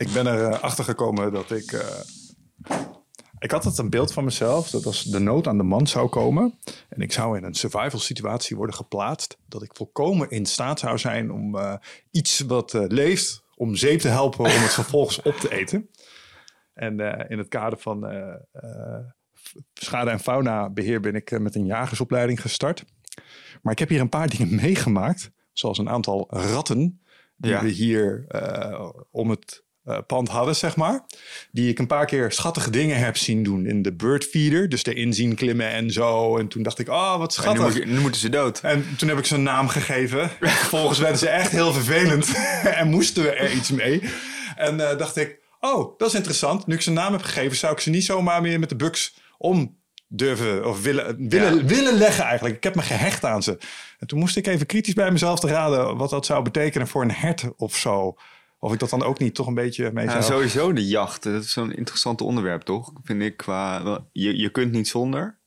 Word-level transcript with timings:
Ik 0.00 0.12
ben 0.12 0.26
erachter 0.26 0.60
achter 0.60 0.84
gekomen 0.84 1.32
dat 1.32 1.50
ik. 1.50 1.72
eh, 1.72 2.00
ik 3.38 3.50
had 3.50 3.64
het 3.64 3.78
een 3.78 3.90
beeld 3.90 4.12
van 4.12 4.24
mezelf 4.24 4.70
dat 4.70 4.86
als 4.86 5.02
de 5.02 5.18
nood 5.18 5.46
aan 5.46 5.56
de 5.56 5.62
man 5.62 5.86
zou 5.86 6.08
komen. 6.08 6.58
en 6.88 7.00
ik 7.00 7.12
zou 7.12 7.36
in 7.36 7.44
een 7.44 7.54
survival 7.54 7.98
situatie 7.98 8.56
worden 8.56 8.74
geplaatst. 8.74 9.36
dat 9.46 9.62
ik 9.62 9.76
volkomen 9.76 10.30
in 10.30 10.46
staat 10.46 10.78
zou 10.78 10.98
zijn 10.98 11.30
om 11.32 11.56
eh, 11.58 11.74
iets 12.10 12.40
wat 12.40 12.74
eh, 12.74 12.84
leeft. 12.86 13.42
om 13.54 13.74
zeep 13.76 14.00
te 14.00 14.08
helpen 14.08 14.40
om 14.44 14.50
het 14.50 14.72
vervolgens 14.72 15.22
op 15.22 15.34
te 15.34 15.52
eten. 15.52 15.90
En 16.74 17.00
eh, 17.00 17.30
in 17.30 17.38
het 17.38 17.48
kader 17.48 17.78
van 17.78 18.06
eh, 18.06 18.34
eh, 18.52 19.04
schade- 19.74 20.10
en 20.10 20.20
faunabeheer 20.20 21.00
ben 21.00 21.14
ik 21.14 21.30
eh, 21.30 21.38
met 21.38 21.54
een 21.54 21.66
jagersopleiding 21.66 22.40
gestart. 22.40 22.84
Maar 23.62 23.72
ik 23.72 23.78
heb 23.78 23.88
hier 23.88 24.00
een 24.00 24.08
paar 24.08 24.28
dingen 24.36 24.54
meegemaakt. 24.54 25.30
Zoals 25.52 25.78
een 25.78 25.88
aantal 25.88 26.26
ratten 26.30 27.02
die 27.36 27.50
Ja. 27.50 27.62
we 27.62 27.68
hier 27.68 28.24
eh, 28.28 28.88
om 29.10 29.30
het 29.30 29.52
eh, 29.52 29.68
pand 30.06 30.28
hadden, 30.28 30.56
zeg 30.56 30.76
maar. 30.76 31.04
Die 31.52 31.68
ik 31.70 31.78
een 31.78 31.86
paar 31.86 32.06
keer 32.06 32.32
schattige 32.32 32.70
dingen 32.70 32.98
heb 32.98 33.16
zien 33.16 33.42
doen 33.42 33.66
in 33.66 33.82
de 33.82 33.92
birdfeeder. 33.92 34.68
Dus 34.68 34.84
erin 34.84 35.14
zien 35.14 35.34
klimmen 35.34 35.70
en 35.70 35.90
zo. 35.90 36.36
En 36.38 36.48
toen 36.48 36.62
dacht 36.62 36.78
ik, 36.78 36.88
oh, 36.88 37.16
wat 37.18 37.36
En 37.36 37.42
nu, 37.42 37.48
schattig. 37.48 37.62
moet 37.64 37.74
je- 37.74 37.86
nu 37.92 38.00
moeten 38.00 38.20
ze 38.20 38.28
dood. 38.28 38.60
En 38.60 38.86
toen 38.98 39.08
heb 39.08 39.18
ik 39.18 39.24
ze 39.24 39.34
een 39.34 39.42
naam 39.42 39.68
gegeven. 39.68 40.30
Vervolgens 40.40 40.98
werden 40.98 41.18
ze 41.18 41.28
echt 41.28 41.50
heel 41.52 41.72
vervelend 41.72 42.32
en 42.78 42.88
moesten 42.90 43.22
we 43.22 43.30
er 43.30 43.52
iets 43.52 43.70
mee. 43.70 44.02
En 44.56 44.90
eh, 44.90 44.98
dacht 44.98 45.16
ik, 45.16 45.38
oh, 45.60 45.98
dat 45.98 46.08
is 46.08 46.14
interessant. 46.14 46.66
Nu 46.66 46.74
ik 46.74 46.80
ze 46.80 46.88
een 46.88 46.94
naam 46.94 47.12
heb 47.12 47.22
gegeven, 47.22 47.56
zou 47.56 47.72
ik 47.72 47.80
ze 47.80 47.90
niet 47.90 48.04
zomaar 48.04 48.42
meer 48.42 48.58
met 48.58 48.68
de 48.68 48.76
buks 48.76 49.14
om 49.38 49.78
durven 50.12 50.66
of 50.66 50.82
willen, 50.82 51.28
willen, 51.28 51.56
Ja. 51.56 51.64
willen 51.64 51.94
leggen 51.94 52.24
eigenlijk. 52.24 52.56
Ik 52.56 52.64
heb 52.64 52.74
me 52.74 52.82
gehecht 52.82 53.24
aan 53.24 53.42
ze. 53.42 53.58
En 53.98 54.06
toen 54.06 54.18
moest 54.18 54.36
ik 54.36 54.46
even 54.46 54.66
kritisch 54.66 54.94
bij 54.94 55.10
mezelf 55.10 55.40
te 55.40 55.46
raden 55.46 55.96
wat 55.96 56.10
dat 56.10 56.26
zou 56.26 56.42
betekenen 56.42 56.88
voor 56.88 57.02
een 57.02 57.12
hert 57.12 57.44
of 57.56 57.76
zo. 57.76 58.14
Of 58.62 58.72
ik 58.72 58.78
dat 58.78 58.90
dan 58.90 59.02
ook 59.02 59.18
niet 59.18 59.34
toch 59.34 59.46
een 59.46 59.54
beetje 59.54 59.90
mee 59.92 60.04
Ja, 60.04 60.10
zou... 60.10 60.22
sowieso 60.22 60.72
de 60.72 60.86
jacht. 60.86 61.22
Dat 61.22 61.44
is 61.44 61.52
zo'n 61.52 61.72
interessant 61.72 62.20
onderwerp, 62.20 62.62
toch? 62.62 62.92
Vind 63.02 63.22
ik 63.22 63.36
qua... 63.36 63.98
Je, 64.12 64.36
je 64.36 64.50
kunt 64.50 64.72
niet 64.72 64.88
zonder. 64.88 65.38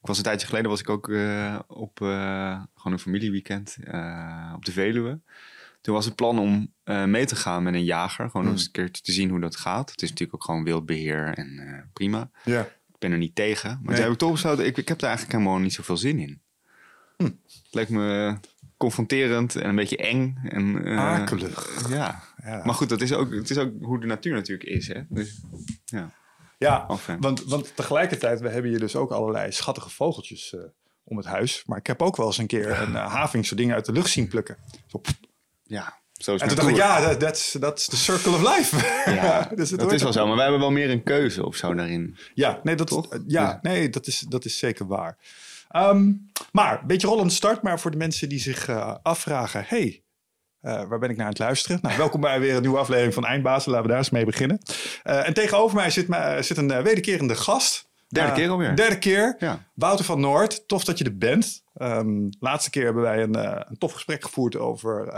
Ik 0.00 0.06
was 0.06 0.16
een 0.16 0.22
tijdje 0.24 0.46
geleden 0.46 0.70
was 0.70 0.80
ik 0.80 0.88
ook 0.88 1.08
eh, 1.08 1.58
op 1.66 2.00
eh, 2.02 2.60
gewoon 2.74 2.92
een 2.92 2.98
familieweekend 2.98 3.76
eh, 3.84 4.52
op 4.56 4.64
de 4.64 4.72
Veluwe. 4.72 5.20
Toen 5.80 5.94
was 5.94 6.04
het 6.04 6.14
plan 6.14 6.38
om 6.38 6.72
mee 7.06 7.24
te 7.26 7.36
gaan 7.36 7.62
met 7.62 7.74
een 7.74 7.84
jager. 7.84 8.30
Gewoon 8.30 8.46
Hmm. 8.46 8.54
eens 8.54 8.64
een 8.64 8.72
keer 8.72 8.90
te 8.90 9.12
zien 9.12 9.30
hoe 9.30 9.40
dat 9.40 9.56
gaat. 9.56 9.90
Het 9.90 10.02
is 10.02 10.08
natuurlijk 10.08 10.34
ook 10.34 10.44
gewoon 10.44 10.64
wildbeheer 10.64 11.34
en 11.34 11.90
prima. 11.92 12.30
Ja. 12.44 12.60
Ik 12.62 12.98
ben 12.98 13.12
er 13.12 13.18
niet 13.18 13.34
tegen. 13.34 13.70
Maar 13.70 13.78
Nee. 13.82 13.94
toen 13.94 14.02
heb 14.04 14.12
ik 14.12 14.18
toch 14.18 14.32
besloten, 14.32 14.66
ik, 14.66 14.76
ik 14.76 14.88
heb 14.88 15.00
er 15.00 15.06
eigenlijk 15.08 15.38
helemaal 15.38 15.58
niet 15.58 15.72
zoveel 15.74 15.96
zin 15.96 16.18
in. 16.18 16.40
Hm. 17.16 17.24
Het 17.24 17.68
leek 17.70 17.88
me 17.88 18.34
confronterend 18.76 19.56
en 19.56 19.68
een 19.68 19.76
beetje 19.76 19.96
eng. 19.96 20.38
En, 20.44 20.84
Akelig. 20.98 21.88
Ja. 21.88 22.22
Ja. 22.44 22.60
Maar 22.64 22.74
goed, 22.74 22.88
dat 22.88 23.00
is 23.00 23.12
ook, 23.12 23.32
het 23.34 23.50
is 23.50 23.58
ook 23.58 23.70
hoe 23.80 24.00
de 24.00 24.06
natuur 24.06 24.34
natuurlijk 24.34 24.68
is. 24.68 24.88
Hè? 24.88 25.00
Dus, 25.08 25.40
ja. 25.84 26.10
Ja, 26.58 26.84
Enfin. 26.88 27.20
want, 27.20 27.44
want 27.44 27.76
tegelijkertijd, 27.76 28.40
we 28.40 28.48
hebben 28.48 28.70
hier 28.70 28.80
dus 28.80 28.96
ook 28.96 29.10
allerlei 29.10 29.52
schattige 29.52 29.90
vogeltjes 29.90 30.54
eh, 30.54 30.60
om 31.04 31.16
het 31.16 31.26
huis. 31.26 31.62
Maar 31.66 31.78
ik 31.78 31.86
heb 31.86 32.02
ook 32.02 32.16
wel 32.16 32.26
eens 32.26 32.38
een 32.38 32.46
keer 32.46 32.80
een 32.80 32.90
uh, 32.92 33.12
having 33.14 33.46
zo 33.46 33.54
dingen 33.56 33.74
uit 33.74 33.84
de 33.84 33.92
lucht 33.92 34.10
zien 34.10 34.28
plukken. 34.28 34.56
Zo, 34.86 35.00
ja, 35.62 35.98
zo 36.12 36.34
is 36.34 36.40
en 36.40 36.46
toen 36.48 36.56
dacht 36.56 36.68
ik, 36.68 36.76
ja, 36.76 37.00
that- 37.00 37.20
that's, 37.20 37.56
that's 37.60 37.86
the 37.86 37.96
circle 37.96 38.32
of 38.32 38.56
life. 38.56 38.76
Ja, 39.14 39.42
dus 39.54 39.70
dat 39.70 39.92
is 39.92 40.02
wel 40.02 40.12
zo. 40.12 40.26
Maar 40.26 40.34
wij 40.34 40.42
hebben 40.44 40.60
wel 40.60 40.70
meer 40.70 40.90
een 40.90 41.02
keuze 41.02 41.46
of 41.46 41.56
zo 41.56 41.74
daarin. 41.74 42.16
Ja, 42.34 42.60
nee, 42.62 42.74
dat, 42.74 42.86
Toch? 42.86 43.12
eh, 43.12 43.20
ja, 43.26 43.58
nee, 43.62 43.88
dat, 43.90 44.06
is, 44.06 44.20
dat 44.28 44.44
is 44.44 44.58
zeker 44.58 44.86
waar. 44.86 45.18
Ehm, 45.68 46.12
maar, 46.52 46.80
een 46.80 46.86
beetje 46.86 47.06
rollende 47.08 47.32
start. 47.32 47.62
Maar 47.62 47.80
voor 47.80 47.90
de 47.90 47.96
mensen 47.96 48.28
die 48.28 48.40
zich 48.40 48.68
afvragen... 49.02 49.64
hey, 49.66 50.02
eh, 50.60 50.82
waar 50.88 50.98
ben 50.98 51.10
ik 51.10 51.16
naar 51.16 51.24
aan 51.24 51.30
het 51.32 51.38
luisteren? 51.38 51.78
Nou, 51.82 51.96
welkom 51.96 52.20
bij 52.20 52.40
weer 52.40 52.54
een 52.54 52.60
nieuwe 52.62 52.78
aflevering 52.78 53.14
van 53.14 53.24
Eindbazen. 53.24 53.70
Laten 53.70 53.84
we 53.86 53.90
daar 53.92 53.98
eens 54.02 54.10
mee 54.10 54.24
beginnen. 54.24 54.58
Eh, 55.02 55.26
en 55.28 55.34
tegenover 55.34 55.76
mij 55.76 55.90
zit, 55.90 56.08
mij- 56.08 56.42
zit 56.42 56.56
een 56.56 56.82
wederkerende 56.82 57.34
gast. 57.34 57.88
Derde 58.08 58.32
keer 58.32 58.48
alweer. 58.50 58.76
Derde 58.76 58.98
keer. 58.98 59.36
Ja. 59.38 59.64
Wouter 59.74 60.04
van 60.04 60.20
Noord, 60.20 60.68
tof 60.68 60.84
dat 60.84 60.98
je 60.98 61.04
er 61.04 61.18
bent. 61.18 61.62
Ehm, 61.74 62.28
laatste 62.40 62.70
keer 62.70 62.84
hebben 62.84 63.02
wij 63.02 63.22
een, 63.22 63.34
een 63.70 63.78
tof 63.78 63.92
gesprek 63.92 64.24
gevoerd 64.24 64.56
over 64.56 65.14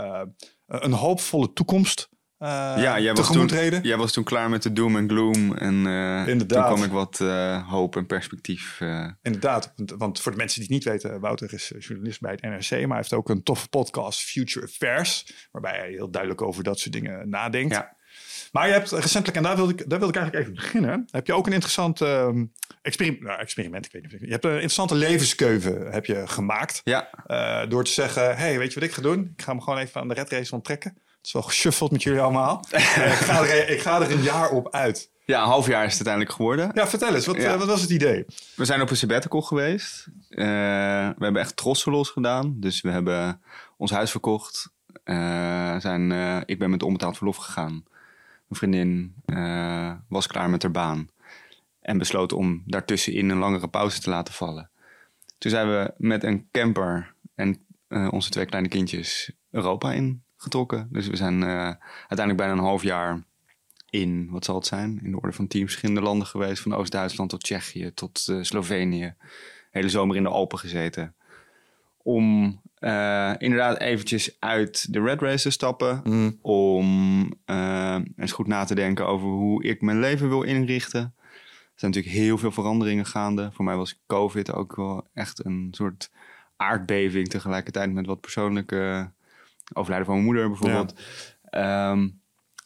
een 0.67 0.91
hoopvolle 0.91 1.53
toekomst. 1.53 2.09
Eh 2.43 2.83
ja, 2.83 2.99
jij 2.99 3.13
was, 3.13 3.31
toen, 3.31 3.47
treden. 3.47 3.81
jij 3.83 3.97
was 3.97 4.11
toen 4.11 4.23
klaar 4.23 4.49
met 4.49 4.63
de 4.63 4.73
doom 4.73 4.95
en 4.95 5.09
gloom. 5.09 5.53
En 5.55 5.87
eh, 5.87 6.27
Inderdaad. 6.27 6.67
toen 6.67 6.75
kwam 6.75 6.83
ik 6.85 6.91
wat 6.91 7.19
eh, 7.21 7.69
hoop 7.69 7.95
en 7.95 8.05
perspectief. 8.05 8.81
eh, 8.81 9.07
Inderdaad, 9.21 9.73
want, 9.75 9.91
want 9.97 10.19
voor 10.21 10.31
de 10.31 10.37
mensen 10.37 10.59
die 10.59 10.75
het 10.75 10.85
niet 10.85 10.93
weten, 10.93 11.19
Wouter 11.19 11.53
is 11.53 11.71
journalist 11.79 12.19
bij 12.21 12.31
het 12.31 12.41
NRC, 12.41 12.69
maar 12.71 12.87
hij 12.87 12.97
heeft 12.97 13.13
ook 13.13 13.29
een 13.29 13.43
toffe 13.43 13.67
podcast, 13.69 14.21
Future 14.21 14.65
Affairs, 14.65 15.33
waarbij 15.51 15.77
hij 15.77 15.89
heel 15.89 16.09
duidelijk 16.11 16.41
over 16.41 16.63
dat 16.63 16.79
soort 16.79 16.93
dingen 16.93 17.29
nadenkt. 17.29 17.73
Ja. 17.73 17.95
Maar 18.51 18.67
je 18.67 18.73
hebt 18.73 18.91
recentelijk, 18.91 19.37
en 19.37 19.43
daar 19.43 19.55
wilde 19.55 19.71
ik, 19.71 19.89
daar 19.89 19.99
wilde 19.99 20.13
ik 20.13 20.19
eigenlijk 20.21 20.45
even 20.49 20.63
beginnen, 20.63 21.07
heb 21.11 21.27
je 21.27 21.33
ook 21.33 21.47
een 21.47 21.53
interessant 21.53 22.01
ehm, 22.01 22.45
experiment, 22.81 23.21
nou, 23.23 23.39
experiment, 23.39 23.85
ik 23.85 23.91
weet 23.91 24.01
niet 24.11 24.21
je 24.21 24.27
hebt 24.27 24.45
een 24.45 24.51
interessante 24.51 24.95
levenskeuze 24.95 25.87
heb 25.91 26.05
je 26.05 26.27
gemaakt, 26.27 26.81
ja, 26.83 27.09
eh, 27.25 27.69
door 27.69 27.83
te 27.83 27.91
zeggen, 27.91 28.37
hey, 28.37 28.57
weet 28.57 28.73
je 28.73 28.79
wat 28.79 28.89
ik 28.89 28.95
ga 28.95 29.01
doen? 29.01 29.31
Ik 29.37 29.41
ga 29.41 29.53
me 29.53 29.61
gewoon 29.61 29.79
even 29.79 30.01
aan 30.01 30.07
de 30.07 30.13
red 30.13 30.29
race 30.29 30.55
onttrekken. 30.55 30.97
Het 31.23 31.31
is 31.31 31.41
wel 31.41 31.51
geshuffeld 31.51 31.91
met 31.91 32.03
jullie 32.03 32.21
allemaal. 32.21 32.65
Eh, 32.71 33.05
ik, 33.11 33.17
ga 33.17 33.41
er, 33.43 33.69
ik 33.69 33.81
ga 33.81 34.01
er 34.01 34.11
een 34.11 34.21
jaar 34.21 34.49
op 34.49 34.69
uit. 34.71 35.09
ja, 35.25 35.41
een 35.41 35.47
half 35.47 35.67
jaar 35.67 35.85
is 35.85 35.97
het 35.97 36.07
uiteindelijk 36.07 36.35
geworden. 36.35 36.71
Ja, 36.73 36.87
vertel 36.87 37.15
eens, 37.15 37.25
wat, 37.25 37.35
Ja. 37.35 37.53
eh, 37.53 37.57
wat 37.59 37.67
was 37.67 37.81
het 37.81 37.89
idee? 37.89 38.25
We 38.55 38.65
zijn 38.65 38.81
op 38.81 38.89
een 38.89 38.95
sabbatical 38.97 39.41
geweest. 39.41 40.07
Eh, 40.29 40.45
we 41.17 41.23
hebben 41.23 41.41
echt 41.41 41.55
trosselos 41.55 42.09
gedaan. 42.09 42.55
Dus 42.59 42.81
we 42.81 42.89
hebben 42.89 43.41
ons 43.77 43.91
huis 43.91 44.11
verkocht. 44.11 44.71
Zijn, 45.77 46.11
ik 46.45 46.59
ben 46.59 46.69
met 46.69 46.83
onbetaald 46.83 47.17
verlof 47.17 47.37
gegaan. 47.37 47.71
Mijn 48.47 48.59
vriendin 48.59 49.15
was 50.07 50.27
klaar 50.27 50.49
met 50.49 50.61
haar 50.61 50.71
baan. 50.71 51.09
En 51.81 51.97
besloot 51.97 52.31
om 52.33 52.63
daartussenin 52.65 53.29
een 53.29 53.37
langere 53.37 53.67
pauze 53.67 53.99
te 54.01 54.09
laten 54.09 54.33
vallen. 54.33 54.69
Toen 55.37 55.51
zijn 55.51 55.69
we 55.69 55.93
met 55.97 56.23
een 56.23 56.47
camper 56.51 57.13
en 57.35 57.65
onze 58.09 58.29
twee 58.29 58.45
kleine 58.45 58.69
kindjes 58.69 59.31
Europa 59.51 59.91
ingetrokken. 60.43 60.87
Dus 60.91 61.07
we 61.07 61.15
zijn 61.15 61.43
eh, 61.43 61.49
uiteindelijk 62.07 62.37
bijna 62.37 62.53
een 62.53 62.59
half 62.59 62.83
jaar 62.83 63.23
in, 63.89 64.27
wat 64.29 64.45
zal 64.45 64.55
het 64.55 64.65
zijn, 64.65 64.99
in 65.03 65.11
de 65.11 65.19
orde 65.21 65.33
van 65.33 65.47
tien 65.47 65.63
verschillende 65.63 66.01
landen 66.01 66.27
geweest. 66.27 66.61
Van 66.61 66.73
Oost-Duitsland 66.73 67.29
tot 67.29 67.43
Tsjechië 67.43 67.91
tot 67.93 68.27
eh, 68.27 68.37
Slovenië. 68.41 69.13
Hele 69.71 69.89
zomer 69.89 70.15
in 70.15 70.23
de 70.23 70.29
Alpen 70.29 70.59
gezeten. 70.59 71.15
Om 71.97 72.59
eh, 72.75 73.33
inderdaad 73.37 73.79
eventjes 73.79 74.35
uit 74.39 74.93
de 74.93 75.01
red 75.01 75.21
race 75.21 75.43
te 75.43 75.49
stappen. 75.49 76.01
Om 76.41 77.33
eh, 77.45 77.99
eens 78.15 78.31
goed 78.31 78.47
na 78.47 78.63
te 78.63 78.75
denken 78.75 79.07
over 79.07 79.27
hoe 79.27 79.63
ik 79.63 79.81
mijn 79.81 79.99
leven 79.99 80.29
wil 80.29 80.41
inrichten. 80.41 81.01
Er 81.01 81.79
zijn 81.79 81.91
natuurlijk 81.91 82.23
heel 82.23 82.37
veel 82.37 82.51
veranderingen 82.51 83.05
gaande. 83.05 83.49
Voor 83.53 83.65
mij 83.65 83.75
was 83.75 84.01
COVID 84.07 84.53
ook 84.53 84.75
wel 84.75 85.07
echt 85.13 85.45
een 85.45 85.67
soort 85.71 86.11
aardbeving. 86.55 87.27
Tegelijkertijd 87.27 87.93
met 87.93 88.05
wat 88.05 88.21
persoonlijke 88.21 89.11
overlijden 89.73 90.05
van 90.05 90.15
mijn 90.15 90.27
moeder 90.27 90.47
bijvoorbeeld. 90.47 90.93
Ehm, 91.43 92.09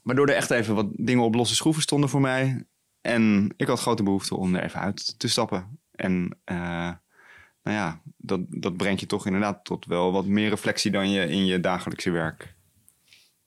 waardoor 0.03 0.27
er 0.27 0.35
echt 0.35 0.51
even 0.51 0.75
wat 0.75 0.87
dingen 0.91 1.23
op 1.23 1.35
losse 1.35 1.55
schroeven 1.55 1.81
stonden 1.81 2.09
voor 2.09 2.21
mij. 2.21 2.65
En 3.01 3.53
ik 3.57 3.67
had 3.67 3.79
grote 3.79 4.03
behoefte 4.03 4.35
om 4.35 4.55
er 4.55 4.63
even 4.63 4.79
uit 4.79 5.19
te 5.19 5.27
stappen. 5.27 5.79
En 5.91 6.37
eh, 6.43 6.91
nou 7.63 7.77
ja, 7.77 8.01
dat, 8.17 8.41
dat 8.47 8.77
brengt 8.77 8.99
je 8.99 9.05
toch 9.05 9.25
inderdaad 9.25 9.65
tot 9.65 9.85
wel 9.85 10.11
wat 10.11 10.25
meer 10.25 10.49
reflectie 10.49 10.91
dan 10.91 11.09
je 11.09 11.27
in 11.27 11.45
je 11.45 11.59
dagelijkse 11.59 12.11
werk 12.11 12.55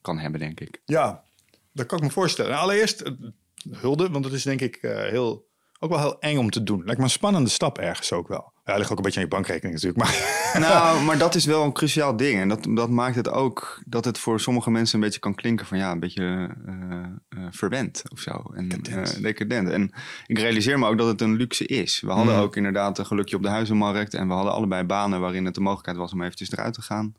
kan 0.00 0.18
hebben, 0.18 0.40
denk 0.40 0.60
ik. 0.60 0.82
Ja, 0.84 1.24
dat 1.72 1.86
kan 1.86 1.98
ik 1.98 2.04
me 2.04 2.10
voorstellen. 2.10 2.50
Nou, 2.50 2.62
allereerst 2.62 3.12
hulde, 3.70 4.10
want 4.10 4.24
het 4.24 4.34
is 4.34 4.42
denk 4.42 4.60
ik 4.60 4.76
eh, 4.76 4.96
heel, 4.96 5.49
ook 5.82 5.90
wel 5.90 5.98
heel 5.98 6.20
eng 6.20 6.36
om 6.38 6.50
te 6.50 6.62
doen. 6.62 6.82
Lijkt 6.84 6.98
me 6.98 7.04
een 7.04 7.10
spannende 7.10 7.50
stap 7.50 7.78
ergens 7.78 8.12
ook 8.12 8.28
wel. 8.28 8.52
Ja, 8.64 8.76
ligt 8.76 8.90
ook 8.90 8.96
een 8.96 9.02
beetje 9.04 9.18
aan 9.20 9.24
je 9.24 9.30
bankrekening 9.34 9.74
natuurlijk. 9.74 10.04
Maar 10.04 10.38
Nou, 10.68 11.02
maar 11.02 11.18
dat 11.18 11.34
is 11.34 11.44
wel 11.44 11.64
een 11.64 11.72
cruciaal 11.72 12.16
ding. 12.16 12.40
En 12.40 12.48
dat, 12.48 12.66
dat 12.70 12.90
maakt 12.90 13.14
het 13.16 13.28
ook 13.30 13.82
dat 13.86 14.04
het 14.04 14.18
voor 14.18 14.40
sommige 14.40 14.70
mensen 14.70 14.94
een 14.98 15.04
beetje 15.04 15.20
kan 15.20 15.34
klinken 15.34 15.66
van 15.66 15.78
ja, 15.78 15.90
een 15.90 16.00
beetje 16.00 16.56
eh, 16.66 16.74
eh, 17.28 17.46
verwend 17.50 18.02
of 18.12 18.18
zo. 18.20 18.44
En 18.54 18.68
Decadent. 18.68 19.14
eh, 19.16 19.22
decadent. 19.22 19.68
En 19.68 19.92
ik 20.26 20.38
realiseer 20.38 20.78
me 20.78 20.86
ook 20.88 20.98
dat 20.98 21.06
het 21.06 21.20
een 21.20 21.34
luxe 21.36 21.66
is. 21.66 22.00
We 22.00 22.10
hadden 22.12 22.34
Mhm. 22.34 22.42
ook 22.42 22.56
inderdaad 22.56 22.98
een 22.98 23.06
gelukje 23.06 23.36
op 23.36 23.42
de 23.42 23.48
huizenmarkt. 23.48 24.14
En 24.14 24.26
we 24.28 24.34
hadden 24.34 24.52
allebei 24.52 24.84
banen 24.84 25.20
waarin 25.20 25.44
het 25.44 25.54
de 25.54 25.60
mogelijkheid 25.60 25.98
was 25.98 26.12
om 26.12 26.22
eventjes 26.22 26.52
eruit 26.52 26.74
te 26.74 26.82
gaan. 26.82 27.14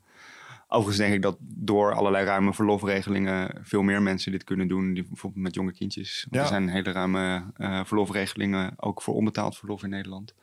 Overigens 0.72 0.96
denk 0.96 1.14
ik 1.14 1.22
dat 1.22 1.36
door 1.40 1.94
allerlei 1.94 2.24
ruime 2.24 2.54
verlofregelingen 2.54 3.60
veel 3.62 3.82
meer 3.82 4.02
mensen 4.02 4.32
dit 4.32 4.44
kunnen 4.44 4.68
doen. 4.68 4.94
Die 4.94 5.04
bijvoorbeeld 5.04 5.42
met 5.42 5.54
jonge 5.54 5.72
kindjes. 5.72 6.26
Ja. 6.30 6.40
Er 6.40 6.46
zijn 6.46 6.68
hele 6.68 6.92
ruime 6.92 7.44
eh, 7.56 7.84
verlofregelingen 7.84 8.74
ook 8.76 9.02
voor 9.02 9.14
onbetaald 9.14 9.56
verlof 9.56 9.82
in 9.82 9.90
Nederland. 9.90 10.34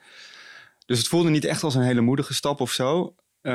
Dus 0.86 0.98
het 0.98 1.08
voelde 1.08 1.30
niet 1.30 1.46
echt 1.46 1.64
als 1.64 1.76
een 1.76 1.82
hele 1.82 2.02
moedige 2.02 2.34
stap 2.34 2.60
of 2.62 2.72
zo. 2.72 3.16
Eh, 3.42 3.52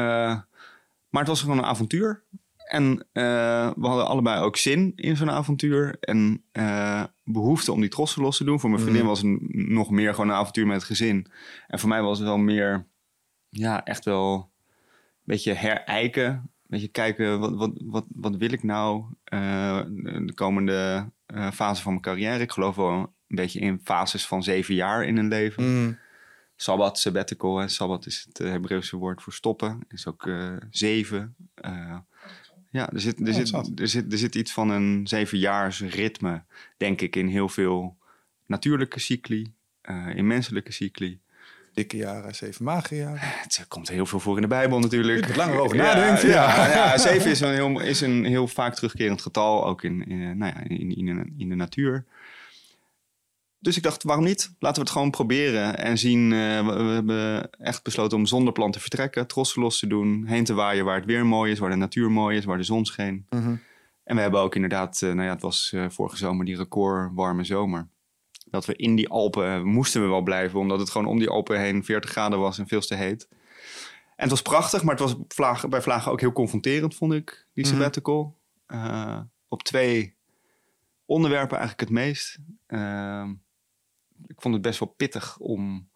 maar 1.09 1.23
het 1.23 1.29
was 1.29 1.41
gewoon 1.41 1.59
een 1.59 1.65
avontuur. 1.65 2.23
En 2.65 3.07
eh, 3.13 3.71
we 3.77 3.87
hadden 3.87 4.07
allebei 4.07 4.43
ook 4.43 4.57
zin 4.57 4.93
in 4.97 5.17
zo'n 5.17 5.31
avontuur. 5.31 5.97
En 6.01 6.45
eh, 6.53 7.05
behoefte 7.25 7.73
om 7.73 7.81
die 7.81 7.91
trossen 7.91 8.23
los 8.23 8.37
te 8.37 8.45
doen. 8.45 8.61
Voor 8.61 8.71
mijn 8.71 8.83
vriendin 8.83 9.03
Mm. 9.03 9.09
was 9.09 9.23
het 9.23 9.39
nog 9.53 9.91
meer 9.91 10.15
gewoon 10.15 10.29
een 10.29 10.37
avontuur 10.37 10.67
met 10.67 10.77
het 10.77 10.85
gezin. 10.85 11.27
En 11.67 11.79
voor 11.79 11.89
mij 11.89 12.03
was 12.03 12.19
het 12.19 12.27
wel 12.27 12.39
meer, 12.39 12.87
ja, 13.49 13.85
echt 13.85 14.05
wel 14.05 14.35
een 14.35 15.23
beetje 15.25 15.53
herijken. 15.53 16.51
Beetje 16.75 16.89
kijken, 16.89 17.39
wat, 17.39 17.55
wat, 17.55 17.71
wat, 17.85 18.05
wat 18.15 18.37
wil 18.37 18.53
ik 18.53 18.63
nou 18.63 19.05
eh, 19.25 19.81
de 20.25 20.33
komende 20.35 21.11
eh, 21.27 21.51
fase 21.51 21.83
van 21.83 21.93
mijn 21.93 22.05
carrière. 22.05 22.43
Ik 22.43 22.53
geloof 22.53 22.77
wel 22.77 22.91
een 22.91 23.37
beetje 23.37 23.61
in 23.61 23.81
fases 23.85 24.27
van 24.27 24.43
zeven 24.43 24.75
jaar 24.75 25.05
in 25.05 25.17
een 25.17 25.29
leven. 25.29 25.83
Mm. 25.83 25.99
Sabbat, 26.57 26.99
sabbatical. 26.99 27.59
Hè. 27.59 27.69
Sabbat 27.69 28.07
is 28.07 28.25
het 28.29 28.41
eh, 28.41 28.51
Hebreeuwse 28.51 28.97
woord 28.97 29.23
voor 29.23 29.33
stoppen. 29.33 29.81
Is 29.89 30.07
ook 30.07 30.31
zeven. 30.71 31.35
Ja, 32.71 32.91
er 32.93 33.01
zit, 33.01 33.21
er, 33.21 33.27
zit, 33.27 33.27
interessant. 33.27 33.81
er, 33.81 33.89
zit, 33.89 34.13
er 34.13 34.19
zit 34.19 34.35
iets 34.35 34.53
van 34.53 34.71
een 34.71 35.07
zevenjaars 35.07 35.81
ritme, 35.81 36.43
denk 36.77 37.01
ik, 37.01 37.17
in 37.17 37.27
heel 37.27 37.49
veel 37.49 37.97
natuurlijke 38.47 39.01
cycli, 39.01 39.53
in 40.15 40.27
menselijke 40.27 40.73
cycli. 40.73 41.21
Dikke 41.75 41.97
jaren, 41.97 42.35
zeven 42.35 42.65
magere 42.65 42.97
jaren. 42.97 43.19
Het 43.21 43.65
komt 43.69 43.89
heel 43.89 44.07
veel 44.07 44.21
voor 44.21 44.37
in 44.37 44.43
de 44.43 44.49
Bijbel 44.49 44.79
natuurlijk. 44.79 45.29
Er 45.29 45.37
langer 45.37 45.59
over 45.59 45.77
Ja, 45.77 45.83
nadenkt. 45.83 46.23
Ja, 46.23 46.29
Ja. 46.29 46.69
ja, 46.69 46.99
zeven 46.99 47.31
is 47.31 47.41
een, 47.41 47.53
heel, 47.53 47.81
is 47.81 48.01
een 48.01 48.25
heel 48.25 48.49
vaak 48.49 48.75
terugkerend 48.75 49.23
getal, 49.23 49.67
ook 49.67 49.83
in, 49.83 50.07
in, 50.09 50.39
nou 50.39 50.53
ja, 50.55 50.63
in, 50.77 50.97
in, 50.97 51.07
de- 51.07 51.33
in 51.39 51.49
de 51.49 51.55
natuur. 51.55 52.05
Dus 53.59 53.77
ik 53.77 53.83
dacht, 53.83 54.03
waarom 54.03 54.25
niet? 54.25 54.55
Laten 54.59 54.77
we 54.77 54.83
het 54.89 54.91
gewoon 54.97 55.11
proberen 55.11 55.79
en 55.79 55.99
zien. 55.99 56.33
eh, 56.33 56.67
we, 56.67 56.73
we 56.85 56.93
hebben 56.93 57.51
echt 57.51 57.83
besloten 57.83 58.19
om 58.19 58.27
zonder 58.27 58.53
plan 58.53 58.71
te 58.71 58.81
vertrekken, 58.81 59.27
trossen 59.27 59.63
los 59.63 59.79
te 59.79 59.87
doen, 59.87 60.25
heen 60.27 60.45
te 60.45 60.55
waaien 60.55 60.85
waar 60.85 60.97
het 60.97 61.05
weer 61.05 61.27
mooi 61.27 61.53
is, 61.53 61.59
waar 61.59 61.71
de 61.71 61.77
natuur 61.77 62.11
mooi 62.11 62.37
is, 62.37 62.45
waar 62.45 62.57
de 62.57 62.63
zon 62.63 62.85
scheen. 62.85 63.27
Mhm. 63.31 63.55
En 64.05 64.17
we 64.17 64.23
hebben 64.23 64.41
ook 64.41 64.55
inderdaad, 64.55 65.03
eh, 65.03 65.09
nou 65.13 65.23
ja, 65.27 65.33
het 65.33 65.43
was 65.43 65.71
eh, 65.75 65.85
vorige 65.89 66.17
zomer 66.17 66.45
die 66.45 66.57
record 66.57 67.11
warme 67.15 67.45
zomer. 67.45 67.89
Dat 68.55 68.65
we 68.65 68.77
in 68.77 68.95
die 68.97 69.09
Alpen 69.09 69.65
moesten 69.67 70.03
we 70.03 70.09
wel 70.09 70.23
blijven, 70.23 70.59
omdat 70.59 70.79
het 70.79 70.91
gewoon 70.91 71.07
om 71.07 71.19
die 71.19 71.29
Alpen 71.29 71.61
heen 71.61 71.85
40 71.85 72.11
graden 72.11 72.39
was 72.39 72.59
en 72.59 72.67
veel 72.69 72.81
te 72.81 72.95
heet. 72.95 73.29
En 74.17 74.23
het 74.23 74.31
was 74.31 74.43
prachtig, 74.43 74.83
maar 74.83 74.95
het 74.95 75.03
was 75.03 75.17
vlagen, 75.29 75.71
bij 75.71 75.83
Vlagen 75.83 76.13
ook 76.13 76.21
heel 76.21 76.33
confronterend, 76.33 76.95
vond 76.95 77.13
ik, 77.13 77.47
die 77.53 77.65
Mhm. 77.65 77.73
sabbatical. 77.75 78.37
Eh, 78.67 79.21
op 79.49 79.63
twee 79.63 80.17
onderwerpen 81.05 81.59
eigenlijk 81.59 81.89
het 81.89 81.99
meest. 81.99 82.39
Ehm, 82.67 83.31
ik 84.27 84.41
vond 84.41 84.55
het 84.55 84.63
best 84.63 84.79
wel 84.79 84.89
pittig 84.97 85.39
om 85.39 85.89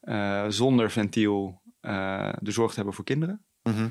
eh, 0.00 0.44
zonder 0.48 0.90
ventiel 0.90 1.60
eh, 1.80 2.32
de 2.40 2.50
zorg 2.50 2.68
te 2.70 2.76
hebben 2.76 2.94
voor 2.94 3.04
kinderen. 3.04 3.44
Mhm. 3.62 3.88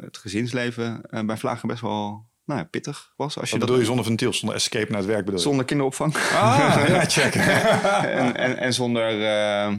Het 0.00 0.16
gezinsleven 0.18 1.00
bij 1.26 1.36
Vlagen 1.36 1.68
best 1.68 1.80
wel 1.80 2.26
nou 2.46 2.60
ja, 2.60 2.66
pittig 2.66 3.12
was. 3.16 3.38
Als 3.38 3.50
je 3.50 3.58
dat 3.58 3.64
bedoel 3.66 3.80
je 3.80 3.86
zonder 3.86 4.04
ventiel, 4.04 4.32
zonder 4.32 4.56
escape 4.56 4.86
naar 4.88 4.98
het 4.98 5.06
werk 5.06 5.24
bedoel 5.24 5.38
je? 5.40 5.46
zonder 5.46 5.64
kinderopvang. 5.64 6.14
Ah, 6.16 6.84
ja, 6.88 7.04
check. 7.16 7.34
en, 7.34 8.36
en, 8.36 8.56
en 8.56 8.72
zonder. 8.74 9.08
eh, 9.10 9.74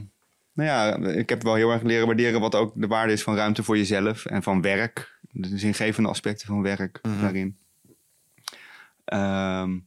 nou 0.54 0.70
ja, 0.70 0.96
ik 0.96 1.30
heb 1.30 1.44
wel 1.44 1.56
heel 1.56 1.72
erg 1.72 1.82
leren 1.82 2.06
waarderen 2.08 2.40
wat 2.40 2.56
ook 2.56 2.72
de 2.76 2.88
waarde 2.88 3.14
is 3.14 3.24
van 3.24 3.36
ruimte 3.36 3.64
voor 3.64 3.78
jezelf 3.78 4.26
en 4.26 4.44
van 4.44 4.62
werk. 4.62 5.20
De 5.32 5.58
zingevende 5.58 6.10
aspecten 6.10 6.48
van 6.48 6.62
werk 6.62 7.00
Mhm. 7.02 7.22
daarin. 7.22 7.58
Ehm, 9.06 9.78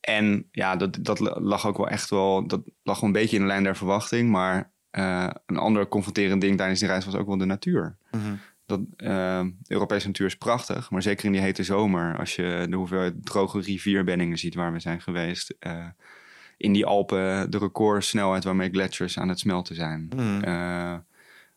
en 0.00 0.48
ja, 0.52 0.76
dat, 0.76 0.98
dat 1.00 1.18
lag 1.40 1.66
ook 1.66 1.76
wel 1.76 1.88
echt 1.88 2.10
wel. 2.10 2.46
Dat 2.46 2.60
lag 2.82 3.00
wel 3.00 3.06
een 3.08 3.14
beetje 3.14 3.36
in 3.36 3.42
de 3.42 3.48
lijn 3.48 3.62
der 3.62 3.76
verwachting. 3.76 4.30
Maar 4.30 4.70
eh, 4.90 5.28
een 5.46 5.56
ander 5.56 5.88
confronterend 5.88 6.40
ding 6.40 6.56
tijdens 6.56 6.78
die 6.80 6.88
reis 6.88 7.04
was 7.04 7.14
ook 7.14 7.26
wel 7.26 7.36
de 7.38 7.44
natuur. 7.44 7.96
Mhm. 8.10 8.34
Dat, 8.78 8.80
eh, 8.96 9.40
de 9.62 9.72
Europese 9.72 10.06
natuur 10.06 10.26
is 10.26 10.36
prachtig, 10.36 10.90
maar 10.90 11.02
zeker 11.02 11.24
in 11.24 11.32
die 11.32 11.40
hete 11.40 11.62
zomer, 11.62 12.18
als 12.18 12.36
je 12.36 12.66
de 12.70 12.76
hoeveelheid 12.76 13.14
droge 13.24 13.60
rivierbeddingen 13.60 14.38
ziet 14.38 14.54
waar 14.54 14.72
we 14.72 14.80
zijn 14.80 15.00
geweest, 15.00 15.54
eh, 15.58 15.86
in 16.56 16.72
die 16.72 16.86
Alpen 16.86 17.50
de 17.50 17.58
recordsnelheid 17.58 18.44
waarmee 18.44 18.70
gletsjers 18.70 19.18
aan 19.18 19.28
het 19.28 19.38
smelten 19.38 19.74
zijn. 19.74 20.10
Mhm. 20.16 20.42
Eh, 20.42 20.94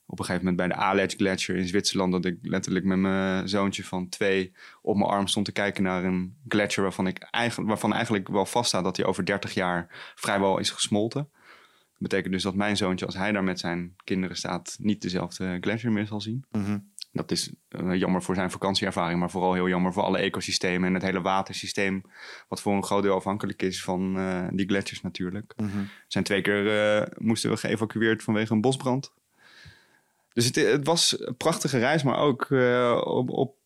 op 0.08 0.20
een 0.20 0.26
gegeven 0.26 0.46
moment 0.46 0.68
bij 0.68 0.78
de 0.78 0.84
Aletsch 0.84 1.18
Gletsjer 1.18 1.56
in 1.56 1.68
Zwitserland, 1.68 2.12
dat 2.12 2.26
ik 2.26 2.38
letterlijk 2.42 2.86
met 2.86 2.98
mijn 2.98 3.50
zoontje 3.50 3.84
van 3.84 4.10
twee 4.10 4.52
op 4.82 4.96
mijn 4.96 5.10
arm 5.10 5.28
stond 5.28 5.46
te 5.46 5.52
kijken 5.52 5.84
naar 5.84 6.04
een 6.04 6.36
gletsjer 6.48 6.84
waarvan, 6.84 7.08
ik 7.08 7.28
eigenlijk, 7.32 7.70
waarvan 7.70 7.94
eigenlijk 7.94 8.28
wel 8.28 8.46
vaststaat 8.46 8.84
dat 8.84 8.98
hij 8.98 9.06
over 9.06 9.26
30 9.26 9.54
jaar 9.54 10.14
vrijwel 10.16 10.60
is 10.60 10.70
gesmolten. 10.70 11.30
Dat 11.96 12.10
betekent 12.10 12.34
dus 12.34 12.44
dat 12.44 12.56
mijn 12.56 12.78
zoontje, 12.78 13.06
als 13.06 13.16
hij 13.16 13.32
daar 13.32 13.44
met 13.44 13.60
zijn 13.60 13.96
kinderen 14.04 14.38
staat, 14.38 14.78
niet 14.80 15.02
dezelfde 15.02 15.58
gletsjer 15.62 15.92
meer 15.92 16.08
zal 16.08 16.22
zien. 16.22 16.46
Mhm. 16.52 16.78
Dat 17.16 17.32
is 17.32 17.52
eh, 17.68 17.94
jammer 17.94 18.24
voor 18.24 18.36
zijn 18.36 18.52
vakantieervaring, 18.52 19.20
maar 19.20 19.30
vooral 19.30 19.54
heel 19.54 19.68
jammer 19.68 19.94
voor 19.94 20.04
alle 20.04 20.18
ecosystemen 20.18 20.88
en 20.88 20.94
het 20.94 21.04
hele 21.04 21.22
watersysteem, 21.22 22.02
wat 22.48 22.62
voor 22.62 22.74
een 22.74 22.84
groot 22.84 23.04
deel 23.04 23.16
afhankelijk 23.16 23.62
is 23.62 23.84
van 23.84 24.18
eh, 24.18 24.48
die 24.52 24.68
gletsjers 24.68 25.02
natuurlijk. 25.02 25.54
Mhm. 25.58 25.78
We 25.78 25.86
zijn 26.08 26.24
twee 26.24 26.42
keer 26.42 26.98
eh, 26.98 27.08
moesten 27.18 27.50
we 27.50 27.58
geëvacueerd 27.58 28.24
vanwege 28.24 28.54
een 28.54 28.62
bosbrand. 28.62 29.14
Dus 30.34 30.46
het, 30.46 30.56
het 30.56 30.86
was 30.86 31.20
een 31.20 31.38
prachtige 31.38 31.78
reis, 31.78 32.04
maar 32.04 32.18
ook 32.18 32.52
op, 33.06 33.30
op 33.30 33.58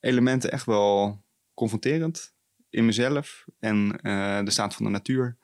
elementen 0.00 0.52
echt 0.52 0.66
wel 0.66 1.20
confronterend 1.54 2.34
in 2.70 2.84
mezelf 2.84 3.44
en 3.58 3.88
de 4.44 4.50
staat 4.50 4.74
van 4.74 4.84
de 4.84 4.90
natuur. 4.90 5.36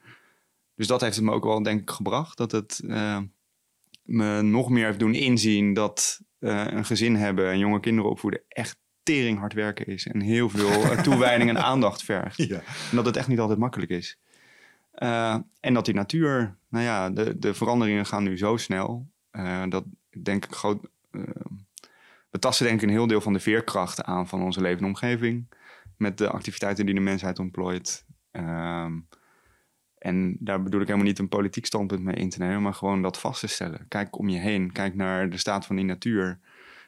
Dus 0.75 0.87
dat 0.87 1.01
heeft 1.01 1.15
het 1.15 1.25
me 1.25 1.31
ook 1.31 1.43
wel, 1.43 1.63
denk 1.63 1.81
ik, 1.81 1.89
gebracht. 1.89 2.37
Dat 2.37 2.51
het 2.51 2.81
me 4.03 4.41
nog 4.41 4.69
meer 4.69 4.85
heeft 4.85 4.99
doen 4.99 5.13
inzien 5.13 5.73
dat 5.73 6.21
eh, 6.43 6.65
een 6.67 6.85
gezin 6.85 7.15
hebben 7.15 7.49
en 7.51 7.59
jonge 7.59 7.79
kinderen 7.79 8.11
opvoeden 8.11 8.41
echt 8.47 8.77
tering 9.03 9.39
hard 9.39 9.53
werken 9.53 9.85
is. 9.85 10.07
En 10.07 10.21
heel 10.21 10.49
veel 10.49 10.69
eh, 10.69 11.01
toewijding 11.01 11.49
en 11.49 11.63
aandacht 11.71 12.03
vergt. 12.03 12.37
Ja. 12.37 12.55
En 12.89 12.95
dat 12.95 13.05
het 13.05 13.17
echt 13.17 13.27
niet 13.27 13.39
altijd 13.39 13.59
makkelijk 13.59 13.91
is. 13.91 14.17
Eh, 14.91 15.37
en 15.59 15.73
dat 15.73 15.85
die 15.85 15.93
natuur, 15.93 16.55
nou 16.69 16.83
ja, 16.83 17.09
de, 17.09 17.39
de 17.39 17.53
veranderingen 17.53 18.05
gaan 18.05 18.23
nu 18.23 18.37
zo 18.37 18.57
snel. 18.57 19.07
eh, 19.31 19.63
dat 19.69 19.83
denk 20.21 20.45
ik 20.45 20.53
groot. 20.53 20.87
we 22.29 22.39
tasten 22.39 22.65
denk 22.65 22.81
ik 22.81 22.87
een 22.87 22.93
heel 22.93 23.07
deel 23.07 23.21
van 23.21 23.33
de 23.33 23.39
veerkracht 23.39 24.03
aan 24.03 24.27
van 24.27 24.41
onze 24.43 24.61
levende 24.61 24.87
omgeving. 24.87 25.47
Met 25.97 26.17
de 26.17 26.29
activiteiten 26.29 26.85
die 26.85 26.95
de 26.95 27.01
mensheid 27.01 27.39
ontplooit. 27.39 28.05
Ehm, 28.31 28.99
en 30.03 30.37
daar 30.39 30.63
bedoel 30.63 30.81
ik 30.81 30.87
helemaal 30.87 31.07
niet 31.07 31.19
een 31.19 31.29
politiek 31.29 31.65
standpunt 31.65 32.03
mee 32.03 32.15
in 32.15 32.29
te 32.29 32.39
nemen, 32.39 32.61
maar 32.61 32.73
gewoon 32.73 33.01
dat 33.01 33.19
vast 33.19 33.39
te 33.39 33.47
stellen. 33.47 33.85
Kijk 33.87 34.17
om 34.17 34.29
je 34.29 34.39
heen, 34.39 34.71
kijk 34.71 34.95
naar 34.95 35.29
de 35.29 35.37
staat 35.37 35.65
van 35.65 35.75
die 35.75 35.85
natuur. 35.85 36.39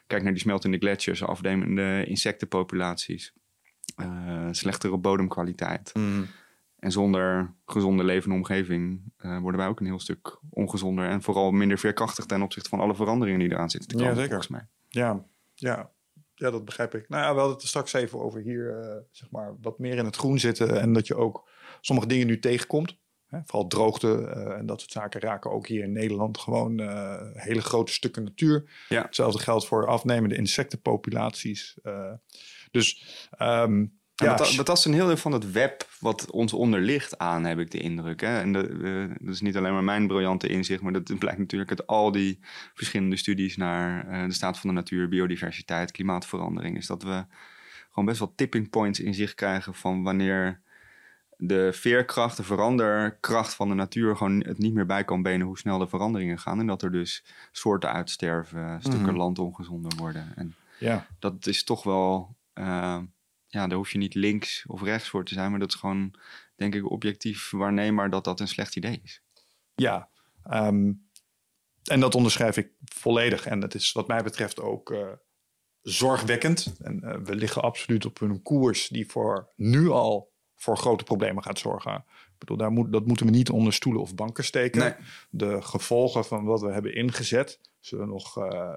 Kijk 0.06 0.22
naar 0.22 0.32
die 0.32 0.40
smeltende 0.40 0.78
gletsjers, 0.78 1.22
afnemende 1.22 2.04
insectenpopulaties. 2.06 3.32
eh, 3.96 4.48
slechtere 4.50 4.96
bodemkwaliteit. 4.98 5.90
Mhm. 5.94 6.22
En 6.78 6.92
zonder 6.92 7.54
gezonde 7.66 8.04
levende 8.04 8.36
omgeving 8.36 9.12
eh, 9.16 9.38
worden 9.38 9.60
wij 9.60 9.68
ook 9.68 9.80
een 9.80 9.86
heel 9.86 10.00
stuk 10.00 10.38
ongezonder. 10.50 11.08
En 11.08 11.22
vooral 11.22 11.50
minder 11.50 11.78
veerkrachtig 11.78 12.24
ten 12.26 12.42
opzichte 12.42 12.68
van 12.68 12.80
alle 12.80 12.94
veranderingen 12.94 13.40
die 13.40 13.50
eraan 13.52 13.70
zitten 13.70 13.88
te 13.90 13.96
Ja, 13.96 14.02
komen. 14.02 14.16
zeker. 14.16 14.30
Volgens 14.30 14.50
mij. 14.52 14.66
Ja, 14.88 15.24
ja. 15.54 15.90
ja, 16.34 16.50
dat 16.50 16.64
begrijp 16.64 16.94
ik. 16.94 17.08
Nou 17.08 17.22
ja, 17.22 17.28
we 17.30 17.36
hadden 17.36 17.52
het 17.54 17.62
er 17.62 17.68
straks 17.68 17.92
even 17.92 18.20
over 18.20 18.40
hier, 18.40 18.78
eh, 18.80 18.96
zeg 19.10 19.30
maar, 19.30 19.56
wat 19.60 19.78
meer 19.78 19.96
in 19.96 20.04
het 20.04 20.16
groen 20.16 20.38
zitten. 20.38 20.80
En 20.80 20.92
dat 20.92 21.06
je 21.06 21.14
ook 21.16 21.48
sommige 21.80 22.08
dingen 22.08 22.26
nu 22.26 22.38
tegenkomt. 22.38 22.96
Vooral 23.44 23.66
droogte 23.66 24.26
eh, 24.26 24.58
en 24.58 24.66
dat 24.66 24.80
soort 24.80 24.92
zaken 24.92 25.20
raken 25.20 25.50
ook 25.50 25.66
hier 25.66 25.82
in 25.82 25.92
Nederland 25.92 26.38
gewoon 26.38 26.80
eh, 26.80 27.16
hele 27.32 27.60
grote 27.60 27.92
stukken 27.92 28.24
natuur. 28.24 28.70
Ja. 28.88 29.02
Hetzelfde 29.02 29.38
geldt 29.42 29.66
voor 29.66 29.86
afnemende 29.86 30.36
insectenpopulaties. 30.36 31.78
eh. 31.82 32.12
dus 32.70 33.04
ehm, 33.30 33.86
Ja, 34.14 34.34
dat, 34.36 34.52
dat 34.56 34.66
tast 34.66 34.84
een 34.84 34.92
heel 34.92 35.06
deel 35.06 35.16
van 35.16 35.32
het 35.32 35.52
web 35.52 35.88
wat 36.00 36.30
ons 36.30 36.52
onder 36.52 36.80
ligt 36.80 37.18
aan, 37.18 37.44
heb 37.44 37.58
ik 37.58 37.70
de 37.70 37.78
indruk. 37.78 38.20
Hè? 38.20 38.40
En 38.40 38.52
de, 38.52 39.08
dat 39.20 39.34
is 39.34 39.40
niet 39.40 39.56
alleen 39.56 39.72
maar 39.72 39.84
mijn 39.84 40.06
briljante 40.06 40.48
inzicht, 40.48 40.82
maar 40.82 40.92
dat 40.92 41.18
blijkt 41.18 41.38
natuurlijk 41.38 41.70
uit 41.70 41.86
al 41.86 42.12
die 42.12 42.38
verschillende 42.74 43.16
studies 43.16 43.56
naar 43.56 44.26
de 44.28 44.34
staat 44.34 44.58
van 44.58 44.68
de 44.68 44.74
natuur, 44.74 45.08
biodiversiteit, 45.08 45.90
klimaatverandering. 45.90 46.76
Is 46.76 46.86
dat 46.86 47.02
we 47.02 47.24
gewoon 47.88 48.04
best 48.04 48.18
wel 48.18 48.32
tipping 48.36 48.70
points 48.70 49.00
in 49.00 49.14
zicht 49.14 49.34
krijgen 49.34 49.74
van 49.74 50.02
wanneer 50.02 50.64
de 51.36 51.72
veerkracht, 51.72 52.36
de 52.36 52.42
veranderkracht 52.42 53.54
van 53.54 53.68
de 53.68 53.74
natuur 53.74 54.16
gewoon 54.16 54.40
het 54.44 54.58
niet 54.58 54.74
meer 54.74 54.86
bij 54.86 55.04
kan 55.04 55.22
benen 55.22 55.46
hoe 55.46 55.58
snel 55.58 55.78
de 55.78 55.88
veranderingen 55.88 56.38
gaan. 56.38 56.60
En 56.60 56.66
dat 56.66 56.82
er 56.82 56.92
dus 56.92 57.24
soorten 57.52 57.92
uitsterven, 57.92 58.80
stukken 58.80 59.08
Mhm. 59.08 59.16
land 59.16 59.38
ongezonder 59.38 59.92
worden. 59.96 60.32
En 60.36 60.54
ja, 60.78 61.06
dat 61.18 61.46
is 61.46 61.64
toch 61.64 61.82
wel. 61.82 62.36
eh, 62.52 62.98
ja, 63.46 63.66
daar 63.66 63.76
hoef 63.76 63.90
je 63.92 63.98
niet 63.98 64.14
links 64.14 64.64
of 64.66 64.82
rechts 64.82 65.08
voor 65.08 65.24
te 65.24 65.34
zijn, 65.34 65.50
maar 65.50 65.60
dat 65.60 65.68
is 65.68 65.74
gewoon, 65.74 66.14
denk 66.56 66.74
ik, 66.74 66.90
objectief 66.90 67.50
waarneembaar 67.50 68.10
dat 68.10 68.24
dat 68.24 68.40
een 68.40 68.48
slecht 68.48 68.76
idee 68.76 69.00
is. 69.04 69.22
ja. 69.74 70.08
ehm, 70.44 70.92
en 71.84 72.00
dat 72.00 72.14
onderschrijf 72.14 72.56
ik 72.56 72.70
volledig. 72.84 73.46
En 73.46 73.62
het 73.62 73.74
is 73.74 73.92
wat 73.92 74.06
mij 74.06 74.22
betreft 74.22 74.60
ook 74.60 74.90
eh, 74.90 75.08
zorgwekkend. 75.82 76.74
En 76.80 77.02
eh, 77.02 77.18
we 77.24 77.34
liggen 77.34 77.62
absoluut 77.62 78.04
op 78.04 78.20
een 78.20 78.42
koers 78.42 78.88
die 78.88 79.06
voor 79.10 79.52
nu 79.56 79.88
al 79.88 80.34
voor 80.56 80.76
grote 80.76 81.04
problemen 81.04 81.42
gaat 81.42 81.58
zorgen. 81.58 81.94
Ik 82.06 82.38
bedoel, 82.38 82.56
daar 82.56 82.70
moet, 82.70 82.92
dat 82.92 83.06
moeten 83.06 83.26
we 83.26 83.32
niet 83.32 83.50
onder 83.50 83.72
stoelen 83.72 84.02
of 84.02 84.14
banken 84.14 84.44
steken. 84.44 84.80
Nee. 84.80 84.92
De 85.30 85.62
gevolgen 85.62 86.24
van 86.24 86.44
wat 86.44 86.60
we 86.60 86.72
hebben 86.72 86.94
ingezet 86.94 87.60
zullen 87.80 88.08
nog 88.08 88.36
eh, 88.38 88.72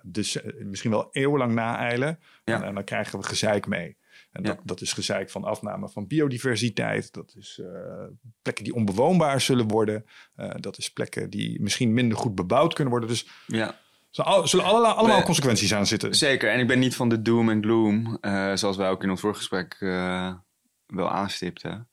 misschien 0.64 0.92
wel 0.92 1.08
eeuwenlang 1.12 1.54
naeilen. 1.54 2.20
Ja. 2.44 2.56
En, 2.56 2.64
en 2.64 2.74
dan 2.74 2.84
krijgen 2.84 3.20
we 3.20 3.26
gezeik 3.26 3.68
mee. 3.68 3.98
En 4.32 4.44
dat, 4.44 4.56
Ja. 4.56 4.62
dat 4.66 4.82
is 4.82 4.94
gezeik 4.94 5.30
van 5.30 5.44
afname 5.44 5.90
van 5.90 6.08
biodiversiteit. 6.08 7.14
Dat 7.14 7.34
is 7.38 7.60
eh, 7.64 8.04
plekken 8.42 8.64
die 8.64 8.74
onbewoonbaar 8.74 9.42
zullen 9.42 9.68
worden. 9.68 10.06
Eh, 10.36 10.50
dat 10.60 10.78
is 10.78 10.92
plekken 10.92 11.30
die 11.30 11.62
misschien 11.62 11.94
minder 11.94 12.18
goed 12.18 12.36
bebouwd 12.36 12.74
kunnen 12.74 12.92
worden. 12.94 13.10
Dus 13.10 13.28
Ja, 13.48 13.76
zullen, 14.10 14.48
zullen 14.48 14.66
alle- 14.66 14.88
allemaal 14.88 15.24
consequenties 15.24 15.74
aan 15.74 15.88
zitten. 15.88 16.16
zeker. 16.16 16.50
En 16.52 16.60
ik 16.60 16.68
ben 16.68 16.80
niet 16.80 16.96
van 16.96 17.10
de 17.10 17.22
doom 17.22 17.50
en 17.50 17.64
gloom, 17.64 18.18
zoals 18.58 18.78
wij 18.78 18.90
ook 18.90 19.04
in 19.04 19.10
ons 19.10 19.22
voorgesprek 19.22 19.78
wel 20.94 21.10
aanstipten. 21.10 21.88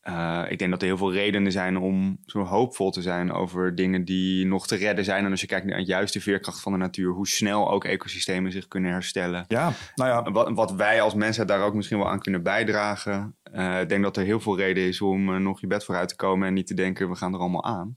eh, 0.00 0.44
ik 0.48 0.58
denk 0.58 0.70
dat 0.70 0.80
er 0.80 0.86
heel 0.86 0.96
veel 0.96 1.12
redenen 1.12 1.52
zijn 1.52 1.76
om 1.76 2.18
zo 2.26 2.42
hoopvol 2.42 2.90
te 2.90 3.02
zijn 3.02 3.32
over 3.32 3.74
dingen 3.74 4.04
die 4.04 4.46
nog 4.46 4.66
te 4.66 4.76
redden 4.76 5.04
zijn. 5.04 5.24
En 5.24 5.30
als 5.30 5.40
je 5.40 5.46
kijkt 5.46 5.66
naar 5.66 5.78
het 5.78 5.86
juiste 5.86 6.20
veerkracht 6.20 6.60
van 6.60 6.72
de 6.72 6.78
natuur, 6.78 7.12
hoe 7.12 7.28
snel 7.28 7.70
ook 7.70 7.84
ecosystemen 7.84 8.52
zich 8.52 8.68
kunnen 8.68 8.90
herstellen. 8.90 9.44
Ja, 9.48 9.72
nou 9.94 10.10
ja. 10.10 10.32
Wat, 10.32 10.50
wat 10.50 10.72
wij 10.72 11.00
als 11.00 11.14
mensheid 11.14 11.48
daar 11.48 11.62
ook 11.62 11.74
misschien 11.74 11.98
wel 11.98 12.08
aan 12.10 12.20
kunnen 12.20 12.42
bijdragen. 12.42 13.36
Eh, 13.42 13.80
ik 13.80 13.88
denk 13.88 14.02
dat 14.02 14.16
er 14.16 14.24
heel 14.24 14.40
veel 14.40 14.56
reden 14.56 14.84
is 14.84 15.00
om 15.00 15.34
eh, 15.34 15.40
nog 15.40 15.60
je 15.60 15.66
bed 15.66 15.84
vooruit 15.84 16.08
te 16.08 16.16
komen 16.16 16.48
en 16.48 16.54
niet 16.54 16.66
te 16.66 16.74
denken, 16.74 17.08
we 17.08 17.16
gaan 17.16 17.34
er 17.34 17.40
allemaal 17.40 17.64
aan. 17.64 17.94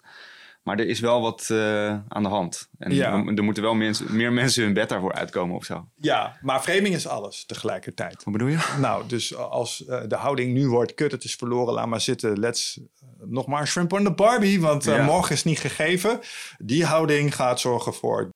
Maar 0.63 0.79
er 0.79 0.87
is 0.87 0.99
wel 0.99 1.21
wat 1.21 1.47
uh, 1.51 1.87
aan 2.07 2.23
de 2.23 2.29
hand. 2.29 2.69
En 2.77 2.93
Ja. 2.93 3.11
er, 3.11 3.37
er 3.37 3.43
moeten 3.43 3.63
wel 3.63 3.73
mensen, 3.73 4.15
meer 4.15 4.33
mensen 4.33 4.63
hun 4.63 4.73
bed 4.73 4.89
daarvoor 4.89 5.13
uitkomen 5.13 5.55
of 5.55 5.65
zo. 5.65 5.87
ja, 5.95 6.37
maar 6.41 6.59
framing 6.59 6.95
is 6.95 7.07
alles 7.07 7.45
tegelijkertijd. 7.45 8.23
Wat 8.23 8.33
bedoel 8.33 8.47
je? 8.47 8.75
Nou, 8.79 9.07
dus 9.07 9.35
als 9.35 9.85
eh, 9.85 10.01
de 10.07 10.15
houding 10.15 10.53
nu 10.53 10.67
wordt, 10.67 10.93
kut, 10.93 11.11
het 11.11 11.23
is 11.23 11.35
verloren, 11.35 11.73
laat 11.73 11.87
maar 11.87 12.01
zitten. 12.01 12.39
Let's 12.39 12.79
eh, 13.01 13.07
nog 13.27 13.47
maar 13.47 13.67
shrimp 13.67 13.93
on 13.93 14.03
the 14.03 14.11
Barbie, 14.13 14.61
want 14.61 14.87
eh, 14.87 14.95
Ja. 14.95 15.03
morgen 15.05 15.35
is 15.35 15.43
niet 15.43 15.59
gegeven. 15.59 16.19
Die 16.57 16.85
houding 16.85 17.35
gaat 17.35 17.59
zorgen 17.59 17.93
voor 17.93 18.29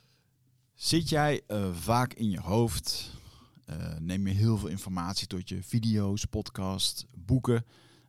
Zit 0.75 1.09
jij 1.09 1.41
eh, 1.47 1.63
vaak 1.73 2.13
in 2.13 2.29
je 2.29 2.39
hoofd? 2.39 3.11
Eh, 3.65 3.75
neem 3.99 4.27
je 4.27 4.33
heel 4.33 4.57
veel 4.57 4.69
informatie 4.69 5.27
tot 5.27 5.49
je 5.49 5.63
video's, 5.63 6.25
podcasts, 6.25 7.05
boeken? 7.15 7.65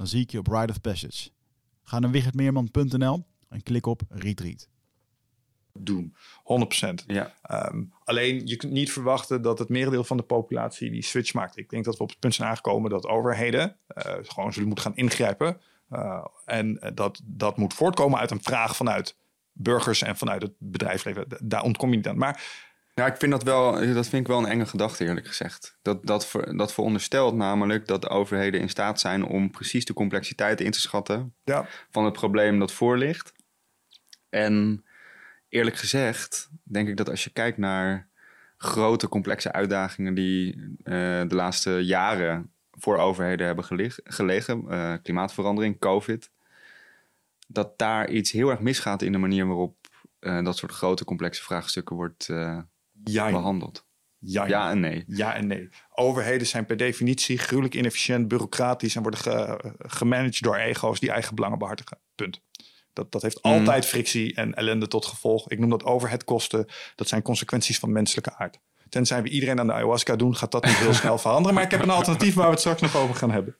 Dan 0.00 0.08
zie 0.08 0.20
ik 0.20 0.30
je 0.30 0.38
op 0.38 0.46
Ride 0.46 0.72
of 0.72 0.80
Passage. 0.80 1.30
Ga 1.82 1.98
naar 1.98 2.10
wichertmeerman.nl 2.10 3.24
en 3.48 3.62
klik 3.62 3.86
op 3.86 4.02
Retreat. 4.08 4.68
doen. 5.72 6.16
100%. 6.42 7.04
Ja. 7.06 7.34
Ehm, 7.42 7.84
alleen 8.04 8.46
je 8.46 8.56
kunt 8.56 8.72
niet 8.72 8.92
verwachten 8.92 9.42
dat 9.42 9.58
het 9.58 9.68
merendeel 9.68 10.04
van 10.04 10.16
de 10.16 10.22
populatie 10.22 10.90
die 10.90 11.02
switch 11.02 11.34
maakt. 11.34 11.56
Ik 11.56 11.70
denk 11.70 11.84
dat 11.84 11.96
we 11.96 12.02
op 12.02 12.08
het 12.08 12.18
punt 12.18 12.34
zijn 12.34 12.48
aangekomen 12.48 12.90
dat 12.90 13.06
overheden 13.06 13.76
eh, 13.86 14.14
gewoon 14.22 14.52
zullen 14.52 14.68
moeten 14.68 14.84
gaan 14.86 14.96
ingrijpen. 14.96 15.60
Uh, 15.90 16.24
en 16.44 16.80
eh, 16.80 16.90
dat, 16.94 17.20
dat 17.24 17.56
moet 17.56 17.74
voortkomen 17.74 18.18
uit 18.18 18.30
een 18.30 18.42
vraag 18.42 18.76
vanuit 18.76 19.16
burgers 19.52 20.02
en 20.02 20.16
vanuit 20.16 20.42
het 20.42 20.52
bedrijfsleven. 20.58 21.26
Daar 21.42 21.62
ontkom 21.62 21.90
je 21.90 21.96
niet 21.96 22.08
aan. 22.08 22.18
Maar 22.18 22.69
Ja, 22.94 23.06
ik 23.06 23.16
vind 23.16 23.32
dat 23.32 23.42
wel, 23.42 23.72
dat 23.72 24.08
vind 24.08 24.22
ik 24.22 24.26
wel 24.26 24.38
een 24.38 24.50
enge 24.50 24.66
gedachte, 24.66 25.04
eerlijk 25.04 25.26
gezegd. 25.26 25.78
Dat, 25.82 26.06
dat, 26.06 26.26
ver, 26.26 26.56
dat 26.56 26.72
veronderstelt 26.72 27.34
namelijk 27.34 27.86
dat 27.86 28.02
de 28.02 28.08
overheden 28.08 28.60
in 28.60 28.68
staat 28.68 29.00
zijn 29.00 29.24
om 29.24 29.50
precies 29.50 29.84
de 29.84 29.92
complexiteit 29.92 30.60
in 30.60 30.70
te 30.70 30.80
schatten 30.80 31.34
ja, 31.44 31.66
van 31.90 32.04
het 32.04 32.12
probleem 32.12 32.58
dat 32.58 32.72
voor 32.72 32.98
ligt. 32.98 33.32
En 34.28 34.84
eerlijk 35.48 35.76
gezegd, 35.76 36.50
denk 36.62 36.88
ik 36.88 36.96
dat 36.96 37.10
als 37.10 37.24
je 37.24 37.30
kijkt 37.30 37.58
naar 37.58 38.08
grote 38.56 39.08
complexe 39.08 39.52
uitdagingen 39.52 40.14
die 40.14 40.56
uh, 40.56 40.74
de 41.28 41.34
laatste 41.34 41.70
jaren 41.70 42.52
voor 42.70 42.98
overheden 42.98 43.46
hebben 43.46 43.64
geleg, 43.64 43.98
gelegen, 44.04 44.64
uh, 44.68 44.94
klimaatverandering, 45.02 45.78
COVID, 45.78 46.30
dat 47.48 47.78
daar 47.78 48.10
iets 48.10 48.30
heel 48.30 48.50
erg 48.50 48.60
misgaat 48.60 49.02
in 49.02 49.12
de 49.12 49.18
manier 49.18 49.46
waarop 49.46 49.76
uh, 50.20 50.44
dat 50.44 50.56
soort 50.56 50.72
grote 50.72 51.04
complexe 51.04 51.42
vraagstukken 51.42 51.96
wordt 51.96 52.28
ja, 53.04 53.30
behandeld. 53.30 53.88
Ja, 54.18 54.46
ja, 54.46 54.70
en 54.70 54.80
nee. 54.80 55.04
Ja 55.06 55.34
en 55.34 55.46
nee. 55.46 55.68
Overheden 55.90 56.46
zijn 56.46 56.66
per 56.66 56.76
definitie 56.76 57.38
gruwelijk 57.38 57.74
inefficiënt, 57.74 58.28
bureaucratisch 58.28 58.96
en 58.96 59.02
worden 59.02 59.20
ge, 59.20 59.74
gemanaged 59.78 60.42
door 60.42 60.56
ego's 60.56 61.00
die 61.00 61.10
eigen 61.10 61.34
belangen 61.34 61.58
behartigen. 61.58 61.98
Punt. 62.14 62.42
Dat, 62.92 63.12
dat 63.12 63.22
heeft 63.22 63.44
mm. 63.44 63.52
altijd 63.52 63.86
frictie 63.86 64.34
en 64.34 64.54
ellende 64.54 64.88
tot 64.88 65.06
gevolg. 65.06 65.50
Ik 65.50 65.58
noem 65.58 65.70
dat 65.70 65.84
overheadkosten. 65.84 66.66
Dat 66.94 67.08
zijn 67.08 67.22
consequenties 67.22 67.78
van 67.78 67.92
menselijke 67.92 68.36
aard. 68.36 68.58
Tenzij 68.88 69.22
we 69.22 69.28
iedereen 69.28 69.60
aan 69.60 69.66
de 69.66 69.72
ayahuasca 69.72 70.16
doen, 70.16 70.36
gaat 70.36 70.52
dat 70.52 70.64
niet 70.64 70.76
heel 70.76 70.94
snel 70.94 71.18
veranderen. 71.28 71.54
Maar 71.54 71.64
ik 71.64 71.70
heb 71.70 71.82
een 71.82 71.90
alternatief 71.90 72.34
waar 72.34 72.44
we 72.44 72.50
het 72.50 72.60
straks 72.60 72.80
nog 72.80 72.96
over 72.96 73.14
gaan 73.14 73.30
hebben. 73.30 73.56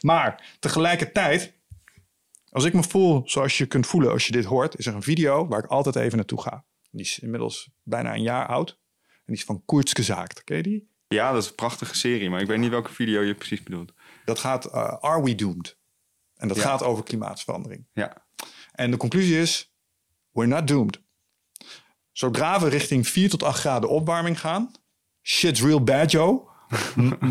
Maar 0.00 0.56
tegelijkertijd, 0.58 1.54
als 2.50 2.64
ik 2.64 2.72
me 2.72 2.82
voel 2.82 3.22
zoals 3.24 3.58
je 3.58 3.66
kunt 3.66 3.86
voelen 3.86 4.10
als 4.10 4.26
je 4.26 4.32
dit 4.32 4.44
hoort, 4.44 4.78
is 4.78 4.86
er 4.86 4.94
een 4.94 5.02
video 5.02 5.48
waar 5.48 5.64
ik 5.64 5.70
altijd 5.70 5.96
even 5.96 6.16
naartoe 6.16 6.42
ga. 6.42 6.64
Die 6.92 7.04
is 7.04 7.18
inmiddels 7.18 7.70
bijna 7.82 8.14
een 8.14 8.22
jaar 8.22 8.46
oud. 8.46 8.70
En 9.00 9.22
die 9.26 9.36
is 9.36 9.44
van 9.44 9.62
Kurzgesagt. 9.64 10.44
Ken 10.44 10.56
je 10.56 10.62
die? 10.62 10.90
Ja, 11.08 11.32
dat 11.32 11.42
is 11.42 11.48
een 11.48 11.54
prachtige 11.54 11.96
serie, 11.96 12.30
maar 12.30 12.40
ik 12.40 12.46
weet 12.46 12.58
niet 12.58 12.70
welke 12.70 12.92
video 12.92 13.20
je 13.20 13.34
precies 13.34 13.62
bedoelt. 13.62 13.92
Dat 14.24 14.38
gaat 14.38 14.66
uh, 14.66 14.72
Are 15.00 15.22
We 15.22 15.34
Doomed? 15.34 15.78
En 16.36 16.48
dat 16.48 16.56
Ja. 16.56 16.62
gaat 16.62 16.82
over 16.82 17.04
klimaatverandering. 17.04 17.86
Ja, 17.92 18.26
En 18.72 18.90
de 18.90 18.96
conclusie 18.96 19.38
is, 19.40 19.74
we're 20.30 20.48
not 20.48 20.68
doomed. 20.68 21.02
Zodra 22.12 22.60
we 22.60 22.68
richting 22.68 23.08
4 23.08 23.30
tot 23.30 23.42
8 23.42 23.58
graden 23.60 23.88
opwarming 23.88 24.40
gaan, 24.40 24.70
shit's 25.22 25.62
real 25.62 25.82
bad, 25.84 26.10
Joe. 26.10 26.50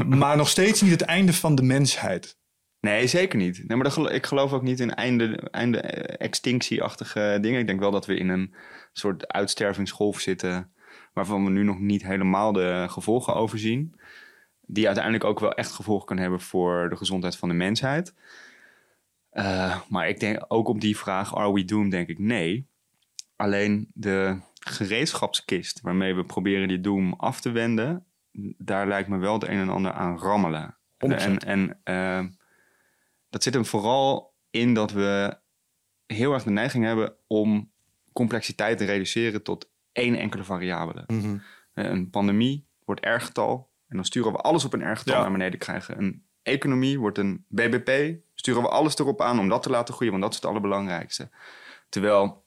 Maar 0.06 0.38
nog 0.38 0.50
steeds 0.50 0.82
niet 0.82 0.92
het 0.92 1.02
einde 1.02 1.34
van 1.34 1.56
de 1.56 1.64
mensheid. 1.64 2.38
nee, 2.80 3.08
zeker 3.08 3.38
niet. 3.38 3.68
Nee, 3.68 3.78
maar 3.78 4.12
ik 4.14 4.26
geloof 4.26 4.54
ook 4.54 4.62
niet 4.62 4.80
in 4.80 4.94
einde, 4.94 5.50
einde 5.52 5.78
eh, 5.82 6.26
extinctieachtige 6.26 7.38
dingen. 7.42 7.60
Ik 7.60 7.68
denk 7.68 7.80
wel 7.80 7.92
dat 7.92 8.06
we 8.06 8.16
in 8.16 8.30
een 8.30 8.56
soort 8.92 9.28
uitstervingsgolf 9.28 10.20
zitten, 10.20 10.74
waarvan 11.14 11.44
we 11.44 11.50
nu 11.50 11.64
nog 11.64 11.80
niet 11.80 12.04
helemaal 12.04 12.52
de 12.52 12.86
gevolgen 12.90 13.36
overzien. 13.36 13.96
Die 14.62 14.86
uiteindelijk 14.86 15.24
ook 15.24 15.40
wel 15.40 15.54
echt 15.54 15.72
gevolgen 15.72 16.08
kan 16.08 16.18
hebben 16.18 16.42
voor 16.42 16.90
de 16.90 16.96
gezondheid 16.96 17.36
van 17.36 17.50
de 17.50 17.56
mensheid. 17.56 18.14
Eh, 19.30 19.82
maar 19.90 20.10
ik 20.10 20.20
denk 20.20 20.46
ook 20.48 20.68
op 20.68 20.82
die 20.82 20.98
vraag, 20.98 21.36
are 21.36 21.54
we 21.54 21.66
doomed, 21.66 21.92
denk 21.92 22.08
ik 22.08 22.20
nee. 22.20 22.70
Alleen 23.36 23.92
de 23.94 24.40
gereedschapskist 24.60 25.82
waarmee 25.82 26.14
we 26.14 26.24
proberen 26.24 26.68
die 26.68 26.82
doom 26.82 27.14
af 27.14 27.42
te 27.42 27.52
wenden, 27.52 28.06
daar 28.58 28.88
lijkt 28.88 29.10
me 29.10 29.18
wel 29.18 29.34
het 29.34 29.44
een 29.44 29.60
en 29.60 29.70
ander 29.70 29.92
aan 29.92 30.20
rammelen. 30.20 30.76
100%. 30.76 30.78
En, 30.98 31.40
en 31.40 31.80
eh, 31.84 32.26
dat 33.30 33.44
zit 33.44 33.54
hem 33.54 33.66
vooral 33.66 34.34
in 34.50 34.74
dat 34.74 34.92
we 34.92 35.38
heel 36.06 36.34
erg 36.34 36.44
de 36.44 36.52
neiging 36.52 36.86
hebben 36.86 37.16
om 37.28 37.72
complexiteit 38.14 38.78
te 38.78 38.86
reduceren 38.86 39.44
tot 39.44 39.70
één 39.92 40.16
enkele 40.16 40.44
variabele. 40.44 41.04
Eh, 41.74 41.86
Een 41.86 42.10
pandemie 42.10 42.66
wordt 42.86 43.06
R-getal 43.06 43.70
en 43.88 43.96
dan 43.96 44.06
sturen 44.06 44.32
we 44.32 44.38
alles 44.38 44.66
op 44.66 44.74
een 44.74 44.92
R-getal 44.92 45.16
Ja. 45.16 45.22
naar 45.22 45.32
beneden 45.32 45.60
krijgen. 45.60 45.98
Een 45.98 46.24
economie 46.44 47.00
wordt 47.00 47.18
een 47.18 47.46
BBP, 47.48 48.20
sturen 48.36 48.62
we 48.62 48.70
alles 48.70 48.98
erop 48.98 49.22
aan 49.22 49.40
om 49.40 49.50
dat 49.50 49.64
te 49.64 49.70
laten 49.70 49.94
groeien, 49.94 50.12
want 50.12 50.24
dat 50.24 50.34
is 50.34 50.40
het 50.40 50.50
allerbelangrijkste. 50.50 51.30
Terwijl 51.90 52.44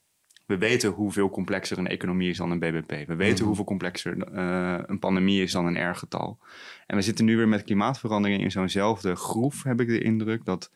we 0.46 0.58
weten 0.58 0.90
hoeveel 0.90 1.30
complexer 1.30 1.78
een 1.78 1.86
economie 1.86 2.30
is 2.30 2.36
dan 2.36 2.50
een 2.50 2.58
BBP. 2.58 3.06
We 3.06 3.14
weten 3.14 3.44
hoeveel 3.44 3.64
complexer 3.64 4.22
eh, 4.22 4.78
een 4.86 4.98
pandemie 4.98 5.42
is 5.42 5.52
dan 5.52 5.66
een 5.66 5.90
R-getal. 5.90 6.38
En 6.86 6.96
we 6.96 7.02
zitten 7.02 7.24
nu 7.24 7.36
weer 7.36 7.48
met 7.48 7.64
klimaatverandering 7.64 8.42
in 8.42 8.50
zo'nzelfde 8.50 9.14
groef, 9.16 9.62
heb 9.62 9.80
ik 9.80 9.88
de 9.88 10.00
indruk. 10.02 10.44
Dat, 10.44 10.70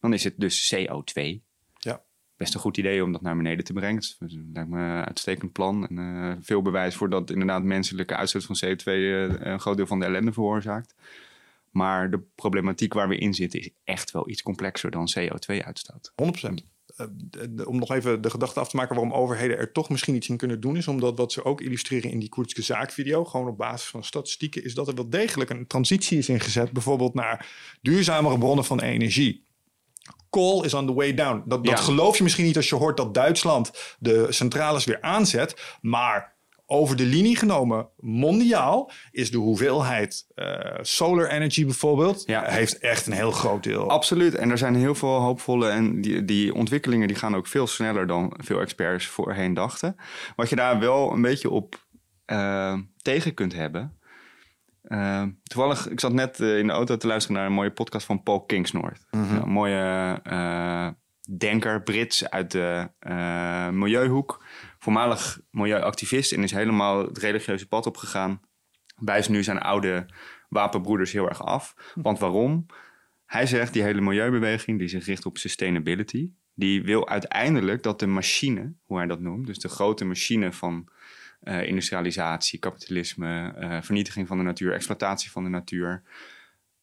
dan 0.00 0.12
is 0.12 0.24
het 0.24 0.34
dus 0.36 0.74
CO2. 0.74 1.40
Best 2.40 2.54
een 2.54 2.60
goed 2.60 2.76
idee 2.76 3.04
om 3.04 3.12
dat 3.12 3.20
naar 3.20 3.36
beneden 3.36 3.64
te 3.64 3.72
brengen. 3.72 3.98
Is- 3.98 4.18
lijkt 4.52 4.70
me 4.70 4.78
een 4.78 5.04
uitstekend 5.04 5.52
plan. 5.52 5.88
En 5.88 5.98
eh, 5.98 6.32
veel 6.40 6.62
bewijs 6.62 6.94
voor 6.94 7.10
dat 7.10 7.30
inderdaad 7.30 7.62
menselijke 7.62 8.16
uitstoot 8.16 8.44
van 8.44 8.56
CO2 8.64 8.84
eh, 8.84 9.52
een 9.52 9.60
groot 9.60 9.76
deel 9.76 9.86
van 9.86 9.98
de 9.98 10.04
ellende 10.04 10.32
veroorzaakt. 10.32 10.94
Maar 11.70 12.10
de 12.10 12.20
problematiek 12.34 12.94
waar 12.94 13.08
we 13.08 13.16
in 13.16 13.34
zitten 13.34 13.60
is 13.60 13.70
echt 13.84 14.10
wel 14.10 14.28
iets 14.28 14.42
complexer 14.42 14.90
dan 14.90 15.08
CO2-uitstoot. 15.18 16.12
100%. 16.14 16.54
Uh, 16.96 17.66
om 17.66 17.78
nog 17.78 17.90
even 17.90 18.22
de 18.22 18.30
gedachte 18.30 18.60
af 18.60 18.68
te 18.68 18.76
maken 18.76 18.94
waarom 18.94 19.14
overheden 19.14 19.58
er 19.58 19.72
toch 19.72 19.88
misschien 19.88 20.14
iets 20.14 20.28
in 20.28 20.36
kunnen 20.36 20.60
doen, 20.60 20.76
is 20.76 20.88
omdat 20.88 21.18
wat 21.18 21.32
ze 21.32 21.44
ook 21.44 21.60
illustreren 21.60 22.10
in 22.10 22.18
die 22.18 22.28
Koertske 22.28 22.62
zaakvideo, 22.62 23.24
gewoon 23.24 23.48
op 23.48 23.56
basis 23.58 23.88
van 23.88 24.04
statistieken, 24.04 24.64
is 24.64 24.74
dat 24.74 24.88
er 24.88 24.94
wel 24.94 25.10
degelijk 25.10 25.50
een 25.50 25.66
transitie 25.66 26.18
is 26.18 26.28
ingezet, 26.28 26.72
bijvoorbeeld 26.72 27.14
naar 27.14 27.46
duurzamere 27.80 28.38
bronnen 28.38 28.64
van 28.64 28.80
energie. 28.80 29.48
Coal 30.30 30.64
is 30.64 30.74
on 30.74 30.86
the 30.86 30.94
way 30.94 31.14
down. 31.14 31.42
Dat, 31.46 31.64
dat 31.64 31.80
geloof 31.80 32.16
je 32.16 32.22
misschien 32.22 32.44
niet 32.44 32.56
als 32.56 32.68
je 32.68 32.74
hoort 32.74 32.96
dat 32.96 33.14
Duitsland 33.14 33.70
de 33.98 34.26
centrales 34.28 34.84
weer 34.84 35.00
aanzet, 35.00 35.78
maar 35.80 36.38
over 36.72 36.96
de 36.96 37.04
linie 37.04 37.36
genomen, 37.36 37.88
mondiaal, 37.96 38.90
is 39.10 39.30
de 39.30 39.38
hoeveelheid 39.38 40.26
uh, 40.34 40.46
solar 40.80 41.28
energy 41.28 41.64
bijvoorbeeld, 41.64 42.22
ja. 42.26 42.44
heeft 42.44 42.78
echt 42.78 43.06
een 43.06 43.12
heel 43.12 43.30
groot 43.30 43.62
deel. 43.62 43.88
Absoluut. 43.88 44.34
En 44.34 44.50
er 44.50 44.58
zijn 44.58 44.74
heel 44.74 44.94
veel 44.94 45.20
hoopvolle 45.20 45.68
en 45.68 46.00
die, 46.00 46.24
die 46.24 46.54
ontwikkelingen 46.54 47.08
die 47.08 47.16
gaan 47.16 47.36
ook 47.36 47.46
veel 47.46 47.66
sneller 47.66 48.06
dan 48.06 48.34
veel 48.36 48.60
experts 48.60 49.06
voorheen 49.06 49.54
dachten. 49.54 49.96
Wat 50.36 50.48
je 50.48 50.56
daar 50.56 50.78
wel 50.78 51.12
een 51.12 51.22
beetje 51.22 51.50
op 51.50 51.86
uh, 52.26 52.78
tegen 53.02 53.34
kunt 53.34 53.54
hebben. 53.54 53.98
Uh, 54.92 55.22
toevallig, 55.42 55.88
ik 55.88 56.00
zat 56.00 56.12
net 56.12 56.40
in 56.40 56.66
de 56.66 56.72
auto 56.72 56.96
te 56.96 57.06
luisteren 57.06 57.36
naar 57.36 57.46
een 57.46 57.52
mooie 57.52 57.70
podcast 57.70 58.06
van 58.06 58.22
Paul 58.22 58.44
Kingsnorth. 58.44 59.06
Mm 59.10 59.24
-hmm. 59.24 59.42
Een 59.42 59.48
mooie 59.48 60.22
denker, 61.38 61.82
Brits 61.82 62.30
uit 62.30 62.50
de 62.50 62.90
milieuhoek 63.72 64.44
voormalig 64.80 65.40
milieuactivist 65.50 66.32
en 66.32 66.42
is 66.42 66.50
helemaal 66.50 67.06
het 67.06 67.18
religieuze 67.18 67.68
pad 67.68 67.86
opgegaan. 67.86 68.40
Wijst 68.96 69.28
nu 69.28 69.42
zijn 69.42 69.58
oude 69.58 70.06
wapenbroeders 70.48 71.12
heel 71.12 71.28
erg 71.28 71.42
af. 71.42 71.92
Want 71.94 72.18
waarom? 72.18 72.66
Hij 73.26 73.46
zegt 73.46 73.72
die 73.72 73.82
hele 73.82 74.00
milieubeweging 74.00 74.78
die 74.78 74.88
zich 74.88 75.06
richt 75.06 75.26
op 75.26 75.38
sustainability, 75.38 76.32
die 76.54 76.82
wil 76.82 77.08
uiteindelijk 77.08 77.82
dat 77.82 77.98
de 77.98 78.06
machine, 78.06 78.74
hoe 78.82 78.96
hij 78.96 79.06
dat 79.06 79.20
noemt, 79.20 79.46
dus 79.46 79.58
de 79.58 79.68
grote 79.68 80.04
machine 80.04 80.52
van 80.52 80.88
uh, 81.42 81.66
industrialisatie, 81.66 82.58
kapitalisme, 82.58 83.54
uh, 83.58 83.82
vernietiging 83.82 84.26
van 84.26 84.36
de 84.36 84.42
natuur, 84.42 84.72
exploitatie 84.72 85.30
van 85.30 85.44
de 85.44 85.50
natuur, 85.50 86.02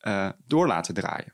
uh, 0.02 0.30
door 0.46 0.68
laten 0.68 0.94
draaien. 0.94 1.34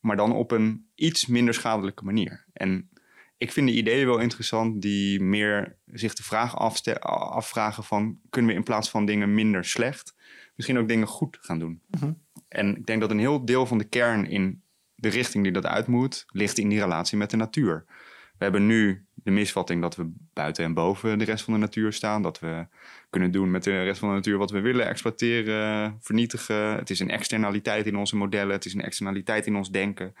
Maar 0.00 0.16
dan 0.16 0.32
op 0.32 0.50
een 0.50 0.90
iets 0.94 1.26
minder 1.26 1.54
schadelijke 1.54 2.04
manier. 2.04 2.46
En 2.52 2.90
ik 3.38 3.52
vind 3.52 3.66
de 3.66 3.74
ideeën 3.74 4.06
wel 4.06 4.18
interessant 4.18 4.82
die 4.82 5.20
meer 5.20 5.76
zich 5.86 6.14
de 6.14 6.22
vraag 6.22 6.56
afvragen 6.56 7.84
van... 7.84 8.18
kunnen 8.30 8.50
we 8.50 8.56
in 8.56 8.64
plaats 8.64 8.90
van 8.90 9.06
dingen 9.06 9.34
minder 9.34 9.64
slecht 9.64 10.14
misschien 10.54 10.78
ook 10.78 10.88
dingen 10.88 11.06
goed 11.06 11.38
gaan 11.40 11.58
doen? 11.58 11.82
Mhm. 11.86 12.12
En 12.48 12.76
ik 12.76 12.86
denk 12.86 13.00
dat 13.00 13.10
een 13.10 13.18
heel 13.18 13.44
deel 13.44 13.66
van 13.66 13.78
de 13.78 13.88
kern 13.88 14.26
in 14.26 14.62
de 14.94 15.08
richting 15.08 15.44
die 15.44 15.52
dat 15.52 15.66
uit 15.66 15.86
moet... 15.86 16.24
ligt 16.26 16.58
in 16.58 16.68
die 16.68 16.80
relatie 16.80 17.18
met 17.18 17.30
de 17.30 17.36
natuur. 17.36 17.84
We 18.38 18.44
hebben 18.44 18.66
nu 18.66 19.06
de 19.24 19.30
misvatting 19.30 19.80
dat 19.82 19.96
we 19.96 20.12
buiten 20.32 20.64
en 20.64 20.74
boven 20.74 21.18
de 21.18 21.24
rest 21.24 21.44
van 21.44 21.52
de 21.52 21.60
natuur 21.60 21.92
staan. 21.92 22.22
Dat 22.22 22.38
we 22.38 22.66
kunnen 23.10 23.30
doen 23.30 23.50
met 23.50 23.64
de 23.64 23.82
rest 23.82 23.98
van 23.98 24.08
de 24.08 24.14
natuur 24.14 24.38
wat 24.38 24.50
we 24.50 24.60
willen. 24.60 24.86
Exploiteren, 24.86 25.96
vernietigen. 26.00 26.76
Het 26.76 26.90
is 26.90 27.00
een 27.00 27.10
externaliteit 27.10 27.86
in 27.86 27.96
onze 27.96 28.16
modellen. 28.16 28.52
Het 28.52 28.64
is 28.64 28.74
een 28.74 28.82
externaliteit 28.82 29.46
in 29.46 29.56
ons 29.56 29.70
denken. 29.70 30.14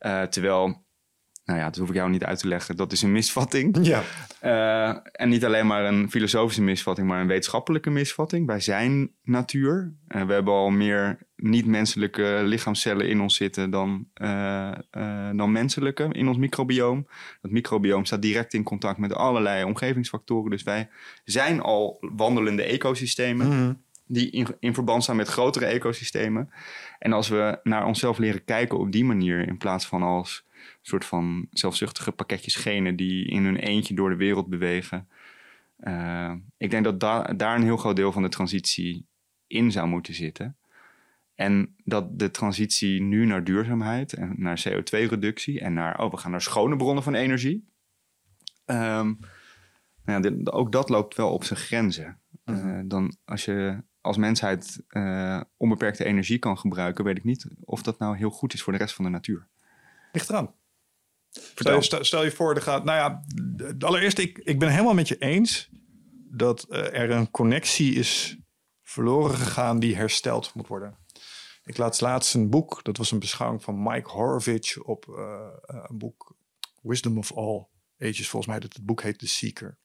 Uh, 0.00 0.22
terwijl 0.22 0.83
nou 1.44 1.58
ja, 1.58 1.64
dat 1.64 1.76
hoef 1.76 1.88
ik 1.88 1.94
jou 1.94 2.10
niet 2.10 2.24
uit 2.24 2.38
te 2.38 2.48
leggen. 2.48 2.76
Dat 2.76 2.92
is 2.92 3.02
een 3.02 3.12
misvatting. 3.12 3.76
Ja. 3.84 4.02
Uh, 4.42 4.96
en 5.12 5.28
niet 5.28 5.44
alleen 5.44 5.66
maar 5.66 5.84
een 5.84 6.10
filosofische 6.10 6.62
misvatting, 6.62 7.08
maar 7.08 7.20
een 7.20 7.26
wetenschappelijke 7.26 7.90
misvatting. 7.90 8.46
Wij 8.46 8.60
zijn 8.60 9.10
natuur. 9.22 9.94
Uh, 10.08 10.26
we 10.26 10.32
hebben 10.32 10.54
al 10.54 10.70
meer 10.70 11.18
niet-menselijke 11.36 12.40
lichaamcellen 12.42 13.08
in 13.08 13.20
ons 13.20 13.36
zitten 13.36 13.70
dan, 13.70 14.06
uh, 14.14 14.72
dan 15.32 15.52
menselijke 15.52 16.08
in 16.12 16.28
ons 16.28 16.36
microbioom. 16.36 17.06
Dat 17.42 17.50
microbioom 17.50 18.04
staat 18.04 18.22
direct 18.22 18.54
in 18.54 18.62
contact 18.62 18.98
met 18.98 19.14
allerlei 19.14 19.64
omgevingsfactoren. 19.64 20.50
Dus 20.50 20.62
wij 20.62 20.88
zijn 21.24 21.60
al 21.60 21.96
wandelende 22.00 22.62
ecosystemen. 22.62 23.46
Mm. 23.46 23.82
Die 24.06 24.30
in, 24.30 24.46
in 24.60 24.74
verband 24.74 25.02
staan 25.02 25.16
met 25.16 25.28
grotere 25.28 25.66
ecosystemen. 25.66 26.50
En 26.98 27.12
als 27.12 27.28
we 27.28 27.60
naar 27.62 27.86
onszelf 27.86 28.18
leren 28.18 28.44
kijken 28.44 28.78
op 28.78 28.92
die 28.92 29.04
manier, 29.04 29.48
in 29.48 29.58
plaats 29.58 29.86
van 29.86 30.02
als 30.02 30.44
soort 30.82 31.04
van 31.04 31.46
zelfzuchtige 31.50 32.12
pakketjes 32.12 32.54
genen 32.54 32.96
die 32.96 33.26
in 33.26 33.44
hun 33.44 33.56
eentje 33.56 33.94
door 33.94 34.10
de 34.10 34.16
wereld 34.16 34.48
bewegen. 34.48 35.08
Uh, 35.80 36.32
ik 36.56 36.70
denk 36.70 36.84
dat 36.84 37.00
da 37.00 37.22
daar 37.22 37.56
een 37.56 37.62
heel 37.62 37.76
groot 37.76 37.96
deel 37.96 38.12
van 38.12 38.22
de 38.22 38.28
transitie 38.28 39.06
in 39.46 39.72
zou 39.72 39.88
moeten 39.88 40.14
zitten. 40.14 40.56
En 41.34 41.74
dat 41.84 42.18
de 42.18 42.30
transitie 42.30 43.02
nu 43.02 43.26
naar 43.26 43.44
duurzaamheid 43.44 44.12
en 44.12 44.34
naar 44.36 44.64
CO2-reductie 44.68 45.60
en 45.60 45.72
naar, 45.72 46.00
oh, 46.00 46.10
we 46.10 46.16
gaan 46.16 46.30
naar 46.30 46.42
schone 46.42 46.76
bronnen 46.76 47.02
van 47.02 47.14
energie. 47.14 47.68
Um, 48.66 49.18
nou 50.04 50.04
ja, 50.04 50.20
dit, 50.20 50.52
ook 50.52 50.72
dat 50.72 50.88
loopt 50.88 51.16
wel 51.16 51.32
op 51.32 51.44
zijn 51.44 51.58
grenzen. 51.58 52.18
Uh, 52.44 52.80
dan 52.84 53.16
als 53.24 53.44
je 53.44 53.82
als 54.00 54.16
mensheid 54.16 54.82
uh, 54.88 55.40
onbeperkte 55.56 56.04
energie 56.04 56.38
kan 56.38 56.58
gebruiken, 56.58 57.04
weet 57.04 57.16
ik 57.16 57.24
niet 57.24 57.46
of 57.60 57.82
dat 57.82 57.98
nou 57.98 58.16
heel 58.16 58.30
goed 58.30 58.52
is 58.54 58.62
voor 58.62 58.72
de 58.72 58.78
rest 58.78 58.94
van 58.94 59.04
de 59.04 59.10
natuur. 59.10 59.46
Ligt 60.14 60.28
eraan. 60.28 60.54
Stel, 61.54 62.04
stel, 62.04 62.24
je 62.24 62.30
voor, 62.30 62.54
er 62.54 62.62
gaat. 62.62 62.84
Nou 62.84 62.98
ja, 62.98 63.24
allereerst, 63.78 64.18
ik, 64.18 64.38
ik 64.38 64.58
ben 64.58 64.68
helemaal 64.68 64.94
met 64.94 65.08
je 65.08 65.18
eens 65.18 65.68
dat 66.30 66.66
uh, 66.68 66.78
er 66.78 67.10
een 67.10 67.30
connectie 67.30 67.94
is 67.94 68.36
verloren 68.82 69.36
gegaan 69.36 69.78
die 69.78 69.96
hersteld 69.96 70.54
moet 70.54 70.66
worden. 70.66 70.98
Ik 71.64 71.76
laat 71.76 72.00
laatst 72.00 72.34
een 72.34 72.50
boek, 72.50 72.84
dat 72.84 72.96
was 72.96 73.10
een 73.10 73.18
beschouwing 73.18 73.62
van 73.62 73.82
Mike 73.82 74.10
Horvich 74.10 74.78
op 74.78 75.06
uh, 75.06 75.48
een 75.66 75.98
boek 75.98 76.36
Wisdom 76.82 77.18
of 77.18 77.32
All 77.32 77.66
Ages, 77.98 78.28
volgens 78.28 78.52
mij 78.52 78.60
dat 78.60 78.72
het 78.72 78.84
boek 78.84 79.02
heet 79.02 79.18
The 79.18 79.28
Seeker. 79.28 79.78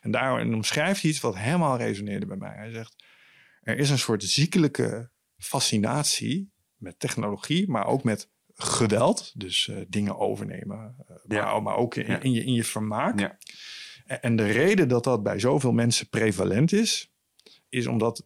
En 0.00 0.10
daarin 0.10 0.54
omschrijft 0.54 1.02
hij 1.02 1.10
iets 1.10 1.20
wat 1.20 1.36
helemaal 1.36 1.76
resoneerde 1.76 2.26
bij 2.26 2.36
mij. 2.36 2.54
Hij 2.56 2.70
zegt, 2.70 3.04
er 3.60 3.78
is 3.78 3.90
een 3.90 3.98
soort 3.98 4.22
ziekelijke 4.22 5.10
fascinatie 5.36 6.52
met 6.76 6.98
technologie, 6.98 7.70
maar 7.70 7.86
ook 7.86 8.04
met 8.04 8.28
geweld, 8.54 9.32
dus 9.34 9.66
uh, 9.66 9.84
dingen 9.88 10.18
overnemen, 10.18 10.96
uh, 11.10 11.16
ja. 11.28 11.44
maar, 11.44 11.62
maar, 11.62 11.76
ook 11.76 11.94
in, 11.94 12.06
ja. 12.06 12.20
in, 12.20 12.32
je, 12.32 12.44
in 12.44 12.52
je 12.52 12.64
vermaak. 12.64 13.20
Ja. 13.20 13.38
En, 14.04 14.22
en 14.22 14.36
de 14.36 14.46
reden 14.46 14.88
dat 14.88 15.04
dat 15.04 15.22
bij 15.22 15.38
zoveel 15.38 15.72
mensen 15.72 16.08
prevalent 16.08 16.72
is, 16.72 17.12
is 17.68 17.86
omdat 17.86 18.24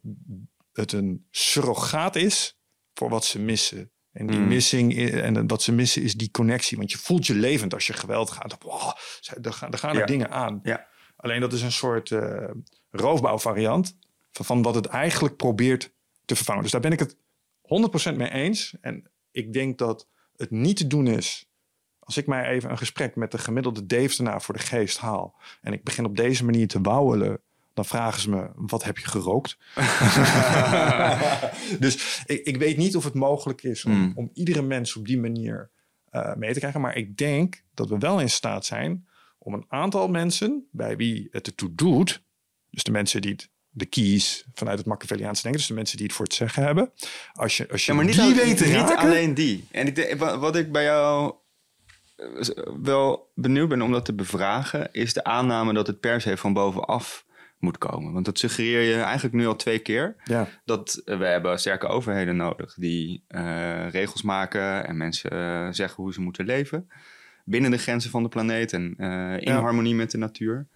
het 0.73 0.91
een 0.91 1.27
surrogaat 1.29 2.15
is 2.15 2.59
voor 2.93 3.09
wat 3.09 3.25
ze 3.25 3.39
missen. 3.39 3.91
En 4.11 4.27
die 4.27 4.39
mm. 4.39 4.47
missing 4.47 5.11
en 5.11 5.47
wat 5.47 5.61
ze 5.61 5.71
missen 5.71 6.01
is 6.01 6.13
die 6.13 6.31
connectie. 6.31 6.77
Want 6.77 6.91
je 6.91 6.97
voelt 6.97 7.27
je 7.27 7.35
levend 7.35 7.73
als 7.73 7.87
je 7.87 7.93
geweld 7.93 8.29
gaat. 8.29 8.63
Wow, 8.63 8.91
er 9.41 9.53
gaan, 9.53 9.71
er, 9.71 9.77
gaan 9.77 9.97
er 9.97 10.05
dingen 10.05 10.31
aan. 10.31 10.61
Alleen 11.15 11.39
dat 11.39 11.53
is 11.53 11.61
een 11.61 11.71
soort 11.71 12.09
uh, 12.09 12.49
roofbouwvariant 12.89 13.97
van, 14.31 14.45
van 14.45 14.61
wat 14.61 14.75
het 14.75 14.85
eigenlijk 14.85 15.35
probeert 15.35 15.93
te 16.25 16.35
vervangen. 16.35 16.61
Dus 16.61 16.71
daar 16.71 16.81
ben 16.81 16.91
ik 16.91 16.99
het 16.99 17.17
100% 18.11 18.15
mee 18.15 18.31
eens. 18.31 18.75
En 18.81 19.11
ik 19.31 19.53
denk 19.53 19.77
dat 19.77 20.07
het 20.39 20.51
niet 20.51 20.77
te 20.77 20.87
doen 20.87 21.07
is. 21.07 21.49
Als 21.99 22.17
ik 22.17 22.27
mij 22.27 22.45
even 22.45 22.69
een 22.69 22.77
gesprek 22.77 23.15
met 23.15 23.31
de 23.31 23.37
gemiddelde 23.37 23.85
Deeftenaar 23.85 24.41
voor 24.41 24.53
de 24.53 24.59
geest 24.59 24.97
haal. 24.97 25.35
en 25.61 25.73
ik 25.73 25.83
begin 25.83 26.05
op 26.05 26.17
deze 26.17 26.45
manier 26.45 26.67
te 26.67 26.81
wauwelen. 26.81 27.41
dan 27.73 27.85
vragen 27.85 28.21
ze 28.21 28.29
me: 28.29 28.49
wat 28.55 28.83
heb 28.83 28.97
je 28.97 29.07
gerookt? 29.07 29.57
dus 31.83 32.23
ik, 32.25 32.45
ik, 32.45 32.57
weet 32.57 32.77
niet 32.77 32.95
of 32.95 33.03
het 33.03 33.13
mogelijk 33.13 33.63
is 33.63 33.85
om, 33.85 33.91
mm. 33.91 34.11
om 34.15 34.29
iedere 34.33 34.61
mens 34.61 34.95
op 34.95 35.05
die 35.05 35.19
manier 35.19 35.69
uh, 36.11 36.35
mee 36.35 36.53
te 36.53 36.59
krijgen. 36.59 36.81
Maar 36.81 36.95
ik 36.95 37.17
denk 37.17 37.63
dat 37.73 37.89
we 37.89 37.97
wel 37.97 38.19
in 38.19 38.29
staat 38.29 38.65
zijn 38.65 39.07
om 39.37 39.53
een 39.53 39.65
aantal 39.67 40.07
mensen 40.07 40.67
bij 40.71 40.97
wie 40.97 41.27
het 41.31 41.47
ertoe 41.47 41.75
doet. 41.75 42.23
Dus 42.69 42.83
de 42.83 42.91
mensen 42.91 43.21
die 43.21 43.31
het 43.31 43.49
de 43.69 43.85
keys 43.85 44.45
vanuit 44.53 44.77
het 44.77 44.87
Machiavelliaanse 44.87 45.41
denken. 45.41 45.59
Dus 45.59 45.69
de 45.69 45.75
mensen 45.75 45.97
die 45.97 46.05
het 46.05 46.15
voor 46.15 46.25
het 46.25 46.33
zeggen 46.33 46.63
hebben. 46.63 46.91
Als 47.33 47.57
je, 47.57 47.69
als 47.71 47.85
je 47.85 47.91
ja, 47.91 47.97
maar 47.97 48.05
niet 48.05 48.21
die 48.21 48.35
weet 48.35 48.65
Niet 48.65 48.95
alleen 48.95 49.33
die. 49.33 49.67
En 49.71 49.87
ik, 49.87 50.15
wat 50.17 50.55
ik 50.55 50.71
bij 50.71 50.83
jou 50.83 51.35
eh, 52.15 52.47
wel 52.83 53.31
benieuwd 53.35 53.69
ben 53.69 53.81
om 53.81 53.91
dat 53.91 54.05
te 54.05 54.13
bevragen... 54.13 54.89
is 54.91 55.13
de 55.13 55.23
aanname 55.23 55.73
dat 55.73 55.87
het 55.87 55.99
per 55.99 56.21
se 56.21 56.37
van 56.37 56.53
bovenaf 56.53 57.27
moet 57.59 57.77
komen. 57.77 58.13
Want 58.13 58.25
dat 58.25 58.39
suggereer 58.39 58.81
je 58.81 59.01
eigenlijk 59.01 59.35
nu 59.35 59.47
al 59.47 59.55
twee 59.55 59.79
keer. 59.79 60.15
Ja. 60.23 60.47
Dat 60.65 61.01
we 61.05 61.25
hebben 61.25 61.59
sterke 61.59 61.87
overheden 61.87 62.35
nodig 62.35 62.73
die 62.73 63.23
uh, 63.27 63.89
regels 63.89 64.21
maken 64.21 64.87
en 64.87 64.97
mensen 64.97 65.33
uh, 65.33 65.67
zeggen 65.71 66.03
hoe 66.03 66.13
ze 66.13 66.21
moeten 66.21 66.45
leven. 66.45 66.87
Binnen 67.45 67.71
de 67.71 67.77
grenzen 67.77 68.11
van 68.11 68.23
de 68.23 68.29
planeet 68.29 68.73
en 68.73 68.93
uh, 68.97 69.33
in 69.33 69.53
ja. 69.53 69.61
harmonie 69.61 69.95
met 69.95 70.11
de 70.11 70.17
natuur. 70.17 70.67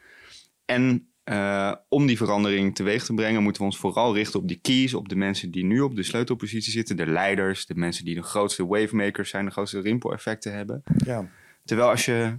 En 0.65 1.12
uh, 1.25 1.73
om 1.89 2.05
die 2.05 2.17
verandering 2.17 2.75
teweeg 2.75 3.05
te 3.05 3.13
brengen, 3.13 3.43
moeten 3.43 3.61
we 3.61 3.67
ons 3.67 3.77
vooral 3.77 4.15
richten 4.15 4.39
op 4.39 4.47
die 4.47 4.59
keys, 4.61 4.93
op 4.93 5.09
de 5.09 5.15
mensen 5.15 5.51
die 5.51 5.65
nu 5.65 5.79
op 5.79 5.95
de 5.95 6.03
sleutelpositie 6.03 6.71
zitten, 6.71 6.97
de 6.97 7.07
leiders, 7.07 7.65
de 7.65 7.75
mensen 7.75 8.05
die 8.05 8.15
de 8.15 8.23
grootste 8.23 8.67
wavemakers 8.67 9.29
zijn, 9.29 9.45
de 9.45 9.51
grootste 9.51 9.81
rimpel-effecten 9.81 10.53
hebben. 10.53 10.83
Ja. 11.05 11.29
Terwijl 11.65 11.89
als 11.89 12.05
je 12.05 12.37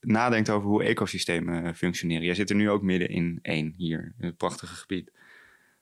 nadenkt 0.00 0.50
over 0.50 0.68
hoe 0.68 0.84
ecosystemen 0.84 1.74
functioneren, 1.74 2.24
jij 2.24 2.34
zit 2.34 2.50
er 2.50 2.56
nu 2.56 2.70
ook 2.70 2.82
midden 2.82 3.08
in 3.08 3.38
één 3.42 3.74
hier, 3.76 4.14
in 4.18 4.26
het 4.26 4.36
prachtige 4.36 4.74
gebied. 4.74 5.12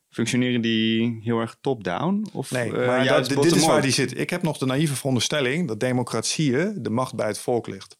Functioneren 0.09 0.61
die 0.61 1.19
heel 1.23 1.39
erg 1.39 1.57
top-down? 1.61 2.27
Of 2.33 2.51
Nee, 2.51 2.77
eh, 2.77 2.87
maar 2.87 3.03
juist 3.03 3.33
dat, 3.33 3.43
dit 3.43 3.55
is 3.55 3.65
waar 3.65 3.81
die 3.81 3.91
zit. 3.91 4.19
Ik 4.19 4.29
heb 4.29 4.41
nog 4.41 4.57
de 4.57 4.65
naïeve 4.65 4.95
veronderstelling 4.95 5.67
dat 5.67 5.79
democratieën 5.79 6.83
de 6.83 6.89
macht 6.89 7.15
bij 7.15 7.27
het 7.27 7.39
volk 7.39 7.67
ligt. 7.67 7.97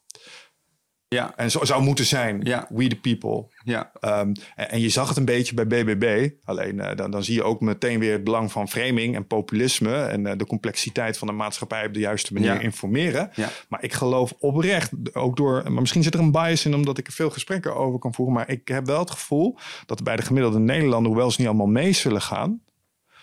Ja, 1.16 1.34
En 1.36 1.52
zo 1.52 1.66
zou 1.66 1.84
moeten 1.84 2.06
zijn. 2.06 2.42
Ja. 2.44 2.68
We 2.70 2.88
the 2.88 2.96
people. 2.96 3.46
ja, 3.64 3.92
Ehm, 4.00 4.34
en, 4.56 4.70
en 4.72 4.80
je 4.80 4.90
zag 4.90 5.08
het 5.08 5.18
een 5.18 5.26
beetje 5.26 5.54
bij 5.66 5.68
BBB. 5.68 6.30
Alleen 6.44 6.80
eh, 6.80 6.96
dan, 6.96 7.12
dan 7.12 7.24
zie 7.24 7.34
je 7.36 7.44
ook 7.44 7.62
meteen 7.62 8.00
weer 8.00 8.12
het 8.12 8.24
belang 8.24 8.52
van 8.52 8.70
framing 8.70 9.16
en 9.16 9.28
populisme. 9.28 10.04
En 10.04 10.28
eh, 10.28 10.38
de 10.38 10.46
complexiteit 10.46 11.18
van 11.18 11.28
de 11.28 11.34
maatschappij 11.34 11.86
op 11.88 11.94
de 11.94 12.00
juiste 12.00 12.34
manier 12.34 12.54
Ja. 12.54 12.60
informeren. 12.60 13.30
ja. 13.36 13.50
Maar 13.70 13.84
ik 13.84 13.94
geloof 13.94 14.34
oprecht, 14.40 14.92
ook 15.14 15.36
door. 15.38 15.62
Maar 15.64 15.82
misschien 15.82 16.04
zit 16.04 16.14
er 16.14 16.20
een 16.20 16.32
bias 16.32 16.66
in 16.66 16.74
omdat 16.76 16.98
ik 16.98 17.08
er 17.08 17.14
veel 17.14 17.30
gesprekken 17.30 17.76
over 17.76 18.00
kan 18.00 18.14
voeren. 18.14 18.36
Maar 18.36 18.50
ik 18.50 18.68
heb 18.68 18.86
wel 18.86 19.00
het 19.00 19.12
gevoel 19.12 19.58
dat 19.86 20.04
bij 20.04 20.16
de 20.16 20.22
gemiddelde 20.22 20.60
Nederlander, 20.60 21.12
hoewel 21.12 21.32
ze 21.32 21.40
niet 21.40 21.48
allemaal 21.50 21.66
mee 21.68 21.92
zullen 21.94 22.22
gaan. 22.22 22.62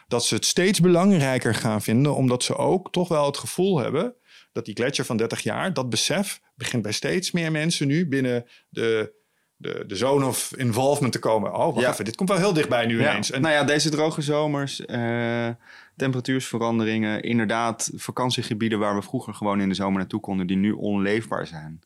Dat 0.09 0.24
ze 0.24 0.35
het 0.35 0.44
steeds 0.46 0.81
belangrijker 0.81 1.55
gaan 1.55 1.83
vinden, 1.83 2.14
omdat 2.14 2.42
ze 2.42 2.57
ook 2.57 2.92
toch 2.92 3.09
wel 3.09 3.26
het 3.26 3.37
gevoel 3.38 3.78
hebben 3.78 4.14
dat 4.52 4.64
die 4.64 4.74
gletsjer 4.74 5.06
van 5.06 5.16
30 5.16 5.40
jaar, 5.40 5.72
dat 5.72 5.90
besef, 5.90 6.40
begint 6.54 6.82
bij 6.82 6.92
steeds 6.92 7.30
meer 7.30 7.50
mensen 7.50 7.86
nu 7.86 8.08
binnen 8.08 8.46
de, 8.68 9.12
de, 9.56 9.84
de 9.86 9.96
zone 9.96 10.26
of 10.26 10.52
involvement 10.56 11.12
te 11.12 11.18
komen. 11.18 11.52
Oh, 11.54 11.58
wacht 11.74 11.80
Ja. 11.80 11.90
even, 11.92 12.04
dit 12.04 12.16
komt 12.16 12.28
wel 12.28 12.38
heel 12.38 12.52
dichtbij 12.52 12.86
nu 12.86 13.00
Ja. 13.00 13.10
ineens. 13.10 13.30
En, 13.30 13.40
Nou 13.42 13.54
ja, 13.54 13.64
deze 13.64 13.90
droge 13.90 14.22
zomers, 14.22 14.84
eh 14.86 15.48
temperatuursveranderingen, 15.96 17.22
inderdaad 17.22 17.90
vakantiegebieden 17.94 18.78
waar 18.78 18.94
we 18.94 19.02
vroeger 19.02 19.34
gewoon 19.34 19.60
in 19.60 19.68
de 19.68 19.74
zomer 19.74 19.98
naartoe 19.98 20.20
konden, 20.20 20.46
die 20.46 20.56
nu 20.56 20.72
onleefbaar 20.72 21.46
zijn. 21.46 21.80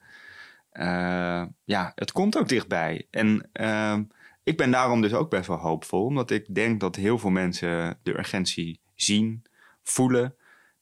Eh, 0.71 1.43
ja, 1.65 1.93
het 1.95 2.13
komt 2.13 2.37
ook 2.39 2.49
dichtbij. 2.49 3.07
En 3.11 3.49
ehm, 3.53 4.03
ik 4.45 4.57
ben 4.57 4.71
daarom 4.71 5.01
dus 5.01 5.13
ook 5.13 5.31
best 5.31 5.47
wel 5.47 5.57
hoopvol, 5.57 6.05
omdat 6.05 6.31
ik 6.31 6.55
denk 6.55 6.81
dat 6.81 6.97
heel 6.97 7.19
veel 7.19 7.31
mensen 7.31 7.99
de 8.03 8.19
urgentie 8.19 8.81
zien, 8.95 9.43
voelen. 9.83 10.35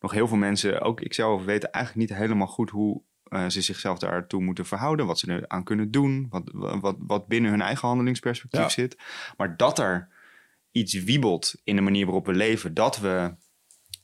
Nog 0.04 0.12
heel 0.12 0.28
veel 0.28 0.36
mensen, 0.36 0.80
ook 0.80 1.00
ikzelf, 1.00 1.44
weten 1.44 1.70
eigenlijk 1.70 2.08
niet 2.08 2.18
helemaal 2.18 2.46
goed 2.46 2.70
hoe 2.70 3.02
eh, 3.24 3.48
ze 3.48 3.60
zichzelf 3.60 3.98
daartoe 3.98 4.42
moeten 4.42 4.66
verhouden, 4.66 5.06
wat 5.06 5.18
ze 5.18 5.32
er 5.32 5.48
aan 5.48 5.64
kunnen 5.64 5.90
doen, 5.90 6.26
wat, 6.30 6.50
wat, 6.52 6.96
wat 6.98 7.26
binnen 7.26 7.50
hun 7.50 7.60
eigen 7.60 7.88
handelingsperspectief 7.88 8.60
Ja. 8.60 8.68
zit. 8.68 8.98
Maar 9.36 9.56
dat 9.56 9.78
er 9.78 10.08
iets 10.70 10.94
wiebelt 11.04 11.54
in 11.64 11.76
de 11.76 11.82
manier 11.82 12.04
waarop 12.04 12.26
we 12.26 12.32
leven, 12.32 12.74
dat 12.74 12.98
we, 12.98 13.34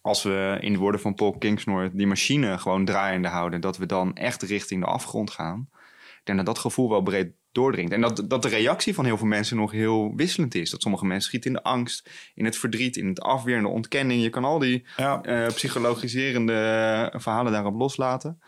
als 0.01 0.23
we 0.23 0.57
in 0.61 0.73
de 0.73 0.79
woorden 0.79 1.01
van 1.01 1.15
Paul 1.15 1.39
Kingsnorth 1.39 1.97
die 1.99 2.07
machine 2.07 2.59
gewoon 2.59 2.85
draaiende 2.85 3.29
houden, 3.29 3.61
dat 3.61 3.77
we 3.77 3.87
dan 3.87 4.15
echt 4.17 4.43
richting 4.43 4.81
de 4.81 4.91
afgrond 4.91 5.31
gaan. 5.31 5.69
Ik 6.19 6.21
denk 6.25 6.39
dat 6.39 6.47
dat 6.47 6.59
gevoel 6.59 6.89
wel 6.89 7.03
breed 7.03 7.33
doordringt. 7.53 7.93
En 7.93 8.01
dat, 8.01 8.23
dat 8.27 8.43
de 8.43 8.49
reactie 8.49 8.95
van 8.95 9.05
heel 9.05 9.17
veel 9.17 9.27
mensen 9.27 9.57
nog 9.57 9.73
heel 9.73 10.13
wisselend 10.17 10.55
is. 10.55 10.71
Dat 10.71 10.83
sommige 10.83 11.07
mensen 11.07 11.29
schieten 11.29 11.51
in 11.51 11.57
de 11.57 11.63
angst, 11.63 12.11
in 12.35 12.45
het 12.45 12.57
verdriet, 12.57 12.97
in 12.97 13.09
het 13.09 13.21
afweer, 13.21 13.57
in 13.57 13.63
de 13.63 13.69
ontkenning. 13.69 14.23
Je 14.23 14.31
kan 14.31 14.45
al 14.45 14.59
die 14.59 14.87
ja, 14.97 15.23
eh, 15.23 15.47
psychologiserende 15.47 17.13
verhalen 17.17 17.53
daarop 17.53 17.75
loslaten. 17.75 18.41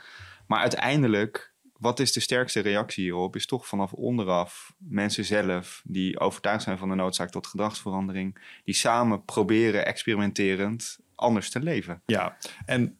Maar 0.46 0.60
uiteindelijk, 0.60 1.54
wat 1.78 2.00
is 2.00 2.12
de 2.12 2.20
sterkste 2.20 2.60
reactie 2.60 3.04
hierop? 3.04 3.36
Is 3.36 3.46
toch 3.46 3.66
vanaf 3.66 3.92
onderaf 3.92 4.74
mensen 4.78 5.24
zelf 5.24 5.82
die 5.84 6.20
overtuigd 6.20 6.62
zijn 6.62 6.78
van 6.78 6.88
de 6.88 6.94
noodzaak 6.94 7.30
tot 7.30 7.46
gedragsverandering, 7.46 8.58
die 8.64 8.74
samen 8.74 9.24
proberen 9.24 9.86
experimenterend 9.86 10.98
anders 11.14 11.50
te 11.50 11.60
leven. 11.60 12.02
Ja, 12.06 12.36
en 12.66 12.98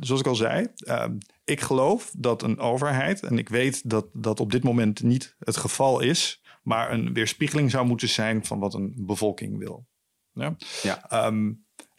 zoals 0.00 0.20
ik 0.20 0.26
al 0.26 0.34
zei, 0.34 0.66
ehm, 0.76 1.16
ik 1.44 1.60
geloof 1.60 2.12
dat 2.16 2.42
een 2.42 2.58
overheid, 2.58 3.22
en 3.22 3.38
ik 3.38 3.48
weet 3.48 3.90
dat 3.90 4.06
dat 4.12 4.40
op 4.40 4.52
dit 4.52 4.64
moment 4.64 5.02
niet 5.02 5.34
het 5.38 5.56
geval 5.56 6.00
is, 6.00 6.42
maar 6.62 6.92
een 6.92 7.12
weerspiegeling 7.12 7.70
zou 7.70 7.86
moeten 7.86 8.08
zijn 8.08 8.44
van 8.44 8.58
wat 8.58 8.74
een 8.74 8.94
bevolking 8.96 9.58
wil. 9.58 9.86
Ja? 10.32 10.56
Ja. 10.82 11.10
Ehm, 11.10 11.52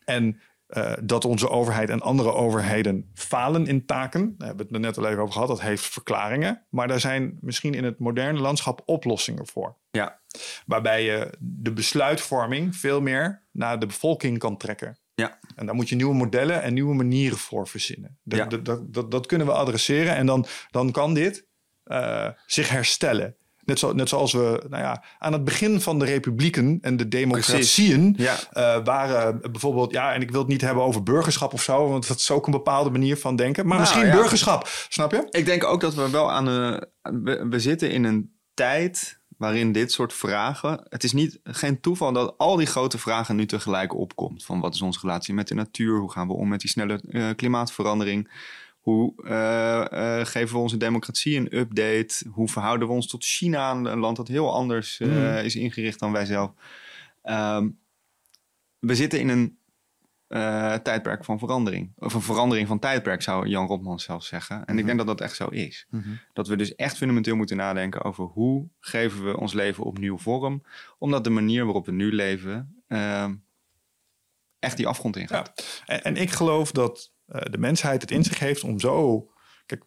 en 0.05 0.41
eh, 0.65 0.93
dat 1.03 1.25
onze 1.25 1.49
overheid 1.49 1.89
en 1.89 2.01
andere 2.01 2.33
overheden 2.33 3.11
falen 3.13 3.67
in 3.67 3.85
taken, 3.85 4.35
daar 4.37 4.47
hebben 4.47 4.67
we 4.67 4.73
het 4.73 4.81
net 4.81 4.97
al 4.97 5.05
even 5.05 5.21
over 5.21 5.33
gehad, 5.33 5.47
dat 5.47 5.61
heeft 5.61 5.85
verklaringen, 5.85 6.65
maar 6.69 6.87
daar 6.87 6.99
zijn 6.99 7.37
misschien 7.41 7.73
in 7.73 7.83
het 7.83 7.99
moderne 7.99 8.39
landschap 8.39 8.81
oplossingen 8.85 9.47
voor. 9.47 9.77
Ja, 9.91 10.19
Waarbij 10.65 11.03
je 11.03 11.29
de 11.39 11.71
besluitvorming 11.71 12.75
veel 12.75 13.01
meer 13.01 13.43
naar 13.51 13.79
de 13.79 13.85
bevolking 13.85 14.37
kan 14.37 14.57
trekken. 14.57 14.97
Ja, 15.15 15.39
En 15.55 15.65
daar 15.65 15.75
moet 15.75 15.89
je 15.89 15.95
nieuwe 15.95 16.13
modellen 16.13 16.61
en 16.61 16.73
nieuwe 16.73 16.95
manieren 16.95 17.37
voor 17.37 17.67
verzinnen. 17.67 18.17
Dat, 18.23 18.39
Ja. 18.39 18.45
dat, 18.45 18.65
dat, 18.65 18.93
dat, 18.93 19.11
dat 19.11 19.25
kunnen 19.25 19.47
we 19.47 19.53
adresseren 19.53 20.15
en 20.15 20.25
dan, 20.25 20.45
dan 20.71 20.91
kan 20.91 21.13
dit 21.13 21.45
eh, 21.83 22.27
zich 22.45 22.69
herstellen. 22.69 23.35
Net, 23.63 23.79
zo, 23.79 23.93
net 23.93 24.09
zoals 24.09 24.33
we 24.33 24.63
nou 24.69 24.83
ja, 24.83 25.03
aan 25.17 25.33
het 25.33 25.43
begin 25.43 25.81
van 25.81 25.99
de 25.99 26.05
republieken 26.05 26.77
en 26.81 26.97
de 26.97 27.07
democratieën 27.07 28.13
ja. 28.17 28.35
eh, 28.51 28.83
waren 28.83 29.41
bijvoorbeeld, 29.51 29.91
ja, 29.91 30.13
en 30.13 30.21
ik 30.21 30.31
wil 30.31 30.39
het 30.39 30.49
niet 30.49 30.61
hebben 30.61 30.83
over 30.83 31.03
burgerschap 31.03 31.53
of 31.53 31.61
zo, 31.63 31.89
want 31.89 32.07
dat 32.07 32.17
is 32.17 32.31
ook 32.31 32.45
een 32.45 32.51
bepaalde 32.51 32.89
manier 32.89 33.17
van 33.17 33.35
denken. 33.35 33.67
Maar 33.67 33.77
Nou, 33.77 33.89
misschien 33.89 34.07
ja. 34.07 34.15
burgerschap, 34.21 34.67
snap 34.89 35.11
je? 35.11 35.27
Ik 35.29 35.45
denk 35.45 35.63
ook 35.63 35.81
dat 35.81 35.93
we 35.93 36.09
wel 36.09 36.31
aan 36.31 36.45
de. 36.45 36.89
We, 37.01 37.47
we 37.49 37.59
zitten 37.59 37.91
in 37.91 38.03
een 38.03 38.33
tijd 38.53 39.19
waarin 39.37 39.71
dit 39.71 39.91
soort 39.91 40.13
vragen. 40.13 40.85
Het 40.89 41.03
is 41.03 41.13
niet, 41.13 41.39
geen 41.43 41.79
toeval 41.79 42.13
dat 42.13 42.37
al 42.37 42.55
die 42.55 42.67
grote 42.67 42.97
vragen 42.97 43.35
nu 43.35 43.45
tegelijk 43.45 43.95
opkomt. 43.95 44.45
Van 44.45 44.59
wat 44.59 44.73
is 44.73 44.81
onze 44.81 44.99
relatie 45.01 45.33
met 45.33 45.47
de 45.47 45.53
natuur? 45.53 45.99
Hoe 45.99 46.11
gaan 46.11 46.27
we 46.27 46.33
om 46.33 46.47
met 46.47 46.59
die 46.59 46.69
snelle 46.69 47.01
eh, 47.09 47.29
klimaatverandering? 47.35 48.31
Hoe 48.79 49.23
eh, 49.23 50.19
eh, 50.19 50.25
geven 50.25 50.55
we 50.55 50.61
onze 50.61 50.77
democratie 50.77 51.37
een 51.37 51.57
update? 51.57 52.25
Hoe 52.31 52.49
verhouden 52.49 52.87
we 52.87 52.93
ons 52.93 53.07
tot 53.07 53.23
China, 53.23 53.71
een 53.71 53.99
land 53.99 54.17
dat 54.17 54.27
heel 54.27 54.53
anders 54.53 54.99
Mm. 54.99 55.35
is 55.35 55.55
ingericht 55.55 55.99
dan 55.99 56.11
wij 56.11 56.25
zelf? 56.25 56.51
Ehm, 57.21 57.69
we 58.79 58.95
zitten 58.95 59.19
in 59.19 59.29
een 59.29 59.57
eh, 60.27 60.73
tijdperk 60.73 61.25
van 61.25 61.39
verandering. 61.39 61.93
Of 61.95 62.13
een 62.13 62.21
verandering 62.21 62.67
van 62.67 62.79
tijdperk, 62.79 63.21
zou 63.21 63.47
Jan 63.47 63.67
Rotman 63.67 63.99
zelf 63.99 64.23
zeggen. 64.23 64.65
En 64.65 64.77
ik 64.77 64.85
denk 64.85 64.97
dat 64.97 65.07
dat 65.07 65.21
echt 65.21 65.35
zo 65.35 65.47
is. 65.47 65.87
Dat 66.33 66.47
we 66.47 66.55
dus 66.55 66.75
echt 66.75 66.97
fundamenteel 66.97 67.35
moeten 67.35 67.57
nadenken 67.57 68.03
over 68.03 68.23
hoe 68.23 68.69
geven 68.79 69.25
we 69.25 69.37
ons 69.37 69.53
leven 69.53 69.83
opnieuw 69.83 70.17
vorm. 70.17 70.63
Omdat 70.97 71.23
de 71.23 71.29
manier 71.29 71.63
waarop 71.63 71.85
we 71.85 71.91
nu 71.91 72.13
leven 72.13 72.83
ehm, 72.87 73.35
echt 74.59 74.77
die 74.77 74.87
afgrond 74.87 75.15
ingaat. 75.15 75.83
En, 75.85 76.03
en 76.03 76.15
ik 76.15 76.29
geloof 76.29 76.71
dat 76.71 77.13
eh, 77.25 77.41
de 77.51 77.57
mensheid 77.57 78.01
het 78.01 78.11
in 78.11 78.23
zich 78.23 78.39
heeft 78.39 78.63
om 78.63 78.79
zo. 78.79 79.29
Kijk, 79.65 79.83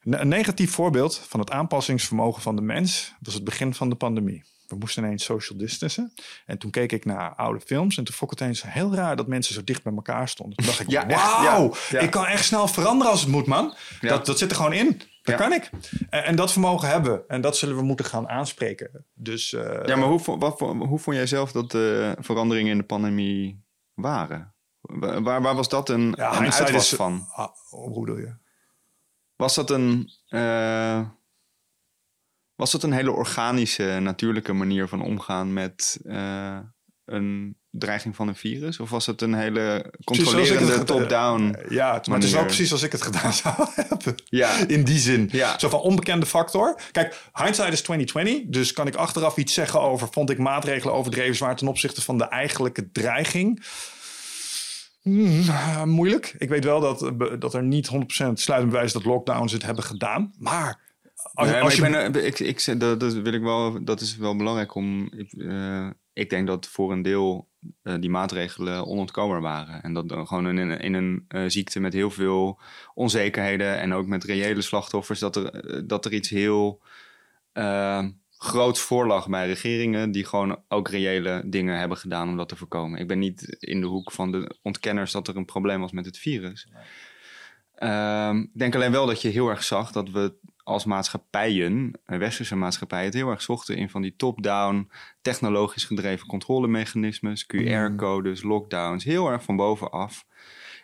een 0.00 0.28
negatief 0.28 0.70
voorbeeld 0.70 1.18
van 1.18 1.40
het 1.40 1.50
aanpassingsvermogen 1.50 2.42
van 2.42 2.56
de 2.56 2.62
mens 2.62 3.14
was 3.20 3.34
het 3.34 3.44
begin 3.44 3.74
van 3.74 3.88
de 3.88 3.96
pandemie. 3.96 4.44
We 4.68 4.76
moesten 4.76 5.04
ineens 5.04 5.24
social 5.24 5.58
distancen. 5.58 6.12
En 6.46 6.58
toen 6.58 6.70
keek 6.70 6.92
ik 6.92 7.04
naar 7.04 7.34
oude 7.34 7.60
films. 7.60 7.96
En 7.96 8.04
toen 8.04 8.14
vond 8.14 8.32
ik 8.32 8.38
het 8.38 8.48
eens 8.48 8.62
heel 8.66 8.94
raar 8.94 9.16
dat 9.16 9.26
mensen 9.26 9.54
zo 9.54 9.64
dicht 9.64 9.82
bij 9.82 9.92
elkaar 9.94 10.28
stonden. 10.28 10.56
Toen 10.56 10.66
dacht 10.66 10.80
ik, 10.80 10.90
Ja, 10.90 11.06
wauw, 11.06 11.64
ja, 11.64 11.70
ja. 11.90 12.00
ik 12.00 12.10
kan 12.10 12.26
echt 12.26 12.44
snel 12.44 12.68
veranderen 12.68 13.12
als 13.12 13.20
het 13.20 13.30
moet, 13.30 13.46
man. 13.46 13.74
Ja. 14.00 14.08
Dat, 14.08 14.26
dat 14.26 14.38
zit 14.38 14.50
er 14.50 14.56
gewoon 14.56 14.72
in. 14.72 15.00
Dat 15.22 15.34
kan 15.36 15.52
ik. 15.52 15.70
En, 16.10 16.24
en 16.24 16.36
dat 16.36 16.52
vermogen 16.52 16.88
hebben 16.88 17.12
we. 17.12 17.24
En 17.28 17.40
dat 17.40 17.56
zullen 17.56 17.76
we 17.76 17.82
moeten 17.82 18.06
gaan 18.06 18.28
aanspreken. 18.28 19.04
Dus 19.14 19.52
eh, 19.52 19.84
Ja, 19.84 19.96
maar 19.96 20.08
hoe, 20.08 20.38
wat, 20.38 20.58
hoe 20.60 20.98
vond 20.98 21.16
jij 21.16 21.26
zelf 21.26 21.52
dat 21.52 21.70
de 21.70 22.16
veranderingen 22.20 22.70
in 22.72 22.78
de 22.78 22.84
pandemie 22.84 23.62
waren? 23.94 24.54
Wa- 24.80 25.22
Waar, 25.22 25.42
waar 25.42 25.54
was 25.54 25.68
dat 25.68 25.88
een, 25.88 26.14
ja, 26.16 26.36
een 26.40 26.52
uitwas 26.52 26.90
is- 26.92 26.96
van? 26.96 27.26
Ah, 27.30 27.48
hoe 27.68 28.00
bedoel 28.00 28.18
je? 28.18 28.34
Was 29.36 29.54
dat 29.54 29.70
een, 29.70 30.10
eh, 30.28 31.00
was 32.56 32.70
dat 32.72 32.82
een 32.82 32.92
hele 32.92 33.10
organische, 33.12 33.98
natuurlijke 34.00 34.52
manier 34.52 34.88
van 34.88 35.02
omgaan 35.02 35.52
met 35.52 35.98
eh, 36.04 36.58
een 37.04 37.56
dreiging 37.70 38.16
van 38.16 38.28
een 38.28 38.36
virus? 38.36 38.80
Of 38.80 38.90
was 38.90 39.06
het 39.06 39.22
een 39.22 39.34
hele 39.34 39.60
het 39.60 40.04
controlerende 40.04 40.84
top-down? 40.84 41.54
Eh, 41.54 41.70
Ja, 41.70 41.94
het- 41.94 42.06
maar 42.06 42.16
het 42.16 42.26
is 42.26 42.32
wel 42.32 42.44
precies 42.44 42.68
zoals 42.68 42.82
ik 42.82 42.92
het 42.92 43.02
gedaan 43.02 43.32
zou 43.42 43.54
hebben. 43.74 44.14
Ja. 44.24 44.66
In 44.66 44.84
die 44.84 44.98
zin. 44.98 45.28
Ja. 45.32 45.58
Zo 45.58 45.68
van 45.68 45.80
onbekende 45.80 46.26
factor. 46.26 46.80
Kijk, 46.92 47.20
hindsight 47.32 47.72
is 47.72 47.82
2020. 47.82 48.42
Dus 48.46 48.72
kan 48.72 48.86
ik 48.86 48.94
achteraf 48.94 49.36
iets 49.36 49.54
zeggen 49.54 49.80
over... 49.80 50.08
vond 50.10 50.30
ik 50.30 50.38
maatregelen 50.38 50.94
overdreven 50.94 51.36
zwaar 51.36 51.56
ten 51.56 51.68
opzichte 51.68 52.02
van 52.02 52.18
de 52.18 52.24
eigenlijke 52.24 52.90
dreiging? 52.92 53.64
Hmm, 55.02 55.44
moeilijk. 55.88 56.34
Ik 56.38 56.48
weet 56.48 56.64
wel 56.64 56.80
dat, 56.80 57.02
eh, 57.02 57.10
dat 57.38 57.54
er 57.54 57.62
niet 57.62 57.86
100% 57.86 58.40
sluitend 58.40 58.72
bewijs 58.72 58.92
dat 58.92 59.04
lockdowns 59.04 59.52
het 59.52 59.62
hebben 59.62 59.84
gedaan. 59.84 60.32
Maar 60.38 60.80
als, 61.34 61.48
Nee, 61.50 61.60
als 61.60 61.74
je... 61.76 61.86
ik 61.86 62.12
ben, 62.12 62.26
ik, 62.26 62.38
ik, 62.38 62.60
zeg- 62.60 62.76
dat, 62.76 63.00
dat 63.00 63.12
wil 63.14 63.32
ik 63.32 63.42
wel, 63.42 63.84
dat 63.84 64.00
is 64.00 64.16
wel 64.16 64.36
belangrijk 64.36 64.74
om. 64.74 65.08
Ik, 65.16 65.32
eh, 65.32 65.88
ik 66.12 66.30
denk 66.30 66.46
dat 66.46 66.66
voor 66.66 66.92
een 66.92 67.02
deel 67.02 67.48
eh, 67.82 67.94
die 68.00 68.10
maatregelen 68.10 68.86
onontkoombaar 68.86 69.40
waren. 69.40 69.82
En 69.82 69.92
dat 69.92 70.08
dan 70.08 70.26
gewoon 70.26 70.48
in, 70.48 70.56
een- 70.56 70.80
in 70.80 70.94
een 70.94 71.24
eh, 71.28 71.42
ziekte 71.46 71.80
met 71.80 71.92
heel 71.92 72.10
veel 72.10 72.60
onzekerheden 72.94 73.78
en 73.78 73.92
ook 73.92 74.06
met 74.06 74.24
reële 74.24 74.62
slachtoffers, 74.62 75.18
dat 75.18 75.36
er, 75.36 75.86
dat 75.86 76.04
er 76.04 76.12
iets 76.12 76.28
heel 76.28 76.82
groots 78.38 78.80
voorlag 78.80 79.28
bij 79.28 79.46
regeringen 79.46 80.10
die 80.10 80.24
gewoon 80.24 80.62
ook 80.68 80.88
reële 80.88 81.42
dingen 81.46 81.78
hebben 81.78 81.96
gedaan 81.98 82.28
om 82.28 82.36
dat 82.36 82.48
te 82.48 82.56
voorkomen. 82.56 83.00
Ik 83.00 83.06
ben 83.08 83.18
niet 83.18 83.42
in 83.58 83.80
de 83.80 83.86
hoek 83.86 84.12
van 84.12 84.32
de 84.32 84.56
ontkenners 84.62 85.12
dat 85.12 85.28
er 85.28 85.36
een 85.36 85.44
probleem 85.44 85.80
was 85.80 85.92
met 85.92 86.04
het 86.06 86.18
virus. 86.18 86.68
Ehm, 87.74 88.38
ik 88.38 88.50
denk 88.58 88.74
alleen 88.74 88.90
wel 88.92 89.06
dat 89.06 89.22
je 89.22 89.28
heel 89.28 89.48
erg 89.48 89.62
zag 89.64 89.92
dat 89.92 90.10
we 90.10 90.34
als 90.66 90.84
maatschappijen, 90.84 91.92
eh, 92.04 92.18
westerse 92.18 92.56
maatschappijen, 92.56 93.04
het 93.04 93.14
heel 93.14 93.30
erg 93.30 93.42
zochten 93.42 93.76
in 93.76 93.90
van 93.90 94.02
die 94.02 94.14
top-down, 94.16 94.90
technologisch 95.22 95.84
gedreven 95.84 96.26
controlemechanismes, 96.26 97.46
QR-codes, 97.46 98.42
lockdowns, 98.42 99.04
heel 99.04 99.28
erg 99.28 99.42
van 99.42 99.56
bovenaf. 99.56 100.26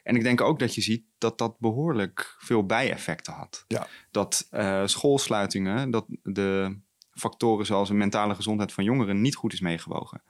En 0.02 0.16
ik 0.16 0.22
denk 0.22 0.40
ook 0.40 0.58
dat 0.58 0.74
je 0.74 0.80
ziet 0.80 1.04
dat 1.18 1.38
dat 1.38 1.58
behoorlijk 1.58 2.36
veel 2.38 2.66
bijeffecten 2.66 3.32
had. 3.32 3.64
Ja. 3.68 3.86
Dat 4.10 4.48
uh, 4.52 4.82
schoolsluitingen, 4.86 5.90
dat 5.90 6.06
de 6.22 6.76
factoren 7.10 7.66
zoals 7.66 7.88
een 7.88 7.96
mentale 7.96 8.34
gezondheid 8.34 8.72
van 8.72 8.84
jongeren 8.84 9.20
niet 9.20 9.36
goed 9.36 9.52
is 9.52 9.60
meegewogen. 9.60 10.22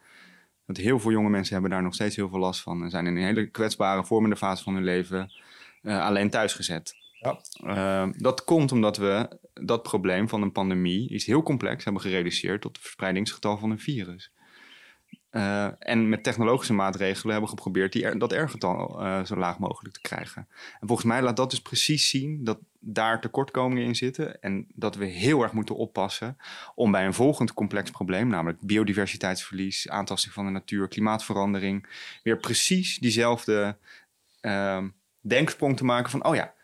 Dat 0.66 0.76
heel 0.76 1.00
veel 1.00 1.10
jonge 1.10 1.30
mensen 1.30 1.52
hebben 1.52 1.70
daar 1.70 1.82
nog 1.82 1.94
steeds 1.94 2.16
heel 2.16 2.28
veel 2.28 2.38
last 2.38 2.60
van 2.60 2.82
en 2.82 2.90
zijn 2.90 3.06
in 3.06 3.16
een 3.16 3.22
hele 3.22 3.46
kwetsbare, 3.46 4.04
vormende 4.04 4.36
fase 4.36 4.62
van 4.62 4.74
hun 4.74 4.84
leven 4.84 5.32
uh, 5.82 6.04
alleen 6.04 6.30
thuis 6.30 6.54
gezet. 6.54 7.01
Ja. 7.22 7.40
Uh, 7.64 8.12
dat 8.16 8.44
komt 8.44 8.72
omdat 8.72 8.96
we 8.96 9.38
dat 9.54 9.82
probleem 9.82 10.28
van 10.28 10.42
een 10.42 10.52
pandemie, 10.52 11.11
iets 11.11 11.24
heel 11.24 11.42
complex, 11.42 11.85
hebben 11.85 12.02
gereduceerd 12.02 12.61
tot 12.61 12.72
het 12.76 12.85
verspreidingsgetal 12.85 13.58
van 13.58 13.70
een 13.70 13.78
virus. 13.78 14.32
Uh, 15.30 15.68
en 15.78 16.08
met 16.08 16.22
technologische 16.22 16.72
maatregelen 16.72 17.32
hebben 17.32 17.50
we 17.50 17.56
geprobeerd 17.56 17.92
die 17.92 18.16
dat 18.16 18.32
R-getal 18.32 19.02
uh, 19.02 19.24
zo 19.24 19.37
laag 19.37 19.58
mogelijk 19.58 19.94
te 19.94 20.00
krijgen. 20.00 20.48
En 20.80 20.87
volgens 20.87 21.08
mij 21.08 21.22
laat 21.22 21.37
dat 21.37 21.50
dus 21.50 21.61
precies 21.61 22.08
zien 22.08 22.44
dat 22.44 22.58
daar 22.78 23.20
tekortkomingen 23.20 23.85
in 23.85 23.94
zitten. 23.94 24.40
En 24.40 24.66
dat 24.74 24.96
we 24.96 25.04
heel 25.04 25.42
erg 25.42 25.52
moeten 25.52 25.76
oppassen 25.76 26.37
om 26.74 26.90
bij 26.90 27.06
een 27.06 27.14
volgend 27.14 27.54
complex 27.54 27.90
probleem, 27.90 28.28
namelijk 28.28 28.61
biodiversiteitsverlies, 28.61 29.88
aantasting 29.88 30.35
van 30.35 30.44
de 30.44 30.50
natuur, 30.50 30.88
klimaatverandering, 30.88 31.87
weer 32.22 32.38
precies 32.38 32.98
diezelfde 32.98 33.76
uh, 34.40 34.85
denksprong 35.20 35.76
te 35.76 35.85
maken 35.85 36.11
van, 36.11 36.24
oh 36.24 36.35
ja, 36.35 36.54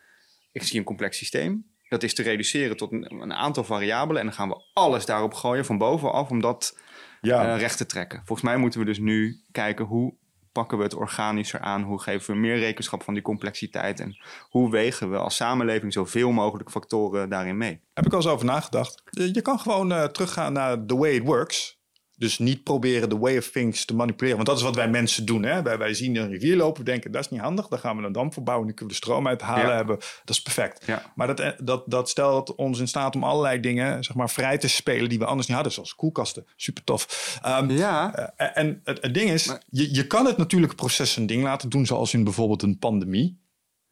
ik 0.61 0.67
zie 0.67 0.79
een 0.79 0.85
complex 0.85 1.17
systeem. 1.17 1.65
Dat 1.89 2.03
is 2.03 2.13
te 2.13 2.23
reduceren 2.23 2.77
tot 2.77 2.91
een, 2.91 3.21
een 3.21 3.33
aantal 3.33 3.63
variabelen. 3.63 4.21
En 4.21 4.27
dan 4.27 4.35
gaan 4.35 4.49
we 4.49 4.63
alles 4.73 5.05
daarop 5.05 5.33
gooien 5.33 5.65
van 5.65 5.77
bovenaf 5.77 6.29
om 6.29 6.41
dat 6.41 6.79
ja. 7.21 7.53
uh, 7.53 7.59
recht 7.59 7.77
te 7.77 7.85
trekken. 7.85 8.21
Volgens 8.25 8.47
mij 8.47 8.57
moeten 8.57 8.79
we 8.79 8.85
dus 8.85 8.99
nu 8.99 9.43
kijken 9.51 9.85
hoe 9.85 10.13
pakken 10.51 10.77
we 10.77 10.83
het 10.83 10.93
organischer 10.95 11.59
aan? 11.59 11.83
Hoe 11.83 12.01
geven 12.01 12.33
we 12.33 12.39
meer 12.39 12.57
rekenschap 12.57 13.03
van 13.03 13.13
die 13.13 13.23
complexiteit? 13.23 13.99
En 13.99 14.17
hoe 14.49 14.71
wegen 14.71 15.11
we 15.11 15.17
als 15.17 15.35
samenleving 15.35 15.93
zoveel 15.93 16.31
mogelijk 16.31 16.71
factoren 16.71 17.29
daarin 17.29 17.57
mee? 17.57 17.81
Heb 17.93 18.05
ik 18.05 18.11
al 18.11 18.17
eens 18.17 18.27
over 18.27 18.45
nagedacht. 18.45 19.03
Je 19.09 19.41
kan 19.41 19.59
gewoon 19.59 19.91
uh, 19.91 20.03
teruggaan 20.03 20.53
naar 20.53 20.85
the 20.85 20.97
way 20.97 21.11
it 21.11 21.23
works. 21.23 21.78
Dus 22.19 22.37
niet 22.39 22.63
proberen 22.63 23.09
de 23.09 23.17
way 23.17 23.37
of 23.37 23.49
things 23.49 23.85
te 23.85 23.95
manipuleren. 23.95 24.35
Want 24.35 24.47
dat 24.47 24.57
is 24.57 24.63
wat 24.63 24.75
wij 24.75 24.89
mensen 24.89 25.25
doen. 25.25 25.43
Hè? 25.43 25.61
Wij, 25.61 25.77
wij 25.77 25.93
zien 25.93 26.15
een 26.15 26.29
rivier 26.29 26.55
lopen, 26.55 26.83
we 26.83 26.89
denken 26.91 27.11
dat 27.11 27.23
is 27.23 27.29
niet 27.29 27.39
handig. 27.39 27.67
Dan 27.67 27.79
gaan 27.79 27.97
we 27.97 28.03
een 28.03 28.11
dam 28.11 28.33
verbouwen, 28.33 28.67
dan 28.67 28.75
kunnen 28.75 28.95
we 28.95 28.99
de 29.01 29.05
stroom 29.07 29.27
uithalen 29.27 29.67
Ja. 29.69 29.75
hebben. 29.75 29.95
Dat 29.97 30.35
is 30.35 30.41
perfect. 30.41 30.85
Ja. 30.85 31.11
Maar 31.15 31.35
dat, 31.35 31.53
dat, 31.63 31.83
dat 31.85 32.09
stelt 32.09 32.55
ons 32.55 32.79
in 32.79 32.87
staat 32.87 33.15
om 33.15 33.23
allerlei 33.23 33.59
dingen 33.59 34.03
zeg 34.03 34.15
maar, 34.15 34.29
vrij 34.29 34.57
te 34.57 34.67
spelen 34.67 35.09
die 35.09 35.19
we 35.19 35.25
anders 35.25 35.47
niet 35.47 35.55
hadden. 35.55 35.73
Zoals 35.73 35.95
koelkasten. 35.95 36.45
Super 36.55 36.83
tof. 36.83 37.37
Ehm, 37.43 37.71
Ja, 37.71 38.13
eh, 38.37 38.47
en 38.53 38.81
het, 38.83 39.01
het 39.01 39.13
ding 39.13 39.29
is, 39.29 39.45
Maar- 39.47 39.61
je, 39.69 39.93
je 39.93 40.07
kan 40.07 40.25
het 40.25 40.37
natuurlijke 40.37 40.75
proces 40.75 41.15
een 41.15 41.25
ding 41.25 41.43
laten 41.43 41.69
doen. 41.69 41.85
Zoals 41.85 42.13
in 42.13 42.23
bijvoorbeeld 42.23 42.61
een 42.61 42.77
pandemie. 42.79 43.39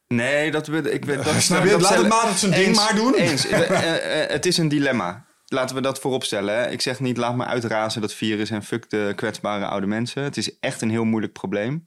nee, 0.08 0.50
dat. 0.50 0.68
Ik, 0.68 1.04
Snap 1.38 1.64
je? 1.64 1.70
dat 1.70 1.80
Laat 1.80 1.96
het 1.96 2.08
maar 2.08 2.28
het 2.28 2.38
zijn 2.38 2.52
ding 2.52 2.76
maar 2.76 2.94
doen. 2.94 3.14
Eens. 3.14 3.46
Eh, 3.48 3.60
eh, 3.70 4.22
eh, 4.22 4.30
het 4.30 4.46
is 4.46 4.58
een 4.58 4.68
dilemma. 4.68 5.26
Laten 5.48 5.76
we 5.76 5.82
dat 5.82 6.00
voorop 6.00 6.24
stellen. 6.24 6.54
hè. 6.54 6.70
Ik 6.70 6.80
zeg 6.80 7.00
niet, 7.00 7.16
laat 7.16 7.36
me 7.36 7.44
uitrazen 7.44 8.00
dat 8.00 8.14
virus 8.14 8.50
en 8.50 8.62
fuck 8.62 8.90
de 8.90 9.12
kwetsbare 9.16 9.66
oude 9.66 9.86
mensen. 9.86 10.22
Het 10.22 10.36
is 10.36 10.58
echt 10.58 10.82
een 10.82 10.90
heel 10.90 11.04
moeilijk 11.04 11.32
probleem. 11.32 11.84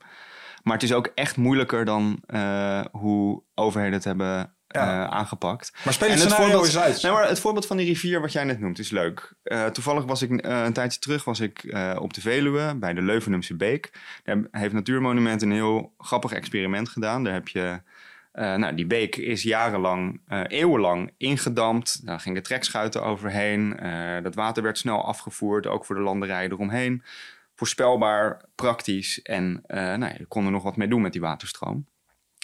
Maar 0.62 0.74
het 0.74 0.82
is 0.82 0.92
ook 0.92 1.10
echt 1.14 1.36
moeilijker 1.36 1.84
dan 1.84 2.22
eh, 2.26 2.80
hoe 2.92 3.42
overheden 3.54 3.94
het 3.94 4.04
hebben 4.04 4.54
eh, 4.66 5.04
aangepakt. 5.04 5.72
Maar 5.84 5.92
speel 5.92 6.08
En 6.08 6.18
het 6.18 6.34
voorbeeld, 6.34 6.64
eens 6.64 6.78
uit. 6.78 7.02
Nee, 7.02 7.12
maar 7.12 7.28
het 7.28 7.40
voorbeeld 7.40 7.66
van 7.66 7.76
die 7.76 7.86
rivier 7.86 8.20
wat 8.20 8.32
jij 8.32 8.44
net 8.44 8.60
noemt 8.60 8.78
is 8.78 8.90
leuk. 8.90 9.34
Eh, 9.42 9.66
toevallig 9.66 10.04
was 10.04 10.22
ik 10.22 10.30
een 10.30 10.72
tijdje 10.72 10.98
terug 10.98 11.24
was 11.24 11.40
ik, 11.40 11.76
op 11.98 12.14
de 12.14 12.20
Veluwe 12.20 12.76
bij 12.76 12.94
de 12.94 13.02
Leuvenumse 13.02 13.56
Beek. 13.56 13.92
Daar 14.24 14.38
heeft 14.50 14.72
Natuurmonument 14.72 15.42
een 15.42 15.52
heel 15.52 15.94
grappig 15.98 16.32
experiment 16.32 16.88
gedaan. 16.88 17.24
Daar 17.24 17.32
heb 17.32 17.48
je... 17.48 17.80
eh, 18.32 18.54
nou, 18.54 18.74
die 18.74 18.86
beek 18.86 19.16
is 19.16 19.42
jarenlang, 19.42 20.20
eh, 20.26 20.42
eeuwenlang 20.46 21.14
ingedampt. 21.16 22.06
Daar 22.06 22.20
gingen 22.20 22.42
trekschuiten 22.42 23.02
overheen. 23.02 23.78
Eh, 23.78 24.22
dat 24.22 24.34
water 24.34 24.62
werd 24.62 24.78
snel 24.78 25.04
afgevoerd, 25.04 25.66
ook 25.66 25.84
voor 25.84 25.96
de 25.96 26.02
landerijen 26.02 26.50
eromheen. 26.50 27.02
Voorspelbaar, 27.54 28.44
praktisch 28.54 29.22
en 29.22 29.62
nou, 29.66 30.14
je 30.18 30.26
kon 30.26 30.44
er 30.44 30.50
nog 30.50 30.62
wat 30.62 30.76
mee 30.76 30.88
doen 30.88 31.02
met 31.02 31.12
die 31.12 31.20
waterstroom. 31.20 31.86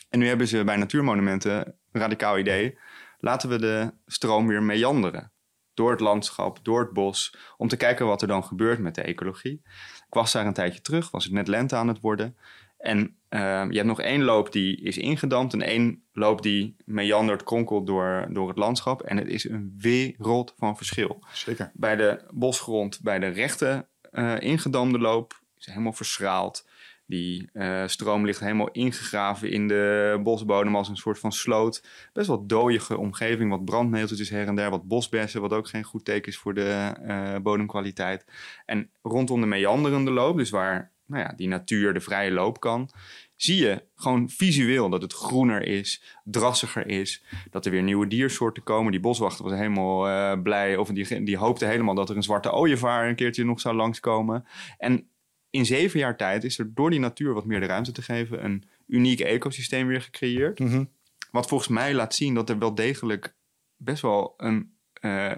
En 0.08 0.18
nu 0.18 0.26
hebben 0.26 0.48
ze 0.48 0.64
bij 0.64 0.76
Natuurmonumenten 0.76 1.66
een 1.92 2.00
radicaal 2.00 2.38
idee. 2.38 2.78
Laten 3.18 3.48
we 3.48 3.58
de 3.58 3.92
stroom 4.06 4.46
weer 4.46 4.62
meanderen. 4.62 5.32
Door 5.74 5.90
het 5.90 6.00
landschap, 6.00 6.58
door 6.62 6.80
het 6.80 6.92
bos. 6.92 7.36
Om 7.56 7.68
te 7.68 7.76
kijken 7.76 8.06
wat 8.06 8.22
er 8.22 8.28
dan 8.28 8.44
gebeurt 8.44 8.78
met 8.78 8.94
de 8.94 9.02
ecologie. 9.02 9.62
Ik 10.06 10.14
was 10.14 10.32
daar 10.32 10.46
een 10.46 10.52
tijdje 10.52 10.80
terug, 10.80 11.10
was 11.10 11.24
het 11.24 11.32
net 11.32 11.48
lente 11.48 11.76
aan 11.76 11.88
het 11.88 12.00
worden. 12.00 12.36
En 12.78 13.16
eh, 13.28 13.40
je 13.68 13.74
hebt 13.74 13.86
nog 13.86 14.00
één 14.00 14.22
loop 14.22 14.52
die 14.52 14.80
is 14.80 14.98
ingedampt. 14.98 15.52
En 15.52 15.62
één 15.62 16.02
loop 16.12 16.42
die 16.42 16.76
meandert, 16.84 17.42
kronkelt 17.42 17.86
door, 17.86 18.26
door 18.30 18.48
het 18.48 18.58
landschap. 18.58 19.02
En 19.02 19.16
het 19.16 19.28
is 19.28 19.48
een 19.48 19.74
wereld 19.78 20.54
van 20.56 20.76
verschil. 20.76 21.24
Zeker. 21.32 21.70
Bij 21.74 21.96
de 21.96 22.24
bosgrond, 22.30 23.00
bij 23.02 23.18
de 23.18 23.28
rechte 23.28 23.86
eh, 24.10 24.40
ingedamde 24.40 24.98
loop, 24.98 25.40
is 25.58 25.66
helemaal 25.66 25.92
verschraald. 25.92 26.66
Die 27.06 27.50
eh, 27.52 27.86
stroom 27.86 28.24
ligt 28.24 28.40
helemaal 28.40 28.70
ingegraven 28.70 29.50
in 29.50 29.68
de 29.68 30.20
bosbodem 30.22 30.76
als 30.76 30.88
een 30.88 30.96
soort 30.96 31.18
van 31.18 31.32
sloot. 31.32 31.84
Best 32.12 32.26
wel 32.26 32.46
dooie 32.46 32.98
omgeving, 32.98 33.50
wat 33.50 33.64
brandneteltjes 33.64 34.30
her 34.30 34.46
en 34.46 34.54
der, 34.54 34.70
wat 34.70 34.88
bosbessen, 34.88 35.40
wat 35.40 35.52
ook 35.52 35.68
geen 35.68 35.84
goed 35.84 36.04
teken 36.04 36.32
is 36.32 36.38
voor 36.38 36.54
de 36.54 36.94
eh, 37.02 37.36
bodemkwaliteit. 37.42 38.24
En 38.66 38.90
rondom 39.02 39.40
de 39.40 39.46
meanderende 39.46 40.10
loop, 40.10 40.36
dus 40.36 40.50
waar 40.50 40.92
nou 41.08 41.22
ja, 41.22 41.32
die 41.36 41.48
natuur 41.48 41.94
de 41.94 42.00
vrije 42.00 42.30
loop 42.30 42.60
kan, 42.60 42.90
zie 43.36 43.56
je 43.56 43.84
gewoon 43.94 44.28
visueel 44.30 44.88
dat 44.88 45.02
het 45.02 45.12
groener 45.12 45.62
is, 45.62 46.02
drassiger 46.24 46.86
is, 46.86 47.24
dat 47.50 47.66
er 47.66 47.70
weer 47.70 47.82
nieuwe 47.82 48.06
diersoorten 48.06 48.62
komen. 48.62 48.92
Die 48.92 49.00
boswachter 49.00 49.44
was 49.44 49.52
helemaal 49.52 50.08
eh, 50.08 50.42
blij, 50.42 50.76
of 50.76 50.88
die, 50.88 51.22
die 51.22 51.36
hoopte 51.36 51.64
helemaal 51.64 51.94
dat 51.94 52.10
er 52.10 52.16
een 52.16 52.22
zwarte 52.22 52.52
ooievaar 52.52 53.08
een 53.08 53.14
keertje 53.14 53.44
nog 53.44 53.60
zou 53.60 53.76
langskomen. 53.76 54.46
En 54.78 55.08
in 55.50 55.66
zeven 55.66 55.98
jaar 55.98 56.16
tijd 56.16 56.44
is 56.44 56.58
er 56.58 56.74
door 56.74 56.90
die 56.90 57.00
natuur 57.00 57.34
wat 57.34 57.44
meer 57.44 57.60
de 57.60 57.66
ruimte 57.66 57.92
te 57.92 58.02
geven 58.02 58.44
een 58.44 58.68
uniek 58.86 59.20
ecosysteem 59.20 59.86
weer 59.86 60.02
gecreëerd. 60.02 60.58
Mhm. 60.58 60.84
Wat 61.30 61.48
volgens 61.48 61.70
mij 61.70 61.94
laat 61.94 62.14
zien 62.14 62.34
dat 62.34 62.50
er 62.50 62.58
wel 62.58 62.74
degelijk 62.74 63.36
best 63.76 64.02
wel 64.02 64.34
een 64.36 64.76
eh, 64.92 65.32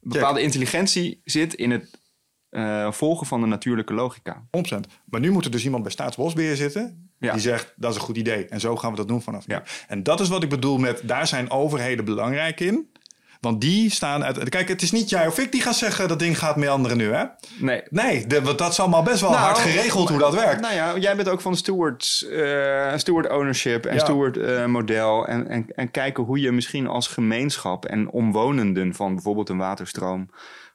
bepaalde 0.00 0.42
intelligentie 0.42 1.20
zit 1.24 1.54
in 1.54 1.70
het 1.70 2.00
eh, 2.50 2.92
volgen 2.92 3.26
van 3.26 3.40
de 3.40 3.46
natuurlijke 3.46 3.94
logica. 3.94 4.42
100%. 4.50 4.86
Maar 5.04 5.20
nu 5.20 5.30
moet 5.30 5.44
er 5.44 5.50
dus 5.50 5.64
iemand 5.64 5.82
bij 5.82 5.92
Staatsbosbeheer 5.92 6.56
zitten. 6.56 7.10
Ja. 7.18 7.32
Die 7.32 7.40
zegt, 7.40 7.72
dat 7.76 7.90
is 7.90 7.96
een 7.96 8.02
goed 8.02 8.16
idee. 8.16 8.46
En 8.46 8.60
zo 8.60 8.76
gaan 8.76 8.90
we 8.90 8.96
dat 8.96 9.08
doen 9.08 9.22
vanaf 9.22 9.46
nu. 9.46 9.54
Ja. 9.54 9.62
En 9.88 10.02
dat 10.02 10.20
is 10.20 10.28
wat 10.28 10.42
ik 10.42 10.48
bedoel 10.48 10.78
met, 10.78 11.00
daar 11.04 11.26
zijn 11.26 11.50
overheden 11.50 12.04
belangrijk 12.04 12.60
in. 12.60 12.88
Want 13.40 13.60
die 13.60 13.90
staan 13.90 14.24
uit... 14.24 14.48
Kijk, 14.48 14.68
het 14.68 14.82
is 14.82 14.90
niet 14.90 15.10
jij 15.10 15.26
of 15.26 15.38
ik 15.38 15.52
die 15.52 15.60
gaan 15.62 15.74
zeggen, 15.74 16.08
dat 16.08 16.18
ding 16.18 16.38
gaat 16.38 16.56
meanderen 16.56 16.96
nu, 16.96 17.12
hè? 17.12 17.24
Nee, 17.58 17.82
Nee, 17.90 18.26
de, 18.26 18.42
want 18.42 18.58
dat 18.58 18.72
is 18.72 18.80
allemaal 18.80 19.02
best 19.02 19.20
wel 19.20 19.30
Nou, 19.30 19.42
hard 19.42 19.58
geregeld 19.58 20.08
hoe 20.08 20.18
dat 20.18 20.34
werkt. 20.34 20.60
Nou 20.60 20.74
ja, 20.74 20.96
jij 20.98 21.16
bent 21.16 21.28
ook 21.28 21.40
van 21.40 21.56
stewards, 21.56 22.28
eh, 22.28 22.92
steward 22.96 23.30
ownership 23.30 23.86
en 23.86 23.94
Ja. 23.94 24.00
steward 24.00 24.36
eh, 24.36 24.64
model. 24.66 25.26
En, 25.26 25.48
en, 25.48 25.66
en 25.74 25.90
kijken 25.90 26.24
hoe 26.24 26.40
je 26.40 26.52
misschien 26.52 26.86
als 26.86 27.06
gemeenschap 27.06 27.84
en 27.84 28.10
omwonenden 28.10 28.94
van 28.94 29.14
bijvoorbeeld 29.14 29.48
een 29.48 29.58
waterstroom 29.58 30.28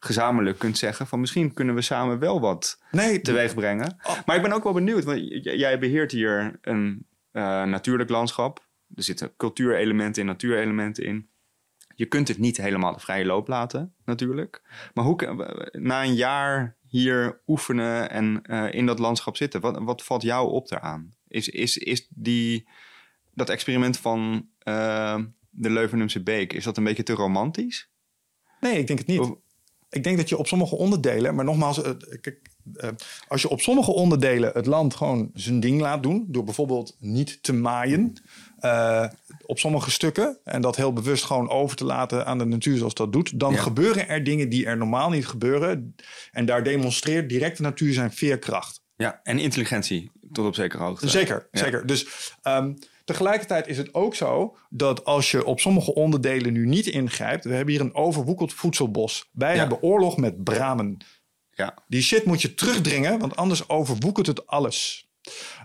gezamenlijk 0.04 0.58
kunt 0.58 0.78
zeggen 0.78 1.06
van 1.06 1.20
misschien 1.20 1.52
kunnen 1.52 1.74
we 1.74 1.82
samen 1.82 2.18
wel 2.18 2.40
wat 2.40 2.82
Nee, 2.90 3.20
teweeg 3.20 3.54
brengen. 3.54 3.96
Oh. 4.02 4.16
Maar 4.26 4.36
ik 4.36 4.42
ben 4.42 4.52
ook 4.52 4.64
wel 4.64 4.72
benieuwd, 4.72 5.04
want 5.04 5.20
jij 5.42 5.78
beheert 5.78 6.12
hier 6.12 6.58
een 6.60 7.06
eh, 7.30 7.42
natuurlijk 7.64 8.10
landschap. 8.10 8.66
Er 8.94 9.02
zitten 9.02 9.36
cultuurelementen 9.36 10.22
in, 10.22 10.28
natuurelementen 10.28 11.04
in. 11.04 11.28
Je 11.94 12.06
kunt 12.06 12.28
het 12.28 12.38
niet 12.38 12.56
helemaal 12.56 12.92
de 12.92 13.00
vrije 13.00 13.24
loop 13.24 13.48
laten, 13.48 13.94
natuurlijk. 14.04 14.62
Maar 14.94 15.04
hoe, 15.04 15.70
na 15.72 16.02
een 16.04 16.14
jaar 16.14 16.76
hier 16.88 17.40
oefenen 17.46 18.10
en 18.10 18.42
eh, 18.42 18.72
in 18.72 18.86
dat 18.86 18.98
landschap 18.98 19.36
zitten, 19.36 19.60
wat, 19.60 19.78
wat 19.82 20.04
valt 20.04 20.22
jou 20.22 20.50
op 20.50 20.68
daaraan? 20.68 21.14
Is, 21.28 21.48
is, 21.48 21.76
is 21.76 22.06
die, 22.10 22.68
dat 23.34 23.50
experiment 23.50 23.98
van 23.98 24.48
eh, 24.58 25.18
de 25.50 25.70
Leuvenumse 25.70 26.22
Beek, 26.22 26.52
is 26.52 26.64
dat 26.64 26.76
een 26.76 26.84
beetje 26.84 27.02
te 27.02 27.12
romantisch? 27.12 27.92
nee, 28.60 28.78
ik 28.78 28.86
denk 28.86 28.98
het 28.98 29.08
niet. 29.08 29.20
Of- 29.20 29.38
Ik 29.94 30.04
denk 30.04 30.16
dat 30.16 30.28
je 30.28 30.36
op 30.38 30.46
sommige 30.46 30.76
onderdelen, 30.76 31.34
maar 31.34 31.44
nogmaals, 31.44 31.82
eh, 31.82 31.90
kijk, 32.20 32.38
eh, 32.74 32.88
als 33.28 33.42
je 33.42 33.48
op 33.48 33.60
sommige 33.60 33.90
onderdelen 33.92 34.50
het 34.54 34.66
land 34.66 34.94
gewoon 34.94 35.30
zijn 35.34 35.60
ding 35.60 35.80
laat 35.80 36.02
doen, 36.02 36.24
door 36.28 36.44
bijvoorbeeld 36.44 36.96
niet 37.00 37.42
te 37.42 37.52
maaien 37.52 38.12
eh, 38.58 39.06
op 39.46 39.58
sommige 39.58 39.90
stukken 39.90 40.38
en 40.44 40.60
dat 40.62 40.76
heel 40.76 40.92
bewust 40.92 41.24
gewoon 41.24 41.50
over 41.50 41.76
te 41.76 41.84
laten 41.84 42.26
aan 42.26 42.38
de 42.38 42.44
natuur 42.44 42.76
zoals 42.78 42.94
dat 42.94 43.12
doet, 43.12 43.40
dan 43.40 43.52
Ja. 43.52 43.58
gebeuren 43.60 44.08
er 44.08 44.24
dingen 44.24 44.48
die 44.48 44.66
er 44.66 44.76
normaal 44.76 45.10
niet 45.10 45.26
gebeuren. 45.26 45.94
En 46.32 46.44
daar 46.46 46.62
demonstreert 46.64 47.28
direct 47.28 47.56
de 47.56 47.62
natuur 47.62 47.92
zijn 47.92 48.12
veerkracht. 48.12 48.82
Ja, 48.96 49.20
en 49.22 49.38
intelligentie 49.38 50.10
tot 50.32 50.46
op 50.46 50.54
zekere 50.54 50.82
hoogte. 50.82 51.08
Zeker, 51.08 51.48
Ja. 51.50 51.58
zeker. 51.60 51.86
Dus, 51.86 52.06
ehm, 52.42 52.72
Tegelijkertijd 53.04 53.66
is 53.66 53.76
het 53.78 53.94
ook 53.94 54.14
zo 54.14 54.56
dat 54.70 55.04
als 55.04 55.30
je 55.30 55.44
op 55.44 55.60
sommige 55.60 55.94
onderdelen 55.94 56.52
nu 56.52 56.66
niet 56.66 56.86
ingrijpt, 56.86 57.44
we 57.44 57.54
hebben 57.54 57.74
hier 57.74 57.82
een 57.82 57.94
overwoekeld 57.94 58.52
voedselbos. 58.52 59.28
Wij 59.32 59.52
Ja. 59.52 59.58
hebben 59.58 59.82
oorlog 59.82 60.16
met 60.16 60.44
bramen. 60.44 60.96
Ja. 61.50 61.74
Die 61.88 62.02
shit 62.02 62.24
moet 62.24 62.42
je 62.42 62.54
terugdringen, 62.54 63.18
want 63.18 63.36
anders 63.36 63.68
overwoekert 63.68 64.26
het 64.26 64.46
alles. 64.46 65.08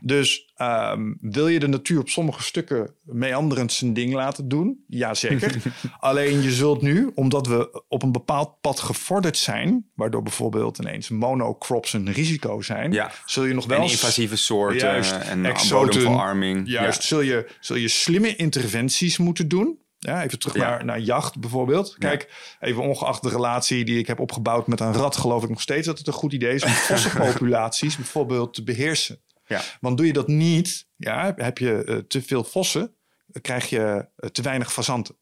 Dus 0.02 0.52
ehm, 0.56 1.14
wil 1.22 1.48
je 1.48 1.60
de 1.60 1.68
natuur 1.68 2.00
op 2.00 2.10
sommige 2.10 2.44
stukken 2.44 2.96
meanderend 3.04 3.72
zijn 3.72 3.94
ding 3.94 4.14
laten 4.14 4.48
doen? 4.48 4.84
Jazeker. 4.88 5.56
Alleen 6.00 6.42
je 6.42 6.52
zult 6.52 6.82
nu, 6.82 7.12
omdat 7.16 7.48
we 7.48 7.84
op 7.88 8.04
een 8.04 8.12
bepaald 8.12 8.62
pad 8.62 8.80
gevorderd 8.80 9.38
zijn, 9.38 9.86
waardoor 9.96 10.24
bijvoorbeeld 10.24 10.78
ineens 10.78 11.10
monocrops 11.10 11.94
een 11.94 12.12
risico 12.12 12.62
zijn, 12.62 12.92
Ja. 12.92 13.12
zul 13.26 13.44
je 13.46 13.54
nog 13.54 13.66
wel 13.66 13.78
En 13.82 13.90
invasieve 13.90 14.36
soorten 14.36 14.78
Juist, 14.78 15.12
en 15.12 15.42
bodemverarming. 15.70 16.68
Juist, 16.68 17.04
zul, 17.04 17.22
je, 17.22 17.50
zul 17.60 17.76
je 17.76 17.88
slimme 17.88 18.36
interventies 18.36 19.18
moeten 19.18 19.48
doen. 19.48 19.78
Ja, 20.00 20.24
even 20.24 20.40
terug 20.40 20.56
Ja. 20.56 20.62
naar, 20.70 20.86
naar 20.86 21.00
jacht 21.00 21.40
bijvoorbeeld. 21.40 21.96
Kijk, 21.98 22.56
even 22.60 22.82
ongeacht 22.84 23.22
de 23.24 23.30
relatie 23.30 23.86
die 23.86 24.00
ik 24.00 24.08
heb 24.08 24.20
opgebouwd 24.20 24.68
met 24.68 24.80
een 24.80 24.94
rat, 24.94 25.18
geloof 25.18 25.44
ik 25.44 25.50
nog 25.50 25.62
steeds 25.62 25.86
dat 25.86 25.98
het 25.98 26.08
een 26.08 26.14
goed 26.14 26.34
idee 26.34 26.54
is 26.56 26.64
om 26.64 26.72
vossenpopulaties 26.92 27.96
bijvoorbeeld 27.96 28.54
te 28.54 28.64
beheersen. 28.64 29.20
Ja. 29.50 29.62
Want 29.80 29.98
doe 29.98 30.06
je 30.06 30.14
dat 30.14 30.28
niet, 30.28 30.88
ja, 30.96 31.34
heb 31.36 31.58
je 31.58 31.84
eh, 31.84 31.96
te 31.98 32.22
veel 32.22 32.44
vossen, 32.44 32.96
dan 33.28 33.42
krijg 33.42 33.70
je 33.70 34.08
eh, 34.16 34.30
te 34.30 34.42
weinig 34.42 34.74
fazanten. 34.74 35.18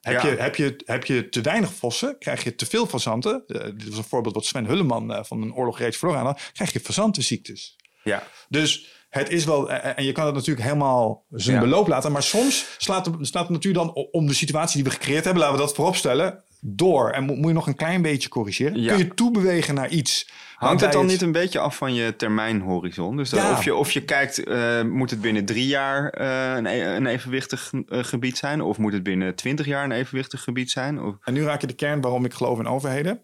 Heb, 0.00 0.22
Ja. 0.22 0.28
je, 0.30 0.36
heb, 0.36 0.56
je, 0.56 0.80
heb 0.84 1.04
je 1.04 1.28
te 1.28 1.40
weinig 1.40 1.74
vossen, 1.74 2.18
krijg 2.18 2.44
je 2.44 2.54
te 2.54 2.66
veel 2.66 2.86
fazanten. 2.86 3.44
Eh, 3.46 3.64
dit 3.64 3.88
was 3.88 3.98
een 3.98 4.04
voorbeeld 4.04 4.34
wat 4.34 4.44
Sven 4.44 4.64
Hulleman 4.66 5.12
eh, 5.14 5.24
van 5.24 5.42
een 5.42 5.54
oorlog 5.54 5.78
reeds 5.78 5.96
verloren 5.96 6.22
had. 6.24 6.50
Krijg 6.52 6.72
je 6.72 6.80
fazantenziektes. 6.80 7.76
Ja. 8.04 8.22
Dus 8.48 8.86
het 9.08 9.30
is 9.30 9.44
wel, 9.44 9.70
eh, 9.70 9.98
en 9.98 10.04
je 10.04 10.12
kan 10.12 10.26
het 10.26 10.34
natuurlijk 10.34 10.66
helemaal 10.66 11.24
zijn 11.30 11.56
Ja. 11.56 11.62
beloop 11.62 11.88
laten, 11.88 12.12
maar 12.12 12.22
soms 12.22 12.66
slaat 12.78 13.04
de, 13.04 13.12
slaat 13.20 13.46
de 13.46 13.52
natuur 13.52 13.72
dan 13.72 13.92
om 13.94 14.26
de 14.26 14.34
situatie 14.34 14.74
die 14.82 14.84
we 14.84 14.96
gecreëerd 14.98 15.24
hebben, 15.24 15.42
laten 15.42 15.58
we 15.58 15.64
dat 15.64 15.74
vooropstellen, 15.74 16.44
door. 16.66 17.10
En 17.10 17.24
mo- 17.24 17.34
moet 17.34 17.46
je 17.46 17.52
nog 17.52 17.66
een 17.66 17.76
klein 17.76 18.02
beetje 18.02 18.28
corrigeren. 18.28 18.80
Ja. 18.82 18.94
Kun 18.94 19.04
je 19.04 19.14
toebewegen 19.14 19.74
naar 19.74 19.88
iets. 19.88 20.28
Hangt 20.54 20.80
het 20.80 20.92
dan 20.92 21.06
niet 21.06 21.22
een 21.22 21.32
beetje 21.32 21.58
af 21.58 21.76
van 21.76 21.94
je 21.94 22.16
termijnhorizon? 22.16 23.16
Dus 23.16 23.30
Ja. 23.30 23.50
of, 23.52 23.64
je, 23.64 23.74
of 23.74 23.90
je 23.90 24.04
kijkt, 24.04 24.44
eh, 24.44 24.82
moet 24.82 25.10
het 25.10 25.20
binnen 25.20 25.44
drie 25.44 25.66
jaar 25.66 26.10
eh, 26.10 26.54
een, 26.56 26.66
e- 26.66 26.96
een 26.96 27.06
evenwichtig 27.06 27.72
eh, 27.88 27.98
gebied 28.04 28.36
zijn? 28.38 28.60
Of 28.60 28.78
moet 28.78 28.92
het 28.92 29.02
binnen 29.02 29.34
twintig 29.34 29.66
jaar 29.66 29.84
een 29.84 29.92
evenwichtig 29.92 30.42
gebied 30.42 30.70
zijn? 30.70 31.00
Of, 31.02 31.14
En 31.24 31.32
nu 31.32 31.42
raak 31.42 31.60
je 31.60 31.66
de 31.66 31.72
kern 31.74 32.00
waarom 32.00 32.24
ik 32.24 32.32
geloof 32.34 32.58
in 32.58 32.66
overheden. 32.66 33.20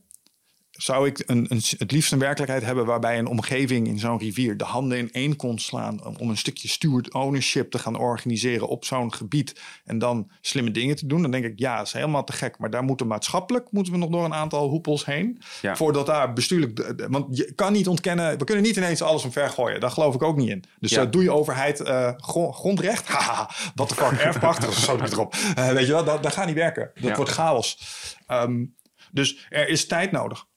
Zou 0.82 1.06
ik 1.06 1.22
een, 1.26 1.46
een, 1.48 1.60
het 1.78 1.92
liefst 1.92 2.12
een 2.12 2.18
werkelijkheid 2.18 2.64
hebben 2.64 2.84
waarbij 2.86 3.18
een 3.18 3.26
omgeving 3.26 3.86
in 3.86 3.98
zo'n 3.98 4.18
rivier 4.18 4.56
de 4.56 4.64
handen 4.64 4.98
in 4.98 5.12
één 5.12 5.36
kon 5.36 5.58
slaan 5.58 6.18
om, 6.18 6.30
een 6.30 6.36
stukje 6.36 6.68
steward 6.68 7.14
ownership 7.14 7.70
te 7.70 7.78
gaan 7.78 7.98
organiseren 7.98 8.68
op 8.68 8.84
zo'n 8.84 9.14
gebied 9.14 9.60
en 9.84 9.98
dan 9.98 10.30
slimme 10.40 10.70
dingen 10.70 10.96
te 10.96 11.06
doen? 11.06 11.22
Dan 11.22 11.30
denk 11.30 11.44
ik, 11.44 11.52
ja, 11.58 11.76
dat 11.76 11.86
is 11.86 11.92
helemaal 11.92 12.24
te 12.24 12.32
gek. 12.32 12.58
Maar 12.58 12.70
daar 12.70 12.82
moeten 12.82 13.06
maatschappelijk 13.06 13.72
moeten 13.72 13.92
we 13.92 13.98
nog 13.98 14.10
door 14.10 14.24
een 14.24 14.34
aantal 14.34 14.68
hoepels 14.68 15.04
heen. 15.04 15.42
Ja. 15.62 15.76
Voordat 15.76 16.06
daar 16.06 16.32
bestuurlijk. 16.32 16.94
Want 17.08 17.36
je 17.36 17.52
kan 17.54 17.72
niet 17.72 17.88
ontkennen, 17.88 18.38
we 18.38 18.44
kunnen 18.44 18.64
niet 18.64 18.76
ineens 18.76 19.02
alles 19.02 19.24
omver 19.24 19.48
gooien. 19.48 19.80
Daar 19.80 19.90
geloof 19.90 20.14
ik 20.14 20.22
ook 20.22 20.36
niet 20.36 20.48
in. 20.48 20.64
Dus 20.78 20.90
Ja. 20.90 21.04
doe 21.04 21.22
je 21.22 21.30
overheid 21.32 21.80
eh, 21.80 22.10
gro- 22.16 22.52
grondrecht. 22.52 23.08
Haha, 23.14 23.50
wat 23.74 23.88
de 23.88 23.94
fuck, 23.94 24.18
erfpacht. 24.18 24.72
Zo 24.74 24.94
ik 24.96 25.12
erop. 25.12 25.34
Eh, 25.54 25.68
weet 25.68 25.86
je 25.86 25.92
wel, 25.92 26.04
dat, 26.04 26.22
dat 26.22 26.32
gaat 26.32 26.46
niet 26.46 26.54
werken. 26.54 26.90
Dat 26.94 27.04
Ja. 27.04 27.14
wordt 27.16 27.30
chaos. 27.30 27.78
Ehm, 28.26 28.64
dus 29.12 29.46
er 29.48 29.68
is 29.68 29.86
tijd 29.86 30.12
nodig. 30.12 30.48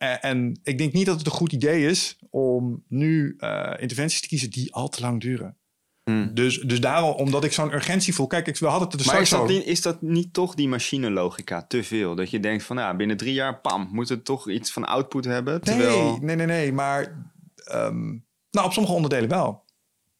En, 0.00 0.20
en 0.20 0.60
ik 0.62 0.78
denk 0.78 0.92
niet 0.92 1.06
dat 1.06 1.16
het 1.16 1.26
een 1.26 1.32
goed 1.32 1.52
idee 1.52 1.86
is 1.86 2.18
om 2.30 2.84
nu 2.88 3.34
eh, 3.38 3.72
interventies 3.78 4.20
te 4.20 4.28
kiezen 4.28 4.50
die 4.50 4.74
al 4.74 4.88
te 4.88 5.00
lang 5.00 5.20
duren. 5.20 5.56
Hmm. 6.04 6.34
Dus, 6.34 6.58
dus 6.60 6.80
daarom, 6.80 7.14
omdat 7.14 7.44
ik 7.44 7.52
zo'n 7.52 7.74
urgentie 7.74 8.14
voel. 8.14 8.26
Kijk, 8.26 8.46
ik, 8.46 8.56
we 8.56 8.66
hadden 8.66 8.88
het 8.88 9.00
er 9.00 9.06
Maar 9.06 9.26
straks 9.26 9.50
is 9.50 9.56
dat, 9.56 9.66
is 9.66 9.82
dat 9.82 10.02
niet 10.02 10.32
toch 10.32 10.54
die 10.54 10.68
machinelogica 10.68 11.62
te 11.62 11.84
veel? 11.84 12.14
Dat 12.14 12.30
je 12.30 12.40
denkt 12.40 12.64
van 12.64 12.76
ja, 12.76 12.96
binnen 12.96 13.16
drie 13.16 13.34
jaar, 13.34 13.60
pam, 13.60 13.88
moet 13.92 14.08
het 14.08 14.24
toch 14.24 14.48
iets 14.50 14.72
van 14.72 14.84
output 14.84 15.24
hebben? 15.24 15.60
Terwijl, 15.60 16.10
Nee, 16.10 16.20
nee, 16.20 16.36
nee, 16.36 16.46
nee. 16.46 16.72
Maar 16.72 17.32
ehm, 17.64 18.08
nou, 18.50 18.66
op 18.66 18.72
sommige 18.72 18.94
onderdelen 18.94 19.28
wel. 19.28 19.64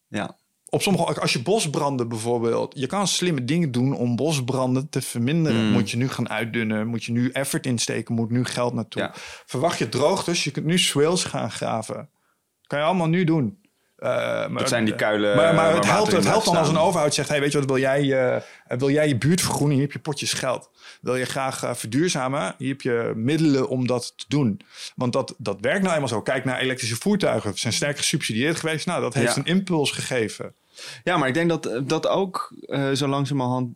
Ja, 0.08 0.38
Op 0.70 0.82
sommige, 0.82 1.20
als 1.20 1.32
je 1.32 1.42
bosbranden 1.42 2.08
bijvoorbeeld, 2.08 2.78
je 2.78 2.86
kan 2.86 3.08
slimme 3.08 3.44
dingen 3.44 3.72
doen 3.72 3.94
om 3.94 4.16
bosbranden 4.16 4.88
te 4.88 5.02
verminderen. 5.02 5.66
Mm. 5.66 5.72
Moet 5.72 5.90
je 5.90 5.96
nu 5.96 6.08
gaan 6.08 6.28
uitdunnen, 6.28 6.86
moet 6.86 7.04
je 7.04 7.12
nu 7.12 7.30
effort 7.30 7.66
insteken, 7.66 8.14
moet 8.14 8.30
nu 8.30 8.44
geld 8.44 8.74
naartoe. 8.74 9.02
Ja. 9.02 9.12
Verwacht 9.46 9.78
je 9.78 9.88
droogtes, 9.88 10.44
je 10.44 10.50
kunt 10.50 10.66
nu 10.66 10.78
swales 10.78 11.24
gaan 11.24 11.50
graven. 11.50 12.10
Kan 12.66 12.78
je 12.78 12.84
allemaal 12.84 13.08
nu 13.08 13.24
doen. 13.24 13.59
Eh, 14.00 14.08
maar, 14.48 14.58
dat 14.58 14.68
zijn 14.68 14.84
die 14.84 14.94
kuilen. 14.94 15.36
maar, 15.36 15.54
maar 15.54 15.74
het 15.74 15.84
helpt, 15.84 16.12
het 16.12 16.24
helpt 16.24 16.44
dan 16.44 16.56
als 16.56 16.68
een 16.68 16.78
overheid 16.78 17.14
zegt: 17.14 17.28
hey, 17.28 17.40
weet 17.40 17.52
je 17.52 17.58
wat, 17.58 17.66
wil 17.66 17.78
jij, 17.78 18.32
eh, 18.32 18.78
wil 18.78 18.90
jij 18.90 19.08
je 19.08 19.18
buurt 19.18 19.40
vergroenen? 19.40 19.76
Hier 19.76 19.84
heb 19.84 19.92
je 19.92 19.98
potjes 19.98 20.32
geld. 20.32 20.70
Wil 21.00 21.16
je 21.16 21.24
graag 21.24 21.62
eh, 21.62 21.74
verduurzamen? 21.74 22.54
Hier 22.58 22.68
heb 22.68 22.80
je 22.80 23.12
middelen 23.14 23.68
om 23.68 23.86
dat 23.86 24.12
te 24.16 24.24
doen. 24.28 24.60
Want 24.96 25.12
dat, 25.12 25.34
dat 25.38 25.56
werkt 25.60 25.82
nou 25.82 25.94
eenmaal 25.94 26.08
zo. 26.08 26.22
Kijk 26.22 26.44
naar 26.44 26.58
elektrische 26.58 26.96
voertuigen. 26.96 27.52
Ze 27.52 27.58
zijn 27.58 27.72
sterk 27.72 27.96
gesubsidieerd 27.96 28.56
geweest. 28.56 28.86
Nou, 28.86 29.00
dat 29.00 29.14
heeft 29.14 29.34
Ja. 29.34 29.40
een 29.40 29.46
impuls 29.46 29.90
gegeven. 29.90 30.54
Ja, 31.04 31.16
maar 31.16 31.28
ik 31.28 31.34
denk 31.34 31.48
dat 31.48 31.80
dat 31.88 32.06
ook 32.06 32.54
zo 32.94 33.06
langzamerhand 33.06 33.68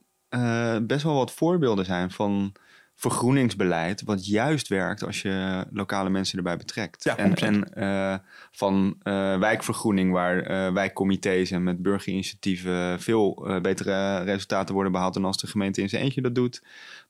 best 0.83 1.03
wel 1.03 1.15
wat 1.15 1.33
voorbeelden 1.33 1.85
zijn 1.85 2.11
van 2.11 2.53
vergroeningsbeleid, 2.95 4.03
wat 4.03 4.27
juist 4.27 4.69
werkt 4.69 5.05
als 5.05 5.23
je 5.23 5.65
lokale 5.71 6.11
mensen 6.11 6.39
erbij 6.39 6.57
betrekt. 6.57 7.05
Ja, 7.05 7.17
en 7.17 7.31
100%. 7.31 7.33
en 7.35 7.75
eh, 7.75 8.19
van 8.51 8.97
eh, 9.03 9.39
wijkvergroening, 9.39 10.13
waar 10.13 10.43
eh, 10.43 10.73
wijkcomité's 10.73 11.51
en 11.51 11.63
met 11.63 11.83
burgerinitiatieven 11.83 13.01
veel 13.01 13.59
betere 13.63 14.23
resultaten 14.23 14.75
worden 14.75 14.93
behaald 14.93 15.15
dan 15.15 15.25
als 15.25 15.37
de 15.37 15.47
gemeente 15.47 15.81
in 15.81 15.89
zijn 15.89 16.03
eentje 16.03 16.21
dat 16.21 16.35
doet, 16.35 16.63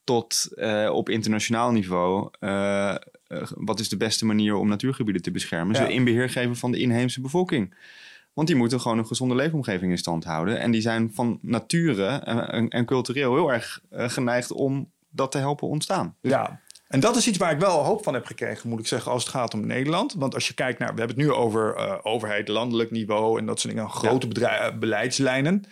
tot 0.05 0.49
op 0.91 1.09
internationaal 1.09 1.73
niveau. 1.73 2.31
wat 3.55 3.81
is 3.81 3.89
de 3.89 3.97
beste 3.97 4.27
manier 4.27 4.55
om 4.55 4.69
natuurgebieden 4.69 5.23
te 5.23 5.31
beschermen? 5.31 5.77
Ja. 5.77 5.85
Ze 5.85 5.93
in 5.93 6.05
beheer 6.05 6.31
geven 6.31 6.57
van 6.57 6.73
de 6.73 6.79
inheemse 6.79 7.21
bevolking. 7.21 7.75
Want 8.33 8.49
die 8.49 8.57
moeten 8.57 8.81
gewoon 8.81 8.99
een 8.99 9.07
gezonde 9.07 9.35
leefomgeving 9.35 9.91
in 9.91 9.99
stand 9.99 10.25
houden. 10.25 10.61
En 10.61 10.71
die 10.71 10.81
zijn 10.81 11.11
van 11.13 11.39
nature 11.43 12.07
en, 12.07 12.69
en 12.69 12.85
cultureel 12.85 13.35
heel 13.35 13.53
erg 13.53 13.81
geneigd 13.91 14.53
om 14.53 14.93
dat 15.15 15.31
te 15.33 15.39
helpen 15.39 15.69
ontstaan. 15.69 16.17
Ja. 16.21 16.61
En 16.89 17.01
dat 17.01 17.17
is 17.17 17.27
iets 17.27 17.39
waar 17.39 17.53
ik 17.53 17.59
wel 17.59 17.85
hoop 17.85 18.03
van 18.05 18.15
heb 18.15 18.27
gekregen, 18.27 18.69
moet 18.69 18.81
ik 18.81 18.87
zeggen, 18.87 19.13
als 19.13 19.23
het 19.23 19.33
gaat 19.33 19.55
om 19.55 19.67
Nederland. 19.67 20.15
Want 20.15 20.35
als 20.35 20.49
je 20.49 20.55
kijkt 20.55 20.79
naar, 20.79 20.95
we 20.95 20.99
hebben 20.99 21.17
het 21.17 21.27
nu 21.27 21.33
over 21.33 21.75
eh, 21.75 21.95
overheid, 22.03 22.49
landelijk 22.49 22.91
niveau 22.91 23.39
en 23.39 23.47
dat 23.47 23.61
soort 23.61 23.75
dingen, 23.75 23.91
grote 23.91 24.47
eh, 24.47 24.79
beleidslijnen. 24.79 25.65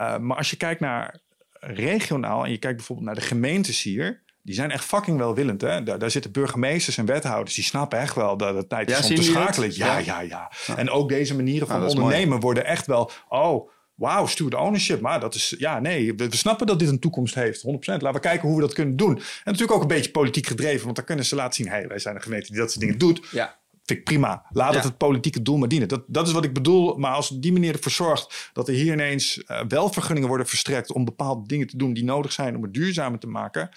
Uh, 0.00 0.18
maar 0.18 0.36
als 0.36 0.50
je 0.50 0.56
kijkt 0.56 0.80
naar 0.80 1.20
regionaal 1.60 2.44
en 2.44 2.50
je 2.50 2.58
kijkt 2.58 2.76
bijvoorbeeld 2.76 3.06
naar 3.06 3.16
de 3.16 3.26
gemeentes 3.26 3.82
hier, 3.82 4.22
die 4.42 4.54
zijn 4.54 4.70
echt 4.70 4.84
fucking 4.84 5.18
welwillend. 5.18 5.60
Hè? 5.60 5.82
Daar, 5.82 5.98
daar 5.98 6.10
zitten 6.10 6.32
burgemeesters 6.32 6.98
en 6.98 7.06
wethouders, 7.06 7.54
die 7.54 7.64
snappen 7.64 7.98
echt 7.98 8.14
wel 8.14 8.36
dat 8.36 8.54
het 8.54 8.68
tijd 8.68 8.90
is 8.90 8.98
Ja, 8.98 9.08
om 9.08 9.14
te 9.14 9.22
schakelen. 9.22 9.76
Ja, 9.76 9.98
Ja. 9.98 10.20
ja, 10.20 10.20
ja, 10.20 10.50
En 10.76 10.90
ook 10.90 11.08
deze 11.08 11.36
manieren 11.36 11.66
van 11.66 11.80
Nou, 11.80 11.88
mooi. 11.88 12.02
ondernemen 12.02 12.40
worden 12.40 12.64
echt 12.64 12.86
wel, 12.86 13.10
oh, 13.28 13.70
wauw, 14.00 14.26
steward 14.26 14.54
ownership. 14.54 15.00
Maar 15.00 15.20
dat 15.20 15.34
is, 15.34 15.54
ja, 15.58 15.80
nee, 15.80 16.14
we, 16.14 16.28
we 16.28 16.36
snappen 16.36 16.66
dat 16.66 16.78
dit 16.78 16.88
een 16.88 16.98
toekomst 16.98 17.34
heeft, 17.34 17.62
100%. 17.66 17.66
Laten 17.80 18.12
we 18.12 18.20
kijken 18.20 18.48
hoe 18.48 18.56
we 18.56 18.62
dat 18.62 18.72
kunnen 18.72 18.96
doen. 18.96 19.16
En 19.16 19.22
natuurlijk 19.44 19.72
ook 19.72 19.82
een 19.82 19.88
beetje 19.88 20.10
politiek 20.10 20.46
gedreven, 20.46 20.84
want 20.84 20.96
dan 20.96 21.04
kunnen 21.04 21.24
ze 21.24 21.34
laten 21.34 21.54
zien, 21.54 21.68
hey, 21.68 21.88
wij 21.88 21.98
zijn 21.98 22.14
een 22.14 22.22
gemeente 22.22 22.46
die 22.50 22.60
dat 22.60 22.68
soort 22.70 22.80
dingen 22.80 22.98
doet. 22.98 23.26
Ja. 23.30 23.58
Vind 23.84 23.98
ik 23.98 24.04
prima. 24.04 24.44
Laat 24.50 24.74
het 24.74 24.82
Ja. 24.82 24.88
het 24.88 24.98
politieke 24.98 25.42
doel 25.42 25.56
maar 25.58 25.68
dienen. 25.68 25.88
Dat, 25.88 26.02
dat 26.06 26.26
is 26.26 26.32
wat 26.32 26.44
ik 26.44 26.52
bedoel. 26.52 26.96
Maar 26.96 27.12
als 27.12 27.28
die 27.28 27.52
manier 27.52 27.74
ervoor 27.74 27.92
zorgt 27.92 28.50
dat 28.52 28.68
er 28.68 28.74
hier 28.74 28.92
ineens 28.92 29.44
eh, 29.44 29.60
wel 29.68 29.92
vergunningen 29.92 30.28
worden 30.28 30.46
verstrekt 30.46 30.92
om 30.92 31.04
bepaalde 31.04 31.46
dingen 31.46 31.66
te 31.66 31.76
doen 31.76 31.92
die 31.92 32.04
nodig 32.04 32.32
zijn 32.32 32.56
om 32.56 32.62
het 32.62 32.74
duurzamer 32.74 33.18
te 33.18 33.26
maken. 33.26 33.70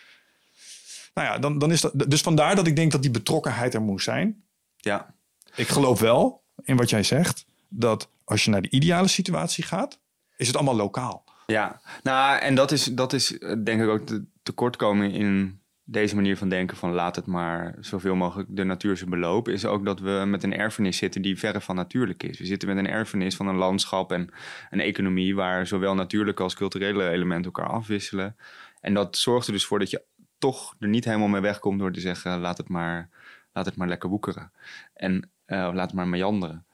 Nou 1.13 1.27
ja, 1.27 1.39
dan, 1.39 1.57
dan 1.57 1.71
is 1.71 1.81
dat. 1.81 1.91
Dus 2.09 2.21
vandaar 2.21 2.55
dat 2.55 2.67
ik 2.67 2.75
denk 2.75 2.91
dat 2.91 3.01
die 3.01 3.12
betrokkenheid 3.12 3.73
er 3.73 3.81
moest 3.81 4.03
zijn. 4.03 4.43
Ja. 4.77 5.13
Ik 5.55 5.67
geloof 5.67 5.99
wel 5.99 6.43
in 6.63 6.77
wat 6.77 6.89
jij 6.89 7.03
zegt, 7.03 7.45
dat 7.69 8.09
als 8.23 8.43
je 8.43 8.49
naar 8.49 8.62
de 8.62 8.69
ideale 8.69 9.07
situatie 9.07 9.63
gaat, 9.63 9.99
is 10.38 10.48
het 10.48 10.56
allemaal 10.56 10.76
lokaal. 10.76 11.24
Ja, 11.46 11.82
nou, 12.04 12.39
en 12.39 12.56
dat 12.56 12.72
is, 12.72 12.84
dat 12.84 13.13
is 13.13 13.38
eh, 13.38 13.56
denk 13.63 13.82
ik 13.82 13.89
ook 13.89 14.08
de 14.08 14.26
tekortkoming 14.43 15.13
in 15.13 15.62
deze 15.86 16.15
manier 16.15 16.38
van 16.38 16.50
denken 16.50 16.78
van 16.78 16.91
laat 16.91 17.15
het 17.15 17.26
maar 17.26 17.76
zoveel 17.80 18.15
mogelijk 18.15 18.50
de 18.52 18.63
natuur 18.63 18.98
zijn 18.98 19.10
beloop, 19.10 19.48
is 19.48 19.65
ook 19.65 19.86
dat 19.86 20.00
we 20.00 20.23
met 20.25 20.44
een 20.44 20.58
erfenis 20.58 20.98
zitten 20.98 21.21
die 21.21 21.40
verre 21.40 21.62
van 21.62 21.75
natuurlijk 21.75 22.23
is. 22.23 22.40
We 22.40 22.46
zitten 22.46 22.67
met 22.67 22.77
een 22.77 22.88
erfenis 22.88 23.36
van 23.36 23.48
een 23.48 23.56
landschap 23.56 24.12
en 24.12 24.29
een 24.69 24.79
economie 24.79 25.36
waar 25.36 25.67
zowel 25.67 25.96
natuurlijke 25.96 26.44
als 26.44 26.56
culturele 26.56 27.10
elementen 27.10 27.52
elkaar 27.52 27.73
afwisselen. 27.73 28.36
En 28.81 28.94
dat 28.94 29.17
zorgt 29.17 29.48
er 29.48 29.54
dus 29.54 29.65
voor 29.65 29.79
dat 29.79 29.90
je 29.90 30.04
toch 30.38 30.75
er 30.79 30.88
niet 30.88 31.06
helemaal 31.06 31.27
mee 31.27 31.42
wegkomt 31.42 31.79
door 31.79 31.92
te 31.92 32.00
zeggen 32.00 32.40
laat 32.40 32.58
het 32.58 32.69
maar, 32.69 33.10
laat 33.54 33.65
het 33.65 33.75
maar 33.75 33.88
lekker 33.88 34.10
woekeren. 34.10 34.52
En 34.94 35.29
eh, 35.46 35.69
laat 35.73 35.86
het 35.86 35.94
maar 35.94 36.08
meanderen. 36.08 36.65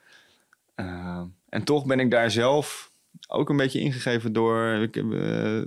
Uh, 0.76 1.22
en 1.50 1.64
toch 1.64 1.86
ben 1.86 2.00
ik 2.00 2.12
daar 2.12 2.32
zelf 2.32 2.89
ook 3.28 3.50
een 3.50 3.58
beetje 3.58 3.80
ingegeven 3.80 4.34
door 4.34 4.90
uh, 4.92 5.62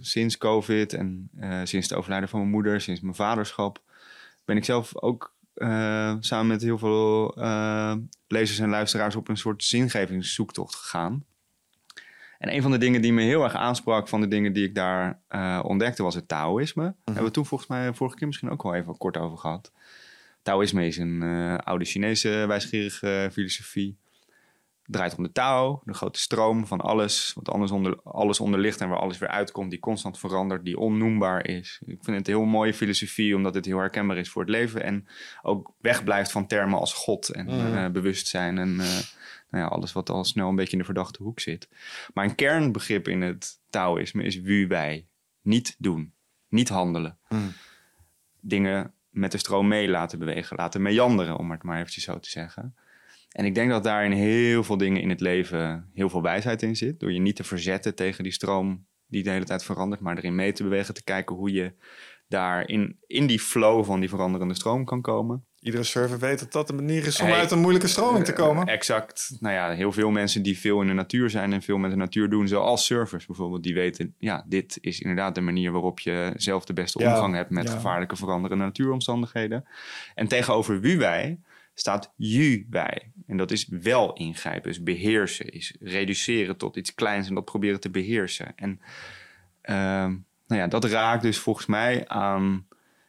sinds 0.00 0.38
COVID 0.38 0.92
en 0.92 1.28
uh, 1.40 1.60
sinds 1.64 1.88
het 1.88 1.98
overlijden 1.98 2.28
van 2.28 2.38
mijn 2.38 2.50
moeder, 2.50 2.80
sinds 2.80 3.00
mijn 3.00 3.14
vaderschap, 3.14 3.80
ben 4.44 4.56
ik 4.56 4.64
zelf 4.64 4.96
ook 4.96 5.34
uh, 5.54 6.14
samen 6.20 6.46
met 6.46 6.62
heel 6.62 6.78
veel 6.78 7.34
lezers 8.26 8.58
en 8.58 8.68
luisteraars 8.68 9.16
op 9.16 9.28
een 9.28 9.36
soort 9.36 9.64
zingevingszoektocht 9.64 10.74
gegaan. 10.74 11.24
En 12.42 12.54
een 12.54 12.62
van 12.62 12.70
de 12.70 12.78
dingen 12.78 13.02
die 13.02 13.12
me 13.12 13.22
heel 13.22 13.44
erg 13.44 13.54
aansprak 13.54 14.08
van 14.08 14.20
de 14.20 14.28
dingen 14.28 14.52
die 14.52 14.64
ik 14.64 14.74
daar 14.74 15.20
eh, 15.28 15.60
ontdekte 15.64 16.02
was 16.02 16.14
het 16.14 16.28
Taoïsme. 16.28 16.82
Daar 16.82 16.94
hebben 17.04 17.24
we 17.24 17.30
toen 17.30 17.46
volgens 17.46 17.68
mij 17.68 17.94
vorige 17.94 18.16
keer 18.16 18.26
misschien 18.26 18.50
ook 18.50 18.62
wel 18.62 18.74
even 18.74 18.96
kort 18.96 19.16
over 19.16 19.38
gehad. 19.38 19.72
Taoïsme 20.42 20.86
is 20.86 20.96
een 20.96 21.22
eh, 21.22 21.56
oude 21.56 21.84
Chinese 21.84 22.28
wijsgerige 22.28 23.28
filosofie. 23.32 23.96
Draait 24.86 25.14
om 25.16 25.22
de 25.22 25.32
Tao, 25.32 25.80
de 25.84 25.94
grote 25.94 26.18
stroom 26.18 26.66
van 26.66 26.80
alles, 26.80 27.32
wat 27.34 27.48
anders 27.48 27.70
onder, 27.70 28.00
alles 28.02 28.40
onder 28.40 28.60
ligt 28.60 28.80
en 28.80 28.88
waar 28.88 28.98
alles 28.98 29.18
weer 29.18 29.28
uitkomt, 29.28 29.70
die 29.70 29.78
constant 29.80 30.18
verandert, 30.18 30.64
die 30.64 30.78
onnoembaar 30.78 31.46
is. 31.48 31.80
Ik 31.86 32.04
vind 32.04 32.16
het 32.16 32.28
een 32.28 32.34
heel 32.34 32.44
mooie 32.44 32.74
filosofie, 32.74 33.36
omdat 33.36 33.54
het 33.54 33.64
heel 33.64 33.78
herkenbaar 33.78 34.16
is 34.16 34.28
voor 34.30 34.42
het 34.42 34.50
leven 34.50 34.82
en 34.82 35.06
ook 35.42 35.72
wegblijft 35.80 36.32
van 36.32 36.46
termen 36.46 36.78
als 36.78 36.92
God 36.94 37.28
en 37.28 37.46
Mhm. 37.46 37.76
eh, 37.76 37.90
bewustzijn 37.90 38.58
en 38.58 38.68
eh, 38.80 38.86
nou 39.50 39.64
ja, 39.64 39.66
alles 39.66 39.92
wat 39.92 40.10
al 40.10 40.24
snel 40.24 40.48
een 40.48 40.56
beetje 40.56 40.72
in 40.72 40.78
de 40.78 40.84
verdachte 40.84 41.22
hoek 41.22 41.40
zit. 41.40 41.68
Maar 42.14 42.24
een 42.24 42.34
kernbegrip 42.34 43.08
in 43.08 43.20
het 43.22 43.60
Taoïsme 43.70 44.22
is 44.22 44.40
wu 44.40 44.66
wij. 44.66 45.06
Niet 45.42 45.74
doen, 45.78 46.12
niet 46.48 46.68
handelen. 46.68 47.18
Mm. 47.28 47.52
Dingen 48.40 48.92
met 49.10 49.32
de 49.32 49.38
stroom 49.38 49.68
mee 49.68 49.88
laten 49.88 50.18
bewegen, 50.18 50.56
laten 50.56 50.82
meanderen, 50.82 51.36
om 51.36 51.50
het 51.50 51.62
maar 51.62 51.78
eventjes 51.78 52.04
zo 52.04 52.18
te 52.18 52.30
zeggen. 52.30 52.74
En 53.32 53.44
ik 53.44 53.54
denk 53.54 53.70
dat 53.70 53.84
daarin 53.84 54.12
heel 54.12 54.64
veel 54.64 54.76
dingen 54.76 55.02
in 55.02 55.08
het 55.08 55.20
leven 55.20 55.90
heel 55.94 56.08
veel 56.08 56.22
wijsheid 56.22 56.62
in 56.62 56.76
zit. 56.76 57.00
Door 57.00 57.12
je 57.12 57.20
niet 57.20 57.36
te 57.36 57.44
verzetten 57.44 57.94
tegen 57.94 58.22
die 58.22 58.32
stroom 58.32 58.86
die 59.06 59.22
de 59.22 59.30
hele 59.30 59.44
tijd 59.44 59.64
verandert, 59.64 60.00
maar 60.00 60.16
erin 60.16 60.34
mee 60.34 60.52
te 60.52 60.62
bewegen, 60.62 60.94
te 60.94 61.04
kijken 61.04 61.36
hoe 61.36 61.52
je 61.52 61.72
daar 62.28 62.68
in, 62.68 62.98
in 63.06 63.26
die 63.26 63.40
flow 63.40 63.84
van 63.84 64.00
die 64.00 64.08
veranderende 64.08 64.54
stroom 64.54 64.84
kan 64.84 65.00
komen. 65.00 65.44
Iedere 65.58 65.82
server 65.82 66.18
weet 66.18 66.38
dat 66.38 66.52
dat 66.52 66.66
de 66.66 66.72
manier 66.72 67.06
is 67.06 67.20
om 67.20 67.26
Hey, 67.26 67.38
uit 67.38 67.50
een 67.50 67.60
moeilijke 67.60 67.88
stroming 67.88 68.24
te 68.24 68.32
komen. 68.32 68.66
Exact. 68.66 69.36
Nou 69.40 69.54
ja, 69.54 69.70
heel 69.70 69.92
veel 69.92 70.10
mensen 70.10 70.42
die 70.42 70.58
veel 70.58 70.80
in 70.80 70.86
de 70.86 70.92
natuur 70.92 71.30
zijn 71.30 71.52
en 71.52 71.62
veel 71.62 71.78
met 71.78 71.90
de 71.90 71.96
natuur 71.96 72.30
doen, 72.30 72.48
zoals 72.48 72.84
surfers 72.84 73.26
bijvoorbeeld, 73.26 73.62
die 73.62 73.74
weten, 73.74 74.14
ja, 74.18 74.44
dit 74.48 74.78
is 74.80 75.00
inderdaad 75.00 75.34
de 75.34 75.40
manier 75.40 75.72
waarop 75.72 76.00
je 76.00 76.32
zelf 76.36 76.64
de 76.64 76.72
beste 76.72 76.98
Ja, 76.98 77.14
omgang 77.14 77.34
hebt 77.34 77.50
met 77.50 77.68
ja. 77.68 77.74
gevaarlijke 77.74 78.16
veranderende 78.16 78.64
natuuromstandigheden. 78.64 79.64
En 80.14 80.28
tegenover 80.28 80.80
wie 80.80 80.98
wij 80.98 81.38
staat 81.74 82.12
ju 82.16 82.66
wij. 82.70 83.11
En 83.26 83.36
dat 83.36 83.50
is 83.50 83.68
wel 83.70 84.12
ingrijpen, 84.12 84.70
is 84.70 84.82
beheersen, 84.82 85.52
is 85.52 85.74
reduceren 85.80 86.56
tot 86.56 86.76
iets 86.76 86.94
kleins 86.94 87.28
en 87.28 87.34
dat 87.34 87.44
proberen 87.44 87.80
te 87.80 87.90
beheersen. 87.90 88.52
En 88.56 88.80
ehm, 89.60 90.10
nou 90.46 90.60
ja, 90.60 90.66
dat 90.66 90.84
raakt 90.84 91.22
dus 91.22 91.38
volgens 91.38 91.66
mij 91.66 92.08
aan 92.08 92.66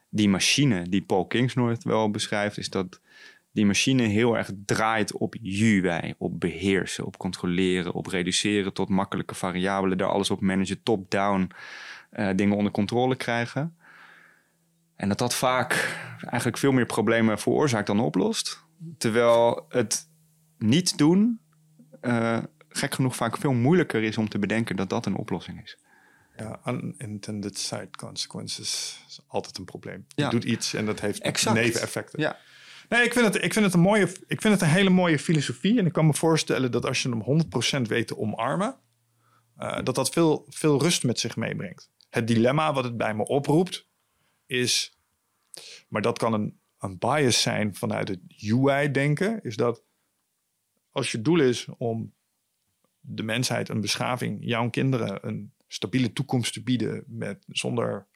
die 0.09 0.29
machine 0.29 0.89
die 0.89 1.01
Paul 1.01 1.25
Kingsnorth 1.25 1.83
wel 1.83 2.11
beschrijft, 2.11 2.57
is 2.57 2.69
dat 2.69 3.01
die 3.51 3.65
machine 3.65 4.03
heel 4.03 4.37
erg 4.37 4.49
draait 4.65 5.13
op 5.13 5.35
UI, 5.43 6.13
op 6.17 6.39
beheersen, 6.39 7.05
op 7.05 7.17
controleren, 7.17 7.93
op 7.93 8.07
reduceren 8.07 8.73
tot 8.73 8.89
makkelijke 8.89 9.35
variabelen, 9.35 9.97
daar 9.97 10.07
alles 10.07 10.31
op 10.31 10.41
managen, 10.41 10.83
top-down 10.83 11.51
eh, 12.09 12.29
dingen 12.35 12.57
onder 12.57 12.71
controle 12.71 13.15
krijgen. 13.15 13.75
En 14.95 15.07
dat 15.07 15.17
dat 15.17 15.35
vaak 15.35 15.97
eigenlijk 16.21 16.57
veel 16.57 16.71
meer 16.71 16.85
problemen 16.85 17.39
veroorzaakt 17.39 17.87
dan 17.87 17.99
oplost. 17.99 18.62
Terwijl 18.97 19.65
het 19.69 20.09
niet 20.57 20.97
doen, 20.97 21.41
eh, 22.01 22.43
gek 22.69 22.93
genoeg, 22.93 23.15
vaak 23.15 23.37
veel 23.37 23.53
moeilijker 23.53 24.03
is 24.03 24.17
om 24.17 24.29
te 24.29 24.39
bedenken 24.39 24.75
dat 24.75 24.89
dat 24.89 25.05
een 25.05 25.15
oplossing 25.15 25.63
is. 25.63 25.77
Ja, 26.37 26.59
unintended 26.65 27.57
side 27.57 27.89
consequences 27.97 29.03
is 29.07 29.19
altijd 29.27 29.57
een 29.57 29.65
probleem. 29.65 30.05
Ja. 30.07 30.25
Je 30.25 30.31
doet 30.31 30.43
iets 30.43 30.73
en 30.73 30.85
dat 30.85 30.99
heeft 30.99 31.43
neveneffecten. 31.53 32.19
Ja, 32.19 32.37
Nee, 32.89 33.03
ik 33.03 33.13
vind, 33.13 33.25
het, 33.25 33.43
ik, 33.43 33.53
vind 33.53 33.65
het 33.65 33.73
een 33.73 33.79
mooie, 33.79 34.07
ik 34.27 34.41
vind 34.41 34.53
het 34.53 34.61
een 34.61 34.75
hele 34.75 34.89
mooie 34.89 35.19
filosofie. 35.19 35.79
En 35.79 35.85
ik 35.85 35.93
kan 35.93 36.05
me 36.05 36.13
voorstellen 36.13 36.71
dat 36.71 36.85
als 36.85 37.01
je 37.01 37.09
hem 37.09 37.23
100% 37.79 37.81
weet 37.81 38.07
te 38.07 38.17
omarmen, 38.17 38.75
eh, 39.57 39.83
dat 39.83 39.95
dat 39.95 40.09
veel, 40.09 40.45
veel 40.49 40.81
rust 40.81 41.03
met 41.03 41.19
zich 41.19 41.35
meebrengt. 41.35 41.91
Het 42.09 42.27
dilemma 42.27 42.73
wat 42.73 42.83
het 42.83 42.97
bij 42.97 43.13
me 43.13 43.25
oproept 43.25 43.87
is, 44.45 44.97
maar 45.87 46.01
dat 46.01 46.17
kan 46.17 46.33
een, 46.33 46.59
een 46.83 46.97
bias 46.97 47.41
zijn 47.41 47.75
vanuit 47.75 48.07
het 48.07 48.19
UI-denken, 48.39 49.39
is 49.43 49.55
dat 49.55 49.83
als 50.91 51.11
je 51.11 51.21
doel 51.21 51.39
is 51.39 51.67
om 51.77 52.13
de 52.99 53.23
mensheid, 53.23 53.69
een 53.69 53.81
beschaving, 53.81 54.37
jouw 54.41 54.69
kinderen 54.69 55.27
een 55.27 55.53
stabiele 55.67 56.13
toekomst 56.13 56.53
te 56.53 56.63
bieden 56.63 57.03
met, 57.07 57.43
zonder 57.47 58.07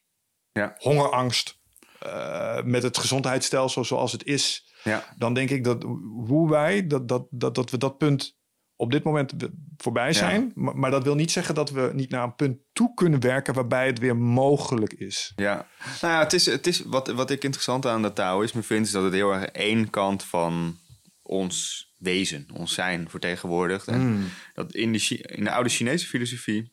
Ja. 0.51 0.75
hongerangst, 0.77 1.59
eh, 1.99 2.63
met 2.63 2.83
het 2.83 2.97
gezondheidsstelsel 2.97 3.85
zoals 3.85 4.11
het 4.11 4.23
is, 4.23 4.73
ja. 4.83 5.15
dan 5.17 5.33
denk 5.33 5.49
ik 5.49 5.63
dat 5.63 5.83
hoe 6.27 6.49
wij, 6.49 6.87
dat, 6.87 7.07
dat, 7.07 7.27
dat, 7.29 7.55
dat 7.55 7.69
we 7.69 7.77
dat 7.77 7.97
punt 7.97 8.37
op 8.77 8.91
dit 8.91 9.03
moment 9.03 9.33
voorbij 9.77 10.13
zijn. 10.13 10.51
Maar, 10.55 10.77
maar 10.77 10.91
dat 10.91 11.03
wil 11.03 11.15
niet 11.15 11.31
zeggen 11.31 11.55
dat 11.55 11.69
we 11.69 11.91
niet 11.93 12.09
naar 12.09 12.23
een 12.23 12.35
punt 12.35 12.57
toe 12.73 12.93
kunnen 12.93 13.19
werken 13.19 13.53
waarbij 13.53 13.85
het 13.85 13.99
weer 13.99 14.17
mogelijk 14.17 14.93
is. 14.93 15.33
Ja, 15.35 15.67
nou 16.01 16.13
ja, 16.13 16.19
het 16.19 16.33
is, 16.33 16.45
het 16.45 16.67
is 16.67 16.79
wat, 16.79 17.07
wat 17.07 17.31
ik 17.31 17.43
interessant 17.43 17.85
aan 17.85 18.01
dat 18.01 18.15
Taoïsme 18.15 18.63
vind, 18.63 18.85
is 18.85 18.91
dat 18.91 19.03
het 19.03 19.13
heel 19.13 19.33
erg 19.33 19.45
één 19.45 19.89
kant 19.89 20.23
van 20.23 20.77
ons 21.21 21.85
wezen, 21.97 22.47
ons 22.53 22.73
zijn 22.73 23.09
vertegenwoordigt. 23.09 23.87
En 23.87 23.99
Hmm. 23.99 24.29
dat 24.53 24.73
in 24.73 24.91
de, 24.91 25.17
in 25.17 25.43
de 25.43 25.51
oude 25.51 25.69
Chinese 25.69 26.07
filosofie 26.07 26.71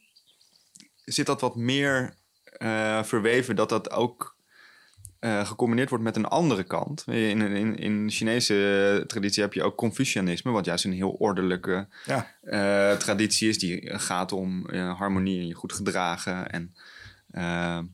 zit 1.04 1.26
dat 1.26 1.40
wat 1.40 1.56
meer 1.56 2.18
eh, 2.44 3.02
verweven, 3.02 3.56
dat 3.56 3.68
dat 3.68 3.90
ook 3.90 4.33
eh, 5.24 5.46
gecombineerd 5.46 5.88
wordt 5.88 6.04
met 6.04 6.16
een 6.16 6.24
andere 6.24 6.64
kant. 6.64 7.04
In, 7.06 7.40
in, 7.40 7.76
in 7.76 8.06
de 8.06 8.12
Chinese 8.12 9.04
traditie 9.06 9.42
heb 9.42 9.52
je 9.52 9.62
ook 9.62 9.76
Confucianisme, 9.76 10.50
wat 10.50 10.64
juist 10.64 10.84
een 10.84 10.92
heel 10.92 11.10
ordelijke 11.10 11.88
Ja, 12.04 12.34
eh, 12.40 12.96
traditie 12.96 13.48
is. 13.48 13.58
Die 13.58 13.98
gaat 13.98 14.32
om 14.32 14.68
eh, 14.68 14.98
harmonie 14.98 15.40
en 15.40 15.46
je 15.46 15.54
goed 15.54 15.72
gedragen. 15.72 16.50
En 16.50 16.74
eh, 17.30 17.76
er 17.76 17.84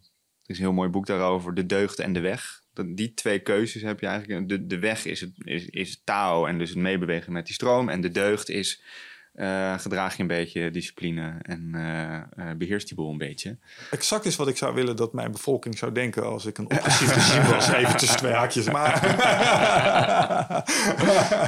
is 0.46 0.56
een 0.56 0.64
heel 0.64 0.72
mooi 0.72 0.88
boek 0.88 1.06
daarover, 1.06 1.54
De 1.54 1.66
Deugd 1.66 1.98
en 1.98 2.12
de 2.12 2.20
Weg. 2.20 2.62
Dat, 2.72 2.96
die 2.96 3.14
twee 3.14 3.38
keuzes 3.38 3.82
heb 3.82 4.00
je 4.00 4.06
eigenlijk. 4.06 4.48
De, 4.48 4.66
de 4.66 4.78
weg 4.78 5.04
is, 5.04 5.20
het, 5.20 5.32
is, 5.44 5.66
is 5.66 6.02
Tao 6.04 6.46
en 6.46 6.58
dus 6.58 6.68
het 6.68 6.78
meebewegen 6.78 7.32
met 7.32 7.46
die 7.46 7.54
stroom. 7.54 7.88
En 7.88 8.00
de 8.00 8.10
deugd 8.10 8.48
is 8.48 8.82
eh, 9.40 9.78
gedraag 9.78 10.16
je 10.16 10.22
een 10.22 10.28
beetje 10.28 10.70
discipline 10.70 11.38
en 11.42 11.70
eh 11.74 12.48
eh, 12.50 12.56
beheerst 12.56 12.86
die 12.86 12.96
boel 12.96 13.10
een 13.10 13.18
beetje. 13.18 13.58
exact 13.90 14.24
is 14.24 14.36
wat 14.36 14.48
ik 14.48 14.56
zou 14.56 14.74
willen 14.74 14.96
dat 14.96 15.12
mijn 15.12 15.32
bevolking 15.32 15.78
zou 15.78 15.92
denken 15.92 16.24
als 16.24 16.46
ik 16.46 16.58
een 16.58 16.64
oppressief 16.70 17.14
regime 17.14 17.54
was. 17.54 17.68
Even 17.68 17.96
tussen 17.96 18.18
twee 18.18 18.32
haakjes. 18.32 18.70
Maar 18.70 19.00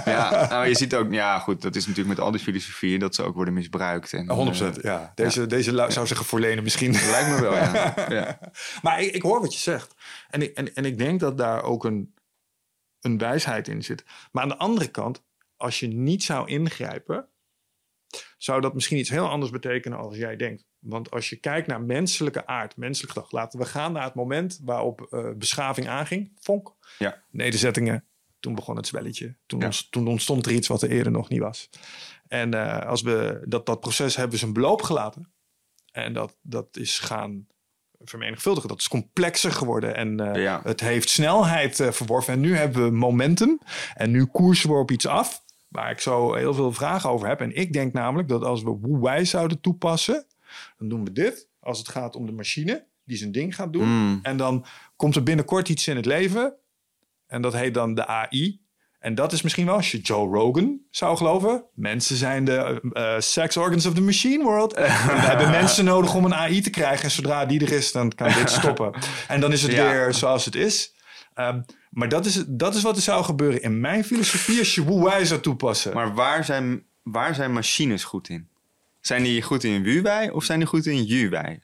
Ja, 0.05 0.47
nou, 0.49 0.67
je 0.67 0.75
ziet 0.75 0.95
ook, 0.95 1.13
ja 1.13 1.39
goed, 1.39 1.63
dat 1.63 1.77
is 1.77 1.87
natuurlijk 1.87 2.17
met 2.17 2.25
al 2.25 2.31
die 2.31 2.41
filosofieën 2.41 3.01
dat 3.01 3.15
ze 3.15 3.23
ook 3.23 3.35
worden 3.35 3.55
misbruikt. 3.55 4.13
En, 4.13 4.55
100%. 4.55 4.63
eh, 4.63 4.83
ja, 4.83 5.13
deze, 5.15 5.47
deze 5.47 5.87
zou 5.89 6.07
zeggen 6.07 6.27
voorlenen 6.27 6.63
misschien. 6.63 6.93
lijkt 6.93 7.29
me 7.29 7.41
wel, 7.41 7.55
ja. 7.55 7.95
ja. 8.19 8.39
Maar 8.83 9.03
ik, 9.03 9.15
ik 9.15 9.23
hoor 9.23 9.41
wat 9.41 9.55
je 9.55 9.61
zegt. 9.61 9.95
En 10.31 10.43
ik, 10.43 10.57
en, 10.57 10.75
en 10.75 10.85
ik 10.85 10.99
denk 10.99 11.21
dat 11.21 11.39
daar 11.39 11.63
ook 11.63 11.85
een, 11.85 12.15
een 13.01 13.19
wijsheid 13.19 13.69
in 13.69 13.83
zit. 13.83 14.05
Maar 14.33 14.43
aan 14.43 14.49
de 14.49 14.57
andere 14.59 14.89
kant, 14.89 15.23
als 15.57 15.81
je 15.81 15.89
niet 15.89 16.23
zou 16.23 16.49
ingrijpen, 16.49 17.27
zou 18.39 18.61
dat 18.61 18.75
misschien 18.75 18.99
iets 18.99 19.11
heel 19.11 19.29
anders 19.29 19.51
betekenen 19.53 19.99
als 19.99 20.17
jij 20.17 20.37
denkt. 20.37 20.65
Want 20.79 21.11
als 21.11 21.29
je 21.31 21.37
kijkt 21.37 21.67
naar 21.67 21.83
menselijke 21.83 22.47
aard, 22.47 22.77
menselijk 22.77 23.13
gedrag, 23.13 23.31
laten 23.33 23.59
we 23.59 23.65
gaan 23.65 23.93
naar 23.93 24.05
het 24.05 24.15
moment 24.15 24.61
waarop 24.65 25.01
eh, 25.11 25.31
beschaving 25.37 25.89
aanging. 25.89 26.33
Vonk, 26.41 26.75
Ja. 26.99 27.23
nederzettingen, 27.31 28.05
toen 28.41 28.55
begon 28.55 28.77
het 28.77 28.87
zwelletje. 28.87 29.37
Toen, 29.47 29.61
Ja. 29.61 29.71
toen 29.91 30.09
ontstond 30.09 30.47
er 30.47 30.53
iets 30.53 30.69
wat 30.69 30.83
er 30.83 30.91
eerder 30.91 31.13
nog 31.13 31.29
niet 31.29 31.41
was. 31.41 31.69
En 32.29 32.55
eh, 32.55 32.87
als 32.87 33.03
we 33.03 33.43
dat, 33.49 33.67
dat 33.67 33.81
proces 33.81 34.15
hebben 34.17 34.33
we 34.33 34.39
zijn 34.39 34.53
beloop 34.53 34.83
gelaten. 34.83 35.33
En 35.93 36.13
dat, 36.13 36.39
dat 36.43 36.77
is 36.77 36.99
gaan 36.99 37.47
vermenigvuldigen. 38.05 38.69
Dat 38.69 38.79
is 38.81 38.89
complexer 38.89 39.53
geworden 39.53 39.95
en 39.97 40.21
eh, 40.35 40.43
Ja. 40.43 40.61
het 40.65 40.81
heeft 40.81 41.09
snelheid 41.09 41.77
verworven. 41.91 42.33
En 42.33 42.41
nu 42.41 42.57
hebben 42.57 42.85
we 42.85 42.91
momentum 42.91 43.59
en 43.95 44.11
nu 44.11 44.25
koersen 44.25 44.71
we 44.71 44.77
op 44.77 44.91
iets 44.91 45.07
af 45.07 45.42
waar 45.73 45.91
ik 45.91 46.01
zo 46.01 46.35
heel 46.35 46.55
veel 46.55 46.73
vragen 46.73 47.11
over 47.11 47.29
heb. 47.29 47.41
En 47.41 47.57
ik 47.57 47.73
denk 47.73 47.93
namelijk 47.93 48.29
dat 48.29 48.45
als 48.45 48.63
we 48.63 48.71
hoe 48.71 49.03
wij 49.03 49.25
zouden 49.25 49.61
toepassen, 49.61 50.27
dan 50.79 50.89
doen 50.89 51.05
we 51.05 51.13
dit. 51.13 51.49
Als 51.61 51.79
het 51.79 51.89
gaat 51.89 52.17
om 52.17 52.27
de 52.27 52.33
machine 52.33 52.85
die 53.05 53.17
zijn 53.17 53.33
ding 53.33 53.55
gaat 53.55 53.73
doen. 53.73 53.89
Mm. 53.89 54.19
En 54.23 54.37
dan 54.37 54.65
komt 54.97 55.17
er 55.17 55.23
binnenkort 55.23 55.69
iets 55.69 55.89
in 55.89 55.97
het 55.97 56.07
leven. 56.07 56.55
En 57.27 57.43
dat 57.43 57.53
heet 57.53 57.75
dan 57.75 57.95
de 57.95 58.07
AI. 58.07 58.61
En 58.99 59.15
dat 59.15 59.33
is 59.33 59.43
misschien 59.43 59.67
wel, 59.67 59.75
als 59.75 59.91
je 59.91 60.01
Joe 60.01 60.35
Rogan 60.35 60.81
zou 60.91 61.17
geloven. 61.17 61.65
Mensen 61.75 62.17
zijn 62.17 62.45
de 62.45 62.81
eh, 62.93 63.15
sex 63.19 63.57
organs 63.57 63.87
of 63.87 63.95
the 63.95 64.01
machine 64.03 64.45
world. 64.45 64.73
We 64.75 64.81
hebben 65.31 65.51
mensen 65.51 65.85
nodig 65.85 66.15
om 66.15 66.25
een 66.25 66.35
AI 66.35 66.61
te 66.61 66.71
krijgen. 66.71 67.05
En 67.05 67.11
zodra 67.11 67.47
die 67.47 67.61
er 67.61 67.73
is, 67.73 67.93
dan 67.93 68.13
kan 68.15 68.33
dit 68.33 68.51
stoppen. 68.51 68.93
En 69.29 69.41
dan 69.41 69.53
is 69.53 69.63
het 69.63 69.73
Ja. 69.73 69.91
weer 69.91 70.15
zoals 70.15 70.45
het 70.45 70.55
is. 70.55 70.95
Ehm, 71.35 71.63
maar 71.91 72.09
dat 72.09 72.27
is, 72.27 72.45
dat 72.47 72.75
is 72.75 72.83
wat 72.83 72.97
er 72.97 73.03
zou 73.03 73.25
gebeuren 73.25 73.63
in 73.63 73.81
mijn 73.81 74.05
filosofie 74.05 74.59
als 74.59 74.75
je 74.75 75.03
wij 75.05 75.25
zou 75.25 75.41
toepassen. 75.41 75.95
Maar 75.95 76.15
waar 76.15 76.45
zijn, 76.45 76.85
waar 77.03 77.35
zijn 77.35 77.53
machines 77.53 78.05
goed 78.05 78.29
in? 78.29 78.49
Zijn 79.01 79.23
die 79.23 79.43
goed 79.43 79.65
in 79.65 79.83
Wuwei 79.83 80.31
of 80.31 80.45
zijn 80.45 80.59
die 80.59 80.69
goed 80.69 80.87
in 80.87 81.05
Juwei? 81.05 81.61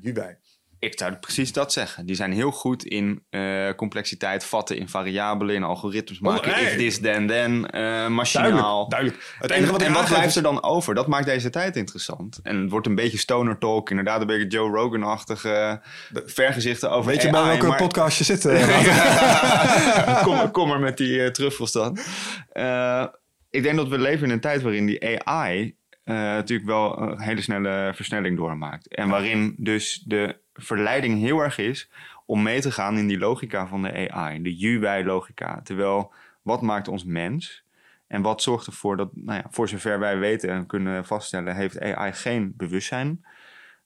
Wij. 0.00 0.38
Ik 0.80 0.98
zou 0.98 1.12
precies 1.14 1.52
dat 1.52 1.72
zeggen. 1.72 2.06
Die 2.06 2.14
zijn 2.16 2.32
heel 2.32 2.50
goed 2.50 2.84
in 2.84 3.22
eh, 3.30 3.68
complexiteit 3.76 4.44
vatten, 4.44 4.76
in 4.78 4.88
variabelen, 4.88 5.54
in 5.54 5.62
algoritmes 5.62 6.20
maken. 6.20 6.50
nee. 6.50 6.64
If 6.64 6.76
this, 6.76 7.00
then, 7.00 7.26
then, 7.26 7.70
eh, 7.70 8.06
machinaal. 8.08 8.88
Duidelijk, 8.88 8.88
duidelijk. 8.88 9.22
Het 9.38 9.50
En, 9.50 9.70
wat 9.70 9.82
en 9.82 9.92
blijft 10.08 10.26
is- 10.28 10.36
er 10.36 10.42
dan 10.42 10.62
over? 10.62 10.94
Dat 10.94 11.06
maakt 11.06 11.26
deze 11.26 11.50
tijd 11.50 11.76
interessant. 11.76 12.40
En 12.42 12.60
het 12.60 12.70
wordt 12.70 12.86
een 12.86 12.94
beetje 12.94 13.18
stoner 13.18 13.58
talk, 13.58 13.90
inderdaad 13.90 14.20
een 14.20 14.26
beetje 14.26 14.46
Joe 14.46 14.70
Rogan-achtige 14.70 15.80
vergezichten 16.24 16.90
over 16.90 17.10
Weet 17.10 17.22
je 17.22 17.30
bij 17.30 17.42
welke 17.44 17.66
maar- 17.66 17.76
podcast 17.76 18.18
je 18.18 18.24
zit? 18.24 18.44
eh? 18.44 20.22
kom, 20.24 20.50
kom 20.50 20.68
maar 20.68 20.80
met 20.80 20.96
die 20.96 21.30
truffels 21.30 21.72
dan. 21.72 21.98
Eh, 22.52 23.04
ik 23.50 23.62
denk 23.62 23.76
dat 23.76 23.88
we 23.88 23.98
leven 23.98 24.26
in 24.26 24.32
een 24.32 24.40
tijd 24.40 24.62
waarin 24.62 24.86
die 24.86 25.24
AI 25.24 25.76
eh, 26.08 26.14
natuurlijk 26.14 26.68
wel 26.68 26.98
een 27.02 27.20
hele 27.20 27.40
snelle 27.40 27.92
versnelling 27.94 28.36
doormaakt. 28.36 28.88
En 28.94 29.08
waarin 29.08 29.54
dus 29.58 30.02
de 30.06 30.36
verleiding 30.54 31.20
heel 31.20 31.40
erg 31.40 31.58
is 31.58 31.90
om 32.26 32.42
mee 32.42 32.60
te 32.60 32.72
gaan 32.72 32.98
in 32.98 33.06
die 33.06 33.18
logica 33.18 33.66
van 33.66 33.82
de 33.82 34.10
AI, 34.10 34.42
de 34.42 34.56
UI-logica. 34.60 35.60
Terwijl, 35.62 36.12
wat 36.42 36.62
maakt 36.62 36.88
ons 36.88 37.04
mens? 37.04 37.64
En 38.06 38.22
wat 38.22 38.42
zorgt 38.42 38.66
ervoor 38.66 38.96
dat, 38.96 39.10
nou 39.14 39.38
ja, 39.38 39.46
voor 39.50 39.68
zover 39.68 39.98
wij 39.98 40.18
weten 40.18 40.50
en 40.50 40.66
kunnen 40.66 41.04
vaststellen, 41.04 41.56
heeft 41.56 41.80
AI 41.80 42.12
geen 42.12 42.52
bewustzijn? 42.56 43.24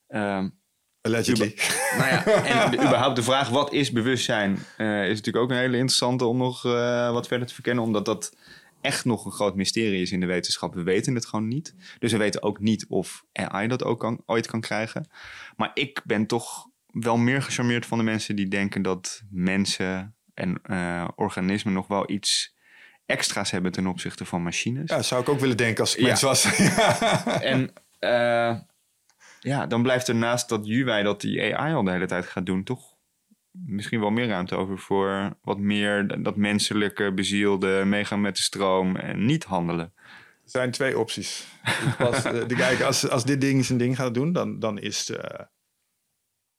Ehm, 0.07 0.47
Allegedly. 1.01 1.55
nou 1.97 2.09
ja, 2.09 2.25
en 2.25 2.73
überhaupt 2.87 3.15
de 3.15 3.23
vraag 3.23 3.49
wat 3.49 3.73
is 3.73 3.91
bewustzijn 3.91 4.59
eh, 4.77 5.03
is 5.03 5.17
natuurlijk 5.17 5.45
ook 5.45 5.49
een 5.49 5.57
hele 5.57 5.77
interessante 5.77 6.25
om 6.25 6.37
nog 6.37 6.65
eh, 6.65 7.11
wat 7.11 7.27
verder 7.27 7.47
te 7.47 7.53
verkennen. 7.53 7.83
Omdat 7.83 8.05
dat 8.05 8.35
echt 8.83 9.05
nog 9.05 9.25
een 9.25 9.31
groot 9.31 9.55
mysterie 9.55 10.01
is 10.01 10.11
in 10.11 10.19
de 10.19 10.25
wetenschap. 10.25 10.73
We 10.73 10.83
weten 10.83 11.15
het 11.15 11.25
gewoon 11.25 11.47
niet. 11.47 11.75
Dus 11.99 12.11
we 12.11 12.17
weten 12.17 12.43
ook 12.43 12.59
niet 12.59 12.85
of 12.87 13.25
AI 13.33 13.67
dat 13.67 13.83
ook 13.83 13.99
kan, 13.99 14.21
ooit 14.25 14.47
kan 14.47 14.61
krijgen. 14.61 15.07
Maar 15.55 15.71
ik 15.73 16.01
ben 16.03 16.27
toch 16.27 16.67
wel 16.87 17.17
meer 17.17 17.41
gecharmeerd 17.41 17.85
van 17.85 17.97
de 17.97 18.03
mensen 18.03 18.35
die 18.35 18.47
denken 18.47 18.81
dat 18.81 19.21
mensen 19.29 20.15
en 20.33 20.59
eh, 20.63 21.07
organismen 21.15 21.73
nog 21.73 21.87
wel 21.87 22.11
iets 22.11 22.55
extra's 23.05 23.51
hebben 23.51 23.71
ten 23.71 23.87
opzichte 23.87 24.25
van 24.25 24.43
machines. 24.43 24.89
Ja, 24.89 25.01
zou 25.01 25.21
ik 25.21 25.29
ook 25.29 25.39
willen 25.39 25.57
denken 25.57 25.79
als 25.83 25.95
ik 25.95 26.01
Ja. 26.01 26.07
mens 26.07 26.21
was. 26.21 26.45
En 27.41 27.73
eh, 27.99 28.55
ja, 29.39 29.65
dan 29.67 29.81
blijft 29.83 30.07
er 30.07 30.15
naast 30.15 30.49
dat 30.49 30.65
UI 30.67 31.03
dat 31.03 31.21
die 31.21 31.55
AI 31.55 31.73
al 31.73 31.83
de 31.83 31.91
hele 31.91 32.05
tijd 32.05 32.25
gaat 32.25 32.45
doen, 32.45 32.63
toch 32.63 32.92
misschien 33.53 33.99
wel 33.99 34.09
meer 34.09 34.27
ruimte 34.27 34.55
over 34.55 34.79
voor 34.79 35.37
wat 35.41 35.57
meer 35.57 36.23
dat 36.23 36.35
menselijke, 36.35 37.13
bezielde, 37.13 37.83
meegaan 37.85 38.21
met 38.21 38.35
de 38.35 38.41
stroom 38.41 38.95
en 38.95 39.25
niet 39.25 39.43
handelen. 39.43 39.93
Er 40.43 40.49
zijn 40.49 40.71
twee 40.71 40.99
opties. 40.99 41.47
Pas, 41.97 42.23
eh, 42.23 42.47
de, 42.47 42.55
kijk, 42.55 42.81
als, 42.81 43.09
als 43.09 43.25
dit 43.25 43.41
ding 43.41 43.65
zijn 43.65 43.77
ding 43.77 43.95
gaat 43.95 44.13
doen, 44.13 44.31
dan, 44.31 44.59
dan, 44.59 44.79
is, 44.79 45.07
het, 45.07 45.17
eh, 45.17 45.45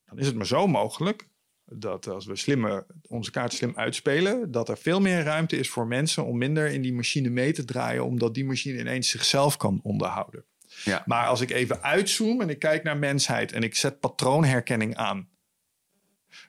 dan 0.04 0.18
is 0.18 0.26
het 0.26 0.36
maar 0.36 0.46
zo 0.46 0.66
mogelijk 0.66 1.28
dat 1.64 2.06
als 2.06 2.26
we 2.26 2.36
slimmer, 2.36 2.86
onze 3.08 3.30
kaart 3.30 3.52
slim 3.52 3.72
uitspelen, 3.76 4.50
dat 4.50 4.68
er 4.68 4.76
veel 4.76 5.00
meer 5.00 5.22
ruimte 5.22 5.56
is 5.56 5.70
voor 5.70 5.86
mensen 5.86 6.24
om 6.24 6.38
minder 6.38 6.66
in 6.66 6.82
die 6.82 6.94
machine 6.94 7.28
mee 7.28 7.52
te 7.52 7.64
draaien, 7.64 8.04
omdat 8.04 8.34
die 8.34 8.44
machine 8.44 8.78
ineens 8.78 9.08
zichzelf 9.08 9.56
kan 9.56 9.80
onderhouden. 9.82 10.44
Ja. 10.84 11.02
Maar 11.06 11.26
als 11.26 11.40
ik 11.40 11.50
even 11.50 11.82
uitzoom 11.82 12.40
en 12.40 12.48
ik 12.48 12.58
kijk 12.58 12.82
naar 12.82 12.96
mensheid 12.96 13.52
en 13.52 13.62
ik 13.62 13.74
zet 13.74 14.00
patroonherkenning 14.00 14.96
aan, 14.96 15.28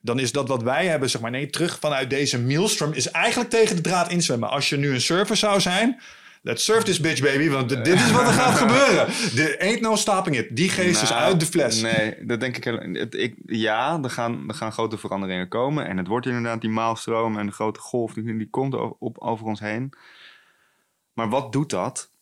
dan 0.01 0.19
is 0.19 0.31
dat 0.31 0.47
wat 0.47 0.63
wij 0.63 0.85
hebben, 0.87 1.09
zeg 1.09 1.21
maar, 1.21 1.31
nee, 1.31 1.49
terug 1.49 1.77
vanuit 1.79 2.09
deze 2.09 2.39
maelstrom, 2.41 2.93
is 2.93 3.11
eigenlijk 3.11 3.49
tegen 3.49 3.75
de 3.75 3.81
draad 3.81 4.11
inzwemmen. 4.11 4.49
Als 4.49 4.69
je 4.69 4.77
nu 4.77 4.93
een 4.93 5.01
surfer 5.01 5.35
zou 5.37 5.61
zijn, 5.61 5.99
let's 6.41 6.63
surf 6.63 6.83
this 6.83 6.99
bitch, 6.99 7.21
baby, 7.21 7.49
want 7.49 7.69
dit 7.69 7.87
is 7.87 8.11
wat 8.11 8.21
er 8.27 8.33
gaat 8.33 8.57
gebeuren. 8.67 9.05
There 9.35 9.59
ain't 9.59 9.81
no 9.81 9.95
stopping 9.95 10.37
it. 10.37 10.55
Die 10.55 10.69
geest 10.69 11.01
is 11.01 11.09
Nou, 11.09 11.21
uit 11.21 11.39
de 11.39 11.45
fles. 11.45 11.81
Nee, 11.81 12.25
dat 12.25 12.39
denk 12.39 12.57
ik 12.57 12.63
het- 12.63 13.13
ik 13.15 13.35
Ja, 13.45 13.99
er 14.03 14.09
gaan, 14.09 14.43
er 14.47 14.53
gaan 14.55 14.71
grote 14.71 14.97
veranderingen 14.97 15.47
komen. 15.47 15.87
En 15.87 15.97
het 15.97 16.07
wordt 16.07 16.25
inderdaad 16.25 16.61
die 16.61 16.69
maalstroom 16.69 17.37
en 17.39 17.45
de 17.45 17.51
grote 17.51 17.79
golf, 17.79 18.13
die, 18.13 18.37
die 18.37 18.49
komt 18.49 18.75
o- 18.75 18.95
op, 18.99 19.17
over 19.19 19.45
ons 19.45 19.59
heen. 19.59 19.93
Maar 21.13 21.29
wat 21.29 21.51
doet 21.51 21.69
dat? 21.69 22.13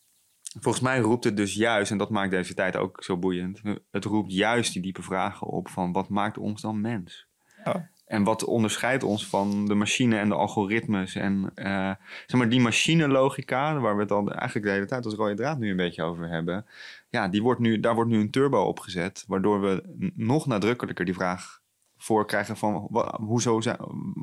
Volgens 0.60 0.84
mij 0.84 0.98
roept 0.98 1.24
het 1.24 1.36
dus 1.36 1.54
juist, 1.54 1.90
en 1.90 1.98
dat 1.98 2.10
maakt 2.10 2.30
deze 2.30 2.54
tijd 2.54 2.76
ook 2.76 3.02
zo 3.04 3.16
boeiend. 3.16 3.60
Het 3.90 4.04
roept 4.04 4.32
juist 4.32 4.72
die 4.72 4.82
diepe 4.82 5.02
vragen 5.02 5.46
op 5.46 5.68
van 5.68 5.92
wat 5.92 6.08
maakt 6.08 6.38
ons 6.38 6.60
dan 6.62 6.80
mens? 6.80 7.26
Ja. 7.64 7.88
En 8.06 8.24
wat 8.24 8.44
onderscheidt 8.44 9.02
ons 9.02 9.26
van 9.26 9.66
de 9.66 9.74
machine 9.74 10.18
en 10.18 10.28
de 10.28 10.34
algoritmes? 10.34 11.14
En 11.14 11.50
eh, 11.54 11.90
zeg 12.26 12.40
maar, 12.40 12.48
die 12.48 12.60
machinelogica, 12.60 13.78
waar 13.78 13.96
we 13.96 14.02
het 14.02 14.10
al 14.10 14.32
eigenlijk 14.32 14.66
de 14.66 14.72
hele 14.72 14.86
tijd 14.86 15.04
als 15.04 15.14
rode 15.14 15.34
draad 15.34 15.58
nu 15.58 15.70
een 15.70 15.76
beetje 15.76 16.02
over 16.02 16.28
hebben. 16.28 16.66
Ja, 17.08 17.28
die 17.28 17.42
wordt 17.42 17.60
nu, 17.60 17.80
daar 17.80 17.94
wordt 17.94 18.10
nu 18.10 18.20
een 18.20 18.30
turbo 18.30 18.62
op 18.62 18.78
gezet, 18.78 19.24
waardoor 19.26 19.60
we 19.60 19.82
nog 20.14 20.46
nadrukkelijker 20.46 21.04
die 21.04 21.14
vraag 21.14 21.62
voor 21.96 22.26
krijgen 22.26 22.56
van 22.56 22.88
hoezo 23.20 23.60
zijn, 23.60 23.76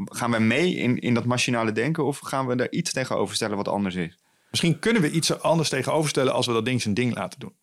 gaan 0.06 0.32
we 0.32 0.40
mee 0.40 0.76
in, 0.76 1.00
in 1.00 1.14
dat 1.14 1.26
machinale 1.26 1.72
denken 1.72 2.06
of 2.06 2.20
gaan 2.20 2.48
we 2.48 2.56
daar 2.56 2.70
iets 2.72 2.94
tegenover 2.94 3.36
stellen 3.36 3.58
wat 3.58 3.68
anders 3.68 3.96
is? 3.96 4.18
Misschien 4.52 4.80
kunnen 4.80 5.02
we 5.02 5.12
iets 5.12 5.42
anders 5.42 5.70
tegenoverstellen 5.70 6.34
als 6.34 6.46
we 6.46 6.54
dat 6.54 6.66
ding 6.66 6.82
zijn 6.82 6.94
ding 6.94 7.16
laten 7.16 7.40
doen. 7.40 7.54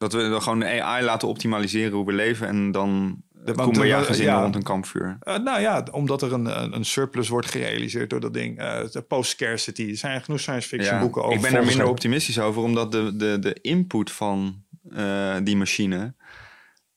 Dat 0.00 0.12
we 0.12 0.28
dan 0.28 0.42
gewoon 0.42 0.58
de 0.58 0.82
AI 0.82 1.04
laten 1.04 1.28
optimaliseren 1.28 1.92
hoe 1.92 2.06
we 2.06 2.12
leven 2.12 2.48
en 2.48 2.72
dan 2.72 3.22
want 3.44 3.56
komen 3.56 3.80
we 3.80 3.86
ja 3.86 4.02
gezinnen 4.02 4.34
ja. 4.34 4.42
rond 4.42 4.54
een 4.54 4.62
kampvuur. 4.62 5.16
Eh, 5.20 5.36
nou 5.36 5.60
ja, 5.60 5.86
omdat 5.90 6.22
er 6.22 6.32
een, 6.32 6.74
een, 6.74 6.84
surplus 6.84 7.28
wordt 7.28 7.50
gerealiseerd 7.50 8.10
door 8.10 8.20
dat 8.20 8.34
ding. 8.34 8.58
eh, 8.58 8.80
de 8.90 9.02
post-scarcity. 9.02 9.88
Er 9.90 9.96
zijn 9.96 10.22
genoeg 10.22 10.40
science 10.40 10.68
fiction 10.68 10.94
Ja, 10.94 11.00
boeken 11.00 11.22
over. 11.22 11.36
ik 11.36 11.42
ben 11.42 11.54
er 11.54 11.64
minder 11.64 11.88
optimistisch 11.88 12.38
over, 12.38 12.62
omdat 12.62 12.92
de, 12.92 13.16
de, 13.16 13.38
de 13.38 13.58
input 13.60 14.10
van 14.10 14.62
eh, 14.90 15.36
die 15.42 15.56
machine 15.56 16.14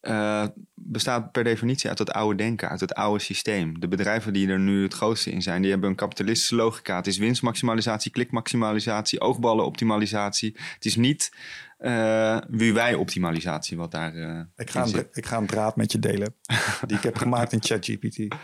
eh, 0.03 0.45
bestaat 0.73 1.31
per 1.31 1.43
definitie 1.43 1.89
uit 1.89 1.99
het 1.99 2.11
oude 2.11 2.37
denken, 2.37 2.69
uit 2.69 2.79
het 2.79 2.93
oude 2.93 3.23
systeem. 3.23 3.79
De 3.79 3.87
bedrijven 3.87 4.33
die 4.33 4.47
er 4.47 4.59
nu 4.59 4.83
het 4.83 4.93
grootste 4.93 5.31
in 5.31 5.41
zijn, 5.41 5.61
die 5.61 5.71
hebben 5.71 5.89
een 5.89 5.95
kapitalistische 5.95 6.55
logica. 6.55 6.95
Het 6.95 7.07
is 7.07 7.17
winstmaximalisatie, 7.17 8.11
klikmaximalisatie, 8.11 9.21
oogballenoptimalisatie. 9.21 10.55
Het 10.73 10.85
is 10.85 10.95
niet 10.95 11.31
eh 11.83 12.37
wie 12.49 12.73
wij 12.73 12.93
optimalisatie 12.93 13.77
wat 13.77 13.91
daar 13.91 14.15
eh, 14.15 14.39
Ik 14.55 14.69
ga, 14.69 14.83
een, 14.83 15.07
ik 15.11 15.25
ga 15.25 15.37
een 15.37 15.47
draad 15.47 15.75
met 15.75 15.91
je 15.91 15.99
delen. 15.99 16.35
die 16.87 16.97
ik 16.97 17.03
heb 17.03 17.17
gemaakt 17.17 17.51
in 17.53 17.61
ChatGPT. 17.63 18.35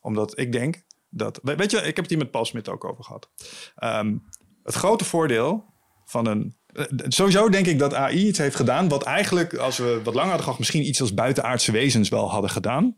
Omdat 0.00 0.38
ik 0.38 0.52
denk 0.52 0.82
dat. 1.08 1.40
we- 1.42 1.54
Weet 1.54 1.70
je, 1.70 1.76
ik 1.76 1.84
heb 1.84 1.96
het 1.96 2.08
hier 2.08 2.18
met 2.18 2.30
Paul 2.30 2.44
Smit 2.44 2.68
ook 2.68 2.84
over 2.84 3.04
gehad. 3.04 3.30
Ehm, 3.76 4.16
het 4.64 4.74
grote 4.74 5.04
voordeel 5.04 5.64
van 6.04 6.26
een. 6.26 6.56
eh, 6.66 6.84
Sowieso 7.08 7.48
denk 7.48 7.66
ik 7.66 7.78
dat 7.78 7.94
AI 7.94 8.26
iets 8.26 8.38
heeft 8.38 8.56
gedaan. 8.56 8.88
wat 8.88 9.02
eigenlijk, 9.02 9.54
als 9.54 9.78
we 9.78 10.00
wat 10.04 10.14
langer 10.14 10.28
hadden 10.28 10.42
gehad. 10.44 10.58
misschien 10.58 10.86
iets 10.86 11.00
als 11.00 11.14
buitenaardse 11.14 11.72
wezens 11.72 12.08
wel 12.08 12.30
hadden 12.30 12.50
gedaan. 12.50 12.96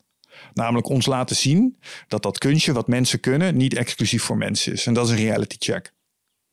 Namelijk 0.55 0.89
ons 0.89 1.07
laten 1.07 1.37
zien 1.37 1.79
dat 2.09 2.23
dat 2.23 2.39
kunstje 2.39 2.73
wat 2.73 2.89
mensen 2.89 3.21
kunnen. 3.21 3.57
niet 3.57 3.75
exclusief 3.77 4.23
voor 4.23 4.37
mensen 4.37 4.73
is. 4.73 4.87
En 4.87 4.95
dat 4.95 5.05
is 5.07 5.11
een 5.13 5.25
reality 5.25 5.57
check. 5.59 5.93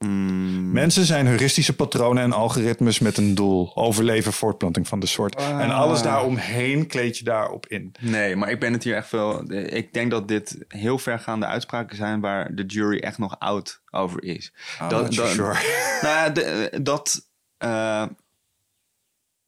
Mm, 0.06 0.72
Mensen 0.72 1.06
zijn 1.06 1.26
heuristische 1.28 1.76
patronen 1.76 2.24
en 2.24 2.32
algoritmes 2.34 3.00
met 3.00 3.18
een 3.18 3.36
doel. 3.36 3.76
Overleven, 3.76 4.34
voortplanting 4.34 4.88
van 4.88 5.00
de 5.00 5.06
soort. 5.06 5.36
En 5.36 5.70
alles 5.72 6.02
daaromheen 6.02 6.88
kleed 6.88 7.18
je 7.18 7.24
daarop 7.24 7.68
in. 7.68 7.92
Nee, 8.00 8.36
maar 8.36 8.50
ik 8.50 8.60
ben 8.60 8.74
het 8.74 8.84
hier 8.84 8.96
echt 8.96 9.12
wel. 9.12 9.52
Ik 9.54 9.94
denk 9.94 10.12
dat 10.12 10.28
dit 10.28 10.66
heel 10.68 10.98
vergaande 10.98 11.46
uitspraken 11.46 11.96
zijn 11.98 12.20
waar 12.20 12.56
de 12.56 12.66
jury 12.66 12.98
echt 13.00 13.18
nog 13.18 13.40
oud 13.40 13.82
over 13.90 14.24
is. 14.24 14.54
not 14.90 15.14
so 15.14 15.26
sure. 15.26 15.56
Nou 16.02 16.32
de- 16.32 16.80
dat 16.82 17.28
eh, 17.58 18.06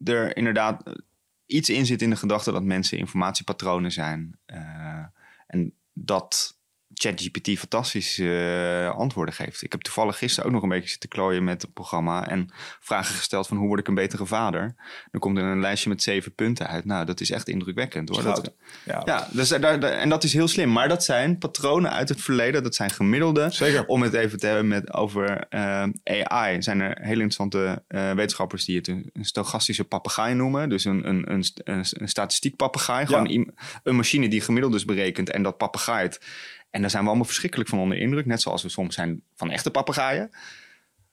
er 0.04 0.38
inderdaad 0.38 0.84
iets 1.46 1.70
in 1.70 1.86
zit 1.86 2.02
in 2.02 2.10
de 2.10 2.16
gedachte 2.16 2.52
dat 2.52 2.64
mensen 2.64 2.98
informatiepatronen 2.98 3.92
zijn. 3.92 4.40
Eh, 4.46 4.60
en 5.48 5.74
dat 5.94 6.60
ChatGPT 7.02 7.60
fantastische 7.60 8.24
eh, 8.90 8.98
antwoorden 8.98 9.34
geeft. 9.34 9.62
Ik 9.62 9.72
heb 9.72 9.82
toevallig 9.82 10.18
gisteren 10.18 10.46
ook 10.46 10.52
nog 10.56 10.64
een 10.64 10.70
beetje 10.70 10.90
zitten 10.90 11.10
klooien 11.10 11.44
met 11.44 11.62
het 11.62 11.74
programma 11.74 12.28
en 12.28 12.50
vragen 12.80 13.16
gesteld 13.16 13.48
van 13.48 13.58
hoe 13.58 13.68
word 13.68 13.80
ik 13.80 13.88
een 13.88 13.96
betere 13.96 14.26
vader. 14.26 14.76
Dan 15.12 15.22
komt 15.22 15.38
er 15.38 15.44
een 15.44 15.60
lijstje 15.60 15.90
met 15.90 16.04
zeven 16.04 16.36
punten 16.36 16.68
uit. 16.68 16.86
Nou, 16.86 17.06
dat 17.06 17.20
is 17.22 17.32
echt 17.32 17.48
indrukwekkend 17.48 18.10
hoor. 18.10 18.24
Dat. 18.24 18.54
Ja, 18.84 19.02
ja, 19.06 19.28
dus 19.32 19.50
daar, 19.50 19.80
daar- 19.80 19.92
en 19.92 20.10
dat 20.10 20.24
is 20.24 20.34
heel 20.34 20.48
slim. 20.48 20.72
Maar 20.72 20.88
dat 20.88 21.04
zijn 21.04 21.38
patronen 21.38 21.92
uit 21.92 22.10
het 22.10 22.22
verleden. 22.22 22.64
Dat 22.64 22.76
zijn 22.76 22.90
gemiddelde. 22.90 23.50
Zeker. 23.50 23.86
Om 23.86 24.02
het 24.02 24.14
even 24.14 24.40
te 24.40 24.46
hebben 24.46 24.68
met, 24.68 24.94
over 24.94 25.46
eh, 25.50 25.84
AI. 26.04 26.62
Zijn 26.62 26.82
er 26.82 26.98
hele 27.02 27.22
interessante 27.22 27.84
eh, 27.88 28.12
wetenschappers 28.12 28.66
die 28.66 28.78
het 28.78 28.88
een, 28.88 29.10
een 29.14 29.26
stochastische 29.26 29.84
papegaai 29.84 30.34
noemen. 30.34 30.70
Dus 30.70 30.86
een, 30.86 31.08
een, 31.08 31.32
een, 31.32 31.46
een, 31.64 31.86
een 31.90 32.10
statistiek 32.10 32.56
papegaai. 32.56 33.06
Gewoon 33.06 33.52
een 33.84 33.96
machine 33.96 34.28
die 34.30 34.42
gemiddeldes 34.42 34.86
berekent 34.86 35.30
en 35.30 35.44
dat 35.44 35.58
papegaait. 35.58 36.20
En 36.72 36.82
daar 36.82 36.90
zijn 36.90 37.02
we 37.04 37.10
allemaal 37.10 37.28
verschrikkelijk 37.28 37.70
van 37.70 37.80
onder 37.80 37.98
indruk. 37.98 38.26
Net 38.26 38.42
zoals 38.42 38.64
we 38.64 38.70
soms 38.70 38.96
zijn 38.96 39.24
van 39.36 39.52
echte 39.52 39.72
papegaaien. 39.72 40.32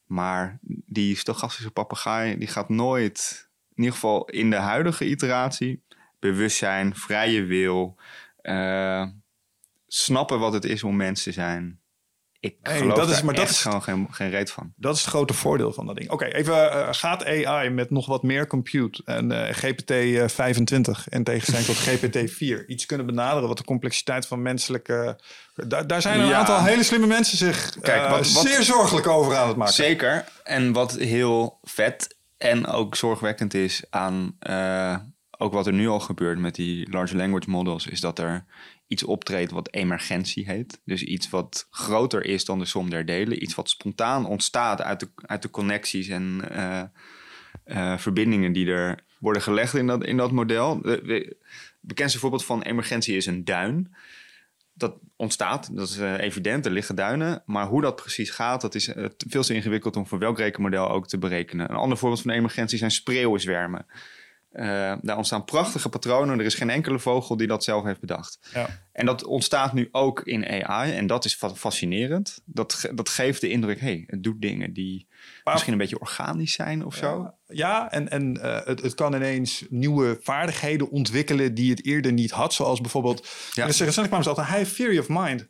Maar 0.06 0.58
die 0.86 1.16
stochastische 1.16 1.70
papegaai 1.70 2.38
die 2.38 2.48
gaat 2.48 2.68
nooit, 2.68 3.48
in 3.74 3.82
ieder 3.82 3.92
geval 3.92 4.24
in 4.24 4.50
de 4.50 4.56
huidige 4.56 5.08
iteratie, 5.08 5.82
bewustzijn, 6.18 6.94
vrije 6.96 7.44
wil, 7.44 7.96
eh, 8.40 9.06
snappen 9.86 10.38
wat 10.38 10.52
het 10.52 10.64
is 10.64 10.84
om 10.84 10.96
mens 10.96 11.22
te 11.22 11.32
zijn. 11.32 11.77
Ik 12.40 12.56
geloof 12.62 12.96
dat 12.98 13.10
is- 13.10 13.22
maar 13.22 13.34
dat 13.34 13.48
is- 13.48 13.60
gewoon 13.62 13.82
geen, 13.82 14.06
geen 14.10 14.30
reet 14.30 14.50
van. 14.50 14.72
Dat 14.76 14.94
is 14.94 15.00
het 15.00 15.10
grote 15.10 15.34
voordeel 15.34 15.72
van 15.72 15.86
dat 15.86 15.96
ding. 15.96 16.10
Oké, 16.10 16.24
even 16.24 16.72
eh, 16.72 16.88
gaat 16.90 17.24
AI 17.26 17.70
met 17.70 17.90
nog 17.90 18.06
wat 18.06 18.22
meer 18.22 18.46
compute 18.46 19.02
en 19.04 19.32
eh, 19.46 19.54
GPT 19.54 19.90
eh, 19.90 20.28
25 20.28 21.08
in 21.08 21.24
tegenstelling 21.24 21.66
tot 21.66 21.76
GPT 21.86 22.30
4 22.30 22.68
iets 22.68 22.86
kunnen 22.86 23.06
benaderen 23.06 23.48
wat 23.48 23.58
de 23.58 23.64
complexiteit 23.64 24.26
van 24.26 24.42
menselijke. 24.42 25.18
Daar, 25.54 25.86
daar 25.86 26.02
zijn 26.02 26.20
een 26.20 26.26
Ja. 26.26 26.38
aantal 26.38 26.62
hele 26.64 26.82
slimme 26.82 27.06
mensen 27.06 27.38
zich 27.38 27.70
Kijk, 27.80 28.02
eh, 28.04 28.10
wat- 28.10 28.32
wat- 28.32 28.46
zeer 28.46 28.62
zorgelijk 28.62 29.06
over 29.06 29.36
aan 29.36 29.48
het 29.48 29.56
maken. 29.56 29.74
Zeker. 29.74 30.24
En 30.44 30.72
wat 30.72 30.92
heel 30.96 31.58
vet 31.62 32.16
en 32.36 32.66
ook 32.66 32.96
zorgwekkend 32.96 33.54
is 33.54 33.82
aan 33.90 34.36
eh, 34.38 34.96
ook 35.38 35.52
wat 35.52 35.66
er 35.66 35.72
nu 35.72 35.88
al 35.88 36.00
gebeurt 36.00 36.38
met 36.38 36.54
die 36.54 36.90
large 36.90 37.16
language 37.16 37.50
models, 37.50 37.86
is 37.86 38.00
dat 38.00 38.18
er 38.18 38.44
iets 38.88 39.02
optreedt 39.02 39.50
wat 39.50 39.72
emergentie 39.72 40.46
heet. 40.46 40.80
Dus 40.84 41.02
iets 41.02 41.30
wat 41.30 41.66
groter 41.70 42.24
is 42.24 42.44
dan 42.44 42.58
de 42.58 42.64
som 42.64 42.90
der 42.90 43.04
delen. 43.04 43.42
Iets 43.42 43.54
wat 43.54 43.70
spontaan 43.70 44.26
ontstaat 44.26 44.82
uit 44.82 45.00
de, 45.00 45.08
uit 45.16 45.42
de 45.42 45.50
connecties 45.50 46.08
en 46.08 46.40
eh, 46.50 46.82
eh, 47.64 47.98
verbindingen 47.98 48.52
die 48.52 48.66
er 48.70 49.04
worden 49.18 49.42
gelegd 49.42 49.74
in 49.74 49.86
dat, 49.86 50.04
in 50.04 50.16
dat 50.16 50.32
model. 50.32 50.80
De, 50.82 51.02
de- 51.04 51.36
het 51.80 51.96
bekendste 51.96 52.18
voorbeeld 52.18 52.44
van 52.44 52.62
emergentie 52.62 53.16
is 53.16 53.26
een 53.26 53.44
duin 53.44 53.94
dat 54.74 54.98
ontstaat, 55.16 55.76
dat 55.76 55.88
is 55.88 55.98
eh, 55.98 56.18
evident, 56.20 56.66
er 56.66 56.72
liggen 56.72 56.94
duinen. 56.94 57.42
Maar 57.46 57.66
hoe 57.66 57.82
dat 57.82 57.96
precies 57.96 58.30
gaat, 58.30 58.60
dat 58.60 58.74
is 58.74 58.92
veel 59.28 59.42
te 59.42 59.54
ingewikkeld 59.54 59.96
om 59.96 60.06
voor 60.06 60.18
welk 60.18 60.38
rekenmodel 60.38 60.90
ook 60.90 61.08
te 61.08 61.18
berekenen. 61.18 61.70
Een 61.70 61.76
ander 61.76 61.98
voorbeeld 61.98 62.22
van 62.22 62.30
emergentie 62.30 62.78
zijn 62.78 62.90
spreeuwenzwermen. 62.90 63.86
Eh, 64.58 64.92
daar 65.00 65.16
ontstaan 65.16 65.44
prachtige 65.44 65.88
patronen. 65.88 66.38
Er 66.38 66.44
is 66.44 66.54
geen 66.54 66.70
enkele 66.70 66.98
vogel 66.98 67.36
die 67.36 67.46
dat 67.46 67.64
zelf 67.64 67.84
heeft 67.84 68.00
bedacht. 68.00 68.38
Ja. 68.54 68.68
En 68.92 69.06
dat 69.06 69.24
ontstaat 69.24 69.72
nu 69.72 69.88
ook 69.92 70.20
in 70.20 70.64
AI. 70.64 70.92
En 70.92 71.06
dat 71.06 71.24
is 71.24 71.34
fa- 71.34 71.54
fascinerend. 71.54 72.40
Dat, 72.44 72.72
ge- 72.74 72.94
dat 72.94 73.08
geeft 73.08 73.40
de 73.40 73.48
indruk, 73.50 73.80
hey, 73.80 74.04
het 74.06 74.22
doet 74.22 74.40
dingen 74.40 74.72
die 74.72 75.06
Maar- 75.44 75.52
misschien 75.52 75.72
een 75.72 75.78
beetje 75.78 76.00
organisch 76.00 76.52
zijn 76.52 76.84
of 76.84 76.94
zo. 76.94 77.30
Ja, 77.46 77.90
en, 77.90 78.08
en 78.08 78.42
eh, 78.42 78.66
het, 78.66 78.82
het 78.82 78.94
kan 78.94 79.14
ineens 79.14 79.64
nieuwe 79.68 80.18
vaardigheden 80.22 80.90
ontwikkelen 80.90 81.54
die 81.54 81.70
het 81.70 81.84
eerder 81.84 82.12
niet 82.12 82.30
had. 82.30 82.54
Zoals 82.54 82.80
bijvoorbeeld, 82.80 83.20
Ja. 83.26 83.28
ja. 83.54 83.64
recentelijk 83.64 84.06
kwamen 84.06 84.22
ze 84.22 84.28
altijd, 84.28 84.48
hij 84.48 84.58
heeft 84.58 84.76
theory 84.76 84.98
of 84.98 85.06
mind. 85.08 85.48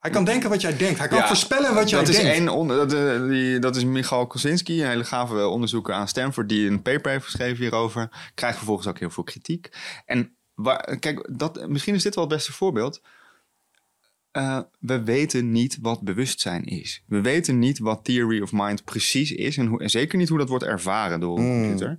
Hij 0.00 0.10
kan 0.10 0.24
denken 0.24 0.48
wat 0.50 0.60
jij 0.60 0.76
denkt. 0.76 0.98
Hij 0.98 1.08
kan 1.08 1.18
Ja, 1.18 1.26
voorspellen 1.26 1.74
wat 1.74 1.90
jij 1.90 1.98
dat 1.98 2.08
is 2.08 2.16
denkt. 2.16 2.30
één 2.32 2.48
onder, 2.48 2.76
dat, 2.76 2.92
eh, 2.92 3.28
die, 3.28 3.58
dat 3.58 3.76
is 3.76 3.84
Michal 3.84 4.26
Kosinski, 4.26 4.82
een 4.82 4.88
hele 4.88 5.04
gave 5.04 5.46
onderzoeker 5.46 5.94
aan 5.94 6.08
Stanford, 6.08 6.48
die 6.48 6.68
een 6.70 6.82
paper 6.82 7.10
heeft 7.10 7.24
geschreven 7.24 7.56
hierover. 7.62 8.30
Krijgt 8.34 8.56
vervolgens 8.56 8.86
ook 8.86 8.98
heel 8.98 9.10
veel 9.10 9.22
kritiek. 9.24 9.68
En 10.06 10.36
waar, 10.54 10.96
kijk, 10.98 11.28
dat, 11.38 11.68
misschien 11.68 11.94
is 11.94 12.02
dit 12.02 12.14
wel 12.14 12.24
het 12.24 12.32
beste 12.34 12.52
voorbeeld. 12.52 13.02
Eh, 14.30 14.58
we 14.78 15.02
weten 15.02 15.52
niet 15.52 15.78
wat 15.82 16.00
bewustzijn 16.00 16.64
is. 16.64 17.02
We 17.06 17.20
weten 17.20 17.58
niet 17.58 17.78
wat 17.78 18.04
theory 18.04 18.40
of 18.40 18.52
mind 18.52 18.84
precies 18.84 19.32
is. 19.32 19.56
En, 19.56 19.66
hoe, 19.66 19.80
en 19.80 19.90
zeker 19.90 20.18
niet 20.18 20.28
hoe 20.28 20.38
dat 20.38 20.48
wordt 20.48 20.64
ervaren 20.64 21.20
door 21.20 21.38
een 21.38 21.44
Mm. 21.44 21.60
computer. 21.62 21.98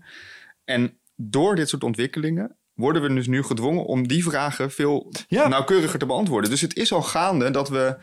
En 0.65 0.97
door 1.15 1.55
dit 1.55 1.69
soort 1.69 1.83
ontwikkelingen 1.83 2.55
worden 2.81 3.01
we 3.01 3.13
dus 3.13 3.27
nu 3.27 3.43
gedwongen 3.43 3.85
om 3.85 4.07
die 4.07 4.23
vragen 4.23 4.71
veel 4.71 5.11
Ja. 5.27 5.47
nauwkeuriger 5.47 5.99
te 5.99 6.05
beantwoorden. 6.05 6.49
Dus 6.49 6.61
het 6.61 6.75
is 6.75 6.93
al 6.93 7.01
gaande 7.01 7.51
dat 7.51 7.69
we 7.69 7.97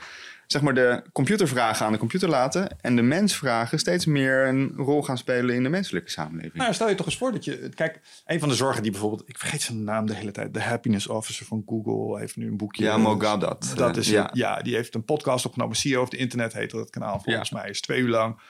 zeg 0.47 0.63
maar, 0.63 0.75
de 0.75 1.03
computervragen 1.13 1.87
aan 1.87 1.93
de 1.93 1.99
computer 1.99 2.29
laten 2.29 2.81
en 2.81 2.97
de 2.97 3.03
mensvragen 3.03 3.79
steeds 3.79 4.07
meer 4.07 4.47
een 4.47 4.73
rol 4.77 5.03
gaan 5.03 5.19
spelen 5.19 5.55
in 5.55 5.63
de 5.63 5.69
menselijke 5.69 6.11
samenleving. 6.11 6.55
Nou, 6.55 6.75
stel 6.75 6.89
je 6.89 6.95
toch 6.95 7.07
eens 7.07 7.17
voor 7.17 7.33
dat 7.33 7.45
je... 7.45 7.69
Kijk, 7.75 8.01
een 8.27 8.41
van 8.41 8.49
de 8.49 8.55
zorgen 8.55 8.83
die 8.83 8.91
bijvoorbeeld... 8.91 9.23
Ik 9.29 9.39
vergeet 9.39 9.63
zijn 9.63 9.85
naam 9.85 10.07
de 10.07 10.15
hele 10.15 10.31
tijd. 10.31 10.55
De 10.55 10.63
happiness 10.63 11.07
officer 11.07 11.47
van 11.47 11.63
Google 11.67 12.19
heeft 12.19 12.37
nu 12.37 12.47
een 12.47 12.57
boekje. 12.57 12.85
ja, 12.85 12.97
Mogadat. 12.97 13.73
Dat 13.77 13.97
is 13.97 14.09
ja. 14.09 14.23
het. 14.23 14.31
Ja, 14.37 14.57
die 14.63 14.75
heeft 14.75 14.95
een 14.95 15.05
podcast 15.05 15.47
opgenomen. 15.47 15.77
CEO 15.77 16.03
of 16.03 16.09
the 16.09 16.17
Internet 16.17 16.53
heet 16.53 16.71
dat 16.71 16.91
kanaal 16.91 17.21
volgens 17.25 17.51
mij. 17.51 17.69
Is 17.69 17.81
twee 17.81 18.01
uur 18.01 18.09
lang. 18.09 18.41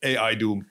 AI 0.00 0.36
Doom. 0.36 0.68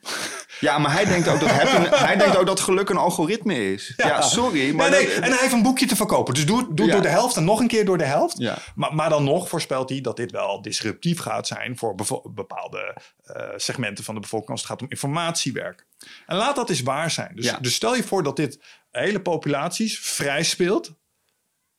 ja, 0.59 0.77
maar 0.77 0.91
hij 0.91 1.05
denkt 1.05 1.27
ook 1.27 1.39
dat, 1.39 1.49
hij 2.07 2.15
denkt 2.17 2.37
ook 2.37 2.45
dat 2.45 2.59
geluk 2.59 2.89
een 2.89 2.97
algoritme 2.97 3.73
is. 3.73 3.93
Ja, 3.97 4.21
sorry. 4.21 4.73
Maar 4.75 4.89
nee, 4.89 5.05
nee. 5.05 5.15
dat- 5.15 5.23
En 5.23 5.29
hij 5.31 5.39
heeft 5.41 5.53
een 5.53 5.61
boekje 5.61 5.85
te 5.85 5.95
verkopen. 5.95 6.33
Dus 6.33 6.45
doe, 6.45 6.73
doe 6.73 6.85
Ja. 6.85 6.91
door 6.91 7.01
de 7.01 7.07
helft 7.07 7.35
en 7.37 7.43
nog 7.43 7.59
een 7.59 7.67
keer 7.67 7.85
door 7.85 7.97
de 7.97 8.03
helft. 8.05 8.37
Ja. 8.37 8.57
Maar, 8.75 8.95
maar 8.95 9.09
dan 9.09 9.23
nog 9.23 9.49
voorspelt 9.49 9.89
hij 9.89 10.01
dat 10.01 10.17
dit 10.17 10.31
wel 10.31 10.61
disruptief 10.61 11.19
gaat 11.19 11.47
zijn 11.47 11.77
voor 11.77 11.95
bepaalde 12.33 12.97
eh, 13.23 13.47
segmenten 13.55 14.03
van 14.03 14.13
de 14.15 14.21
bevolking 14.21 14.51
als 14.51 14.61
het 14.61 14.69
gaat 14.69 14.81
om 14.81 14.89
informatiewerk. 14.89 15.85
En 16.25 16.35
laat 16.35 16.55
dat 16.55 16.69
eens 16.69 16.81
waar 16.81 17.11
zijn. 17.11 17.31
Dus, 17.35 17.53
dus 17.61 17.75
stel 17.75 17.95
je 17.95 18.03
voor 18.03 18.23
dat 18.23 18.35
dit 18.35 18.59
hele 18.91 19.21
populaties 19.21 19.99
vrij 19.99 20.43
speelt. 20.43 20.87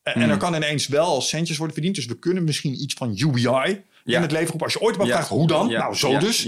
En, 0.02 0.14
en 0.14 0.20
Hmm. 0.22 0.30
er 0.30 0.36
kan 0.36 0.54
ineens 0.54 0.86
wel 0.86 1.20
centjes 1.20 1.56
worden 1.56 1.74
verdiend. 1.74 1.96
Dus 1.96 2.06
we 2.06 2.18
kunnen 2.18 2.44
misschien 2.44 2.80
iets 2.82 2.94
van 2.94 3.12
UBI. 3.16 3.84
In 4.14 4.22
het 4.22 4.30
leven 4.32 4.48
roepen. 4.48 4.64
Als 4.66 4.72
je 4.72 4.80
ooit 4.80 4.96
Ja. 4.96 5.02
gevraagd, 5.02 5.28
hoe 5.28 5.46
dan? 5.46 5.70
Nou, 5.72 5.94
zo 5.94 6.18
dus. 6.18 6.46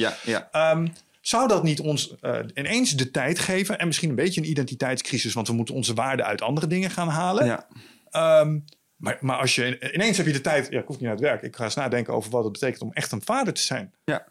Ehm, 0.52 0.86
zou 1.20 1.48
dat 1.48 1.62
niet 1.62 1.80
ons 1.80 2.14
eh, 2.20 2.38
ineens 2.54 2.90
de 2.96 3.10
tijd 3.10 3.38
geven 3.38 3.78
en 3.78 3.86
misschien 3.86 4.08
een 4.08 4.14
beetje 4.14 4.40
een 4.40 4.50
identiteitscrisis, 4.50 5.32
want 5.34 5.46
we 5.48 5.52
moeten 5.54 5.74
onze 5.74 5.94
waarden 5.94 6.26
uit 6.26 6.42
andere 6.42 6.66
dingen 6.66 6.90
gaan 6.90 7.08
halen? 7.08 7.46
ja. 7.46 7.66
Ehm, 8.10 8.58
maar, 8.96 9.18
maar 9.20 9.36
als 9.38 9.54
je 9.54 9.92
ineens 9.94 10.16
heb 10.16 10.26
je 10.26 10.32
de 10.32 10.40
tijd, 10.40 10.66
ja, 10.70 10.78
ik 10.80 10.86
hoef 10.86 10.96
niet 10.96 11.04
naar 11.04 11.14
het 11.16 11.20
werk, 11.20 11.42
ik 11.42 11.56
ga 11.56 11.64
eens 11.64 11.74
nadenken 11.74 12.14
over 12.14 12.30
wat 12.30 12.44
het 12.44 12.52
betekent 12.52 12.82
om 12.82 12.92
echt 12.92 13.12
een 13.12 13.22
vader 13.24 13.52
te 13.52 13.62
zijn. 13.62 13.94
ja. 14.04 14.24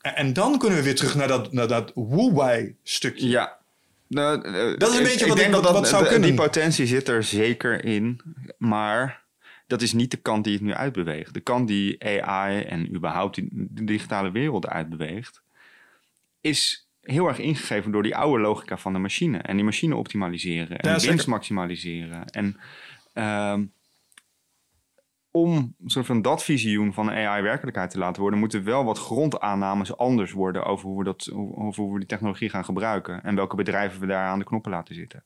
En, 0.00 0.14
en 0.16 0.32
dan 0.32 0.58
kunnen 0.58 0.78
we 0.78 0.84
weer 0.84 0.94
terug 0.96 1.14
naar 1.14 1.28
dat, 1.28 1.52
naar 1.52 1.68
dat 1.68 1.90
woe 1.94 2.74
stukje. 2.82 3.28
Ja. 3.28 3.58
Nou, 4.08 4.42
eh, 4.42 4.78
Dat 4.78 4.90
is 4.90 4.96
een 4.96 5.02
beetje 5.02 5.20
ik 5.20 5.26
wat 5.26 5.36
denk 5.36 5.48
ik- 5.48 5.54
dat 5.54 5.62
wat- 5.62 5.72
dat- 5.72 5.72
wat 5.80 5.88
zou 5.88 6.02
de- 6.02 6.08
kunnen. 6.08 6.28
Die 6.28 6.38
potentie 6.38 6.86
zit 6.86 7.08
er 7.08 7.22
zeker 7.24 7.84
in. 7.84 8.20
Maar 8.58 9.21
dat 9.72 9.82
is 9.82 9.92
niet 9.92 10.10
de 10.10 10.16
kant 10.16 10.44
die 10.44 10.52
het 10.52 10.62
nu 10.62 10.74
uitbeweegt. 10.74 11.34
De 11.34 11.40
kant 11.40 11.68
die 11.68 12.04
AI 12.22 12.62
en 12.62 12.94
überhaupt 12.94 13.34
die, 13.34 13.48
de 13.52 13.84
digitale 13.84 14.30
wereld 14.30 14.66
uitbeweegt... 14.66 15.42
is 16.40 16.88
heel 17.00 17.28
erg 17.28 17.38
ingegeven 17.38 17.92
door 17.92 18.02
die 18.02 18.16
oude 18.16 18.42
logica 18.42 18.76
van 18.76 18.92
de 18.92 18.98
machine. 18.98 19.38
En 19.38 19.56
die 19.56 19.64
machine 19.64 19.96
optimaliseren. 19.96 20.78
En 20.78 20.88
Ja, 20.88 20.90
winst 20.90 21.06
zeker. 21.06 21.28
maximaliseren. 21.28 22.24
En 22.24 22.56
ehm, 23.12 23.64
om 25.30 25.74
soort 25.86 26.06
van 26.06 26.22
dat 26.22 26.44
visioen 26.44 26.92
van 26.92 27.10
AI 27.10 27.42
werkelijkheid 27.42 27.90
te 27.90 27.98
laten 27.98 28.22
worden, 28.22 28.40
moeten 28.40 28.64
wel 28.64 28.84
wat 28.84 28.98
grondaannames 28.98 29.96
anders 29.96 30.32
worden 30.32 30.64
over 30.64 30.88
hoe 30.88 30.98
we, 30.98 31.04
dat, 31.04 31.30
over 31.54 31.82
hoe 31.82 31.92
we 31.92 31.98
die 31.98 32.08
technologie 32.08 32.48
gaan 32.48 32.64
gebruiken. 32.64 33.22
En 33.22 33.34
welke 33.34 33.56
bedrijven 33.56 34.00
we 34.00 34.06
daar 34.06 34.26
aan 34.28 34.38
de 34.38 34.44
knoppen 34.44 34.70
laten 34.70 34.94
zitten. 34.94 35.24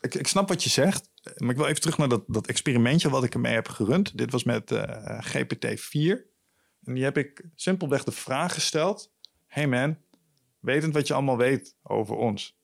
Ik, 0.00 0.14
ik 0.14 0.26
snap 0.26 0.48
wat 0.48 0.64
je 0.64 0.70
zegt, 0.70 1.10
maar 1.36 1.50
ik 1.50 1.56
wil 1.56 1.66
even 1.66 1.80
terug 1.80 1.98
naar 1.98 2.08
dat, 2.08 2.24
dat 2.26 2.46
experimentje 2.46 3.10
wat 3.10 3.24
ik 3.24 3.34
ermee 3.34 3.54
heb 3.54 3.68
gerund. 3.68 4.18
Dit 4.18 4.30
was 4.30 4.44
met 4.44 4.70
eh, 4.70 5.20
GPT-4. 5.20 6.36
En 6.84 6.94
die 6.94 7.04
heb 7.04 7.18
ik 7.18 7.44
simpelweg 7.54 8.04
de 8.04 8.12
vraag 8.12 8.54
gesteld: 8.54 9.12
Hey 9.46 9.66
man, 9.66 9.98
wetend 10.60 10.94
wat 10.94 11.06
je 11.06 11.14
allemaal 11.14 11.36
weet 11.36 11.76
over 11.82 12.16
ons. 12.16 12.56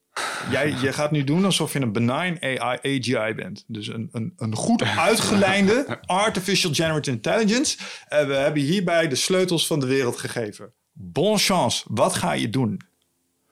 Jij 0.51 0.71
je 0.71 0.93
gaat 0.93 1.11
nu 1.11 1.25
doen 1.25 1.45
alsof 1.45 1.73
je 1.73 1.81
een 1.81 1.93
benign 1.93 2.45
AI, 2.45 2.79
AGI 2.83 3.35
bent. 3.35 3.65
Dus 3.67 3.87
een, 3.87 4.09
een, 4.13 4.33
een 4.37 4.55
goed 4.55 4.83
uitgelijnde 4.83 6.01
Artificial 6.07 6.75
General 6.75 7.01
Intelligence. 7.01 7.79
En 8.09 8.29
we 8.29 8.35
hebben 8.35 8.63
hierbij 8.63 9.09
de 9.09 9.15
sleutels 9.15 9.67
van 9.67 9.81
de 9.81 9.87
wereld 9.87 10.17
gegeven. 10.17 10.73
Bon 10.93 11.39
chance, 11.39 11.85
wat 11.89 12.15
ga 12.15 12.33
je 12.33 12.51
doen? 12.51 12.81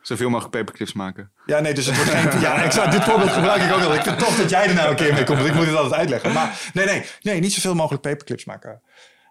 Zoveel 0.02 0.30
mogelijk 0.30 0.54
paperclips 0.54 0.92
maken. 0.92 1.32
Ja, 1.46 1.60
nee, 1.60 1.74
dus 1.74 1.86
het 1.86 1.96
wordt 1.96 2.10
geen... 2.10 2.40
Ja, 2.40 2.62
ik 2.62 2.90
dit 2.90 3.04
voorbeeld 3.04 3.30
gebruik 3.30 3.62
ik 3.62 3.72
ook 3.72 3.80
wel. 3.80 3.94
Ik 3.94 4.02
vind 4.02 4.18
toch 4.18 4.36
dat 4.36 4.50
jij 4.50 4.68
er 4.68 4.74
nou 4.74 4.90
een 4.90 4.96
keer 4.96 5.14
mee 5.14 5.24
komt, 5.24 5.44
ik 5.44 5.54
moet 5.54 5.66
het 5.66 5.76
altijd 5.76 5.94
uitleggen. 5.94 6.32
Maar 6.32 6.70
nee, 6.72 6.86
nee, 6.86 7.04
nee, 7.22 7.40
niet 7.40 7.52
zoveel 7.52 7.74
mogelijk 7.74 8.02
paperclips 8.02 8.44
maken. 8.44 8.82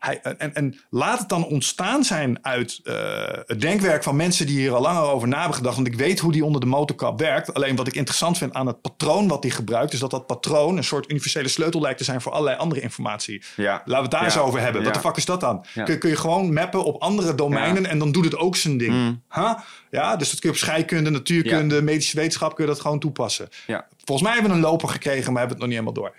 Hij, 0.01 0.21
en, 0.21 0.55
en 0.55 0.79
laat 0.89 1.19
het 1.19 1.29
dan 1.29 1.45
ontstaan 1.45 2.03
zijn 2.03 2.39
uit 2.41 2.79
eh, 2.83 2.95
het 3.45 3.61
denkwerk 3.61 4.03
van 4.03 4.15
mensen 4.15 4.45
die 4.45 4.59
hier 4.59 4.73
al 4.73 4.81
langer 4.81 5.01
over 5.01 5.27
na 5.27 5.37
hebben 5.37 5.55
gedacht. 5.55 5.75
Want 5.75 5.87
ik 5.87 5.95
weet 5.95 6.19
hoe 6.19 6.31
die 6.31 6.45
onder 6.45 6.61
de 6.61 6.67
motorkap 6.67 7.19
werkt. 7.19 7.53
Alleen 7.53 7.75
wat 7.75 7.87
ik 7.87 7.95
interessant 7.95 8.37
vind 8.37 8.53
aan 8.53 8.67
het 8.67 8.81
patroon 8.81 9.27
wat 9.27 9.43
hij 9.43 9.51
gebruikt, 9.51 9.93
is 9.93 9.99
dat 9.99 10.11
dat 10.11 10.27
patroon 10.27 10.77
een 10.77 10.83
soort 10.83 11.09
universele 11.09 11.47
sleutel 11.47 11.81
lijkt 11.81 11.97
te 11.97 12.03
zijn 12.03 12.21
voor 12.21 12.31
allerlei 12.31 12.57
andere 12.57 12.81
informatie. 12.81 13.43
Ja. 13.55 13.71
Laten 13.71 13.93
we 13.95 14.01
het 14.01 14.11
daar 14.11 14.19
Ja. 14.19 14.25
eens 14.25 14.37
over 14.37 14.59
hebben. 14.59 14.83
Wat 14.83 14.93
de 14.93 14.99
fuck 14.99 15.15
is 15.17 15.25
dat 15.25 15.39
dan? 15.39 15.65
Kun, 15.83 15.99
kun 15.99 16.09
je 16.09 16.15
gewoon 16.15 16.53
mappen 16.53 16.83
op 16.83 17.01
andere 17.01 17.35
domeinen 17.35 17.85
en 17.85 17.99
dan 17.99 18.11
doet 18.11 18.25
het 18.25 18.37
ook 18.37 18.55
zijn 18.55 18.77
ding. 18.77 18.93
Mm. 18.93 19.21
Huh? 19.33 19.53
Ja, 19.91 20.15
dus 20.15 20.29
dat 20.29 20.39
kun 20.39 20.49
je 20.49 20.55
op 20.55 20.61
scheikunde, 20.61 21.09
natuurkunde, 21.09 21.81
medische 21.81 22.15
wetenschap 22.15 22.55
kun 22.55 22.65
je 22.65 22.71
dat 22.71 22.81
gewoon 22.81 22.99
toepassen. 22.99 23.49
Volgens 24.03 24.27
mij 24.27 24.33
hebben 24.33 24.51
we 24.51 24.57
een 24.57 24.71
loper 24.71 24.89
gekregen, 24.89 25.33
maar 25.33 25.41
hebben 25.41 25.59
het 25.59 25.67
nog 25.67 25.67
niet 25.67 25.79
helemaal 25.79 25.93
door. 25.93 26.15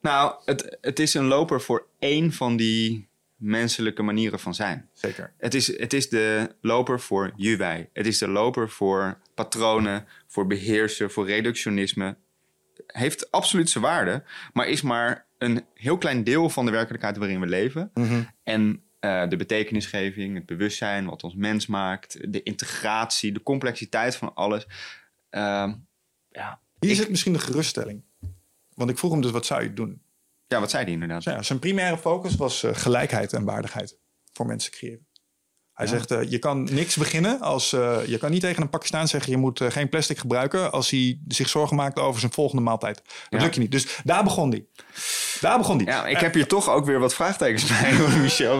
Nou, 0.00 0.34
het, 0.44 0.78
het 0.80 0.98
is 0.98 1.14
een 1.14 1.24
loper 1.24 1.60
voor 1.60 1.86
één 1.98 2.32
van 2.32 2.56
die 2.56 3.08
menselijke 3.36 4.02
manieren 4.02 4.40
van 4.40 4.54
zijn. 4.54 4.88
Zeker. 4.92 5.32
Het 5.38 5.54
is, 5.54 5.78
het 5.78 5.92
is 5.92 6.08
de 6.08 6.54
loper 6.60 7.00
voor 7.00 7.32
UI. 7.36 7.88
Het 7.92 8.06
is 8.06 8.18
de 8.18 8.28
loper 8.28 8.70
voor 8.70 9.18
patronen, 9.34 10.06
voor 10.26 10.46
beheersen, 10.46 11.10
voor 11.10 11.26
reductionisme. 11.26 12.16
Heeft 12.86 13.30
absoluut 13.30 13.70
zijn 13.70 13.84
waarde, 13.84 14.24
maar 14.52 14.66
is 14.66 14.82
maar 14.82 15.26
een 15.38 15.64
heel 15.74 15.98
klein 15.98 16.24
deel 16.24 16.50
van 16.50 16.64
de 16.64 16.70
werkelijkheid 16.70 17.16
waarin 17.16 17.40
we 17.40 17.46
leven. 17.46 17.90
En 18.42 18.82
eh, 19.00 19.28
de 19.28 19.36
betekenisgeving, 19.36 20.34
het 20.34 20.46
bewustzijn, 20.46 21.06
wat 21.06 21.24
ons 21.24 21.34
mens 21.34 21.66
maakt, 21.66 22.32
de 22.32 22.42
integratie, 22.42 23.32
de 23.32 23.42
complexiteit 23.42 24.16
van 24.16 24.34
alles. 24.34 24.66
Ehm, 25.30 25.74
ja, 26.28 26.60
Hier 26.78 26.90
Ik- 26.90 26.96
zit 26.96 27.10
misschien 27.10 27.32
de 27.32 27.38
geruststelling. 27.38 28.02
Want 28.74 28.90
ik 28.90 28.98
vroeg 28.98 29.12
hem 29.12 29.20
dus, 29.20 29.30
wat 29.30 29.46
zou 29.46 29.62
je 29.62 29.72
doen? 29.72 30.02
Ja, 30.46 30.60
wat 30.60 30.70
zei 30.70 30.84
hij 30.84 30.92
inderdaad? 30.92 31.22
Ja, 31.24 31.42
zijn 31.42 31.58
primaire 31.58 31.98
focus 31.98 32.36
was 32.36 32.62
eh, 32.62 32.74
gelijkheid 32.74 33.32
en 33.32 33.44
waardigheid 33.44 33.98
voor 34.32 34.46
mensen 34.46 34.72
creëren. 34.72 35.06
Hij 35.72 35.86
zegt, 35.86 36.10
eh, 36.10 36.22
je 36.30 36.38
kan 36.38 36.64
niks 36.64 36.96
beginnen 36.96 37.40
als... 37.40 37.72
eh, 37.72 38.06
je 38.06 38.18
kan 38.18 38.30
niet 38.30 38.40
tegen 38.40 38.62
een 38.62 38.68
Pakistaan 38.68 39.08
zeggen... 39.08 39.30
je 39.30 39.36
moet 39.36 39.60
geen 39.68 39.88
plastic 39.88 40.18
gebruiken... 40.18 40.72
als 40.72 40.90
hij 40.90 41.20
zich 41.28 41.48
zorgen 41.48 41.76
maakt 41.76 41.98
over 41.98 42.20
zijn 42.20 42.32
volgende 42.32 42.62
maaltijd. 42.62 42.96
Dat 42.96 43.04
Ja. 43.28 43.38
lukt 43.38 43.54
je 43.54 43.60
niet. 43.60 43.70
Dus 43.70 43.98
daar 44.04 44.24
begon 44.24 44.50
hij. 44.50 44.66
Daar 45.40 45.58
begon 45.58 45.76
hij. 45.76 45.86
Ja, 45.86 46.06
ik 46.06 46.16
heb 46.18 46.34
hier 46.34 46.46
toch 46.46 46.68
ook 46.68 46.84
weer 46.86 46.98
wat 46.98 47.14
vraagtekens 47.14 47.66
bij, 47.66 47.92
Michel. 48.22 48.56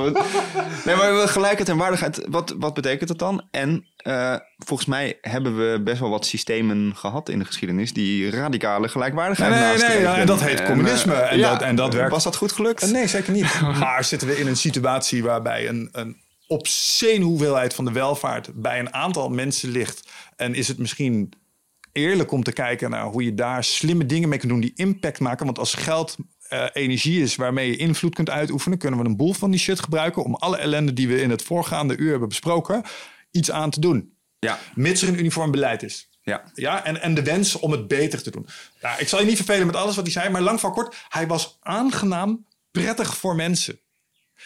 Nee, 0.84 0.96
maar 0.96 1.28
gelijkheid 1.28 1.68
en 1.68 1.76
waardigheid, 1.76 2.26
wat, 2.28 2.54
wat 2.58 2.74
betekent 2.74 3.08
dat 3.08 3.18
dan? 3.18 3.48
En 3.50 3.86
eh, 4.06 4.36
volgens 4.58 4.88
mij 4.88 5.18
hebben 5.20 5.56
we 5.58 5.80
best 5.84 6.00
wel 6.00 6.10
wat 6.10 6.26
systemen 6.26 6.96
gehad 6.96 7.28
in 7.28 7.38
de 7.38 7.44
geschiedenis 7.44 7.92
die 7.92 8.30
radicale 8.30 8.88
gelijkwaardigheid 8.88 9.50
Nee, 9.50 9.60
nee, 9.88 9.88
nee, 9.96 10.00
ja, 10.00 10.16
en 10.16 10.26
dat 10.26 10.40
heet 10.42 10.62
communisme. 10.64 11.14
eh, 11.14 11.32
En 11.32 11.40
dat- 11.40 11.62
en 11.62 11.76
dat 11.76 11.94
werkt. 11.94 12.10
Was 12.10 12.24
dat 12.24 12.36
goed 12.36 12.52
gelukt? 12.52 12.82
Eh, 12.82 12.90
Nee, 12.90 13.06
zeker 13.06 13.32
niet. 13.32 13.60
maar 13.78 14.04
zitten 14.04 14.28
we 14.28 14.38
in 14.38 14.46
een 14.46 14.56
situatie 14.56 15.22
waarbij 15.22 15.68
een, 15.68 15.88
een 15.92 16.16
obscene 16.46 17.24
hoeveelheid 17.24 17.74
van 17.74 17.84
de 17.84 17.92
welvaart 17.92 18.50
bij 18.54 18.78
een 18.78 18.92
aantal 18.94 19.28
mensen 19.28 19.70
ligt. 19.70 20.08
En 20.36 20.54
is 20.54 20.68
het 20.68 20.78
misschien 20.78 21.32
eerlijk 21.92 22.30
om 22.32 22.42
te 22.42 22.52
kijken 22.52 22.90
naar 22.90 23.04
hoe 23.04 23.24
je 23.24 23.34
daar 23.34 23.64
slimme 23.64 24.06
dingen 24.06 24.28
mee 24.28 24.38
kunt 24.38 24.50
doen 24.50 24.60
die 24.60 24.72
impact 24.74 25.20
maken. 25.20 25.44
Want 25.46 25.58
als 25.58 25.74
geld 25.74 26.16
energie 26.72 27.22
is 27.22 27.36
waarmee 27.36 27.70
je 27.70 27.76
invloed 27.76 28.14
kunt 28.14 28.30
uitoefenen, 28.30 28.78
kunnen 28.78 29.00
we 29.00 29.06
een 29.06 29.16
boel 29.16 29.32
van 29.32 29.50
die 29.50 29.60
shit 29.60 29.80
gebruiken 29.80 30.24
om 30.24 30.34
alle 30.34 30.56
ellende 30.56 30.92
die 30.92 31.08
we 31.08 31.20
in 31.22 31.30
het 31.30 31.42
voorgaande 31.42 31.96
uur 31.96 32.10
hebben 32.10 32.28
besproken, 32.28 32.82
iets 33.36 33.50
aan 33.50 33.70
te 33.70 33.80
doen. 33.80 34.14
Ja, 34.38 34.58
Mits 34.74 35.02
er 35.02 35.08
een 35.08 35.18
uniform 35.18 35.50
beleid 35.50 35.82
is. 35.82 36.08
ja. 36.22 36.42
Ja, 36.54 36.84
en, 36.84 37.00
en 37.02 37.14
de 37.14 37.22
wens 37.22 37.56
om 37.58 37.70
het 37.70 37.88
beter 37.88 38.22
te 38.22 38.30
doen. 38.30 38.46
Nou, 38.80 39.00
ik 39.00 39.08
zal 39.08 39.20
je 39.20 39.26
niet 39.26 39.36
vervelen 39.36 39.66
met 39.66 39.76
alles 39.76 39.94
wat 39.96 40.04
hij 40.04 40.12
zei, 40.12 40.28
maar 40.28 40.40
lang 40.42 40.60
van 40.60 40.72
kort, 40.72 40.96
hij 41.08 41.26
was 41.26 41.56
aangenaam 41.60 42.46
prettig 42.70 43.16
voor 43.16 43.34
mensen. 43.34 43.80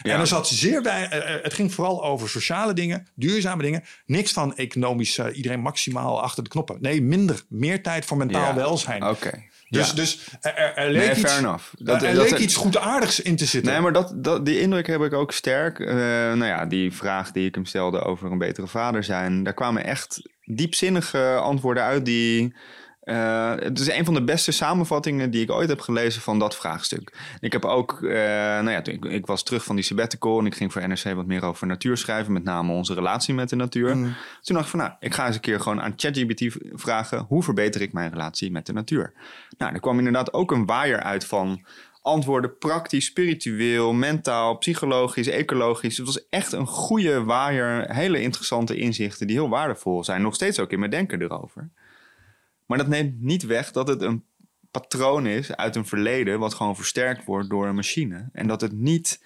Ja. 0.02 0.14
En 0.14 0.20
er 0.20 0.26
zat 0.26 0.48
zeer 0.48 0.82
bij, 0.82 1.08
eh, 1.08 1.34
eh, 1.34 1.42
het 1.42 1.54
ging 1.54 1.74
vooral 1.74 2.04
over 2.04 2.28
sociale 2.28 2.72
dingen, 2.72 3.06
duurzame 3.14 3.62
dingen. 3.62 3.84
Niks 4.06 4.32
van 4.32 4.56
economisch 4.56 5.18
eh, 5.18 5.36
iedereen 5.36 5.60
maximaal 5.60 6.22
achter 6.22 6.42
de 6.42 6.48
knoppen. 6.50 6.76
Nee, 6.80 7.02
minder. 7.02 7.42
Meer 7.48 7.82
tijd 7.82 8.04
voor 8.04 8.16
mentaal 8.16 8.42
Ja. 8.48 8.54
welzijn. 8.54 9.04
Oké. 9.04 9.42
Dus, 9.70 9.88
Ja. 9.88 9.94
dus 9.94 10.18
er, 10.40 10.54
er, 10.54 10.74
er 10.76 10.90
leek, 10.90 11.00
Nee, 11.00 11.16
iets, 11.16 11.38
enough. 11.38 11.64
er 11.78 11.84
dat 11.84 12.02
leek 12.02 12.38
iets 12.38 12.54
goedaardigs 12.54 13.20
in 13.20 13.36
te 13.36 13.44
zitten. 13.44 13.72
Nee, 13.72 13.80
maar 13.80 13.92
dat, 13.92 14.12
dat, 14.16 14.46
die 14.46 14.60
indruk 14.60 14.86
heb 14.86 15.02
ik 15.02 15.12
ook 15.12 15.32
sterk. 15.32 15.78
Eh, 15.80 15.94
nou 15.96 16.44
ja, 16.44 16.66
die 16.66 16.92
vraag 16.92 17.32
die 17.32 17.46
ik 17.46 17.54
hem 17.54 17.64
stelde 17.64 18.00
over 18.00 18.32
een 18.32 18.38
betere 18.38 18.66
vader 18.66 19.04
zijn. 19.04 19.42
Daar 19.42 19.54
kwamen 19.54 19.84
echt 19.84 20.22
diepzinnige 20.44 21.34
antwoorden 21.42 21.82
uit 21.82 22.04
die... 22.04 22.54
eh, 23.10 23.52
het 23.56 23.78
is 23.78 23.90
een 23.90 24.04
van 24.04 24.14
de 24.14 24.24
beste 24.24 24.52
samenvattingen 24.52 25.30
die 25.30 25.42
ik 25.42 25.50
ooit 25.50 25.68
heb 25.68 25.80
gelezen 25.80 26.22
van 26.22 26.38
dat 26.38 26.56
vraagstuk. 26.56 27.16
Ik 27.40 27.52
heb 27.52 27.64
ook, 27.64 28.02
eh, 28.02 28.10
nou 28.10 28.70
ja, 28.70 28.84
ik, 28.84 29.04
ik 29.04 29.26
was 29.26 29.42
terug 29.42 29.64
van 29.64 29.76
die 29.76 29.84
sabbatical 29.84 30.38
en 30.38 30.46
ik 30.46 30.54
ging 30.54 30.72
voor 30.72 30.88
NRC 30.88 31.14
wat 31.14 31.26
meer 31.26 31.44
over 31.44 31.66
natuur 31.66 31.96
schrijven, 31.96 32.32
met 32.32 32.44
name 32.44 32.72
onze 32.72 32.94
relatie 32.94 33.34
met 33.34 33.48
de 33.48 33.56
natuur. 33.56 33.96
Mm. 33.96 34.14
Toen 34.42 34.54
dacht 34.54 34.64
ik 34.64 34.70
van, 34.70 34.78
nou, 34.78 34.92
ik 35.00 35.14
ga 35.14 35.26
eens 35.26 35.34
een 35.34 35.40
keer 35.40 35.60
gewoon 35.60 35.80
aan 35.82 35.92
ChatGPT 35.96 36.56
vragen, 36.72 37.24
hoe 37.28 37.42
verbeter 37.42 37.80
ik 37.80 37.92
mijn 37.92 38.10
relatie 38.10 38.50
met 38.50 38.66
de 38.66 38.72
natuur? 38.72 39.12
Nou, 39.58 39.72
er 39.72 39.80
kwam 39.80 39.98
inderdaad 39.98 40.32
ook 40.32 40.50
een 40.50 40.66
waaier 40.66 41.00
uit 41.02 41.26
van 41.26 41.64
antwoorden 42.02 42.58
praktisch, 42.58 43.04
spiritueel, 43.04 43.92
mentaal, 43.92 44.58
psychologisch, 44.58 45.26
ecologisch. 45.26 45.96
Het 45.96 46.06
was 46.06 46.28
echt 46.28 46.52
een 46.52 46.66
goede 46.66 47.24
waaier, 47.24 47.94
hele 47.94 48.20
interessante 48.20 48.76
inzichten 48.76 49.26
die 49.26 49.36
heel 49.36 49.48
waardevol 49.48 50.04
zijn. 50.04 50.22
Nog 50.22 50.34
steeds 50.34 50.60
ook 50.60 50.70
in 50.70 50.78
mijn 50.78 50.90
denken 50.90 51.22
erover. 51.22 51.70
Maar 52.70 52.78
dat 52.78 52.88
neemt 52.88 53.20
niet 53.20 53.42
weg 53.42 53.70
dat 53.72 53.88
het 53.88 54.02
een 54.02 54.24
patroon 54.70 55.26
is 55.26 55.56
uit 55.56 55.76
een 55.76 55.86
verleden 55.86 56.38
wat 56.38 56.54
gewoon 56.54 56.76
versterkt 56.76 57.24
wordt 57.24 57.50
door 57.50 57.66
een 57.66 57.74
machine. 57.74 58.28
En 58.32 58.46
dat 58.46 58.60
het 58.60 58.72
niet... 58.72 59.24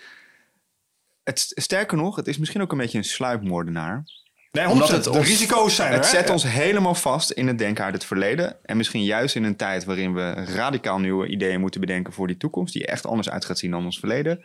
Het, 1.23 1.53
sterker 1.55 1.97
nog, 1.97 2.17
het 2.17 2.27
is 2.29 2.39
misschien 2.39 2.61
ook 2.63 2.73
een 2.73 2.79
beetje 2.79 2.99
een 2.99 3.05
sluipmoordenaar. 3.05 4.05
nee, 4.53 4.69
omdat 4.69 4.91
100%. 4.91 4.93
het 4.93 5.05
de 5.05 5.11
ons- 5.11 5.27
risico's 5.29 5.75
zijn 5.75 5.93
Het 5.93 6.07
zet 6.07 6.31
ons 6.31 6.43
helemaal 6.43 6.95
vast 6.95 7.31
in 7.31 7.47
het 7.47 7.59
denken 7.59 7.85
uit 7.85 7.95
het 7.95 8.05
verleden. 8.05 8.57
En 8.65 8.77
misschien 8.77 9.05
juist 9.05 9.37
in 9.37 9.45
een 9.45 9.57
tijd 9.57 9.85
waarin 9.85 10.15
we 10.15 10.31
radicaal 10.33 10.99
nieuwe 10.99 11.27
ideeën 11.29 11.61
moeten 11.61 11.81
bedenken 11.81 12.13
voor 12.13 12.27
die 12.27 12.37
toekomst, 12.37 12.73
die 12.73 12.87
echt 12.87 13.07
anders 13.07 13.31
uit 13.31 13.45
gaat 13.45 13.59
zien 13.59 13.71
dan 13.71 13.85
ons 13.85 13.99
verleden. 13.99 14.45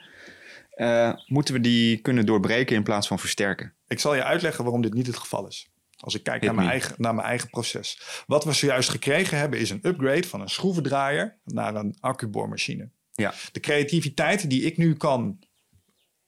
eh, 0.70 1.14
moeten 1.26 1.54
we 1.54 1.60
die 1.60 1.98
kunnen 1.98 2.26
doorbreken 2.26 2.76
in 2.76 2.84
plaats 2.84 3.08
van 3.08 3.20
versterken. 3.20 3.74
Ik 3.88 4.00
zal 4.00 4.16
je 4.16 4.24
uitleggen 4.24 4.64
waarom 4.64 4.82
dit 4.82 4.94
niet 4.94 5.08
het 5.08 5.18
geval 5.18 5.48
is. 5.48 5.69
Als 6.00 6.16
ik 6.16 6.24
kijk 6.24 6.42
naar 6.42 6.56
mijn, 6.56 6.70
eigen, 6.70 6.96
naar 6.98 7.16
mijn 7.16 7.28
eigen 7.28 7.50
proces. 7.50 8.02
Wat 8.28 8.44
we 8.44 8.54
zojuist 8.54 8.90
gekregen 8.90 9.38
hebben 9.38 9.60
is 9.60 9.70
een 9.70 9.80
upgrade 9.82 10.28
van 10.28 10.42
een 10.42 10.50
schroevendraaier 10.50 11.40
naar 11.44 11.76
een 11.76 11.98
accuboormachine. 12.00 12.90
Ja. 13.12 13.34
De 13.52 13.60
creativiteit 13.60 14.50
die 14.50 14.62
ik 14.62 14.78
nu 14.78 14.96
kan, 14.96 15.40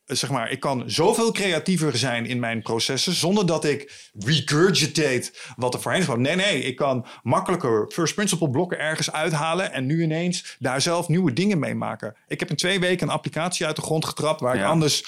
eh, 0.05 0.15
zeg 0.15 0.29
maar, 0.29 0.51
ik 0.51 0.59
kan 0.59 0.89
zoveel 0.89 1.31
creatiever 1.31 1.97
zijn 1.97 2.25
in 2.25 2.39
mijn 2.39 2.61
processen 2.61 3.13
zonder 3.13 3.45
dat 3.45 3.65
ik 3.65 4.09
regurgitate 4.13 5.33
wat 5.55 5.73
er 5.73 5.81
voorheen 5.81 6.01
is. 6.01 6.07
Nee, 6.07 6.35
nee, 6.35 6.63
ik 6.63 6.75
kan 6.75 7.05
makkelijker 7.23 7.91
first 7.91 8.15
principle 8.15 8.49
blokken 8.49 8.79
ergens 8.79 9.11
uithalen 9.11 9.71
en 9.71 9.85
nu 9.85 10.01
ineens 10.03 10.55
daar 10.59 10.81
zelf 10.81 11.07
nieuwe 11.07 11.33
dingen 11.33 11.59
mee 11.59 11.75
maken. 11.75 12.15
Ik 12.27 12.39
heb 12.39 12.49
in 12.49 12.55
twee 12.55 12.79
weken 12.79 13.07
een 13.07 13.13
applicatie 13.13 13.65
uit 13.65 13.75
de 13.75 13.81
grond 13.81 14.05
getrapt 14.05 14.41
waar 14.41 14.55
ik 14.55 14.63
anders 14.63 15.03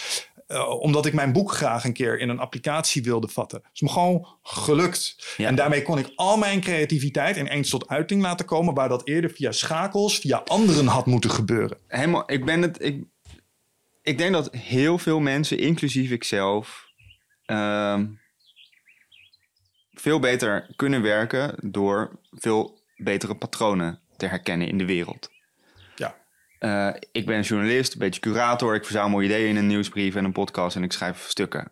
eh, 0.54 0.80
omdat 0.80 1.06
ik 1.06 1.14
mijn 1.14 1.32
boek 1.32 1.52
graag 1.52 1.84
een 1.84 1.94
keer 1.94 2.20
in 2.20 2.30
een 2.30 2.40
applicatie 2.40 3.04
wilde 3.04 3.28
vatten. 3.28 3.60
Het 3.64 3.74
is 3.74 3.82
me 3.82 3.90
gewoon 3.90 4.28
gelukt. 4.44 5.34
Ja. 5.38 5.48
En 5.48 5.56
daarmee 5.56 5.82
kon 5.82 5.98
ik 5.98 6.12
al 6.16 6.38
mijn 6.38 6.62
creativiteit 6.62 7.38
ineens 7.38 7.70
tot 7.70 7.88
uiting 7.88 8.22
laten 8.22 8.46
komen... 8.46 8.74
waar 8.74 8.90
dat 8.90 9.08
eerder 9.08 9.30
via 9.30 9.52
schakels, 9.52 10.20
via 10.20 10.42
anderen 10.46 10.88
had 10.88 11.06
moeten 11.06 11.30
gebeuren. 11.30 11.78
Helemaal, 11.88 12.32
ik 12.32 12.46
ben 12.46 12.62
het. 12.62 12.84
Ik, 12.84 13.04
ik 14.02 14.18
denk 14.18 14.34
dat 14.34 14.56
heel 14.56 14.98
veel 14.98 15.20
mensen, 15.20 15.58
inclusief 15.58 16.12
ikzelf, 16.12 16.88
ehm, 17.46 18.06
veel 19.94 20.20
beter 20.20 20.74
kunnen 20.76 21.02
werken 21.02 21.56
door 21.62 22.20
veel 22.32 22.82
betere 22.96 23.36
patronen 23.36 24.00
te 24.18 24.26
herkennen 24.26 24.68
in 24.68 24.78
de 24.78 24.86
wereld. 24.86 25.30
Eh, 26.64 26.94
ik 27.12 27.26
ben 27.26 27.42
journalist, 27.42 27.94
een 27.94 28.00
beetje 28.00 28.22
curator. 28.22 28.76
Ik 28.76 28.84
verzamel 28.84 29.22
ideeën 29.22 29.50
in 29.50 29.56
een 29.56 29.68
nieuwsbrief 29.68 30.16
en 30.16 30.26
een 30.26 30.32
podcast 30.32 30.76
en 30.76 30.84
ik 30.84 30.92
schrijf 30.92 31.28
stukken. 31.28 31.72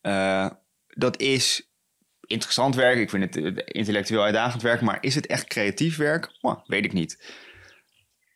Eh, 0.00 0.50
dat 0.86 1.20
is 1.20 1.72
interessant 2.20 2.74
werk. 2.74 2.98
Ik 2.98 3.10
vind 3.10 3.34
het 3.34 3.56
intellectueel 3.64 4.22
uitdagend 4.22 4.62
werk. 4.62 4.80
Maar 4.80 4.98
is 5.00 5.14
het 5.14 5.26
echt 5.26 5.44
creatief 5.46 5.96
werk? 5.96 6.38
Weet 6.66 6.84
ik 6.84 6.92
niet. 6.92 7.34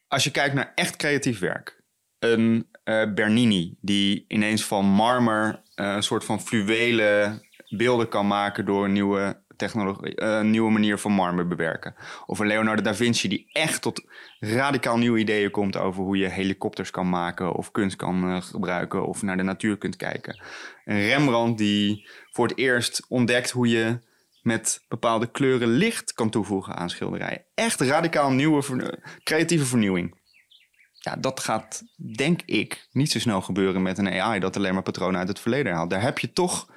Als 0.09 0.25
je 0.25 0.31
kijkt 0.31 0.55
naar 0.55 0.73
echt 0.75 0.97
creatief 0.97 1.39
werk. 1.39 1.83
Een 2.19 2.69
eh, 2.85 3.13
Bernini 3.15 3.77
die 3.81 4.25
ineens 4.29 4.65
van 4.65 4.85
marmer 4.85 5.63
een 5.75 6.03
soort 6.03 6.25
van 6.25 6.41
fluwelen 6.41 7.43
beelden 7.69 8.09
kan 8.09 8.27
maken 8.27 8.65
door 8.65 8.89
nieuwe 8.89 9.43
technologie, 9.57 10.15
eh, 10.15 10.39
een 10.39 10.51
nieuwe 10.51 10.71
manier 10.71 10.99
van 10.99 11.13
marmer 11.13 11.47
bewerken. 11.47 11.95
Of 12.27 12.39
een 12.39 12.47
Leonardo 12.47 12.83
da 12.83 12.95
Vinci 12.95 13.29
die 13.29 13.49
echt 13.53 13.83
tot 13.83 14.05
radicaal 14.39 14.99
nieuwe 14.99 15.19
ideeën 15.19 15.51
komt 15.51 15.77
over 15.77 16.03
hoe 16.03 16.17
je 16.17 16.29
helikopters 16.29 16.91
kan 16.91 17.09
maken 17.09 17.55
of 17.55 17.71
kunst 17.71 17.97
kan 17.97 18.29
eh, 18.29 18.43
gebruiken 18.43 19.07
of 19.07 19.23
naar 19.23 19.37
de 19.37 19.43
natuur 19.43 19.79
kunt 19.79 19.97
kijken. 19.97 20.43
Een 20.85 21.01
Rembrandt 21.01 21.59
die 21.59 22.09
voor 22.31 22.47
het 22.47 22.59
eerst 22.59 23.07
ontdekt 23.09 23.51
hoe 23.51 23.69
je 23.69 23.99
met 24.43 24.85
bepaalde 24.89 25.31
kleuren 25.31 25.69
licht 25.69 26.13
kan 26.13 26.31
toevoegen 26.31 26.77
aan 26.77 26.91
schilderijen. 26.91 27.45
Echt 27.55 27.81
radicaal 27.81 28.31
nieuwe 28.31 28.99
creatieve 29.23 29.65
vernieuwing. 29.65 30.25
Ja, 30.93 31.17
dat 31.17 31.41
gaat, 31.41 31.83
denk 32.17 32.43
ik, 32.45 32.89
niet 32.91 33.11
zo 33.11 33.19
snel 33.19 33.41
gebeuren 33.41 33.83
met 33.83 33.99
een 33.99 34.21
AI 34.21 34.41
dat 34.41 34.57
alleen 34.57 34.75
maar 34.75 34.83
patronen 34.83 35.19
uit 35.19 35.29
het 35.29 35.41
verleden 35.41 35.73
haalt. 35.73 35.91
Daar 35.91 36.03
heb 36.03 36.19
je 36.19 36.33
toch 36.33 36.71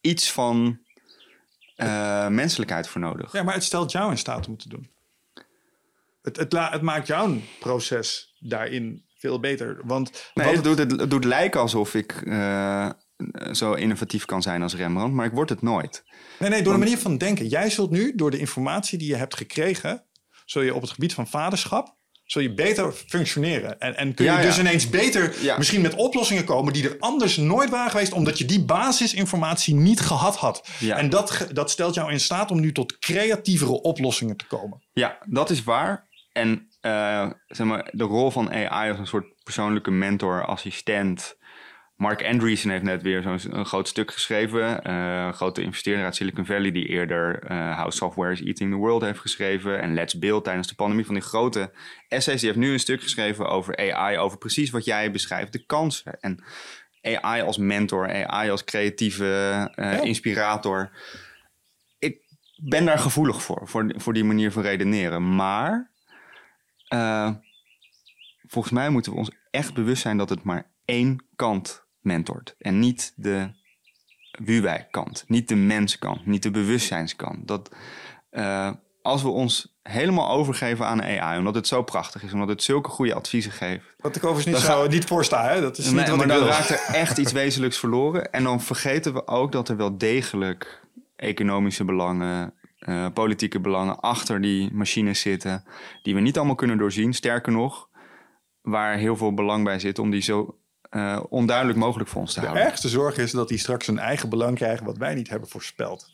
iets 0.00 0.32
van 0.32 0.78
eh, 1.74 2.28
menselijkheid 2.28 2.88
voor 2.88 3.00
nodig. 3.00 3.32
Ja, 3.32 3.42
maar 3.42 3.54
het 3.54 3.64
stelt 3.64 3.92
jou 3.92 4.10
in 4.10 4.18
staat 4.18 4.46
om 4.46 4.52
het 4.52 4.62
te 4.62 4.68
doen. 4.68 4.90
Het, 6.22 6.36
het, 6.36 6.52
het 6.52 6.82
maakt 6.82 7.06
jouw 7.06 7.36
proces 7.60 8.36
daarin 8.38 9.04
veel 9.16 9.40
beter. 9.40 9.80
Want 9.84 10.30
Nee, 10.34 10.54
het, 10.54 10.64
doet, 10.64 10.78
het, 10.78 10.90
het 10.90 11.10
doet 11.10 11.24
lijken 11.24 11.60
alsof 11.60 11.94
ik 11.94 12.12
eh, 12.12 12.90
zo 13.52 13.72
innovatief 13.72 14.24
kan 14.24 14.42
zijn 14.42 14.62
als 14.62 14.74
Rembrandt, 14.74 15.14
maar 15.14 15.26
ik 15.26 15.32
word 15.32 15.48
het 15.48 15.62
nooit. 15.62 16.04
Nee, 16.38 16.50
nee, 16.50 16.62
door 16.62 16.72
de 16.72 16.78
manier 16.78 16.98
van 16.98 17.18
denken. 17.18 17.46
Jij 17.46 17.70
zult 17.70 17.90
nu, 17.90 18.14
door 18.14 18.30
de 18.30 18.38
informatie 18.38 18.98
die 18.98 19.08
je 19.08 19.16
hebt 19.16 19.36
gekregen, 19.36 20.04
zul 20.44 20.62
je 20.62 20.74
op 20.74 20.80
het 20.80 20.90
gebied 20.90 21.14
van 21.14 21.26
vaderschap, 21.26 21.96
zul 22.24 22.42
je 22.42 22.54
beter 22.54 22.92
functioneren. 22.92 23.80
En, 23.80 23.96
en 23.96 24.14
kun 24.14 24.24
je 24.24 24.30
Ja, 24.30 24.38
ja. 24.38 24.44
dus 24.46 24.58
ineens 24.58 24.88
beter 24.90 25.34
Ja. 25.42 25.58
misschien 25.58 25.80
met 25.80 25.94
oplossingen 25.94 26.44
komen 26.44 26.72
die 26.72 26.88
er 26.88 26.96
anders 26.98 27.36
nooit 27.36 27.70
waren 27.70 27.90
geweest, 27.90 28.12
omdat 28.12 28.38
je 28.38 28.44
die 28.44 28.64
basisinformatie 28.64 29.74
niet 29.74 30.00
gehad 30.00 30.36
had. 30.36 30.68
En 30.88 31.10
dat, 31.10 31.46
dat 31.52 31.70
stelt 31.70 31.94
jou 31.94 32.12
in 32.12 32.20
staat 32.20 32.50
om 32.50 32.60
nu 32.60 32.72
tot 32.72 32.98
creatievere 32.98 33.82
oplossingen 33.82 34.36
te 34.36 34.46
komen. 34.46 34.82
Ja, 34.92 35.18
dat 35.24 35.50
is 35.50 35.64
waar. 35.64 36.06
En 36.32 36.68
eh, 36.80 37.30
zeg 37.48 37.66
maar, 37.66 37.88
de 37.92 38.04
rol 38.04 38.30
van 38.30 38.50
AI 38.52 38.90
als 38.90 38.98
een 38.98 39.06
soort 39.06 39.26
persoonlijke 39.42 39.90
mentor, 39.90 40.44
assistent, 40.46 41.36
Mark 41.96 42.24
Andreessen 42.24 42.70
heeft 42.70 42.82
net 42.82 43.02
weer 43.02 43.22
zo'n 43.22 43.64
groot 43.64 43.88
stuk 43.88 44.12
geschreven. 44.12 44.90
Een 44.90 45.34
grote 45.34 45.62
investeerder 45.62 46.04
uit 46.04 46.16
Silicon 46.16 46.46
Valley 46.46 46.70
die 46.72 46.86
eerder 46.86 47.42
eh, 47.42 47.80
How 47.80 47.90
Software 47.90 48.32
is 48.32 48.42
Eating 48.42 48.70
the 48.70 48.76
World 48.76 49.02
heeft 49.02 49.20
geschreven. 49.20 49.80
En 49.80 49.94
Let's 49.94 50.18
Build 50.18 50.44
tijdens 50.44 50.68
de 50.68 50.74
pandemie 50.74 51.04
van 51.04 51.14
die 51.14 51.22
grote 51.22 51.72
essays. 52.08 52.40
Die 52.40 52.48
heeft 52.48 52.60
nu 52.60 52.72
een 52.72 52.80
stuk 52.80 53.02
geschreven 53.02 53.48
over 53.48 53.94
AI, 53.94 54.18
over 54.18 54.38
precies 54.38 54.70
wat 54.70 54.84
jij 54.84 55.10
beschrijft, 55.10 55.52
de 55.52 55.66
kansen. 55.66 56.20
En 56.20 56.44
AI 57.02 57.42
als 57.42 57.56
mentor, 57.56 58.26
AI 58.26 58.50
als 58.50 58.64
creatieve 58.64 59.70
eh, 59.74 60.02
inspirator. 60.02 60.90
Ik 61.98 62.20
ben 62.56 62.84
daar 62.84 62.98
gevoelig 62.98 63.42
voor, 63.42 63.68
voor, 63.68 63.94
voor 63.96 64.12
die 64.12 64.24
manier 64.24 64.52
van 64.52 64.62
redeneren. 64.62 65.34
Maar 65.34 65.90
volgens 68.46 68.74
mij 68.74 68.88
moeten 68.88 69.12
we 69.12 69.18
ons 69.18 69.30
echt 69.50 69.74
bewust 69.74 70.02
zijn 70.02 70.16
dat 70.16 70.28
het 70.28 70.42
maar 70.42 70.70
één 70.84 71.26
kant 71.36 71.83
mentort. 72.04 72.54
En 72.58 72.78
niet 72.78 73.12
de 73.16 73.50
Wuwijk-kant, 74.44 75.24
niet 75.26 75.48
de 75.48 75.54
menskant, 75.56 76.26
niet 76.26 76.42
de 76.42 76.50
bewustzijnskant. 76.50 77.48
Dat 77.48 77.70
eh, 78.30 78.70
als 79.02 79.22
we 79.22 79.28
ons 79.28 79.76
helemaal 79.82 80.28
overgeven 80.30 80.86
aan 80.86 81.02
AI, 81.02 81.38
omdat 81.38 81.54
het 81.54 81.66
zo 81.66 81.82
prachtig 81.82 82.22
is, 82.22 82.32
omdat 82.32 82.48
het 82.48 82.62
zulke 82.62 82.90
goede 82.90 83.14
adviezen 83.14 83.52
geeft. 83.52 83.84
Wat 83.98 84.16
ik 84.16 84.24
overigens 84.24 84.56
niet, 84.56 84.66
Dan 84.66 84.76
zo, 84.76 84.88
niet 84.88 85.04
voorsta, 85.04 85.48
hè? 85.48 85.60
dat 85.60 85.78
is 85.78 85.84
niet 85.90 85.94
wat 86.08 86.16
maar 86.16 86.26
ik 86.26 86.32
dan 86.32 86.38
wil. 86.38 86.48
raakt 86.48 86.68
er 86.70 86.94
echt 87.04 87.18
iets 87.18 87.32
wezenlijks 87.32 87.78
verloren. 87.78 88.32
En 88.32 88.42
dan 88.42 88.60
vergeten 88.60 89.12
we 89.12 89.26
ook 89.26 89.52
dat 89.52 89.68
er 89.68 89.76
wel 89.76 89.98
degelijk 89.98 90.82
economische 91.16 91.84
belangen, 91.84 92.54
eh, 92.78 93.06
politieke 93.14 93.60
belangen 93.60 94.00
achter 94.00 94.40
die 94.40 94.72
machines 94.72 95.20
zitten, 95.20 95.64
die 96.02 96.14
we 96.14 96.20
niet 96.20 96.36
allemaal 96.36 96.54
kunnen 96.54 96.78
doorzien. 96.78 97.12
Sterker 97.12 97.52
nog, 97.52 97.88
waar 98.62 98.96
heel 98.96 99.16
veel 99.16 99.34
belang 99.34 99.64
bij 99.64 99.78
zit 99.78 99.98
om 99.98 100.10
die 100.10 100.22
zo 100.22 100.58
eh, 100.94 101.20
onduidelijk 101.28 101.78
mogelijk 101.78 102.10
voor 102.10 102.20
ons 102.20 102.32
te 102.32 102.40
De 102.40 102.46
houden. 102.46 102.66
ergste 102.66 102.88
zorg 102.88 103.16
is 103.16 103.30
dat 103.30 103.48
die 103.48 103.58
straks 103.58 103.86
een 103.88 103.98
eigen 103.98 104.28
belang 104.28 104.56
krijgen 104.56 104.86
wat 104.86 104.96
wij 104.98 105.14
niet 105.14 105.28
hebben 105.28 105.48
voorspeld. 105.48 106.12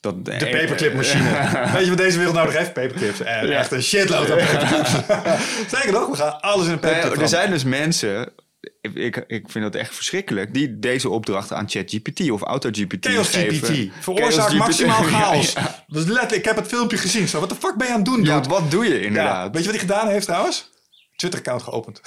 Dat, 0.00 0.24
De 0.24 0.30
paperclipmachine. 0.30 1.30
Weet 1.74 1.82
je 1.82 1.88
wat 1.88 1.98
deze 1.98 2.16
wereld 2.18 2.36
nodig 2.36 2.56
heeft? 2.56 2.72
Paperclips. 2.72 3.20
En 3.20 3.56
echt 3.56 3.72
een 3.72 3.82
shitload 3.82 4.30
aan 4.30 4.36
paperclips. 4.36 4.90
Zeker 5.76 5.92
nog, 5.92 6.08
we 6.08 6.16
gaan 6.16 6.40
alles 6.40 6.66
in 6.66 6.72
een 6.72 6.78
paperclip 6.78 7.20
er 7.20 7.28
zijn 7.28 7.50
dus 7.50 7.64
mensen, 7.64 8.32
ik, 8.80 9.24
ik, 9.26 9.50
vind 9.50 9.64
dat 9.64 9.74
echt 9.74 9.94
verschrikkelijk, 9.94 10.54
die 10.54 10.78
deze 10.78 11.08
opdrachten 11.08 11.56
aan 11.56 11.68
ChatGPT 11.68 12.30
of 12.30 12.42
AutoGPT 12.42 13.06
Chaos 13.06 13.28
geven. 13.28 13.68
GPT. 13.68 13.92
Veroorzaakt 14.00 14.52
maximaal 14.54 15.02
chaos. 15.12 15.52
ja. 15.52 15.84
Dat 15.86 16.02
is 16.02 16.08
letterlijk, 16.08 16.32
ik 16.32 16.44
heb 16.44 16.56
het 16.56 16.66
filmpje 16.66 16.96
gezien. 16.96 17.28
Zo, 17.28 17.40
wat 17.40 17.48
de 17.48 17.54
fuck 17.54 17.74
ben 17.76 17.86
je 17.86 17.92
aan 17.92 17.98
het 17.98 18.08
doen, 18.08 18.24
Ja, 18.24 18.40
wat 18.40 18.70
doe 18.70 18.84
je 18.84 19.00
inderdaad? 19.02 19.52
Weet 19.54 19.64
je 19.64 19.70
wat 19.70 19.80
hij 19.80 19.88
gedaan 19.88 20.08
heeft 20.08 20.26
trouwens? 20.26 20.70
Twitter-account 21.18 21.62
geopend. 21.62 22.00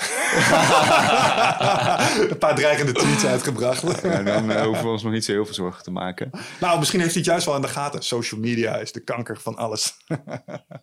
een 2.31 2.37
paar 2.37 2.55
dreigende 2.55 2.91
tweets 2.91 3.25
uitgebracht. 3.25 4.01
Ja, 4.03 4.23
dan 4.23 4.51
eh, 4.51 4.63
hoeven 4.63 4.83
we 4.85 4.89
ons 4.91 5.03
nog 5.03 5.11
niet 5.11 5.25
zo 5.25 5.31
heel 5.31 5.45
veel 5.45 5.53
zorgen 5.53 5.83
te 5.83 5.91
maken. 5.91 6.29
nou, 6.59 6.79
misschien 6.79 6.99
heeft 6.99 7.11
hij 7.13 7.21
het 7.21 7.29
juist 7.31 7.45
wel 7.45 7.55
in 7.55 7.61
de 7.61 7.67
gaten. 7.67 8.03
Social 8.03 8.39
media 8.39 8.75
is 8.75 8.91
de 8.91 9.03
kanker 9.03 9.37
van 9.39 9.55
alles. 9.55 9.93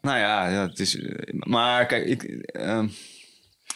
Nou 0.00 0.18
ja, 0.18 0.48
ja 0.48 0.68
het 0.68 0.78
is. 0.80 0.96
eh, 1.00 1.34
Maar 1.38 1.86
kijk, 1.86 2.04
ik, 2.06 2.22
ehm, 2.22 2.88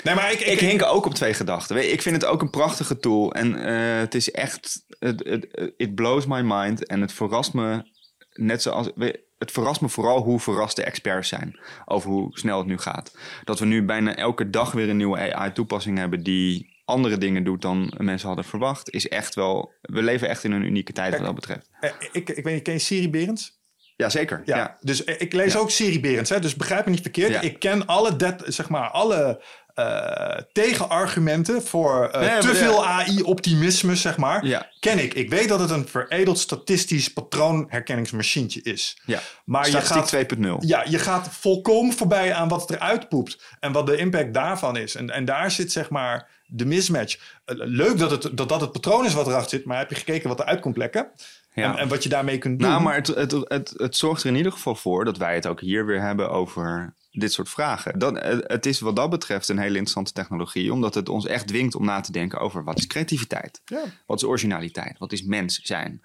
nee, 0.02 0.14
maar 0.14 0.32
ik, 0.32 0.40
ik, 0.40 0.46
ik 0.46 0.60
hink 0.60 0.82
ook 0.84 1.06
op 1.06 1.14
twee 1.14 1.34
gedachten. 1.34 1.92
Ik 1.92 2.02
vind 2.02 2.14
het 2.14 2.24
ook 2.24 2.42
een 2.42 2.50
prachtige 2.50 2.98
tool. 2.98 3.32
En 3.32 3.64
eh, 3.64 4.00
het 4.00 4.14
is 4.14 4.30
echt. 4.30 4.84
Het, 4.98 5.46
it 5.76 5.94
blows 5.94 6.26
my 6.26 6.40
mind. 6.44 6.86
En 6.86 7.00
het 7.00 7.12
verrast 7.12 7.52
me. 7.52 7.90
Net 8.32 8.62
zoals. 8.62 8.90
Het 9.38 9.50
verrast 9.50 9.80
me 9.80 9.88
vooral 9.88 10.22
hoe 10.22 10.40
verrast 10.40 10.76
de 10.76 10.82
experts 10.84 11.28
zijn 11.28 11.58
over 11.84 12.10
hoe 12.10 12.38
snel 12.38 12.58
het 12.58 12.66
nu 12.66 12.78
gaat. 12.78 13.16
Dat 13.44 13.58
we 13.58 13.64
nu 13.66 13.84
bijna 13.84 14.16
elke 14.16 14.50
dag 14.50 14.72
weer 14.72 14.88
een 14.88 14.96
nieuwe 14.96 15.32
AI-toepassing 15.34 15.98
hebben 15.98 16.22
die 16.22 16.80
andere 16.84 17.18
dingen 17.18 17.44
doet 17.44 17.62
dan 17.62 17.92
mensen 17.96 18.26
hadden 18.26 18.44
verwacht, 18.44 18.90
is 18.90 19.08
echt 19.08 19.34
wel. 19.34 19.72
We 19.80 20.02
leven 20.02 20.28
echt 20.28 20.44
in 20.44 20.52
een 20.52 20.62
unieke 20.62 20.92
tijd 20.92 21.12
wat 21.16 21.24
dat 21.26 21.34
betreft. 21.34 21.68
eh, 21.80 21.90
ik, 22.12 22.28
ik 22.30 22.44
weet 22.44 22.54
niet, 22.54 22.62
ken 22.62 22.72
je 22.72 22.78
Siri 22.78 23.10
Berends? 23.10 23.60
Jazeker. 23.96 24.42
Ja, 24.44 24.56
Ja. 24.56 24.76
dus 24.80 25.04
eh, 25.04 25.14
ik 25.20 25.32
lees 25.32 25.52
Ja. 25.52 25.58
ook 25.58 25.70
Siri 25.70 26.00
Berends. 26.00 26.30
Hè? 26.30 26.40
Dus 26.40 26.56
begrijp 26.56 26.84
me 26.84 26.90
niet 26.90 27.00
verkeerd. 27.00 27.30
Ja. 27.32 27.40
Ik 27.40 27.58
ken 27.58 27.86
alle, 27.86 28.16
dat, 28.16 28.42
zeg 28.46 28.68
maar, 28.68 28.88
alle 28.90 29.42
eh, 29.74 30.42
tegenargumenten 30.52 31.62
voor 31.62 32.08
eh, 32.08 32.20
Nee, 32.20 32.40
te 32.40 32.48
ja. 32.48 32.54
veel 32.54 32.86
AI-optimisme, 32.86 33.96
zeg 33.96 34.16
maar. 34.16 34.46
Ja. 34.46 34.70
Ken 34.80 34.98
ik. 34.98 35.14
Ik 35.14 35.30
weet 35.30 35.48
dat 35.48 35.60
het 35.60 35.70
een 35.70 35.88
veredeld 35.88 36.38
statistisch 36.38 37.08
patroonherkenningsmachientje 37.08 38.62
is. 38.62 39.00
Ja. 39.06 39.20
Maar 39.44 39.64
je 39.64 39.70
Statistiek 39.70 40.30
gaat, 40.30 40.38
2.0. 40.38 40.66
ja, 40.66 40.84
je 40.88 40.98
gaat 40.98 41.28
volkomen 41.28 41.94
voorbij 41.94 42.34
aan 42.34 42.48
wat 42.48 42.60
het 42.60 42.70
eruit 42.70 43.08
poept. 43.08 43.56
En 43.60 43.72
wat 43.72 43.86
de 43.86 43.96
impact 43.96 44.34
daarvan 44.34 44.76
is. 44.76 44.94
En, 44.94 45.10
en 45.10 45.24
daar 45.24 45.50
zit 45.50 45.72
zeg 45.72 45.90
maar 45.90 46.28
de 46.46 46.64
mismatch. 46.64 47.18
Eh, 47.44 47.56
leuk 47.58 47.98
dat, 47.98 48.10
het, 48.10 48.36
dat 48.36 48.48
dat 48.48 48.60
het 48.60 48.72
patroon 48.72 49.04
is 49.04 49.14
wat 49.14 49.26
erachter 49.26 49.58
zit. 49.58 49.66
Maar 49.66 49.78
heb 49.78 49.90
je 49.90 49.94
gekeken 49.94 50.28
wat 50.28 50.40
eruit 50.40 50.60
komt 50.60 50.76
lekken? 50.76 51.10
Ja. 51.54 51.72
En, 51.72 51.78
en 51.78 51.88
wat 51.88 52.02
je 52.02 52.08
daarmee 52.08 52.38
kunt 52.38 52.58
doen? 52.58 52.68
Nou, 52.68 52.82
maar 52.82 52.94
het, 52.94 53.06
het, 53.06 53.32
het, 53.32 53.72
het 53.76 53.96
zorgt 53.96 54.22
er 54.22 54.28
in 54.28 54.36
ieder 54.36 54.52
geval 54.52 54.74
voor 54.74 55.04
dat 55.04 55.16
wij 55.16 55.34
het 55.34 55.46
ook 55.46 55.60
hier 55.60 55.86
weer 55.86 56.00
hebben 56.00 56.30
over 56.30 56.94
dit 57.12 57.32
soort 57.32 57.48
vragen. 57.48 57.98
Dat, 57.98 58.22
het 58.22 58.44
het 58.46 58.66
is 58.66 58.80
wat 58.80 58.96
dat 58.96 59.10
betreft 59.10 59.48
een 59.48 59.58
hele 59.58 59.68
interessante 59.68 60.12
technologie, 60.12 60.72
omdat 60.72 60.94
het 60.94 61.08
ons 61.08 61.26
echt 61.26 61.46
dwingt 61.46 61.74
om 61.74 61.84
na 61.84 62.00
te 62.00 62.12
denken 62.12 62.38
over 62.38 62.64
wat 62.64 62.78
is 62.78 62.86
creativiteit? 62.86 63.60
Ja. 63.64 63.82
Wat 64.06 64.16
is 64.16 64.24
originaliteit? 64.24 64.98
Wat 64.98 65.12
is 65.12 65.22
mens 65.22 65.60
zijn? 65.62 66.02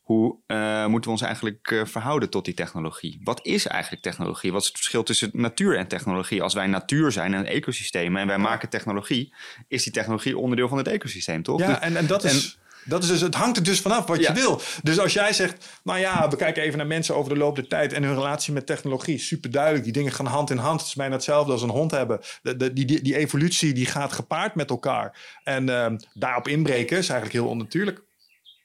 Hoe 0.00 0.36
eh, 0.46 0.86
moeten 0.86 1.10
we 1.10 1.16
ons 1.16 1.26
eigenlijk 1.26 1.70
eh, 1.70 1.84
verhouden 1.84 2.30
tot 2.30 2.44
die 2.44 2.54
technologie? 2.54 3.20
Wat 3.24 3.46
is 3.46 3.66
eigenlijk 3.66 4.02
technologie? 4.02 4.52
Wat 4.52 4.60
is 4.60 4.66
het 4.68 4.76
verschil 4.76 5.02
tussen 5.02 5.30
natuur 5.32 5.76
en 5.76 5.86
technologie? 5.86 6.42
Als 6.42 6.54
wij 6.54 6.66
natuur 6.66 7.12
zijn 7.12 7.34
en 7.34 7.46
ecosystemen 7.46 8.20
en 8.20 8.26
wij 8.26 8.38
maken 8.38 8.68
technologie, 8.68 9.34
is 9.68 9.82
die 9.82 9.92
technologie 9.92 10.38
onderdeel 10.38 10.68
van 10.68 10.78
het 10.78 10.88
ecosysteem, 10.88 11.42
toch? 11.42 11.60
Ja, 11.60 11.66
Dus- 11.66 11.78
en, 11.78 11.96
en 11.96 12.06
dat 12.06 12.24
is. 12.24 12.58
Dat 12.84 13.02
is 13.02 13.08
dus, 13.08 13.20
het 13.20 13.34
hangt 13.34 13.56
er 13.56 13.62
dus 13.62 13.80
vanaf 13.80 14.06
wat 14.06 14.20
Ja. 14.20 14.28
je 14.34 14.40
wil. 14.40 14.60
Dus 14.82 14.98
als 14.98 15.12
jij 15.12 15.32
zegt, 15.32 15.80
nou 15.84 15.98
ja, 15.98 16.28
we 16.28 16.36
kijken 16.36 16.62
even 16.62 16.78
naar 16.78 16.86
mensen 16.86 17.14
over 17.16 17.32
de 17.32 17.38
loop 17.38 17.54
der 17.56 17.66
tijd 17.68 17.92
en 17.92 18.02
hun 18.02 18.14
relatie 18.14 18.52
met 18.52 18.66
technologie. 18.66 19.18
Super 19.18 19.50
duidelijk, 19.50 19.84
die 19.84 19.92
dingen 19.92 20.12
gaan 20.12 20.26
hand 20.26 20.50
in 20.50 20.56
hand. 20.56 20.80
Het 20.80 20.88
is 20.88 20.94
bijna 20.94 21.14
hetzelfde 21.14 21.52
als 21.52 21.62
een 21.62 21.68
hond 21.68 21.90
hebben. 21.90 22.20
De, 22.42 22.56
de, 22.56 22.72
die, 22.72 22.84
die, 22.84 23.02
die 23.02 23.16
evolutie 23.16 23.72
die 23.72 23.86
gaat 23.86 24.12
gepaard 24.12 24.54
met 24.54 24.70
elkaar. 24.70 25.38
En 25.44 25.68
ehm, 25.68 25.96
daarop 26.14 26.48
inbreken 26.48 26.98
is 26.98 27.08
eigenlijk 27.08 27.40
heel 27.40 27.50
onnatuurlijk. 27.50 28.02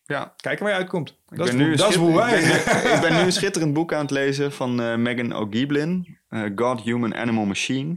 ja. 0.06 0.34
Kijken 0.38 0.64
waar 0.64 0.74
je 0.74 0.80
uitkomt. 0.80 1.10
Ik 1.10 1.38
Dat 1.38 1.48
is, 1.48 1.54
ben, 1.56 1.56
nu 1.56 1.64
hoe- 1.64 1.72
een 1.74 1.78
dat 1.80 1.90
is 1.90 1.96
hoe 1.96 2.16
wij... 2.16 2.40
ik, 2.42 2.64
ben, 2.84 2.94
ik 2.96 3.02
ben 3.02 3.14
nu 3.14 3.20
een 3.20 3.32
schitterend 3.42 3.74
boek 3.74 3.94
aan 3.94 4.02
het 4.02 4.12
lezen 4.12 4.52
van 4.52 4.82
eh, 4.82 4.96
Megan 4.96 5.34
O'Giblin. 5.36 6.18
eh, 6.30 6.42
God, 6.56 6.82
Human, 6.82 7.16
Animal, 7.16 7.46
Machine. 7.46 7.96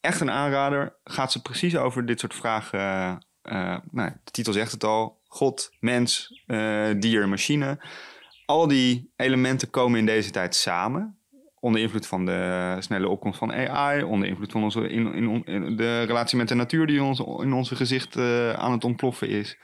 Echt 0.00 0.20
een 0.20 0.30
aanrader. 0.30 0.96
Gaat 1.04 1.32
ze 1.32 1.42
precies 1.42 1.76
over 1.76 2.06
dit 2.06 2.20
soort 2.20 2.34
vragen. 2.34 2.78
eh, 3.42 3.76
nou, 3.90 4.10
de 4.24 4.30
titel 4.30 4.52
zegt 4.52 4.72
het 4.72 4.84
al. 4.84 5.20
God, 5.32 5.70
mens, 5.80 6.42
eh, 6.46 6.90
dier, 6.96 7.28
machine. 7.28 7.78
Al 8.46 8.68
die 8.68 9.12
elementen 9.16 9.70
komen 9.70 9.98
in 9.98 10.06
deze 10.06 10.30
tijd 10.30 10.54
samen. 10.54 11.18
Onder 11.60 11.80
invloed 11.80 12.06
van 12.06 12.26
de 12.26 12.76
snelle 12.78 13.08
opkomst 13.08 13.38
van 13.38 13.52
AI. 13.52 14.02
Onder 14.02 14.28
invloed 14.28 14.52
van 14.52 14.62
onze, 14.62 14.88
in, 14.88 15.14
in, 15.44 15.76
de 15.76 16.02
relatie 16.02 16.38
met 16.38 16.48
de 16.48 16.54
natuur 16.54 16.86
die 16.86 17.02
onze, 17.02 17.24
in 17.42 17.52
onze 17.52 17.76
gezicht 17.76 18.16
eh, 18.16 18.52
aan 18.52 18.72
het 18.72 18.84
ontploffen 18.84 19.28
is. 19.28 19.58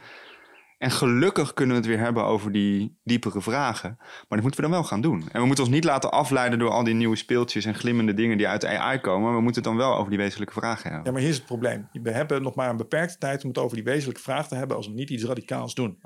En 0.78 0.90
gelukkig 0.90 1.54
kunnen 1.54 1.76
we 1.76 1.80
het 1.82 1.90
weer 1.90 2.04
hebben 2.04 2.24
over 2.24 2.52
die 2.52 2.98
diepere 3.04 3.40
vragen. 3.40 3.94
Maar 3.98 4.26
dat 4.28 4.40
moeten 4.40 4.60
we 4.60 4.68
dan 4.68 4.70
wel 4.70 4.84
gaan 4.84 5.00
doen. 5.00 5.28
En 5.32 5.40
we 5.40 5.46
moeten 5.46 5.64
ons 5.64 5.72
niet 5.72 5.84
laten 5.84 6.10
afleiden 6.10 6.58
door 6.58 6.70
al 6.70 6.84
die 6.84 6.94
nieuwe 6.94 7.16
speeltjes 7.16 7.64
en 7.64 7.74
glimmende 7.74 8.14
dingen 8.14 8.36
die 8.36 8.48
uit 8.48 8.64
AI 8.64 8.98
komen. 8.98 9.34
We 9.34 9.40
moeten 9.40 9.62
het 9.62 9.70
dan 9.70 9.80
wel 9.80 9.96
over 9.96 10.10
die 10.10 10.18
wezenlijke 10.18 10.52
vragen 10.52 10.82
hebben. 10.82 11.04
Ja, 11.04 11.12
maar 11.12 11.20
hier 11.20 11.30
is 11.30 11.36
het 11.36 11.46
probleem. 11.46 11.88
We 11.92 12.10
hebben 12.10 12.42
nog 12.42 12.54
maar 12.54 12.70
een 12.70 12.76
beperkte 12.76 13.18
tijd 13.18 13.42
om 13.42 13.48
het 13.48 13.58
over 13.58 13.76
die 13.76 13.84
wezenlijke 13.84 14.22
vraag 14.22 14.48
te 14.48 14.54
hebben 14.54 14.76
als 14.76 14.86
we 14.86 14.92
niet 14.92 15.10
iets 15.10 15.24
radicaals 15.24 15.74
doen. 15.74 15.98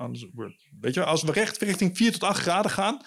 Weet 0.79 0.93
je, 0.93 1.03
als 1.03 1.23
we 1.23 1.31
recht 1.31 1.61
richting 1.61 1.97
4 1.97 2.11
tot 2.11 2.23
8 2.23 2.39
graden 2.39 2.71
gaan, 2.71 3.01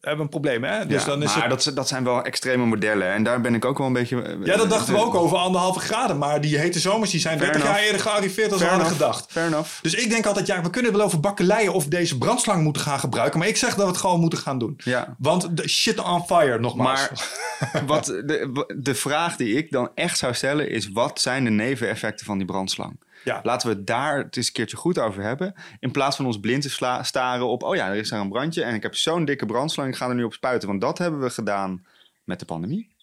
hebben 0.00 0.24
een 0.24 0.30
probleem. 0.30 0.64
Hè? 0.64 0.86
Dus 0.86 1.00
Ja, 1.02 1.08
dan 1.08 1.22
is 1.22 1.34
maar 1.36 1.48
het, 1.50 1.64
dat, 1.64 1.74
dat 1.76 1.88
zijn 1.88 2.04
wel 2.04 2.22
extreme 2.22 2.64
modellen. 2.66 3.12
En 3.12 3.22
daar 3.22 3.40
ben 3.40 3.54
ik 3.54 3.64
ook 3.64 3.78
wel 3.78 3.86
een 3.86 3.92
beetje... 3.92 4.22
eh, 4.22 4.34
Ja, 4.44 4.56
dat 4.56 4.70
dachten 4.70 4.94
we 4.94 5.00
ook 5.00 5.14
over 5.14 5.36
anderhalve 5.36 5.78
graden. 5.80 6.18
Maar 6.18 6.40
die 6.40 6.58
hete 6.58 6.78
zomers 6.78 7.10
die 7.10 7.20
zijn 7.20 7.38
Fair 7.38 7.52
30 7.52 7.70
jaar 7.70 7.80
eerder 7.80 8.00
gearriveerd 8.00 8.50
dan 8.50 8.58
we 8.58 8.64
hadden 8.64 8.86
gedacht. 8.86 9.26
Fair 9.32 9.46
enough. 9.46 9.70
Dus 9.82 9.94
ik 9.94 10.10
denk 10.10 10.26
altijd, 10.26 10.46
ja, 10.46 10.62
we 10.62 10.70
kunnen 10.70 10.92
wel 10.92 11.00
over 11.00 11.20
bakkeleien 11.20 11.72
of 11.72 11.86
deze 11.86 12.18
brandslang 12.18 12.62
moeten 12.62 12.82
gaan 12.82 12.98
gebruiken. 12.98 13.38
Maar 13.38 13.48
ik 13.48 13.56
zeg 13.56 13.74
dat 13.74 13.84
we 13.84 13.90
het 13.90 14.00
gewoon 14.00 14.20
moeten 14.20 14.38
gaan 14.38 14.58
doen. 14.58 14.74
Ja. 14.84 15.14
Want 15.18 15.56
de 15.56 15.68
shit 15.68 15.98
on 16.04 16.24
fire, 16.24 16.58
nogmaals. 16.60 17.08
Maar 17.72 17.82
wat 17.86 18.04
de, 18.04 18.66
de 18.78 18.94
vraag 18.94 19.36
die 19.36 19.54
ik 19.56 19.70
dan 19.70 19.90
echt 19.94 20.18
zou 20.18 20.34
stellen 20.34 20.70
is... 20.70 20.90
wat 20.92 21.20
zijn 21.20 21.44
de 21.44 21.50
neveneffecten 21.50 22.26
van 22.26 22.36
die 22.38 22.46
brandslang? 22.46 22.98
Ja. 23.26 23.40
Laten 23.42 23.68
we 23.68 23.74
het 23.74 23.86
daar 23.86 24.16
het 24.18 24.36
eens 24.36 24.46
een 24.46 24.52
keertje 24.52 24.76
goed 24.76 24.98
over 24.98 25.22
hebben. 25.22 25.54
In 25.80 25.90
plaats 25.90 26.16
van 26.16 26.26
ons 26.26 26.40
blind 26.40 26.62
te 26.62 26.70
sla- 26.70 27.02
staren 27.02 27.46
op... 27.46 27.62
oh 27.62 27.74
ja, 27.74 27.88
er 27.88 27.94
is 27.94 28.08
daar 28.08 28.20
een 28.20 28.28
brandje 28.28 28.62
en 28.62 28.74
ik 28.74 28.82
heb 28.82 28.94
zo'n 28.94 29.24
dikke 29.24 29.46
brandslang... 29.46 29.88
ik 29.88 29.96
ga 29.96 30.08
er 30.08 30.14
nu 30.14 30.24
op 30.24 30.32
spuiten. 30.32 30.68
Want 30.68 30.80
dat 30.80 30.98
hebben 30.98 31.20
we 31.20 31.30
gedaan 31.30 31.86
met 32.24 32.38
de 32.38 32.44
pandemie. 32.44 32.94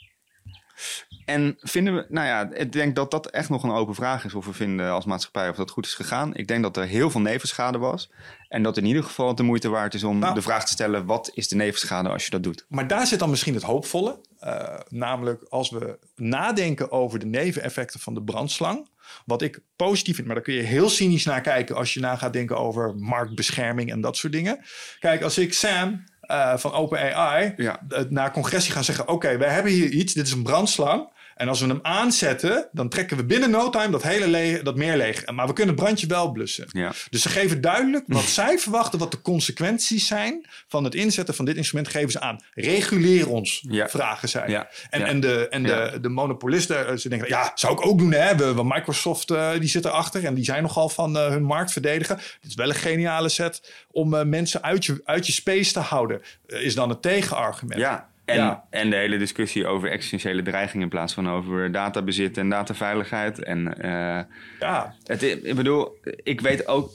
En 1.26 1.57
vinden 1.59 1.95
we, 1.95 2.05
nou 2.09 2.28
ja, 2.28 2.49
ik 2.53 2.71
denk 2.71 2.95
dat 2.95 3.11
dat 3.11 3.28
echt 3.30 3.49
nog 3.49 3.63
een 3.63 3.71
open 3.71 3.95
vraag 3.95 4.26
is 4.26 4.34
of 4.34 4.45
we 4.45 4.53
vinden 4.53 4.91
als 4.91 5.05
maatschappij 5.05 5.49
of 5.49 5.55
dat 5.55 5.71
goed 5.71 5.86
is 5.86 5.93
gegaan. 5.93 6.36
Ik 6.36 6.47
denk 6.47 6.63
dat 6.63 6.78
er 6.78 6.86
heel 6.86 7.09
veel 7.09 7.21
nevenschade 7.21 7.78
was. 7.78 8.11
En 8.49 8.63
dat 8.63 8.78
in 8.78 8.86
ieder 8.86 9.03
geval 9.03 9.28
het 9.28 9.38
de 9.38 9.43
moeite 9.43 9.69
waard 9.69 9.93
is 9.93 10.03
om 10.03 10.19
Nou. 10.19 10.34
de 10.34 10.41
vraag 10.41 10.65
te 10.65 10.71
stellen: 10.71 11.05
wat 11.05 11.32
is 11.34 11.47
de 11.47 11.55
nevenschade 11.55 12.09
als 12.09 12.24
je 12.26 12.30
dat 12.30 12.43
doet? 12.43 12.65
Maar 12.69 12.88
daar 12.88 13.07
zit 13.07 13.19
dan 13.19 13.30
misschien 13.30 13.53
het 13.53 13.63
hoopvolle. 13.63 14.19
Eh, 14.39 14.80
namelijk 14.89 15.43
als 15.49 15.69
we 15.69 15.99
nadenken 16.15 16.91
over 16.91 17.19
de 17.19 17.26
neveneffecten 17.26 17.99
van 17.99 18.13
de 18.13 18.24
brandslang. 18.24 18.89
Wat 19.26 19.41
ik 19.41 19.59
positief 19.76 20.16
vind, 20.16 20.28
maar 20.28 20.36
daar 20.36 20.45
kun 20.45 20.53
je 20.53 20.61
heel 20.61 20.89
cynisch 20.89 21.26
naar 21.26 21.41
kijken 21.41 21.76
als 21.76 21.93
je 21.93 21.99
na 21.99 22.16
gaat 22.16 22.34
denken 22.34 22.57
over 22.57 22.95
marktbescherming 22.95 23.91
en 23.91 24.01
dat 24.01 24.18
soort 24.18 24.34
dingen. 24.34 24.59
Kijk, 24.99 25.22
als 25.22 25.38
ik 25.38 25.53
Sam 25.53 26.03
eh, 26.22 26.57
van 26.57 26.72
OpenAI 26.74 27.53
Ja. 27.57 27.80
naar 28.09 28.32
congressie 28.32 28.74
ga 28.74 28.82
zeggen: 28.82 29.07
Oké, 29.07 29.38
wij 29.38 29.49
hebben 29.49 29.72
hier 29.72 29.89
iets, 29.89 30.14
dit 30.14 30.26
is 30.28 30.32
een 30.34 30.43
brandslang. 30.43 31.12
En 31.36 31.47
als 31.47 31.59
we 31.61 31.67
hem 31.67 31.79
aanzetten, 31.81 32.67
dan 32.71 32.89
trekken 32.89 33.17
we 33.17 33.23
binnen 33.25 33.49
no 33.49 33.69
time 33.69 33.89
dat 33.89 34.03
hele 34.03 34.27
le- 34.27 34.61
dat 34.63 34.75
meer 34.75 34.97
leeg. 34.97 35.25
Maar 35.31 35.47
we 35.47 35.53
kunnen 35.53 35.75
het 35.75 35.84
brandje 35.84 36.07
wel 36.07 36.31
blussen. 36.31 36.65
Ja. 36.71 36.91
Dus 37.09 37.21
ze 37.21 37.29
geven 37.29 37.61
duidelijk 37.61 38.03
wat 38.07 38.23
zij 38.23 38.57
verwachten, 38.59 38.99
wat 38.99 39.11
de 39.11 39.21
consequenties 39.21 40.07
zijn 40.07 40.45
van 40.67 40.84
het 40.84 40.95
inzetten 40.95 41.36
van 41.36 41.45
dit 41.45 41.55
instrument, 41.55 41.88
geven 41.88 42.11
ze 42.11 42.19
aan. 42.19 42.39
Reguleer 42.53 43.29
ons, 43.29 43.63
Ja. 43.69 43.89
vragen 43.89 44.29
zij. 44.29 44.49
Ja. 44.49 44.69
En, 44.89 45.01
en, 45.05 45.19
de, 45.19 45.47
en 45.49 45.63
de, 45.63 45.97
de 46.01 46.09
monopolisten, 46.09 46.88
eh, 46.88 46.95
ze 46.95 47.09
denken, 47.09 47.27
ja, 47.27 47.51
zou 47.55 47.73
ik 47.73 47.86
ook 47.86 47.97
doen. 47.97 48.11
Hè? 48.13 48.36
We, 48.36 48.53
we 48.53 48.63
Microsoft, 48.63 49.31
eh, 49.31 49.51
die 49.59 49.69
zit 49.69 49.86
erachter 49.86 50.25
en 50.25 50.34
die 50.34 50.43
zijn 50.43 50.63
nogal 50.63 50.89
van 50.89 51.17
eh, 51.17 51.27
hun 51.27 51.43
markt 51.43 51.71
verdedigen. 51.71 52.15
Dit 52.15 52.49
is 52.49 52.55
wel 52.55 52.69
een 52.69 52.75
geniale 52.75 53.29
set 53.29 53.71
om 53.91 54.29
mensen 54.29 54.63
uit 54.63 54.86
je, 54.86 55.01
uit 55.05 55.25
je 55.27 55.31
space 55.34 55.71
te 55.73 55.79
houden, 55.79 56.21
is 56.47 56.75
dan 56.75 56.89
het 56.89 57.01
tegenargument. 57.01 57.79
Ja. 57.79 58.11
En, 58.26 58.36
Ja. 58.36 58.67
en 58.69 58.89
de 58.89 58.95
hele 58.95 59.17
discussie 59.17 59.67
over 59.67 59.89
existentiële 59.91 60.41
dreigingen 60.41 60.84
in 60.84 60.89
plaats 60.89 61.13
van 61.13 61.30
over 61.30 61.71
databezit 61.71 62.38
en 62.38 62.49
dataveiligheid. 62.49 63.43
En 63.43 63.78
eh, 63.82 64.24
Ja, 64.59 64.95
Het, 65.03 65.21
ik 65.24 65.55
bedoel, 65.55 65.97
ik 66.24 66.41
weet 66.41 66.67
ook. 66.67 66.91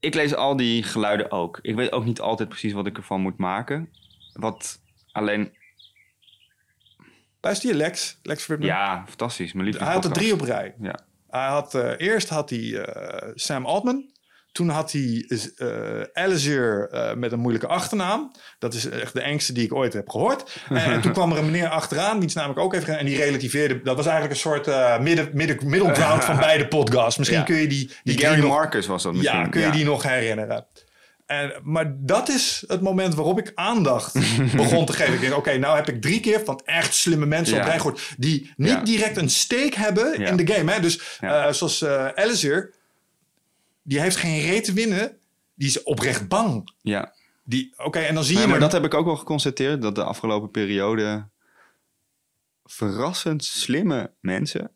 Ik 0.00 0.14
lees 0.14 0.34
al 0.34 0.56
die 0.56 0.82
geluiden 0.82 1.30
ook. 1.30 1.58
Ik 1.62 1.74
weet 1.74 1.92
ook 1.92 2.04
niet 2.04 2.20
altijd 2.20 2.48
precies 2.48 2.72
wat 2.72 2.86
ik 2.86 2.96
ervan 2.96 3.20
moet 3.20 3.38
maken. 3.38 3.88
Wat 4.32 4.80
alleen. 5.12 5.52
luister 7.40 7.70
je 7.70 7.76
Lex, 7.76 8.18
Lex 8.22 8.44
Fridman. 8.44 8.68
Ja, 8.68 9.04
fantastisch. 9.06 9.52
Mijn 9.52 9.76
Hij 9.76 9.92
had 9.92 10.04
er 10.04 10.12
drie 10.12 10.32
op 10.32 10.40
rij. 10.40 10.74
Ja. 10.80 10.98
Hij 11.30 11.46
had, 11.48 11.74
eh, 11.74 11.92
eerst 11.96 12.28
had 12.28 12.50
hij 12.50 12.76
eh, 12.84 13.30
Sam 13.34 13.66
Altman. 13.66 14.10
Toen 14.52 14.68
had 14.68 14.92
hij 14.92 15.26
Alistair 16.12 16.88
eh, 16.90 17.14
met 17.14 17.32
een 17.32 17.38
moeilijke 17.38 17.66
achternaam. 17.66 18.30
Dat 18.58 18.74
is 18.74 18.88
echt 18.88 19.12
de 19.12 19.20
engste 19.20 19.52
die 19.52 19.64
ik 19.64 19.74
ooit 19.74 19.92
heb 19.92 20.08
gehoord. 20.08 20.60
en 20.68 21.00
toen 21.00 21.12
kwam 21.12 21.32
er 21.32 21.38
een 21.38 21.44
meneer 21.44 21.68
achteraan, 21.68 22.18
die 22.18 22.28
is 22.28 22.34
namelijk 22.34 22.60
ook 22.60 22.74
even... 22.74 22.98
En 22.98 23.06
die 23.06 23.16
relativeerde... 23.16 23.80
Dat 23.82 23.96
was 23.96 24.06
eigenlijk 24.06 24.34
een 24.34 24.40
soort 24.40 24.66
eh 24.68 24.98
midden, 24.98 25.30
midden, 25.32 25.68
middle 25.68 25.94
ground 25.94 26.24
van 26.24 26.36
beide 26.48 26.68
podcasts. 26.68 27.18
Misschien 27.18 27.38
Ja. 27.38 27.44
kun 27.44 27.56
je 27.56 27.66
die... 27.66 27.90
die 28.04 28.18
Gary 28.18 28.40
nog- 28.40 28.48
Marcus 28.50 28.86
was 28.86 29.02
dat 29.02 29.12
misschien. 29.14 29.38
Ja, 29.38 29.46
kun 29.48 29.60
je 29.60 29.70
die 29.70 29.84
nog 29.84 30.02
herinneren? 30.02 30.66
En, 31.26 31.52
maar 31.62 31.92
dat 31.98 32.28
is 32.28 32.64
het 32.66 32.80
moment 32.80 33.14
waarop 33.14 33.38
ik 33.38 33.52
aandacht 33.54 34.12
begon 34.56 34.86
te 34.86 34.92
geven. 34.92 35.14
Ik 35.14 35.20
denk, 35.20 35.36
oké, 35.36 35.58
nou 35.58 35.76
heb 35.76 35.88
ik 35.88 36.00
drie 36.02 36.20
keer 36.20 36.40
van 36.44 36.60
echt 36.64 36.94
slimme 36.94 37.26
mensen 37.26 37.56
op 37.58 37.64
rij 37.64 37.76
gehoord... 37.76 38.00
die 38.16 38.52
niet 38.56 38.68
Ja. 38.70 38.82
direct 38.82 39.16
een 39.16 39.30
stake 39.30 39.72
hebben 39.78 40.20
Ja. 40.20 40.26
in 40.28 40.36
de 40.36 40.52
game. 40.52 40.72
Hè? 40.72 40.80
Dus 40.80 41.18
zoals 41.50 41.84
Alistair, 42.14 42.70
die 43.82 44.00
heeft 44.00 44.16
geen 44.16 44.40
reet 44.40 44.64
te 44.64 44.72
winnen. 44.72 45.18
Die 45.54 45.68
is 45.68 45.82
oprecht 45.82 46.28
bang. 46.28 46.72
Ja. 46.80 47.14
Die, 47.44 47.74
Oké, 47.76 47.98
en 47.98 48.14
dan 48.14 48.24
zie 48.24 48.38
je 48.38 48.46
maar 48.46 48.60
dat 48.60 48.72
heb 48.72 48.84
ik 48.84 48.94
ook 48.94 49.04
wel 49.04 49.16
geconstateerd. 49.16 49.82
Dat 49.82 49.94
de 49.94 50.04
afgelopen 50.04 50.50
periode 50.50 51.28
verrassend 52.64 53.44
slimme 53.44 54.12
mensen... 54.20 54.70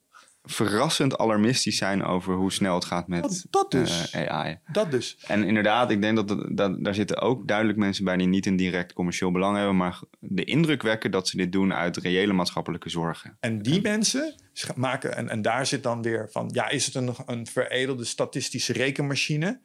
verrassend 0.48 1.18
alarmistisch 1.18 1.76
zijn 1.76 2.04
over 2.04 2.34
hoe 2.34 2.52
snel 2.52 2.74
het 2.74 2.84
gaat 2.84 3.08
met 3.08 3.22
Dat- 3.22 3.46
dat 3.50 3.70
dus. 3.70 4.10
eh, 4.10 4.26
AI. 4.26 4.58
Dat 4.72 4.90
dus. 4.90 5.16
En 5.26 5.44
inderdaad, 5.44 5.90
ik 5.90 6.00
denk 6.02 6.16
dat, 6.16 6.46
dat 6.56 6.84
daar 6.84 6.94
zitten 6.94 7.20
ook 7.20 7.48
duidelijk 7.48 7.78
mensen 7.78 8.04
bij 8.04 8.16
die 8.16 8.26
niet 8.26 8.46
een 8.46 8.56
direct 8.56 8.92
commercieel 8.92 9.30
belang 9.30 9.56
hebben, 9.56 9.76
maar 9.76 9.98
de 10.18 10.44
indruk 10.44 10.82
wekken 10.82 11.10
dat 11.10 11.28
ze 11.28 11.36
dit 11.36 11.52
doen 11.52 11.74
uit 11.74 11.96
reële 11.96 12.32
maatschappelijke 12.32 12.88
zorgen. 12.88 13.36
En 13.40 13.62
die 13.62 13.80
mensen 13.80 14.34
maken, 14.74 15.16
en, 15.16 15.28
en 15.28 15.42
daar 15.42 15.66
zit 15.66 15.82
dan 15.82 16.02
weer 16.02 16.28
van, 16.30 16.50
ja, 16.52 16.68
is 16.68 16.86
het 16.86 16.94
een, 16.94 17.14
een 17.26 17.46
veredelde 17.46 18.04
statistische 18.04 18.72
rekenmachine? 18.72 19.60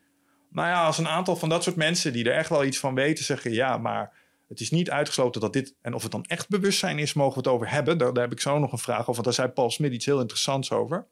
Nou 0.52 0.68
ja, 0.68 0.86
als 0.86 0.98
een 0.98 1.08
aantal 1.08 1.36
van 1.36 1.50
dat 1.50 1.64
soort 1.64 1.76
mensen 1.76 2.14
die 2.14 2.26
er 2.26 2.36
echt 2.36 2.50
wel 2.50 2.64
iets 2.66 2.80
van 2.80 2.96
weten, 2.96 3.24
zeggen 3.26 3.52
ja, 3.54 3.78
maar 3.78 4.14
het 4.52 4.60
is 4.60 4.72
niet 4.72 4.90
uitgesloten 4.90 5.42
dat 5.42 5.54
dit, 5.54 5.76
en 5.82 5.94
of 5.94 6.04
het 6.04 6.12
dan 6.12 6.26
echt 6.26 6.50
bewustzijn 6.50 7.00
is, 7.00 7.14
mogen 7.14 7.34
we 7.34 7.40
het 7.40 7.48
over 7.48 7.72
hebben. 7.72 7.98
Daar, 7.98 8.14
daar 8.14 8.24
heb 8.24 8.32
ik 8.32 8.40
zo 8.40 8.60
nog 8.60 8.72
een 8.72 8.78
vraag 8.78 9.00
over, 9.00 9.14
want 9.14 9.24
daar 9.24 9.34
zei 9.34 9.48
Paul 9.48 9.70
Smit 9.70 9.94
iets 9.94 10.06
heel 10.06 10.20
interessants 10.20 10.72
over. 10.72 11.06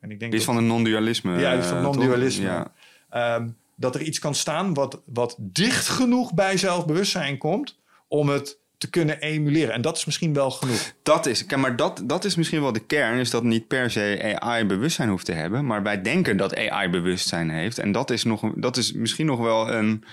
En 0.00 0.10
ik 0.10 0.18
denk 0.18 0.30
Dit 0.30 0.40
is 0.40 0.46
dat, 0.46 0.54
van 0.54 0.64
een 0.64 0.68
non-dualisme. 0.68 1.38
Ja, 1.38 1.52
is 1.52 1.66
van 1.66 1.76
eh, 1.76 1.82
non-dualisme. 1.82 2.44
Ja. 2.44 2.72
ehm, 3.10 3.48
dat 3.76 3.94
er 3.94 4.02
iets 4.02 4.18
kan 4.18 4.34
staan 4.34 4.74
wat, 4.74 5.02
wat 5.04 5.36
dicht 5.38 5.88
genoeg 5.88 6.34
bij 6.34 6.56
zelfbewustzijn 6.56 7.38
komt 7.38 7.78
om 8.08 8.28
het 8.28 8.58
te 8.78 8.90
kunnen 8.90 9.20
emuleren. 9.20 9.74
En 9.74 9.82
dat 9.82 9.96
is 9.96 10.04
misschien 10.04 10.32
wel 10.32 10.50
genoeg. 10.50 10.92
Dat 11.02 11.26
is, 11.26 11.44
maar 11.44 11.76
dat, 11.76 12.02
dat 12.04 12.24
is 12.24 12.34
misschien 12.34 12.60
wel 12.60 12.72
de 12.72 12.86
kern, 12.86 13.18
is 13.18 13.30
dat 13.30 13.42
niet 13.42 13.68
per 13.68 13.90
se 13.90 14.36
AI 14.38 14.64
bewustzijn 14.64 15.08
hoeft 15.08 15.24
te 15.24 15.32
hebben, 15.32 15.66
maar 15.66 15.82
wij 15.82 16.02
denken 16.02 16.36
dat 16.36 16.56
AI 16.56 16.88
bewustzijn 16.88 17.50
heeft. 17.50 17.78
En 17.78 17.92
dat 17.92 18.10
is, 18.10 18.24
nog, 18.24 18.52
dat 18.54 18.76
is 18.76 18.92
misschien 18.92 19.26
nog 19.26 19.38
wel 19.38 19.70
een 19.70 20.04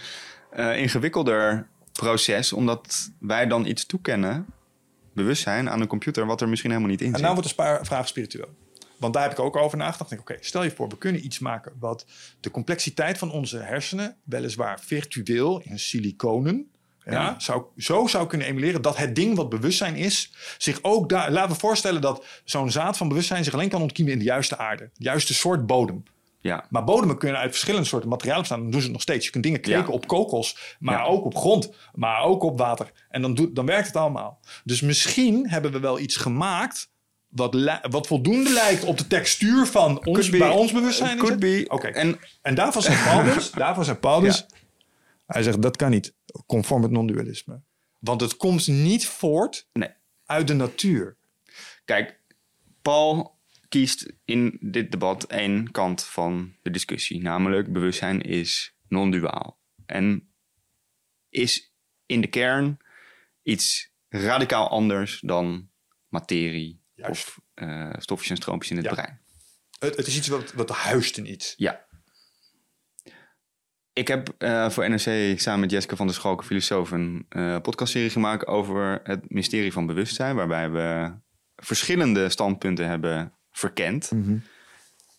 eh, 0.52 0.78
ingewikkelder 0.78 1.68
proces, 1.92 2.54
omdat 2.54 3.12
wij 3.20 3.48
dan 3.48 3.66
iets 3.66 3.86
toekennen, 3.86 4.46
bewustzijn, 5.14 5.70
aan 5.70 5.82
een 5.82 5.88
computer, 5.88 6.26
wat 6.26 6.42
er 6.42 6.50
misschien 6.50 6.70
helemaal 6.70 6.92
niet 6.92 7.02
in 7.02 7.08
En 7.08 7.14
zit. 7.14 7.22
nou 7.22 7.34
wordt 7.34 7.50
de 7.58 7.86
vraag 7.86 8.08
spiritueel. 8.08 8.50
Want 8.98 9.14
daar 9.14 9.24
heb 9.24 9.32
ik 9.32 9.40
ook 9.40 9.56
over 9.56 9.78
nagedacht. 9.78 10.10
Denk, 10.10 10.22
Oké, 10.22 10.38
stel 10.40 10.64
je 10.64 10.72
voor, 10.72 10.90
we 10.90 10.98
kunnen 10.98 11.26
iets 11.26 11.40
maken 11.40 11.74
wat 11.80 12.06
de 12.40 12.52
complexiteit 12.52 13.18
van 13.18 13.32
onze 13.32 13.58
hersenen, 13.58 14.18
weliswaar 14.24 14.80
virtueel 14.80 15.62
in 15.62 15.80
siliconen, 15.80 16.72
ja. 17.06 17.12
Ja. 17.12 17.40
zou, 17.40 17.64
zo 17.78 18.08
zou 18.08 18.28
kunnen 18.28 18.48
emuleren 18.48 18.82
dat 18.82 18.98
het 18.98 19.16
ding 19.16 19.36
wat 19.36 19.50
bewustzijn 19.50 19.96
is, 19.96 20.34
zich 20.58 20.80
ook 20.82 21.10
daar. 21.10 21.32
Laten 21.32 21.54
we 21.54 21.60
voorstellen 21.60 22.02
dat 22.02 22.26
zo'n 22.44 22.72
zaad 22.72 22.98
van 22.98 23.08
bewustzijn 23.08 23.44
zich 23.44 23.54
alleen 23.54 23.70
kan 23.70 23.82
ontkiemen 23.82 24.14
in 24.14 24.20
de 24.20 24.26
juiste 24.26 24.58
aarde, 24.58 24.90
de 24.94 25.04
juiste 25.04 25.34
soort 25.34 25.66
bodem. 25.66 26.04
Ja, 26.42 26.66
Maar 26.70 26.84
bodemen 26.84 27.18
kunnen 27.18 27.40
uit 27.40 27.50
verschillende 27.52 27.88
soorten 27.88 28.10
materialen 28.10 28.40
bestaan. 28.42 28.62
Dan 28.62 28.72
doen 28.72 28.80
ze 28.80 28.86
het 28.86 28.94
nog 28.96 29.02
steeds. 29.02 29.26
Je 29.26 29.32
kunt 29.32 29.44
dingen 29.44 29.62
kweken 29.62 29.86
Ja. 29.86 29.88
op 29.92 30.08
kokos, 30.08 30.76
maar 30.80 30.98
Ja. 30.98 31.04
ook 31.06 31.26
op 31.26 31.36
grond, 31.36 31.72
maar 31.94 32.22
ook 32.24 32.44
op 32.44 32.58
water. 32.58 32.92
En 33.10 33.22
dan, 33.22 33.34
doet, 33.34 33.56
dan 33.56 33.66
werkt 33.66 33.88
het 33.88 33.96
allemaal. 33.96 34.40
Dus 34.64 34.82
misschien 34.82 35.50
hebben 35.50 35.72
we 35.72 35.80
wel 35.80 36.00
iets 36.00 36.16
gemaakt 36.16 36.90
wat, 37.28 37.80
wat 37.90 38.08
voldoende 38.08 38.50
lijkt 38.54 38.84
op 38.84 38.98
de 38.98 39.08
textuur 39.08 39.66
van 39.66 40.06
ons, 40.06 40.30
be. 40.30 40.38
bij 40.38 40.50
ons 40.50 40.72
bewustzijn. 40.72 41.18
could 41.18 41.40
be. 41.40 41.66
Oké. 41.68 41.88
En 41.88 42.20
En 42.42 42.56
daarvan 42.56 42.82
zegt 42.82 43.04
Paul 43.04 43.24
dus, 43.24 43.52
daarvan 43.66 43.86
zegt 43.86 44.00
Paul 44.00 44.20
dus 44.20 44.46
hij 45.26 45.44
zegt 45.44 45.62
dat 45.62 45.76
kan 45.78 45.90
niet, 45.90 46.14
conform 46.46 46.82
het 46.82 46.92
non-dualisme. 46.92 47.62
Want 48.00 48.22
het 48.22 48.38
komt 48.38 48.68
niet 48.68 49.08
voort 49.08 49.68
nee, 49.74 49.90
uit 50.26 50.48
de 50.48 50.54
natuur. 50.54 51.16
Kijk, 51.86 52.20
Paul 52.82 53.36
kiest 53.72 54.14
in 54.26 54.58
dit 54.62 54.92
debat 54.92 55.24
één 55.24 55.72
kant 55.72 56.04
van 56.04 56.56
de 56.62 56.70
discussie. 56.70 57.22
Namelijk, 57.22 57.74
bewustzijn 57.74 58.22
is 58.22 58.76
non-duaal. 58.88 59.60
En 59.86 60.34
is 61.30 61.74
in 62.06 62.22
de 62.22 62.28
kern 62.28 62.78
iets 63.44 63.92
radicaal 64.10 64.70
anders 64.70 65.20
dan 65.20 65.70
materie 66.08 66.82
Juist. 66.94 67.12
of 67.12 67.40
eh, 67.54 67.94
stofjes 67.98 68.30
en 68.30 68.36
stroompjes 68.36 68.72
in 68.72 68.78
het 68.78 68.86
Ja. 68.86 68.92
brein. 68.94 69.22
Het, 69.80 69.98
het 69.98 70.08
is 70.08 70.18
iets 70.18 70.28
wat, 70.28 70.54
wat 70.54 70.70
huist 70.70 71.18
in 71.18 71.32
iets. 71.32 71.54
Ja. 71.58 71.86
Ik 73.94 74.08
heb 74.08 74.30
eh, 74.38 74.70
voor 74.70 74.90
NRC 74.90 75.40
samen 75.40 75.60
met 75.60 75.72
Jessica 75.72 75.96
van 75.96 76.06
der 76.08 76.16
Schalken, 76.16 76.46
filosoof, 76.46 76.92
een 76.92 77.26
eh, 77.30 77.60
podcastserie 77.62 78.10
gemaakt 78.10 78.48
over 78.48 79.00
het 79.04 79.30
mysterie 79.30 79.72
van 79.74 79.86
bewustzijn. 79.86 80.36
Waarbij 80.36 80.70
we 80.72 81.14
verschillende 81.56 82.30
standpunten 82.30 82.88
hebben 82.88 83.34
verkend. 83.52 84.12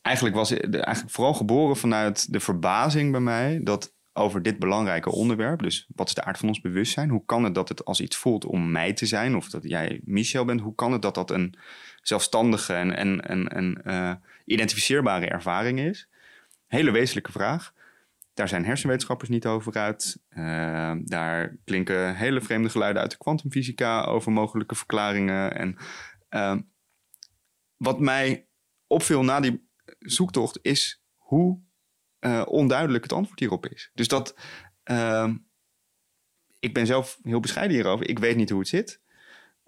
Eigenlijk 0.03 0.37
was 0.37 0.51
het 0.51 0.75
eigenlijk 0.75 1.15
vooral 1.15 1.35
geboren 1.35 1.77
vanuit 1.77 2.33
de 2.33 2.41
verbazing 2.41 3.11
bij 3.11 3.21
mij 3.21 3.61
dat 3.63 3.95
over 4.13 4.43
dit 4.43 4.59
belangrijke 4.59 5.11
onderwerp, 5.11 5.63
dus 5.63 5.87
wat 5.95 6.09
is 6.09 6.15
de 6.15 6.25
aard 6.25 6.39
van 6.39 6.49
ons 6.49 6.61
bewustzijn? 6.61 7.11
Hoe 7.11 7.25
kan 7.25 7.45
het 7.45 7.55
dat 7.55 7.69
het 7.69 7.85
als 7.85 8.01
iets 8.01 8.17
voelt 8.17 8.45
om 8.45 8.71
mij 8.71 8.93
te 8.93 9.07
zijn, 9.07 9.37
of 9.37 9.49
dat 9.49 9.63
jij 9.63 10.01
Michel 10.05 10.45
bent? 10.45 10.61
Hoe 10.61 10.75
kan 10.75 10.93
het 10.93 11.03
dat 11.03 11.15
dat 11.15 11.31
een 11.31 11.55
zelfstandige 12.03 12.73
en, 12.73 12.97
en, 12.97 13.21
en, 13.21 13.49
en 13.49 13.85
eh, 13.85 14.13
identificeerbare 14.45 15.27
ervaring 15.27 15.81
is? 15.81 16.09
Hele 16.67 16.91
wezenlijke 16.91 17.33
vraag. 17.33 17.73
Daar 18.35 18.49
zijn 18.49 18.65
hersenwetenschappers 18.65 19.31
niet 19.31 19.47
over 19.47 19.73
uit. 19.73 20.23
Eh, 20.29 20.93
daar 21.05 21.57
klinken 21.65 22.17
hele 22.17 22.41
vreemde 22.41 22.69
geluiden 22.69 23.03
uit 23.03 23.11
de 23.11 23.19
kwantumfysica 23.19 24.03
over 24.03 24.33
mogelijke 24.33 24.75
verklaringen. 24.75 25.57
En 25.57 25.77
eh, 26.29 26.57
wat 27.83 28.01
mij 28.01 28.47
opviel 28.87 29.23
na 29.23 29.41
die 29.41 29.69
zoektocht 29.99 30.59
is 30.63 31.03
hoe 31.17 31.61
eh, 32.19 32.43
onduidelijk 32.47 33.03
het 33.03 33.13
antwoord 33.13 33.41
hierop 33.41 33.67
is. 33.67 33.91
Dus 33.95 34.09
dat. 34.09 34.35
eh, 34.83 35.33
ik 36.59 36.75
ben 36.75 36.87
zelf 36.87 37.19
heel 37.23 37.41
bescheiden 37.41 37.77
hierover. 37.77 38.09
Ik 38.09 38.19
weet 38.19 38.37
niet 38.37 38.51
hoe 38.51 38.59
het 38.59 38.69
zit. 38.69 39.01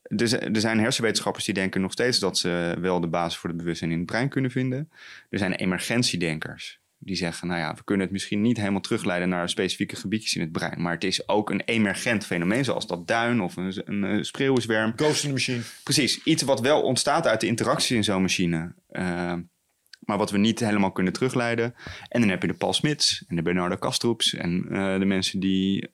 er, 0.03 0.53
er 0.53 0.61
zijn 0.61 0.79
hersenwetenschappers 0.79 1.45
die 1.45 1.55
denken 1.55 1.81
nog 1.81 1.93
steeds 1.93 2.19
dat 2.19 2.39
ze 2.39 2.77
wel 2.81 3.01
de 3.01 3.09
basis 3.09 3.39
voor 3.39 3.51
het 3.51 3.59
bewustzijn 3.59 3.91
in 3.91 3.99
het 3.99 4.07
brein 4.07 4.29
kunnen 4.29 4.51
vinden. 4.51 4.91
Er 5.31 5.39
zijn 5.39 5.53
emergentiedenkers 5.53 6.81
die 7.05 7.17
zeggen, 7.17 7.49
nou 7.49 7.61
ja, 7.61 7.75
we 7.75 7.85
kunnen 7.85 8.05
het 8.05 8.13
misschien 8.13 8.41
niet 8.41 8.57
helemaal 8.57 8.81
terugleiden 8.81 9.29
naar 9.29 9.49
specifieke 9.49 9.97
gebiedjes 9.97 10.35
in 10.35 10.41
het 10.41 10.53
brein. 10.53 10.83
Maar 10.83 10.93
het 10.93 11.05
is 11.05 11.29
ook 11.29 11.51
een 11.51 11.63
emergent 11.65 12.27
fenomeen, 12.27 12.65
zoals 12.65 12.87
dat 12.87 13.07
duin 13.07 13.41
of 13.41 13.57
een, 13.57 13.83
een, 13.85 14.05
eh, 14.05 14.23
spreeuwenzwerm. 14.23 14.93
Ghost 14.97 15.23
in 15.23 15.29
the 15.29 15.35
Machine. 15.35 15.61
Precies, 15.83 16.23
iets 16.25 16.43
wat 16.43 16.61
wel 16.61 16.83
ontstaat 16.83 17.27
uit 17.27 17.41
de 17.41 17.47
interactie 17.47 17.97
in 17.97 18.05
zo'n 18.05 18.23
machine. 18.23 18.75
eh, 18.89 19.35
maar 20.05 20.19
wat 20.19 20.31
we 20.31 20.39
niet 20.39 20.61
helemaal 20.61 20.93
kunnen 20.93 21.13
terugleiden. 21.13 21.75
En 22.09 22.21
dan 22.21 22.31
heb 22.31 22.43
je 22.43 22.49
de 22.49 22.55
Paul 22.55 22.73
Smits 22.73 23.25
en 23.29 23.37
de 23.37 23.43
Bernardo 23.43 23.77
Kastroeps. 23.77 24.35
En 24.35 24.67
eh, 24.71 24.99
de 24.99 25.05
mensen 25.05 25.41
die 25.41 25.89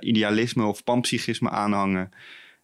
idealisme 0.00 0.64
of 0.64 0.84
panpsychisme 0.84 1.50
aanhangen. 1.50 2.10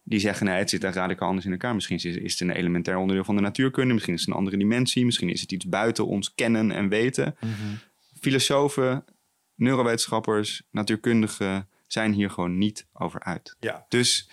Die 0.03 0.19
zeggen, 0.19 0.45
nee, 0.45 0.57
het 0.57 0.69
zit 0.69 0.83
echt 0.83 0.95
radicaal 0.95 1.27
anders 1.27 1.45
in 1.45 1.51
elkaar. 1.51 1.73
Misschien 1.73 1.95
is, 1.95 2.31
het 2.31 2.39
een 2.39 2.49
elementair 2.49 2.97
onderdeel 2.97 3.23
van 3.23 3.35
de 3.35 3.41
natuurkunde. 3.41 3.93
Misschien 3.93 4.13
is 4.13 4.19
het 4.19 4.29
een 4.29 4.35
andere 4.35 4.57
dimensie. 4.57 5.05
Misschien 5.05 5.29
is 5.29 5.41
het 5.41 5.51
iets 5.51 5.67
buiten 5.67 6.07
ons 6.07 6.33
kennen 6.35 6.71
en 6.71 6.89
weten. 6.89 7.35
Filosofen, 8.19 9.05
neurowetenschappers, 9.55 10.63
natuurkundigen 10.71 11.69
zijn 11.87 12.13
hier 12.13 12.29
gewoon 12.29 12.57
niet 12.57 12.87
over 12.93 13.19
uit. 13.23 13.55
Ja. 13.59 13.85
Dus 13.89 14.29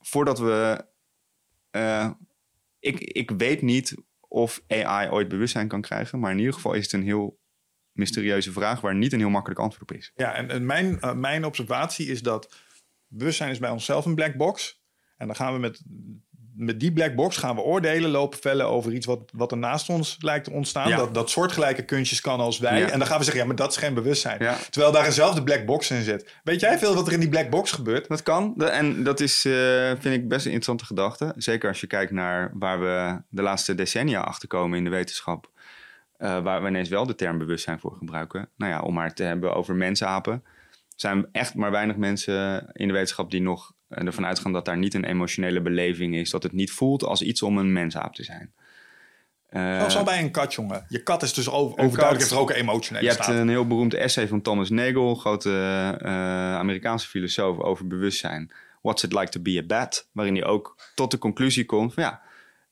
voordat 0.00 0.38
we. 0.38 0.84
eh, 1.70 2.10
ik, 2.78 3.00
ik 3.00 3.30
weet 3.30 3.62
niet 3.62 3.94
of 4.20 4.62
AI 4.68 5.08
ooit 5.10 5.28
bewustzijn 5.28 5.68
kan 5.68 5.80
krijgen. 5.80 6.18
Maar 6.20 6.30
in 6.32 6.38
ieder 6.38 6.54
geval 6.54 6.72
is 6.72 6.82
het 6.82 6.92
een 6.92 7.02
heel 7.02 7.40
mysterieuze 7.92 8.52
vraag 8.52 8.80
waar 8.80 8.94
niet 8.94 9.12
een 9.12 9.18
heel 9.18 9.28
makkelijk 9.28 9.60
antwoord 9.60 9.90
op 9.90 9.96
is. 9.96 10.12
Ja, 10.14 10.34
en, 10.34 10.50
en 10.50 10.66
mijn, 10.66 11.00
eh, 11.00 11.14
mijn 11.14 11.44
observatie 11.44 12.06
is 12.06 12.22
dat 12.22 12.54
bewustzijn 13.06 13.50
is 13.50 13.58
bij 13.58 13.70
onszelf 13.70 14.04
een 14.04 14.14
black 14.14 14.36
box. 14.36 14.82
En 15.16 15.26
dan 15.26 15.36
gaan 15.36 15.52
we 15.52 15.58
met, 15.58 15.82
met 16.56 16.80
die 16.80 16.92
black 16.92 17.14
box 17.14 17.36
gaan 17.36 17.54
we 17.54 17.60
oordelen, 17.62 18.10
lopen 18.10 18.38
vellen 18.38 18.66
over 18.68 18.92
iets 18.92 19.06
wat, 19.06 19.30
wat 19.34 19.50
er 19.52 19.58
naast 19.58 19.88
ons 19.88 20.16
lijkt 20.20 20.44
te 20.44 20.50
ontstaan. 20.50 20.88
Ja. 20.88 20.96
Dat, 20.96 21.14
dat 21.14 21.30
soortgelijke 21.30 21.84
kunstjes 21.84 22.20
kan 22.20 22.40
als 22.40 22.58
wij. 22.58 22.78
Ja. 22.78 22.90
En 22.90 22.98
dan 22.98 23.06
gaan 23.08 23.18
we 23.18 23.24
zeggen, 23.24 23.42
ja, 23.42 23.48
maar 23.48 23.56
dat 23.56 23.70
is 23.70 23.76
geen 23.76 23.94
bewustzijn. 23.94 24.42
Ja. 24.42 24.56
Terwijl 24.70 24.92
daar 24.92 25.04
eenzelfde 25.04 25.42
black 25.42 25.66
box 25.66 25.90
in 25.90 26.02
zit. 26.02 26.32
Weet 26.44 26.60
jij 26.60 26.78
veel 26.78 26.94
wat 26.94 27.06
er 27.06 27.12
in 27.12 27.20
die 27.20 27.28
black 27.28 27.50
box 27.50 27.72
gebeurt? 27.72 28.08
Dat 28.08 28.22
kan. 28.22 28.56
En 28.56 29.02
dat 29.02 29.20
is, 29.20 29.44
eh, 29.44 29.52
vind 29.98 30.14
ik, 30.14 30.28
best 30.28 30.44
een 30.44 30.52
interessante 30.52 30.84
gedachte. 30.84 31.32
Zeker 31.36 31.68
als 31.68 31.80
je 31.80 31.86
kijkt 31.86 32.12
naar 32.12 32.50
waar 32.54 32.80
we 32.80 33.22
de 33.28 33.42
laatste 33.42 33.74
decennia 33.74 34.20
achter 34.20 34.48
komen 34.48 34.78
in 34.78 34.84
de 34.84 34.90
wetenschap. 34.90 35.52
eh, 36.16 36.42
waar 36.42 36.62
we 36.62 36.68
ineens 36.68 36.88
wel 36.88 37.06
de 37.06 37.14
term 37.14 37.38
bewustzijn 37.38 37.78
voor 37.80 37.96
gebruiken. 37.96 38.48
Nou 38.56 38.72
ja, 38.72 38.80
om 38.80 38.94
maar 38.94 39.14
te 39.14 39.22
hebben 39.22 39.54
over 39.54 39.74
mensapen. 39.74 40.32
Er 40.32 41.00
zijn 41.00 41.26
echt 41.32 41.54
maar 41.54 41.70
weinig 41.70 41.96
mensen 41.96 42.70
in 42.72 42.86
de 42.86 42.92
wetenschap 42.92 43.30
die 43.30 43.42
nog 43.42 43.73
eh, 43.88 44.06
ervan 44.06 44.26
uitgaan 44.26 44.52
dat 44.52 44.64
daar 44.64 44.78
niet 44.78 44.94
een 44.94 45.04
emotionele 45.04 45.60
beleving 45.60 46.16
is. 46.16 46.30
Dat 46.30 46.42
het 46.42 46.52
niet 46.52 46.70
voelt 46.70 47.04
als 47.04 47.22
iets 47.22 47.42
om 47.42 47.58
een 47.58 47.72
mensaap 47.72 48.14
te 48.14 48.24
zijn. 48.24 48.52
Zelfs 49.50 49.96
al 49.96 50.04
bij 50.04 50.18
een 50.18 50.30
kat, 50.30 50.54
jongen. 50.54 50.84
Je 50.88 51.02
kat 51.02 51.22
is 51.22 51.32
dus 51.32 51.50
over, 51.50 51.78
overduidelijk 51.78 52.18
heeft 52.18 52.30
er 52.30 52.38
ook 52.38 52.50
een 52.50 52.56
emotionele 52.56 53.04
je 53.04 53.12
hebt 53.12 53.26
een 53.26 53.48
heel 53.48 53.66
beroemd 53.66 53.94
essay 53.94 54.28
van 54.28 54.42
Thomas 54.42 54.70
Nagel, 54.70 55.14
grote 55.14 55.50
eh, 56.00 56.10
Amerikaanse 56.54 57.08
filosoof, 57.08 57.58
over 57.58 57.86
bewustzijn. 57.86 58.52
What's 58.82 59.02
it 59.02 59.12
like 59.12 59.28
to 59.28 59.40
be 59.40 59.58
a 59.58 59.66
bat? 59.66 60.08
Waarin 60.12 60.34
hij 60.34 60.44
ook 60.44 60.76
tot 60.94 61.10
de 61.10 61.18
conclusie 61.18 61.64
komt 61.64 61.94
van 61.94 62.02
ja, 62.02 62.22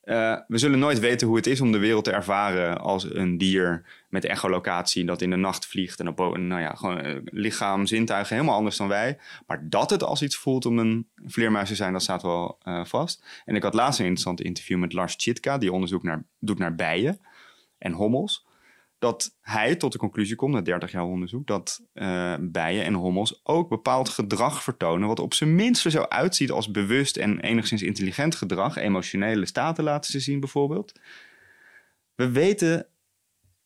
eh, 0.02 0.36
we 0.46 0.58
zullen 0.58 0.78
nooit 0.78 0.98
weten 0.98 1.26
hoe 1.26 1.36
het 1.36 1.46
is 1.46 1.60
om 1.60 1.72
de 1.72 1.78
wereld 1.78 2.04
te 2.04 2.12
ervaren 2.12 2.80
als 2.80 3.14
een 3.14 3.38
dier 3.38 3.84
met 4.08 4.24
echolocatie 4.24 5.04
dat 5.04 5.22
in 5.22 5.30
de 5.30 5.36
nacht 5.36 5.66
vliegt 5.66 6.00
en 6.00 6.08
op 6.08 6.18
nou 6.18 6.60
ja, 6.60 6.74
gewoon 6.74 7.00
eh, 7.00 7.16
lichaam, 7.24 7.86
zintuigen 7.86 8.34
helemaal 8.34 8.56
anders 8.56 8.76
dan 8.76 8.88
wij. 8.88 9.18
Maar 9.46 9.68
dat 9.68 9.90
het 9.90 10.02
als 10.02 10.22
iets 10.22 10.36
voelt 10.36 10.66
om 10.66 10.78
een 10.78 11.08
vleermuis 11.26 11.68
te 11.68 11.74
zijn, 11.74 11.92
dat 11.92 12.02
staat 12.02 12.22
wel 12.22 12.58
eh, 12.62 12.84
vast. 12.84 13.24
En 13.44 13.54
ik 13.54 13.62
had 13.62 13.74
laatst 13.74 13.98
een 13.98 14.04
interessant 14.04 14.40
interview 14.40 14.78
met 14.78 14.92
Lars 14.92 15.14
Chitka, 15.18 15.58
die 15.58 15.72
onderzoek 15.72 16.02
naar, 16.02 16.24
doet 16.38 16.58
naar 16.58 16.74
bijen 16.74 17.20
en 17.78 17.92
hommels 17.92 18.46
dat 19.02 19.36
hij 19.40 19.76
tot 19.76 19.92
de 19.92 19.98
conclusie 19.98 20.36
komt, 20.36 20.54
na 20.54 20.60
30 20.60 20.92
jaar 20.92 21.04
onderzoek, 21.04 21.46
dat 21.46 21.82
eh, 21.92 22.34
bijen 22.40 22.84
en 22.84 22.94
hommels 22.94 23.40
ook 23.44 23.68
bepaald 23.68 24.08
gedrag 24.08 24.62
vertonen, 24.62 25.08
wat 25.08 25.20
op 25.20 25.34
zijn 25.34 25.54
minst 25.54 25.84
er 25.84 25.90
zo 25.90 26.02
uitziet 26.02 26.50
als 26.50 26.70
bewust 26.70 27.16
en 27.16 27.40
enigszins 27.40 27.82
intelligent 27.82 28.34
gedrag. 28.34 28.76
Emotionele 28.76 29.46
staten 29.46 29.84
laten 29.84 30.10
ze 30.10 30.20
zien 30.20 30.40
bijvoorbeeld. 30.40 31.00
We 32.14 32.30
weten 32.30 32.86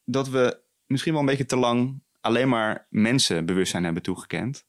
dat 0.05 0.28
we 0.28 0.61
misschien 0.87 1.12
wel 1.12 1.20
een 1.20 1.28
beetje 1.28 1.47
te 1.47 1.57
lang 1.57 2.01
alleen 2.20 2.49
maar 2.49 2.87
mensen 2.91 3.47
bewustzijn 3.47 3.84
hebben 3.84 4.03
toegekend. 4.03 4.66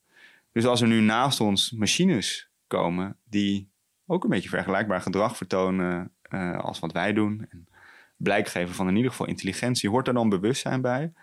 Dus 0.51 0.65
als 0.65 0.82
er 0.82 0.88
nu 0.88 0.99
naast 0.99 1.39
ons 1.39 1.72
machines 1.72 2.49
komen 2.68 3.18
die 3.24 3.70
ook 4.05 4.24
een 4.24 4.30
beetje 4.30 4.49
vergelijkbaar 4.49 5.01
gedrag 5.01 5.38
vertonen 5.38 6.11
eh, 6.22 6.59
als 6.59 6.80
wat 6.80 6.91
wij 6.91 7.13
doen. 7.13 7.45
En 7.49 7.66
blijk 8.18 8.47
geven 8.47 8.76
van 8.76 8.88
in 8.88 8.95
ieder 8.95 9.11
geval 9.11 9.28
intelligentie. 9.28 9.89
Hoort 9.89 10.07
er 10.07 10.13
dan 10.13 10.30
bewustzijn 10.30 10.82
bij? 10.82 11.13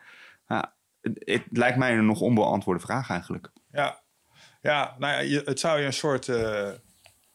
Nou, 0.48 0.64
het, 1.00 1.22
het 1.24 1.42
lijkt 1.50 1.78
mij 1.78 1.92
een 1.96 2.06
nog 2.06 2.20
onbeantwoorde 2.20 2.80
vraag 2.80 3.10
eigenlijk. 3.10 3.50
Ja, 3.72 4.02
ja 4.62 4.94
nou 4.98 5.12
ja, 5.12 5.18
je, 5.18 5.42
het 5.44 5.60
zou 5.60 5.80
je 5.80 5.86
een 5.86 5.92
soort. 5.92 6.28
eh, 6.28 6.70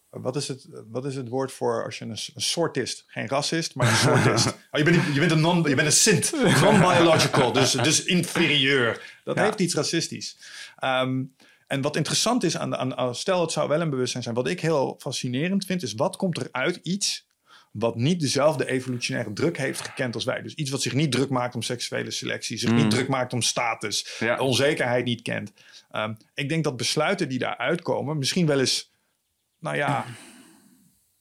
wat, 0.09 0.35
is 0.35 0.47
het, 0.47 0.67
wat 0.87 1.05
is 1.05 1.15
het 1.15 1.27
woord 1.27 1.51
voor 1.51 1.83
als 1.85 1.97
je 1.97 2.05
een, 2.05 2.17
s- 2.17 2.31
een 2.35 2.41
soortist, 2.41 3.03
geen 3.07 3.27
racist, 3.27 3.75
maar 3.75 3.87
een 3.87 3.95
soortist. 4.09 4.47
oh, 4.47 4.79
je, 4.79 4.83
bent, 4.83 5.13
je 5.13 5.19
bent 5.19 5.31
een 5.31 5.41
non, 5.41 5.57
je 5.63 5.75
bent 5.75 5.87
een 5.87 5.91
sint, 5.91 6.31
non-biological, 6.61 7.51
dus, 7.51 7.71
dus 7.71 8.03
inferieur. 8.03 9.17
Dat 9.23 9.35
Ja. 9.35 9.43
heeft 9.43 9.59
iets 9.59 9.73
racistisch. 9.73 10.37
Ehm, 10.77 11.23
en 11.67 11.81
wat 11.81 11.95
interessant 11.95 12.43
is 12.43 12.57
aan, 12.57 12.75
aan, 12.75 12.97
aan- 12.97 13.15
stel 13.15 13.41
het 13.41 13.51
zou 13.51 13.67
wel 13.67 13.81
een 13.81 13.89
bewustzijn 13.89 14.23
zijn, 14.23 14.35
wat 14.35 14.47
ik 14.47 14.59
heel 14.61 14.95
fascinerend 14.99 15.65
vind, 15.65 15.83
is 15.83 15.93
wat 15.93 16.15
komt 16.15 16.37
er 16.37 16.47
uit 16.51 16.75
iets 16.75 17.27
wat 17.79 17.95
niet 17.95 18.19
dezelfde 18.19 18.67
evolutionaire 18.69 19.33
druk 19.33 19.57
heeft 19.57 19.81
gekend 19.81 20.15
als 20.15 20.23
wij. 20.23 20.41
Dus 20.41 20.53
iets 20.53 20.71
wat 20.71 20.81
zich 20.81 20.93
niet 20.93 21.11
druk 21.11 21.29
maakt 21.29 21.55
om 21.55 21.61
seksuele 21.61 22.11
selectie, 22.11 22.57
zich 22.57 22.69
Mm. 22.69 22.75
niet 22.75 22.91
druk 22.91 23.07
maakt 23.07 23.33
om 23.33 23.41
status, 23.41 24.15
Ja. 24.19 24.37
onzekerheid 24.39 25.05
niet 25.05 25.21
kent. 25.21 25.51
Ehm, 25.91 26.13
ik 26.33 26.49
denk 26.49 26.63
dat 26.63 26.77
besluiten 26.77 27.29
die 27.29 27.39
daaruit 27.39 27.81
komen 27.81 28.17
misschien 28.17 28.45
wel 28.45 28.59
eens, 28.59 28.91
nou 29.59 29.75
ja, 29.75 30.05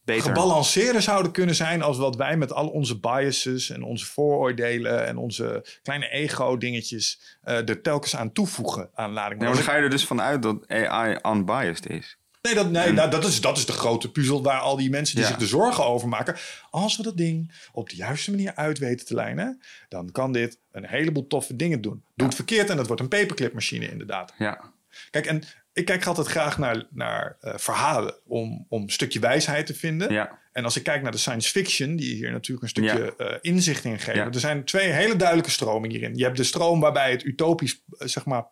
Beter. 0.04 0.22
gebalanceerder 0.22 1.02
zouden 1.02 1.32
kunnen 1.32 1.54
zijn 1.54 1.82
als 1.82 1.98
wat 1.98 2.16
wij 2.16 2.36
met 2.36 2.52
al 2.52 2.68
onze 2.68 3.00
biases 3.00 3.70
en 3.70 3.82
onze 3.82 4.06
vooroordelen 4.06 5.06
en 5.06 5.16
onze 5.16 5.64
kleine 5.82 6.08
ego-dingetjes 6.08 7.20
eh, 7.42 7.68
er 7.68 7.82
telkens 7.82 8.16
aan 8.16 8.32
toevoegen 8.32 8.90
aan 8.94 9.12
lading. 9.12 9.40
Maar 9.40 9.52
dan 9.52 9.62
ga 9.62 9.76
je 9.76 9.82
er 9.82 9.90
dus 9.90 10.04
vanuit 10.04 10.42
dat 10.42 10.68
AI 10.68 11.18
unbiased 11.26 11.88
is. 11.88 12.17
Nee, 12.42 12.54
dat, 12.54 12.70
nee 12.70 12.92
nou, 12.92 13.10
dat, 13.10 13.24
is, 13.24 13.40
dat 13.40 13.56
is 13.56 13.66
de 13.66 13.72
grote 13.72 14.10
puzzel 14.10 14.42
waar 14.42 14.60
al 14.60 14.76
die 14.76 14.90
mensen 14.90 15.14
die 15.16 15.24
Ja. 15.24 15.30
zich 15.30 15.40
er 15.40 15.46
zorgen 15.46 15.84
over 15.84 16.08
maken. 16.08 16.36
Als 16.70 16.96
we 16.96 17.02
dat 17.02 17.16
ding 17.16 17.52
op 17.72 17.90
de 17.90 17.96
juiste 17.96 18.30
manier 18.30 18.54
uit 18.54 18.78
weten 18.78 19.06
te 19.06 19.14
lijnen, 19.14 19.62
dan 19.88 20.12
kan 20.12 20.32
dit 20.32 20.58
een 20.72 20.86
heleboel 20.86 21.26
toffe 21.26 21.56
dingen 21.56 21.80
doen. 21.80 22.04
Doe 22.14 22.26
het 22.26 22.36
verkeerd 22.36 22.70
en 22.70 22.76
dat 22.76 22.86
wordt 22.86 23.02
een 23.02 23.08
paperclipmachine 23.08 23.90
inderdaad. 23.90 24.34
Ja. 24.38 24.72
Kijk, 25.10 25.26
en 25.26 25.42
ik 25.72 25.84
kijk 25.84 26.06
altijd 26.06 26.26
graag 26.26 26.58
naar, 26.58 26.86
naar 26.90 27.36
eh, 27.40 27.52
verhalen 27.56 28.14
om, 28.26 28.66
om 28.68 28.82
een 28.82 28.90
stukje 28.90 29.18
wijsheid 29.18 29.66
te 29.66 29.74
vinden. 29.74 30.12
Ja. 30.12 30.38
En 30.52 30.64
als 30.64 30.76
ik 30.76 30.82
kijk 30.82 31.02
naar 31.02 31.12
de 31.12 31.18
science 31.18 31.50
fiction, 31.50 31.96
die 31.96 32.14
hier 32.14 32.32
natuurlijk 32.32 32.62
een 32.62 32.68
stukje 32.68 33.16
eh, 33.16 33.36
inzicht 33.40 33.84
in 33.84 33.98
geven. 33.98 34.20
Ja. 34.20 34.26
Er 34.26 34.40
zijn 34.40 34.64
twee 34.64 34.90
hele 34.90 35.16
duidelijke 35.16 35.50
stromingen 35.50 35.96
hierin. 35.96 36.16
Je 36.16 36.24
hebt 36.24 36.36
de 36.36 36.44
stroom 36.44 36.80
waarbij 36.80 37.10
het 37.10 37.24
utopisch, 37.24 37.82
eh, 37.98 38.08
zeg 38.08 38.24
maar, 38.24 38.46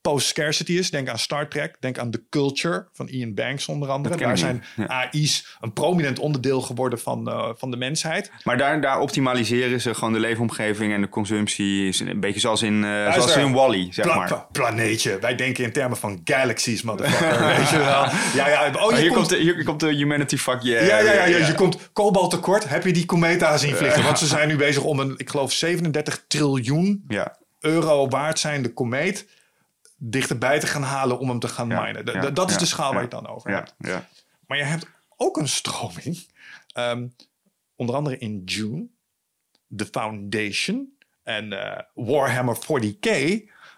post-scarcity 0.00 0.72
is. 0.72 0.90
Denk 0.90 1.08
aan 1.08 1.18
Star 1.18 1.48
Trek, 1.48 1.76
denk 1.80 1.98
aan 1.98 2.10
The 2.10 2.22
Culture 2.30 2.88
van 2.92 3.08
Ian 3.08 3.34
Banks 3.34 3.66
onder 3.68 3.88
andere. 3.88 4.16
Daar 4.16 4.38
zijn. 4.38 4.64
AI's 4.86 5.56
een 5.60 5.72
prominent 5.72 6.18
onderdeel 6.18 6.60
geworden 6.60 6.98
van, 6.98 7.28
eh, 7.28 7.48
van 7.56 7.70
de 7.70 7.76
mensheid. 7.76 8.30
Maar 8.44 8.56
daar, 8.58 8.80
daar 8.80 9.00
optimaliseren 9.00 9.80
ze 9.80 9.94
gewoon 9.94 10.12
de 10.12 10.20
leefomgeving 10.20 10.92
en 10.92 11.00
de 11.00 11.08
consumptie. 11.08 11.88
Is 11.88 12.00
een 12.00 12.20
beetje 12.20 12.40
zoals 12.40 12.62
in, 12.62 12.84
eh, 12.84 13.12
zoals 13.12 13.36
in 13.36 13.52
Wally, 13.52 13.88
zeg 13.92 14.04
Pla- 14.04 14.16
maar. 14.16 14.26
pla- 14.26 14.48
planeetje. 14.52 15.18
Wij 15.18 15.34
denken 15.34 15.64
in 15.64 15.72
termen 15.72 15.96
van 15.96 16.20
galaxies, 16.24 16.82
motherfucker. 16.82 17.46
weet 17.56 17.68
je 17.68 17.76
wel? 17.78 18.04
Ja, 18.34 18.48
ja. 18.48 18.72
Oh, 18.80 18.90
je 18.90 18.96
hier, 18.96 19.06
komt, 19.06 19.14
komt 19.14 19.28
de, 19.28 19.36
hier 19.36 19.64
komt 19.64 19.80
de 19.80 19.94
humanity 19.94 20.36
fuck 20.36 20.62
yeah. 20.62 20.86
ja, 20.86 20.98
ja, 20.98 21.12
ja, 21.12 21.24
ja, 21.24 21.36
weer. 21.38 21.46
je 21.46 21.54
komt 21.54 21.90
kobalt 21.92 22.30
tekort. 22.30 22.68
Heb 22.68 22.84
je 22.84 22.92
die 22.92 23.06
cometa 23.06 23.56
zien 23.56 23.74
vliegen? 23.74 24.02
Want 24.02 24.18
ze 24.18 24.26
zijn 24.36 24.48
nu 24.48 24.56
bezig 24.56 24.82
om 24.82 25.00
een, 25.00 25.14
ik 25.16 25.30
geloof, 25.30 25.52
37 25.52 26.24
triljoen 26.28 27.04
Ja. 27.08 27.36
euro 27.60 28.08
waard 28.08 28.38
zijnde 28.38 28.72
komeet 28.72 29.26
dichterbij 29.98 30.58
te 30.60 30.66
gaan 30.66 30.82
halen 30.82 31.18
om 31.18 31.28
hem 31.28 31.38
te 31.38 31.48
gaan 31.48 31.66
minen. 31.68 32.34
Dat 32.34 32.50
is 32.50 32.58
de 32.58 32.66
schaal 32.66 32.86
waar 32.92 33.02
je 33.02 33.08
het 33.14 33.24
dan 33.24 33.26
over 33.28 33.50
Ja, 33.50 33.56
hebt. 33.56 33.74
ja. 33.78 34.08
Maar 34.46 34.58
je 34.58 34.64
hebt 34.64 34.86
ook 35.16 35.36
een 35.36 35.48
stroming, 35.48 36.26
ehm, 36.72 37.06
onder 37.76 37.94
andere 37.94 38.18
in 38.18 38.42
June, 38.44 38.86
The 39.76 39.86
Foundation 39.90 40.96
en 41.22 41.52
eh, 41.52 41.82
Warhammer 41.94 42.56
40k. 42.56 43.06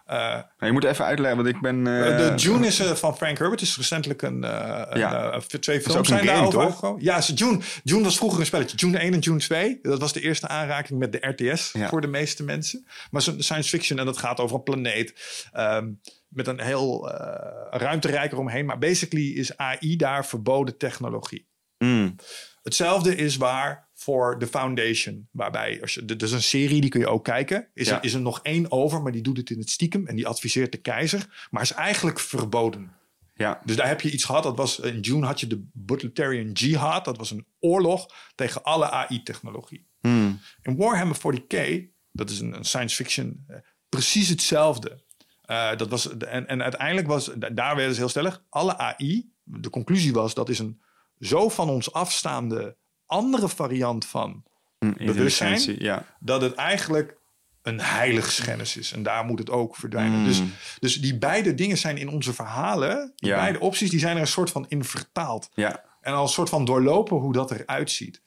Eh, 0.04 0.16
Maar 0.16 0.46
je 0.58 0.72
moet 0.72 0.84
even 0.84 1.04
uitleggen, 1.04 1.42
want 1.42 1.54
ik 1.54 1.60
ben... 1.62 1.76
eh, 1.86 2.16
de 2.16 2.32
June 2.36 2.66
is 2.66 2.76
van 2.80 3.16
Frank 3.16 3.38
Herbert. 3.38 3.60
is 3.60 3.76
recentelijk 3.76 4.22
een, 4.22 4.42
een, 4.42 4.98
Ja. 4.98 5.30
eh, 5.32 5.38
twee 5.40 5.80
films 5.80 5.98
een 5.98 6.04
zijn 6.04 6.26
daarover. 6.26 6.94
Ja, 6.98 7.20
ze- 7.20 7.32
June, 7.32 7.60
June 7.84 8.02
was 8.04 8.16
vroeger 8.16 8.40
een 8.40 8.46
spelletje. 8.46 8.76
June 8.76 8.98
1 8.98 9.12
en 9.12 9.18
June 9.18 9.38
2. 9.38 9.78
Dat 9.82 10.00
was 10.00 10.12
de 10.12 10.20
eerste 10.20 10.48
aanraking 10.48 10.98
met 10.98 11.12
de 11.12 11.18
RTS 11.26 11.72
Ja. 11.72 11.88
voor 11.88 12.00
de 12.00 12.06
meeste 12.06 12.42
mensen. 12.44 12.86
Maar 13.10 13.22
science 13.22 13.68
fiction 13.68 13.98
en 13.98 14.04
dat 14.04 14.18
gaat 14.18 14.40
over 14.40 14.56
een 14.56 14.62
planeet. 14.62 15.14
ehm, 15.52 15.88
met 16.30 16.46
een 16.46 16.60
heel 16.60 17.10
eh 17.12 17.78
ruimterijk 17.80 18.32
eromheen. 18.32 18.66
Maar 18.66 18.78
basically 18.78 19.26
is 19.26 19.56
AI 19.56 19.96
daar 19.96 20.26
verboden 20.26 20.76
technologie. 20.76 21.48
Mm. 21.78 22.14
Hetzelfde 22.62 23.16
is 23.16 23.36
waar 23.36 23.88
voor 23.94 24.38
The 24.38 24.46
Foundation. 24.46 25.28
Waarbij, 25.32 25.80
als 25.80 25.94
je, 25.94 26.04
er 26.06 26.22
is 26.22 26.32
een 26.32 26.42
serie, 26.42 26.80
die 26.80 26.90
kun 26.90 27.00
je 27.00 27.08
ook 27.08 27.24
kijken. 27.24 27.68
Is, 27.74 27.88
Ja. 27.88 27.96
er, 27.96 28.04
is 28.04 28.14
er 28.14 28.20
nog 28.20 28.40
één 28.42 28.70
over, 28.72 29.02
maar 29.02 29.12
die 29.12 29.22
doet 29.22 29.36
het 29.36 29.50
in 29.50 29.58
het 29.58 29.70
stiekem. 29.70 30.06
En 30.06 30.16
die 30.16 30.26
adviseert 30.26 30.72
de 30.72 30.78
keizer. 30.78 31.46
Maar 31.50 31.62
is 31.62 31.72
eigenlijk 31.72 32.20
verboden. 32.20 32.92
Ja. 33.34 33.60
Dus 33.64 33.76
daar 33.76 33.86
heb 33.88 34.00
je 34.00 34.10
iets 34.10 34.24
gehad. 34.24 34.42
Dat 34.42 34.56
was, 34.56 34.78
in 34.80 35.00
June 35.00 35.26
had 35.26 35.40
je 35.40 35.46
de 35.46 35.68
Butlerian 35.72 36.52
Jihad. 36.52 37.04
Dat 37.04 37.16
was 37.16 37.30
een 37.30 37.46
oorlog 37.60 38.06
tegen 38.34 38.62
alle 38.62 38.90
AI-technologie. 38.90 39.86
Mm. 40.00 40.40
In 40.62 40.76
Warhammer 40.76 41.16
40k, 41.16 41.82
dat 42.12 42.30
is 42.30 42.40
een, 42.40 42.52
een 42.52 42.64
science 42.64 42.96
fiction, 42.96 43.44
eh, 43.46 43.56
precies 43.88 44.28
hetzelfde. 44.28 45.02
Eh, 45.50 45.76
dat 45.76 45.88
was, 45.88 46.16
en, 46.18 46.46
en 46.48 46.62
uiteindelijk 46.62 47.06
was, 47.06 47.30
da- 47.36 47.48
daar 47.50 47.76
werden 47.76 47.94
ze 47.94 48.00
heel 48.00 48.08
stellig, 48.08 48.42
alle 48.48 48.78
AI, 48.78 49.30
de 49.42 49.70
conclusie 49.70 50.12
was, 50.12 50.34
dat 50.34 50.48
is 50.48 50.58
een 50.58 50.80
zo 51.18 51.48
van 51.48 51.68
ons 51.68 51.92
afstaande 51.92 52.76
andere 53.06 53.48
variant 53.48 54.06
van, 54.06 54.44
Mm, 54.78 54.94
Bewustzijn? 54.98 55.76
Ja. 55.78 56.04
dat 56.20 56.42
het 56.42 56.54
eigenlijk 56.54 57.16
een 57.62 57.80
heiligschennis 57.80 58.76
is. 58.76 58.92
En 58.92 59.02
daar 59.02 59.24
moet 59.24 59.38
het 59.38 59.50
ook 59.50 59.76
verdwijnen. 59.76 60.18
Mm. 60.18 60.24
Dus, 60.24 60.42
dus 60.78 61.00
die 61.00 61.18
beide 61.18 61.54
dingen 61.54 61.78
zijn 61.78 61.96
in 61.96 62.08
onze 62.08 62.32
verhalen, 62.32 63.12
die 63.16 63.28
Ja. 63.28 63.36
beide 63.36 63.60
opties, 63.60 63.90
die 63.90 63.98
zijn 64.00 64.14
er 64.16 64.20
een 64.22 64.26
soort 64.28 64.50
van 64.50 64.66
in 64.68 64.84
vertaald. 64.84 65.50
Ja. 65.54 65.84
En 66.00 66.12
al 66.12 66.22
een 66.22 66.28
soort 66.28 66.48
van 66.48 66.64
doorlopen 66.64 67.16
hoe 67.16 67.32
dat 67.32 67.50
eruit 67.50 67.90
ziet. 67.90 68.22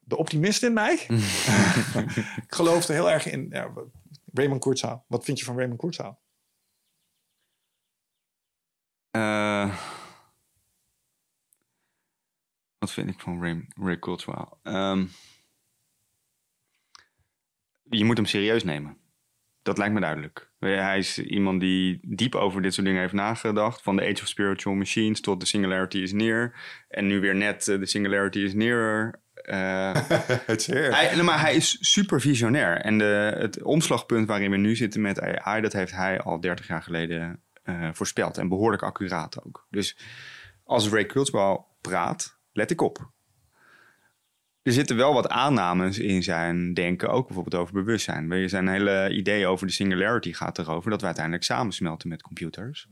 De 0.00 0.16
optimist 0.16 0.62
in 0.62 0.72
mij. 0.72 1.06
ik 2.46 2.54
geloof 2.54 2.88
er 2.88 2.94
heel 2.94 3.10
erg 3.10 3.26
in. 3.30 3.46
Ja, 3.50 3.68
Raymond 4.32 4.60
Kurzweil. 4.60 5.04
Wat 5.08 5.24
vind 5.24 5.38
je 5.38 5.44
van 5.44 5.56
Raymond 5.56 5.80
Kurzweil? 5.80 6.20
Eh, 9.10 9.76
wat 12.78 12.92
vind 12.92 13.10
ik 13.10 13.20
van 13.20 13.42
Ray, 13.42 13.66
Ray 13.74 13.98
Kurzweil? 13.98 14.58
Ehm, 14.62 15.06
je 17.82 18.04
moet 18.04 18.16
hem 18.16 18.26
serieus 18.26 18.64
nemen. 18.64 18.96
Dat 19.62 19.78
lijkt 19.78 19.94
me 19.94 20.00
duidelijk. 20.00 20.52
Hij 20.58 20.98
is 20.98 21.18
iemand 21.18 21.60
die 21.60 22.00
diep 22.02 22.34
over 22.34 22.62
dit 22.62 22.74
soort 22.74 22.86
dingen 22.86 23.00
heeft 23.00 23.12
nagedacht. 23.12 23.82
Van 23.82 23.96
de 23.96 24.02
Age 24.02 24.22
of 24.22 24.28
Spiritual 24.28 24.76
Machines 24.76 25.20
tot 25.20 25.40
de 25.40 25.46
Singularity 25.46 25.98
is 25.98 26.12
Near. 26.12 26.54
En 26.88 27.06
nu 27.06 27.20
weer 27.20 27.34
net 27.34 27.68
eh, 27.68 27.78
de 27.78 27.86
Singularity 27.86 28.38
is 28.38 28.54
Nearer. 28.54 29.22
Eh, 29.48 29.94
hij, 30.94 31.14
nee, 31.14 31.22
maar 31.22 31.40
hij 31.40 31.54
is 31.54 31.78
super 31.80 32.20
visionair. 32.20 32.76
En 32.76 32.98
de, 32.98 33.36
het 33.38 33.62
omslagpunt 33.62 34.26
waarin 34.26 34.50
we 34.50 34.56
nu 34.56 34.76
zitten 34.76 35.00
met 35.00 35.20
AI, 35.20 35.60
dat 35.60 35.72
heeft 35.72 35.92
hij 35.92 36.20
al 36.20 36.40
30 36.40 36.66
jaar 36.66 36.82
geleden 36.82 37.42
eh, 37.62 37.88
voorspeld. 37.92 38.38
En 38.38 38.48
behoorlijk 38.48 38.82
accuraat 38.82 39.44
ook. 39.44 39.66
Dus 39.70 39.96
als 40.64 40.88
Ray 40.88 41.06
Kurzweil 41.06 41.66
praat, 41.80 42.38
let 42.52 42.70
ik 42.70 42.80
op. 42.80 43.10
Er 44.62 44.72
zitten 44.72 44.96
wel 44.96 45.14
wat 45.14 45.28
aannames 45.28 45.98
in 45.98 46.22
zijn 46.22 46.74
denken, 46.74 47.10
ook 47.10 47.26
bijvoorbeeld 47.26 47.62
over 47.62 47.74
bewustzijn. 47.74 48.30
Je, 48.30 48.48
Zijn 48.48 48.68
hele 48.68 49.10
idee 49.10 49.46
over 49.46 49.66
de 49.66 49.72
singularity 49.72 50.32
gaat 50.32 50.58
erover 50.58 50.90
dat 50.90 51.00
we 51.00 51.06
uiteindelijk 51.06 51.44
samensmelten 51.44 52.08
met 52.08 52.22
computers. 52.22 52.88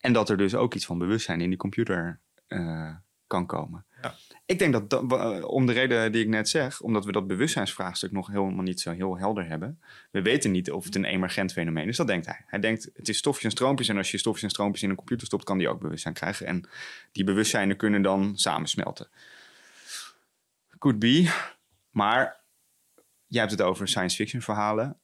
En 0.00 0.12
dat 0.12 0.28
er 0.28 0.36
dus 0.36 0.54
ook 0.54 0.74
iets 0.74 0.86
van 0.86 0.98
bewustzijn 0.98 1.40
in 1.40 1.48
die 1.48 1.58
computer 1.58 2.20
eh, 2.46 2.94
kan 3.28 3.46
komen. 3.46 3.84
Ja. 4.02 4.14
Ik 4.46 4.58
denk 4.58 4.72
dat, 4.72 4.90
dat 4.90 5.02
wa- 5.06 5.40
om 5.40 5.66
de 5.66 5.72
reden 5.72 6.12
die 6.12 6.22
ik 6.22 6.28
net 6.28 6.48
zeg, 6.48 6.80
omdat 6.80 7.04
we 7.04 7.12
dat 7.12 7.26
bewustzijnsvraagstuk 7.26 8.12
nog 8.12 8.26
helemaal 8.26 8.62
niet 8.62 8.80
zo 8.80 8.90
heel 8.90 9.18
helder 9.18 9.46
hebben. 9.46 9.80
We 10.10 10.22
weten 10.22 10.50
niet 10.50 10.70
of 10.70 10.84
het 10.84 10.94
een 10.94 11.04
emergent 11.04 11.52
fenomeen 11.52 11.88
is. 11.88 11.96
Dat 11.96 12.06
denkt 12.06 12.26
hij. 12.26 12.44
Hij 12.46 12.60
denkt 12.60 12.90
het 12.94 13.08
is 13.08 13.18
stofjes 13.18 13.44
en 13.44 13.50
stroompjes. 13.50 13.88
En 13.88 13.96
als 13.96 14.10
je 14.10 14.18
stofjes 14.18 14.42
en 14.44 14.50
stroompjes 14.50 14.82
in 14.82 14.90
een 14.90 14.96
computer 14.96 15.26
stopt, 15.26 15.44
kan 15.44 15.58
die 15.58 15.68
ook 15.68 15.80
bewustzijn 15.80 16.14
krijgen. 16.14 16.46
En 16.46 16.68
die 17.12 17.24
bewustzijnen 17.24 17.76
kunnen 17.76 18.02
dan 18.02 18.36
samensmelten. 18.36 19.08
Could 20.78 20.98
be. 20.98 21.32
Maar 21.90 22.40
jij 23.26 23.40
hebt 23.40 23.52
het 23.52 23.62
over 23.62 23.88
science 23.88 24.16
fiction 24.16 24.42
verhalen. 24.42 24.96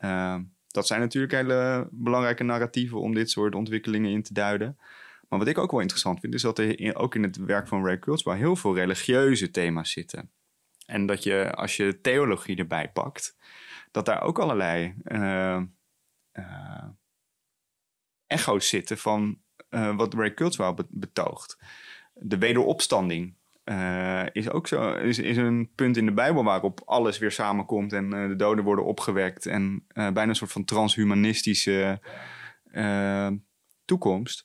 Uh, 0.00 0.36
dat 0.66 0.86
zijn 0.86 1.00
natuurlijk 1.00 1.32
hele 1.32 1.88
belangrijke 1.90 2.44
narratieven 2.44 3.00
om 3.00 3.14
dit 3.14 3.30
soort 3.30 3.54
ontwikkelingen 3.54 4.10
in 4.10 4.22
te 4.22 4.32
duiden. 4.32 4.78
Maar 5.30 5.38
wat 5.38 5.48
ik 5.48 5.58
ook 5.58 5.70
wel 5.70 5.80
interessant 5.80 6.20
vind, 6.20 6.34
is 6.34 6.42
dat 6.42 6.58
er 6.58 6.94
ook 6.94 7.14
in 7.14 7.22
het 7.22 7.36
werk 7.36 7.68
van 7.68 7.84
Ray 7.84 7.98
Kurzweil 7.98 8.36
heel 8.36 8.56
veel 8.56 8.74
religieuze 8.74 9.50
thema's 9.50 9.90
zitten. 9.90 10.30
En 10.86 11.06
dat 11.06 11.22
je, 11.22 11.52
als 11.54 11.76
je 11.76 12.00
theologie 12.00 12.56
erbij 12.56 12.90
pakt, 12.90 13.36
dat 13.90 14.06
daar 14.06 14.22
ook 14.22 14.38
allerlei 14.38 14.94
eh, 15.04 15.62
eh, 16.32 16.84
echo's 18.26 18.68
zitten 18.68 18.98
van 18.98 19.40
eh, 19.68 19.96
wat 19.96 20.14
Ray 20.14 20.34
Kurzweil 20.34 20.74
be- 20.74 20.86
betoogt. 20.88 21.58
De 22.14 22.38
wederopstanding 22.38 23.38
is 24.32 24.50
ook 24.50 24.66
zo, 24.66 24.92
is, 24.92 25.18
is 25.18 25.36
een 25.36 25.70
punt 25.74 25.96
in 25.96 26.06
de 26.06 26.12
Bijbel 26.12 26.44
waarop 26.44 26.82
alles 26.84 27.18
weer 27.18 27.30
samenkomt 27.30 27.92
en 27.92 28.10
de 28.10 28.36
doden 28.36 28.64
worden 28.64 28.84
opgewekt 28.84 29.46
en 29.46 29.84
bijna 29.94 30.22
een 30.22 30.34
soort 30.34 30.52
van 30.52 30.64
transhumanistische 30.64 32.00
toekomst. 33.84 34.44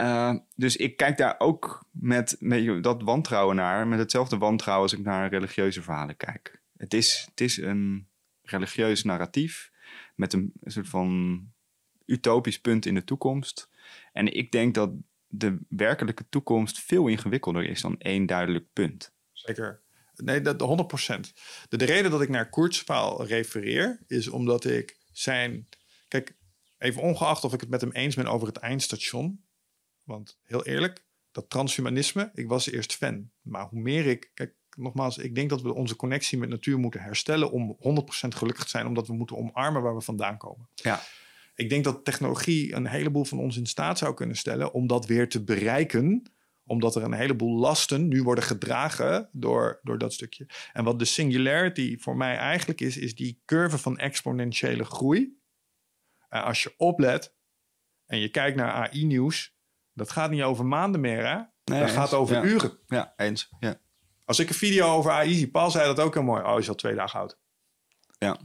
Uh, 0.00 0.34
dus 0.56 0.76
ik 0.76 0.96
kijk 0.96 1.16
daar 1.16 1.34
ook 1.38 1.86
met, 1.90 2.36
dat 2.80 3.02
wantrouwen 3.02 3.56
naar, 3.56 3.86
met 3.86 3.98
hetzelfde 3.98 4.38
wantrouwen 4.38 4.84
als 4.90 4.98
ik 4.98 5.04
naar 5.04 5.28
religieuze 5.28 5.82
verhalen 5.82 6.16
kijk. 6.16 6.60
Het 6.76 6.94
is, 6.94 7.26
het 7.30 7.40
is 7.40 7.56
een 7.56 8.08
religieus 8.42 9.04
narratief 9.04 9.70
met 10.14 10.32
een, 10.32 10.52
soort 10.64 10.88
van 10.88 11.40
utopisch 12.06 12.60
punt 12.60 12.86
in 12.86 12.94
de 12.94 13.04
toekomst. 13.04 13.68
En 14.12 14.34
ik 14.34 14.52
denk 14.52 14.74
dat 14.74 14.90
de 15.26 15.58
werkelijke 15.68 16.28
toekomst 16.28 16.80
veel 16.80 17.06
ingewikkelder 17.06 17.68
is 17.68 17.80
dan 17.80 17.98
één 17.98 18.26
duidelijk 18.26 18.66
punt. 18.72 19.12
Zeker. 19.32 19.80
Nee, 20.14 20.40
dat 20.40 20.88
100%. 21.18 21.32
De, 21.68 21.76
de 21.76 21.84
reden 21.84 22.10
dat 22.10 22.22
ik 22.22 22.28
naar 22.28 22.48
Kurzweil 22.48 23.26
refereer 23.26 24.00
is 24.06 24.28
omdat 24.28 24.64
ik 24.64 24.96
zijn. 25.12 25.68
Kijk, 26.08 26.36
even 26.78 27.02
ongeacht 27.02 27.44
of 27.44 27.52
ik 27.52 27.60
het 27.60 27.70
met 27.70 27.80
hem 27.80 27.92
eens 27.92 28.14
ben 28.14 28.26
over 28.26 28.46
het 28.46 28.56
eindstation. 28.56 29.46
Want 30.08 30.38
heel 30.42 30.64
eerlijk, 30.64 31.04
dat 31.30 31.50
transhumanisme, 31.50 32.30
ik 32.34 32.48
was 32.48 32.70
eerst 32.70 32.94
fan. 32.94 33.30
Maar 33.40 33.66
hoe 33.66 33.80
meer 33.80 34.06
ik. 34.06 34.30
Kijk, 34.34 34.54
nogmaals, 34.76 35.18
ik 35.18 35.34
denk 35.34 35.50
dat 35.50 35.62
we 35.62 35.74
onze 35.74 35.96
connectie 35.96 36.38
met 36.38 36.48
natuur 36.48 36.78
moeten 36.78 37.00
herstellen 37.00 37.50
om 37.50 37.76
100% 37.76 38.28
gelukkig 38.28 38.64
te 38.64 38.70
zijn, 38.70 38.86
omdat 38.86 39.06
we 39.06 39.14
moeten 39.14 39.36
omarmen 39.36 39.82
waar 39.82 39.94
we 39.94 40.00
vandaan 40.00 40.36
komen. 40.36 40.68
Ja. 40.74 41.02
Ik 41.54 41.68
denk 41.68 41.84
dat 41.84 42.04
technologie 42.04 42.74
een 42.74 42.86
heleboel 42.86 43.24
van 43.24 43.38
ons 43.38 43.56
in 43.56 43.66
staat 43.66 43.98
zou 43.98 44.14
kunnen 44.14 44.36
stellen 44.36 44.72
om 44.72 44.86
dat 44.86 45.06
weer 45.06 45.28
te 45.28 45.44
bereiken 45.44 46.32
omdat 46.68 46.96
er 46.96 47.02
een 47.02 47.12
heleboel 47.12 47.58
lasten 47.58 48.08
nu 48.08 48.22
worden 48.22 48.44
gedragen 48.44 49.28
door, 49.32 49.80
door 49.82 49.98
dat 49.98 50.12
stukje. 50.12 50.46
En 50.72 50.84
wat 50.84 50.98
de 50.98 51.04
singularity 51.04 51.98
voor 51.98 52.16
mij 52.16 52.36
eigenlijk 52.36 52.80
is, 52.80 52.96
is 52.96 53.14
die 53.14 53.42
curve 53.44 53.78
van 53.78 53.98
exponentiële 53.98 54.84
groei. 54.84 55.38
En 56.28 56.42
als 56.42 56.62
je 56.62 56.74
oplet 56.76 57.34
en 58.06 58.18
je 58.18 58.28
kijkt 58.28 58.56
naar 58.56 58.72
AI-nieuws, 58.72 59.57
dat 59.98 60.10
gaat 60.10 60.30
niet 60.30 60.42
over 60.42 60.66
maanden 60.66 61.00
meer, 61.00 61.26
hè? 61.26 61.34
Nee, 61.34 61.46
dat 61.64 61.80
eens. 61.80 61.92
gaat 61.92 62.14
over 62.14 62.36
Ja. 62.36 62.42
uren. 62.42 62.78
Ja, 62.86 63.12
eens. 63.16 63.48
Ja. 63.60 63.80
Als 64.24 64.38
ik 64.38 64.48
een 64.48 64.54
video 64.54 64.86
over 64.94 65.10
AI 65.10 65.34
zie, 65.34 65.50
Paul 65.50 65.70
zei 65.70 65.86
dat 65.86 66.00
ook 66.00 66.14
heel 66.14 66.22
mooi. 66.22 66.42
Oh, 66.44 66.58
is 66.58 66.68
al 66.68 66.74
twee 66.74 66.94
dagen 66.94 67.20
oud. 67.20 67.38
Ja. 68.18 68.36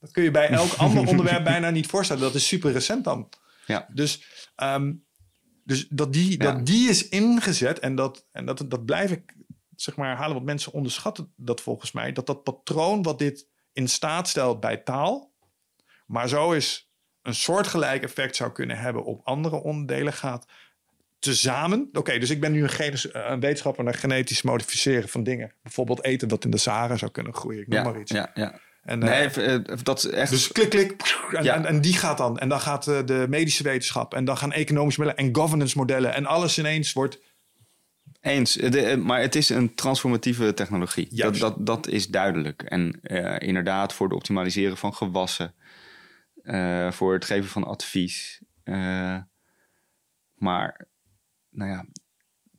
Dat 0.00 0.10
kun 0.10 0.22
je 0.22 0.30
bij 0.30 0.48
elk 0.48 0.72
ander 0.84 1.06
onderwerp 1.06 1.44
bijna 1.44 1.70
niet 1.70 1.86
voorstellen. 1.86 2.22
Dat 2.22 2.34
is 2.34 2.46
super 2.46 2.72
recent 2.72 3.04
dan. 3.04 3.28
Ja. 3.66 3.88
Dus, 3.92 4.26
ehm, 4.54 4.92
dus 5.64 5.88
dat, 5.88 6.12
die, 6.12 6.30
Ja. 6.30 6.52
dat 6.52 6.66
die 6.66 6.88
is 6.88 7.08
ingezet 7.08 7.78
en, 7.78 7.94
dat, 7.94 8.26
en 8.32 8.46
dat, 8.46 8.64
dat 8.68 8.84
blijf 8.84 9.10
ik 9.10 9.34
zeg 9.76 9.96
maar 9.96 10.08
herhalen. 10.08 10.34
Want 10.34 10.46
mensen 10.46 10.72
onderschatten 10.72 11.32
dat 11.36 11.60
volgens 11.60 11.92
mij. 11.92 12.12
Dat 12.12 12.26
dat 12.26 12.42
patroon 12.42 13.02
wat 13.02 13.18
dit 13.18 13.48
in 13.72 13.88
staat 13.88 14.28
stelt 14.28 14.60
bij 14.60 14.76
taal. 14.76 15.34
Maar 16.06 16.28
zo 16.28 16.52
is 16.52 16.85
een 17.26 17.34
soortgelijk 17.34 18.02
effect 18.02 18.36
zou 18.36 18.52
kunnen 18.52 18.78
hebben 18.78 19.04
op 19.04 19.20
andere 19.24 19.56
onderdelen 19.62 20.12
gaat 20.12 20.46
tezamen. 21.18 21.88
Oké, 21.92 22.18
dus 22.18 22.30
ik 22.30 22.40
ben 22.40 22.52
nu 22.52 22.62
een, 22.62 22.68
genes- 22.68 23.08
een 23.12 23.40
wetenschapper 23.40 23.84
naar 23.84 23.94
genetisch 23.94 24.42
modificeren 24.42 25.08
van 25.08 25.22
dingen. 25.22 25.52
Bijvoorbeeld 25.62 26.04
eten 26.04 26.28
wat 26.28 26.44
in 26.44 26.50
de 26.50 26.58
Sahara 26.58 26.96
zou 26.96 27.10
kunnen 27.10 27.34
groeien. 27.34 27.60
Ik 27.60 27.68
noem 27.68 27.78
Ja, 27.78 27.84
maar 27.90 28.00
iets. 28.00 28.10
ja, 28.12 28.30
ja. 28.34 28.58
En, 28.84 29.02
eh, 29.02 29.08
Nee, 29.08 29.20
even, 29.24 29.66
eh, 29.66 29.76
dat 29.82 29.98
is 29.98 30.10
echt... 30.10 30.30
dus 30.30 30.52
klik, 30.52 30.68
klik. 30.70 31.18
En, 31.32 31.44
Ja. 31.44 31.54
en, 31.54 31.66
en 31.66 31.80
die 31.80 31.94
gaat 31.96 32.18
dan. 32.18 32.38
En 32.38 32.48
dan 32.48 32.60
gaat 32.60 32.86
eh, 32.88 32.98
de 33.04 33.26
medische 33.28 33.62
wetenschap. 33.62 34.14
En 34.14 34.24
dan 34.24 34.36
gaan 34.36 34.52
economische 34.52 35.00
modellen 35.00 35.20
en 35.26 35.34
governance 35.36 35.78
modellen. 35.78 36.14
En 36.14 36.26
alles 36.26 36.58
ineens 36.58 36.92
wordt. 36.92 37.18
Eens, 38.20 38.52
De- 38.52 38.80
eh, 38.80 38.96
maar 38.96 39.20
het 39.20 39.34
is 39.34 39.48
een 39.48 39.74
transformatieve 39.74 40.54
technologie. 40.54 41.08
Dat, 41.10 41.36
dat, 41.36 41.54
dat 41.66 41.86
is 41.88 42.08
duidelijk. 42.08 42.62
En 42.62 42.98
eh, 43.02 43.48
inderdaad, 43.48 43.92
voor 43.92 44.06
het 44.06 44.16
optimaliseren 44.16 44.76
van 44.76 44.94
gewassen, 44.94 45.54
eh, 46.46 46.90
voor 46.90 47.12
het 47.12 47.24
geven 47.24 47.48
van 47.48 47.64
advies. 47.64 48.40
eh, 48.62 49.18
maar, 50.34 50.86
nou 51.50 51.70
ja, 51.70 51.86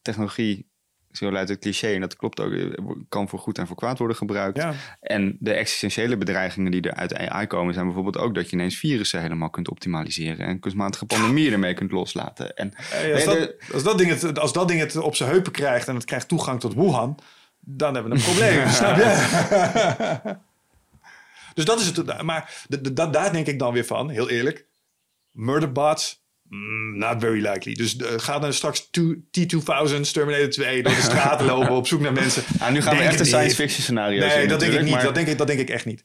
technologie 0.02 0.68
zo 1.12 1.32
luidt 1.32 1.50
het 1.50 1.60
cliché, 1.60 1.94
en 1.94 2.02
dat 2.02 2.16
klopt 2.16 2.40
ook, 2.40 2.52
eh, 2.52 2.72
kan 3.10 3.30
voor 3.30 3.40
goed 3.40 3.58
en 3.58 3.68
voor 3.68 3.76
kwaad 3.76 3.98
worden 3.98 4.18
gebruikt. 4.18 4.58
Ja. 4.58 4.74
En 5.00 5.38
de 5.40 5.54
existentiële 5.54 6.18
bedreigingen 6.18 6.72
die 6.72 6.82
er 6.82 6.94
uit 6.94 7.16
AI 7.16 7.48
komen, 7.48 7.74
zijn 7.74 7.86
bijvoorbeeld 7.86 8.18
ook 8.18 8.36
dat 8.36 8.50
je 8.50 8.56
ineens 8.56 8.78
virussen 8.78 9.22
helemaal 9.22 9.50
kunt 9.50 9.70
optimaliseren 9.70 10.46
en 10.46 10.60
kunstmatige 10.60 11.06
pandemieën 11.06 11.54
ermee 11.54 11.74
kunt 11.74 11.92
loslaten. 11.92 12.56
En 12.56 12.72
Hey, 12.76 13.14
als, 13.14 13.24
dat, 13.24 13.54
als, 13.74 13.84
dat 13.84 13.98
ding 13.98 14.10
het, 14.10 14.40
als 14.40 14.54
dat 14.54 14.68
ding 14.68 14.80
het 14.80 14.96
op 14.96 15.16
zijn 15.16 15.30
heupen 15.30 15.52
krijgt 15.52 15.88
en 15.88 15.96
het 15.96 16.06
krijgt 16.06 16.28
toegang 16.28 16.60
tot 16.60 16.74
Wuhan, 16.74 17.18
dan 17.60 17.94
hebben 17.94 18.12
we 18.12 18.18
een 18.18 18.24
probleem. 18.24 18.68
snap 18.80 18.96
je? 18.96 20.38
dus 21.58 21.66
dat 21.66 21.80
is 21.80 21.86
het. 21.88 22.22
Maar 22.22 22.66
dat- 22.94 23.14
daar 23.14 23.32
denk 23.32 23.48
ik 23.48 23.60
dan 23.60 23.74
weer 23.74 23.86
van, 23.86 24.10
heel 24.10 24.30
eerlijk. 24.30 24.66
Murderbots, 25.32 26.24
mm, 26.44 26.98
not 26.98 27.16
very 27.20 27.48
likely. 27.48 27.74
Dus 27.74 27.96
eh, 27.96 28.14
ga 28.18 28.40
dan 28.40 28.54
straks 28.54 28.90
to- 28.90 29.16
T-2000's, 29.32 30.12
Terminator 30.12 30.50
2 30.50 30.84
door 30.84 30.94
de 30.96 31.02
straten 31.02 31.46
lopen 31.56 31.72
op 31.76 31.88
zoek 31.88 32.00
naar 32.02 32.14
mensen. 32.14 32.44
Ah, 32.60 32.72
nu 32.72 32.82
gaan 32.82 32.98
we 32.98 33.04
echt 33.04 33.18
het 33.20 33.28
science 33.28 33.56
fiction 33.56 33.82
scenario's 33.84 34.34
Nee, 34.34 34.44
in 34.44 34.50
dat 34.50 34.60
denk 34.60 34.74
ik 34.74 34.82
niet. 34.82 34.92
maar- 34.94 35.04
Dat, 35.04 35.16
denk 35.16 35.28
ik, 35.28 35.38
dat 35.38 35.48
denk 35.48 35.60
ik 35.60 35.70
echt 35.70 35.86
niet. 35.86 36.04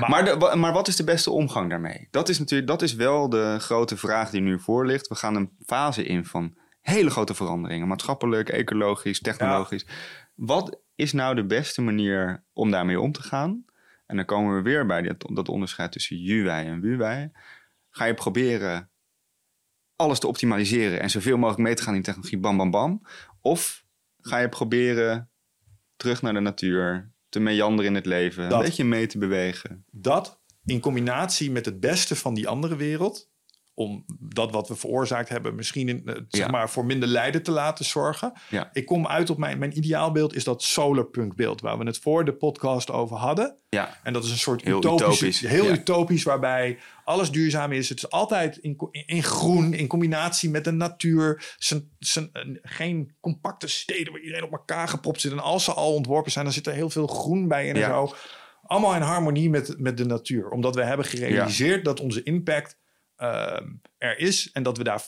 Maar, 0.00 0.10
Maar, 0.10 0.24
de, 0.24 0.36
wa- 0.36 0.54
maar 0.54 0.72
wat 0.72 0.88
is 0.88 0.96
de 0.96 1.04
beste 1.04 1.30
omgang 1.30 1.70
daarmee? 1.70 2.08
Dat 2.10 2.28
is 2.28 2.38
natuurlijk 2.38 2.68
dat 2.68 2.82
is 2.82 2.94
wel 2.94 3.28
de 3.28 3.56
grote 3.58 3.96
vraag 3.96 4.30
die 4.30 4.40
nu 4.40 4.60
voor 4.60 4.86
ligt. 4.86 5.08
We 5.08 5.14
gaan 5.14 5.34
een 5.34 5.50
fase 5.66 6.04
in 6.04 6.24
van 6.24 6.56
hele 6.80 7.10
grote 7.10 7.34
veranderingen, 7.34 7.88
maatschappelijk, 7.88 8.48
ecologisch, 8.48 9.20
technologisch. 9.20 9.86
Wat 10.34 10.80
is 10.94 11.12
nou 11.12 11.34
de 11.34 11.44
beste 11.46 11.82
manier 11.82 12.44
om 12.52 12.70
daarmee 12.70 13.00
om 13.00 13.12
te 13.12 13.22
gaan? 13.22 13.64
En 14.06 14.16
dan 14.16 14.24
komen 14.24 14.56
we 14.56 14.62
weer 14.62 14.86
bij 14.86 15.02
dat, 15.02 15.30
dat 15.32 15.48
onderscheid 15.48 15.92
tussen 15.92 16.16
juwei 16.16 16.66
en 16.66 16.80
wuwei. 16.80 17.30
Ga 17.90 18.04
je 18.04 18.14
proberen 18.14 18.90
alles 19.96 20.18
te 20.18 20.26
optimaliseren 20.26 21.00
en 21.00 21.10
zoveel 21.10 21.36
mogelijk 21.36 21.62
mee 21.62 21.74
te 21.74 21.82
gaan 21.82 21.94
in 21.94 22.02
technologie, 22.02 22.38
bam, 22.38 22.56
bam, 22.56 22.70
bam? 22.70 23.02
Of 23.40 23.84
ga 24.20 24.38
je 24.38 24.48
proberen 24.48 25.30
terug 25.96 26.22
naar 26.22 26.32
de 26.32 26.40
natuur, 26.40 27.12
te 27.28 27.40
meanderen 27.40 27.90
in 27.90 27.94
het 27.94 28.06
leven, 28.06 28.48
Dat. 28.48 28.58
een 28.58 28.64
beetje 28.64 28.84
mee 28.84 29.06
te 29.06 29.18
bewegen? 29.18 29.84
dat 29.90 30.42
in 30.64 30.80
combinatie 30.80 31.50
met 31.50 31.64
het 31.64 31.80
beste 31.80 32.16
van 32.16 32.34
die 32.34 32.48
andere 32.48 32.76
wereld, 32.76 33.30
om 33.74 34.04
dat 34.20 34.52
wat 34.52 34.68
we 34.68 34.76
veroorzaakt 34.76 35.28
hebben 35.28 35.54
misschien 35.54 35.88
in, 35.88 36.02
eh, 36.04 36.14
zeg 36.28 36.44
Ja. 36.44 36.50
maar 36.50 36.70
voor 36.70 36.84
minder 36.84 37.08
lijden 37.08 37.42
te 37.42 37.50
laten 37.50 37.84
zorgen. 37.84 38.32
Ja. 38.50 38.70
Ik 38.72 38.86
kom 38.86 39.06
uit 39.06 39.30
op 39.30 39.38
mijn, 39.38 39.58
mijn 39.58 39.76
ideaalbeeld 39.76 40.34
is 40.34 40.44
dat 40.44 40.62
solarpunk 40.62 41.34
beeld 41.36 41.60
waar 41.60 41.78
we 41.78 41.84
het 41.84 41.98
voor 41.98 42.24
de 42.24 42.34
podcast 42.34 42.90
over 42.90 43.16
hadden. 43.16 43.56
Ja, 43.68 43.98
En 44.02 44.12
dat 44.12 44.24
is 44.24 44.30
een 44.30 44.38
soort 44.38 44.62
Heel 44.62 44.76
utopisch, 44.76 45.00
utopisch, 45.06 45.40
heel 45.40 45.64
ja. 45.64 45.70
utopisch 45.72 46.22
waarbij 46.22 46.78
alles 47.04 47.30
duurzaam 47.30 47.72
is. 47.72 47.88
Het 47.88 47.98
is 47.98 48.10
altijd 48.10 48.56
in, 48.56 49.22
groen, 49.22 49.72
in 49.72 49.86
combinatie 49.86 50.50
met 50.50 50.64
de 50.64 50.70
natuur. 50.70 51.54
Zijn, 51.58 51.90
zijn, 51.98 52.30
eh, 52.32 52.42
geen 52.62 53.16
compacte 53.20 53.68
steden 53.68 54.12
waar 54.12 54.22
iedereen 54.22 54.44
op 54.44 54.52
elkaar 54.52 54.88
gepropt 54.88 55.20
zit. 55.20 55.32
En 55.32 55.38
als 55.42 55.64
ze 55.64 55.72
al 55.72 55.94
ontworpen 55.94 56.32
zijn, 56.32 56.44
dan 56.44 56.54
zit 56.54 56.66
er 56.66 56.72
heel 56.72 56.90
veel 56.90 57.06
groen 57.06 57.48
bij 57.48 57.70
en 57.70 57.80
zo. 57.80 58.14
Allemaal 58.62 58.94
in 58.94 59.00
harmonie 59.00 59.50
met, 59.50 59.74
met 59.78 59.96
de 59.96 60.04
natuur. 60.04 60.48
Omdat 60.48 60.74
we 60.74 60.84
hebben 60.84 61.06
gerealiseerd 61.06 61.84
dat 61.84 62.00
onze 62.00 62.22
impact 62.22 62.78
er 63.98 64.18
is. 64.18 64.50
En 64.52 64.62
dat 64.62 64.76
we 64.78 64.84
daar, 64.84 65.04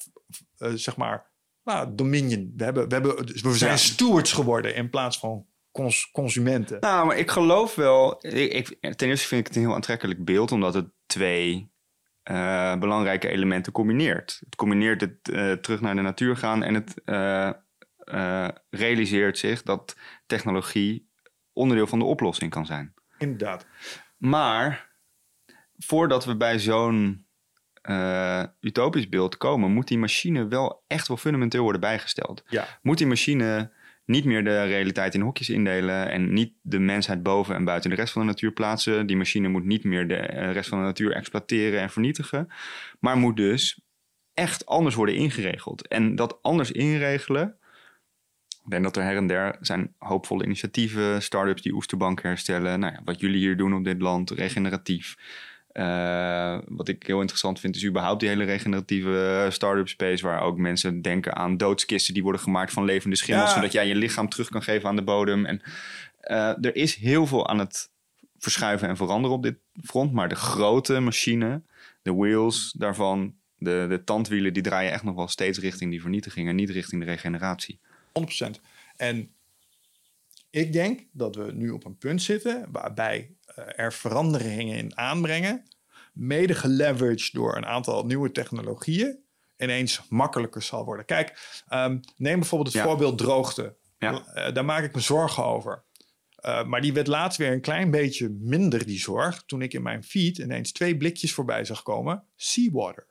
eh, 0.58 0.72
zeg 0.74 0.96
maar, 0.96 1.30
nou, 1.64 1.94
dominion. 1.94 2.52
We, 2.56 2.64
hebben, 2.64 2.88
we, 2.88 2.94
hebben, 2.94 3.26
dus 3.26 3.42
we 3.42 3.54
zijn 3.54 3.70
Ja. 3.70 3.76
stewards 3.76 4.32
geworden 4.32 4.74
in 4.74 4.90
plaats 4.90 5.18
van 5.18 5.46
cons- 5.72 6.10
consumenten. 6.10 6.80
Nou, 6.80 7.06
maar 7.06 7.16
ik 7.18 7.30
geloof 7.30 7.74
wel. 7.74 8.26
Ik, 8.26 8.68
ik- 8.80 8.96
ten 8.96 9.08
eerste 9.08 9.26
vind 9.26 9.40
ik 9.40 9.46
het 9.46 9.56
een 9.56 9.62
heel 9.62 9.74
aantrekkelijk 9.74 10.24
beeld, 10.24 10.52
omdat 10.52 10.74
het 10.74 10.88
twee 11.06 11.74
eh, 12.22 12.78
belangrijke 12.78 13.28
elementen 13.28 13.72
combineert. 13.72 14.36
Het 14.44 14.54
combineert 14.56 15.00
het 15.00 15.28
eh, 15.28 15.52
terug 15.52 15.80
naar 15.80 15.94
de 15.94 16.00
natuur 16.02 16.36
gaan 16.36 16.62
en 16.62 16.74
het 16.74 16.94
realiseert 18.70 19.38
zich 19.38 19.62
dat 19.62 19.96
technologie 20.26 21.10
onderdeel 21.52 21.86
van 21.86 21.98
de 21.98 22.04
oplossing 22.04 22.50
kan 22.50 22.66
zijn. 22.66 22.94
Inderdaad. 23.18 23.66
Maar 24.16 24.94
voordat 25.76 26.24
we 26.24 26.36
bij 26.36 26.58
zo'n 26.58 27.25
eh, 27.86 28.42
utopisch 28.60 29.08
beeld 29.08 29.36
komen, 29.36 29.72
moet 29.72 29.88
die 29.88 29.98
machine 29.98 30.48
wel 30.48 30.84
echt 30.86 31.08
wel 31.08 31.16
fundamenteel 31.16 31.62
worden 31.62 31.80
bijgesteld. 31.80 32.42
Ja. 32.48 32.78
Moet 32.82 32.98
die 32.98 33.06
machine 33.06 33.70
niet 34.04 34.24
meer 34.24 34.44
de 34.44 34.62
realiteit 34.62 35.14
in 35.14 35.20
hokjes 35.20 35.50
indelen 35.50 36.10
en 36.10 36.32
niet 36.32 36.52
de 36.62 36.78
mensheid 36.78 37.22
boven 37.22 37.54
en 37.54 37.64
buiten 37.64 37.90
de 37.90 37.96
rest 37.96 38.12
van 38.12 38.22
de 38.22 38.28
natuur 38.28 38.52
plaatsen. 38.52 39.06
Die 39.06 39.16
machine 39.16 39.48
moet 39.48 39.64
niet 39.64 39.84
meer 39.84 40.08
de 40.08 40.16
eh, 40.16 40.52
rest 40.52 40.68
van 40.68 40.78
de 40.78 40.84
natuur 40.84 41.12
exploiteren 41.12 41.80
en 41.80 41.90
vernietigen, 41.90 42.48
maar 43.00 43.16
moet 43.16 43.36
dus 43.36 43.80
echt 44.34 44.66
anders 44.66 44.94
worden 44.94 45.14
ingeregeld. 45.14 45.88
En 45.88 46.14
dat 46.14 46.38
anders 46.42 46.72
inregelen. 46.72 47.56
Ik 48.64 48.70
denk 48.70 48.82
dat 48.82 48.96
er 48.96 49.02
her 49.02 49.16
en 49.16 49.26
der 49.26 49.56
zijn 49.60 49.94
hoopvolle 49.98 50.44
initiatieven, 50.44 51.22
start-ups 51.22 51.62
die 51.62 51.74
oesterbanken 51.74 52.28
herstellen. 52.28 52.80
Nou 52.80 52.92
ja, 52.92 53.00
wat 53.04 53.20
jullie 53.20 53.38
hier 53.38 53.56
doen 53.56 53.74
op 53.74 53.84
dit 53.84 54.00
land, 54.00 54.30
regeneratief. 54.30 55.16
Eh, 55.76 56.58
wat 56.68 56.88
ik 56.88 57.06
heel 57.06 57.20
interessant 57.20 57.60
vind, 57.60 57.76
is 57.76 57.84
überhaupt 57.84 58.20
die 58.20 58.28
hele 58.28 58.44
regeneratieve 58.44 59.46
start-up 59.50 59.88
space, 59.88 60.24
waar 60.24 60.40
ook 60.40 60.56
mensen 60.58 61.02
denken 61.02 61.36
aan 61.36 61.56
doodskisten 61.56 62.14
die 62.14 62.22
worden 62.22 62.40
gemaakt 62.40 62.72
van 62.72 62.84
levende 62.84 63.16
schimmels, 63.16 63.48
Ja. 63.48 63.54
zodat 63.54 63.72
jij 63.72 63.86
je 63.88 63.94
lichaam 63.94 64.28
terug 64.28 64.48
kan 64.48 64.62
geven 64.62 64.88
aan 64.88 64.96
de 64.96 65.02
bodem. 65.02 65.44
En 65.46 65.62
eh, 66.20 66.64
er 66.64 66.76
is 66.76 66.94
heel 66.94 67.26
veel 67.26 67.48
aan 67.48 67.58
het 67.58 67.90
verschuiven 68.38 68.88
en 68.88 68.96
veranderen 68.96 69.36
op 69.36 69.42
dit 69.42 69.56
front, 69.84 70.12
maar 70.12 70.28
de 70.28 70.34
grote 70.34 71.00
machine, 71.00 71.62
de 72.02 72.14
wheels 72.14 72.72
daarvan, 72.78 73.34
de, 73.58 73.86
de 73.88 74.04
tandwielen, 74.04 74.52
die 74.52 74.62
draaien 74.62 74.92
echt 74.92 75.02
nog 75.02 75.14
wel 75.14 75.28
steeds 75.28 75.58
richting 75.58 75.90
die 75.90 76.00
vernietiging 76.00 76.48
en 76.48 76.56
niet 76.56 76.70
richting 76.70 77.00
de 77.04 77.10
regeneratie. 77.10 77.78
100%. 78.12 78.60
En 78.96 79.30
ik 80.56 80.72
denk 80.72 81.06
dat 81.12 81.34
we 81.36 81.52
nu 81.52 81.70
op 81.70 81.84
een 81.84 81.98
punt 81.98 82.22
zitten 82.22 82.66
waarbij 82.72 83.36
eh, 83.46 83.64
er 83.84 83.92
veranderingen 83.92 84.76
in 84.76 84.96
aanbrengen, 84.98 85.62
mede 86.12 86.54
geleveraged 86.54 87.32
door 87.32 87.56
een 87.56 87.66
aantal 87.66 88.06
nieuwe 88.06 88.32
technologieën, 88.32 89.18
ineens 89.58 90.02
makkelijker 90.08 90.62
zal 90.62 90.84
worden. 90.84 91.04
Kijk, 91.04 91.60
ehm, 91.68 91.98
neem 92.16 92.38
bijvoorbeeld 92.38 92.72
het 92.72 92.82
Ja. 92.82 92.88
voorbeeld 92.88 93.18
droogte. 93.18 93.76
Ja. 93.98 94.26
Eh, 94.34 94.54
daar 94.54 94.64
maak 94.64 94.84
ik 94.84 94.94
me 94.94 95.00
zorgen 95.00 95.44
over. 95.44 95.84
Eh, 96.36 96.64
maar 96.64 96.80
die 96.80 96.92
werd 96.92 97.06
laatst 97.06 97.38
weer 97.38 97.52
een 97.52 97.60
klein 97.60 97.90
beetje 97.90 98.28
minder, 98.28 98.86
die 98.86 98.98
zorg, 98.98 99.42
toen 99.46 99.62
ik 99.62 99.72
in 99.72 99.82
mijn 99.82 100.04
feed 100.04 100.38
ineens 100.38 100.72
twee 100.72 100.96
blikjes 100.96 101.32
voorbij 101.32 101.64
zag 101.64 101.82
komen. 101.82 102.24
Seawater. 102.36 103.06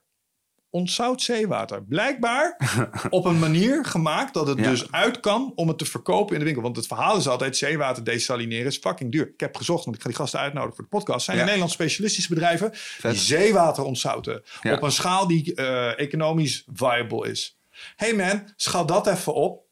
Ontzout 0.76 1.22
zeewater. 1.22 1.84
Blijkbaar 1.84 2.57
op 3.10 3.26
een 3.26 3.39
manier 3.39 3.85
gemaakt 3.85 4.34
dat 4.34 4.47
het 4.47 4.57
Ja. 4.57 4.69
dus 4.69 4.91
uit 4.91 5.19
kan 5.19 5.52
om 5.56 5.68
het 5.68 5.77
te 5.77 5.85
verkopen 5.85 6.34
in 6.34 6.39
de 6.39 6.45
winkel. 6.45 6.64
Want 6.64 6.76
het 6.76 6.88
verhaal 6.88 7.18
is 7.18 7.27
altijd 7.27 7.57
zeewater 7.57 8.03
desalineren 8.03 8.65
is 8.65 8.77
fucking 8.77 9.11
duur. 9.11 9.27
Ik 9.34 9.39
heb 9.39 9.56
gezocht, 9.57 9.84
want 9.84 9.95
ik 9.95 10.02
ga 10.02 10.07
die 10.07 10.18
gasten 10.18 10.39
uitnodigen 10.39 10.76
voor 10.76 10.84
de 10.84 10.89
podcast. 10.89 11.26
Zijn 11.26 11.35
Ja. 11.38 11.41
in 11.41 11.47
Nederland 11.47 11.73
specialistische 11.76 12.34
bedrijven 12.34 12.72
die 13.02 13.14
zeewater 13.14 13.84
ontzouten. 13.84 14.43
Ja. 14.61 14.73
Op 14.73 14.81
een 14.81 14.91
schaal 14.91 15.27
die 15.27 15.56
eh, 15.56 15.99
economisch 15.99 16.64
viable 16.73 17.30
is. 17.30 17.57
Hey 17.95 18.14
man, 18.15 18.49
schaal 18.56 18.85
dat 18.85 19.07
even 19.07 19.34
op. 19.34 19.64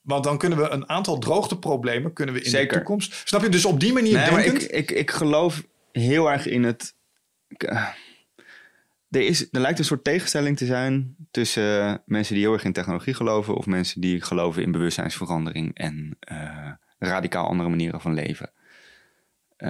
Want 0.00 0.24
dan 0.24 0.38
kunnen 0.38 0.58
we 0.58 0.68
een 0.68 0.88
aantal 0.88 1.18
droogteproblemen 1.18 2.12
kunnen 2.12 2.34
we 2.34 2.42
in 2.42 2.52
de 2.52 2.66
toekomst. 2.66 3.22
Snap 3.24 3.42
je? 3.42 3.48
Dus 3.48 3.64
op 3.64 3.80
die 3.80 3.92
manier 3.92 4.16
Nee, 4.16 4.30
denkend. 4.30 4.62
ik, 4.62 4.70
ik, 4.70 4.90
ik 4.90 5.10
geloof 5.10 5.62
heel 5.92 6.30
erg 6.30 6.46
in 6.46 6.62
het. 6.64 6.94
Eh, 9.10 9.20
er, 9.20 9.26
is, 9.26 9.48
er 9.50 9.60
lijkt 9.60 9.78
een 9.78 9.84
soort 9.84 10.04
tegenstelling 10.04 10.56
te 10.56 10.66
zijn 10.66 11.16
tussen 11.30 12.02
mensen 12.06 12.34
die 12.34 12.44
heel 12.44 12.52
erg 12.52 12.64
in 12.64 12.72
technologie 12.72 13.14
geloven 13.14 13.54
of 13.54 13.66
mensen 13.66 14.00
die 14.00 14.20
geloven 14.20 14.62
in 14.62 14.72
bewustzijnsverandering 14.72 15.74
en 15.74 16.16
eh, 16.20 16.70
radicaal 16.98 17.46
andere 17.46 17.68
manieren 17.68 18.00
van 18.00 18.14
leven. 18.14 18.50
Eh, 19.56 19.68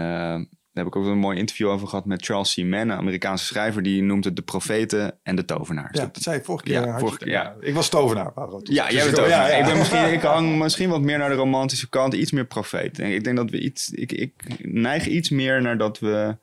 daar 0.72 0.84
heb 0.84 0.94
ik 0.94 0.96
ook 0.96 1.06
een 1.06 1.18
mooi 1.18 1.38
interview 1.38 1.68
over 1.68 1.88
gehad 1.88 2.04
met 2.04 2.24
Charles 2.24 2.54
C. 2.54 2.56
Mann, 2.58 2.72
een 2.88 2.92
Amerikaanse 2.92 3.44
schrijver, 3.44 3.82
die 3.82 4.02
noemt 4.02 4.24
het 4.24 4.36
de 4.36 4.42
profeten 4.42 5.18
en 5.22 5.36
de 5.36 5.44
tovenaars. 5.44 5.98
ja, 5.98 6.04
dat 6.12 6.22
zei 6.22 6.36
ik 6.38 6.44
vorige 6.44 6.64
keer. 6.64 6.86
Ja, 6.86 6.98
vorige 6.98 7.18
keer, 7.18 7.28
ja. 7.28 7.56
Ik 7.60 7.74
was 7.74 7.88
tovenaar. 7.88 8.32
Paro. 8.32 8.60
Ja, 8.62 8.90
jij 8.90 9.04
bent 9.04 9.16
ik- 9.18 9.24
ook. 9.24 9.30
ja, 9.30 9.48
ja. 9.48 9.54
Ik, 9.56 9.64
ben 9.64 9.78
misschien, 9.78 10.12
ik 10.12 10.22
hang 10.22 10.58
misschien 10.58 10.88
wat 10.88 11.00
meer 11.00 11.18
naar 11.18 11.28
de 11.28 11.34
romantische 11.34 11.88
kant, 11.88 12.14
iets 12.14 12.30
meer 12.30 12.46
profeet. 12.46 12.98
Ik 12.98 13.24
denk 13.24 13.36
dat 13.36 13.50
we 13.50 13.60
iets. 13.60 13.90
Ik, 13.90 14.12
ik 14.12 14.32
neig 14.62 15.06
iets 15.06 15.30
meer 15.30 15.62
naar 15.62 15.78
dat 15.78 15.98
we 15.98 16.36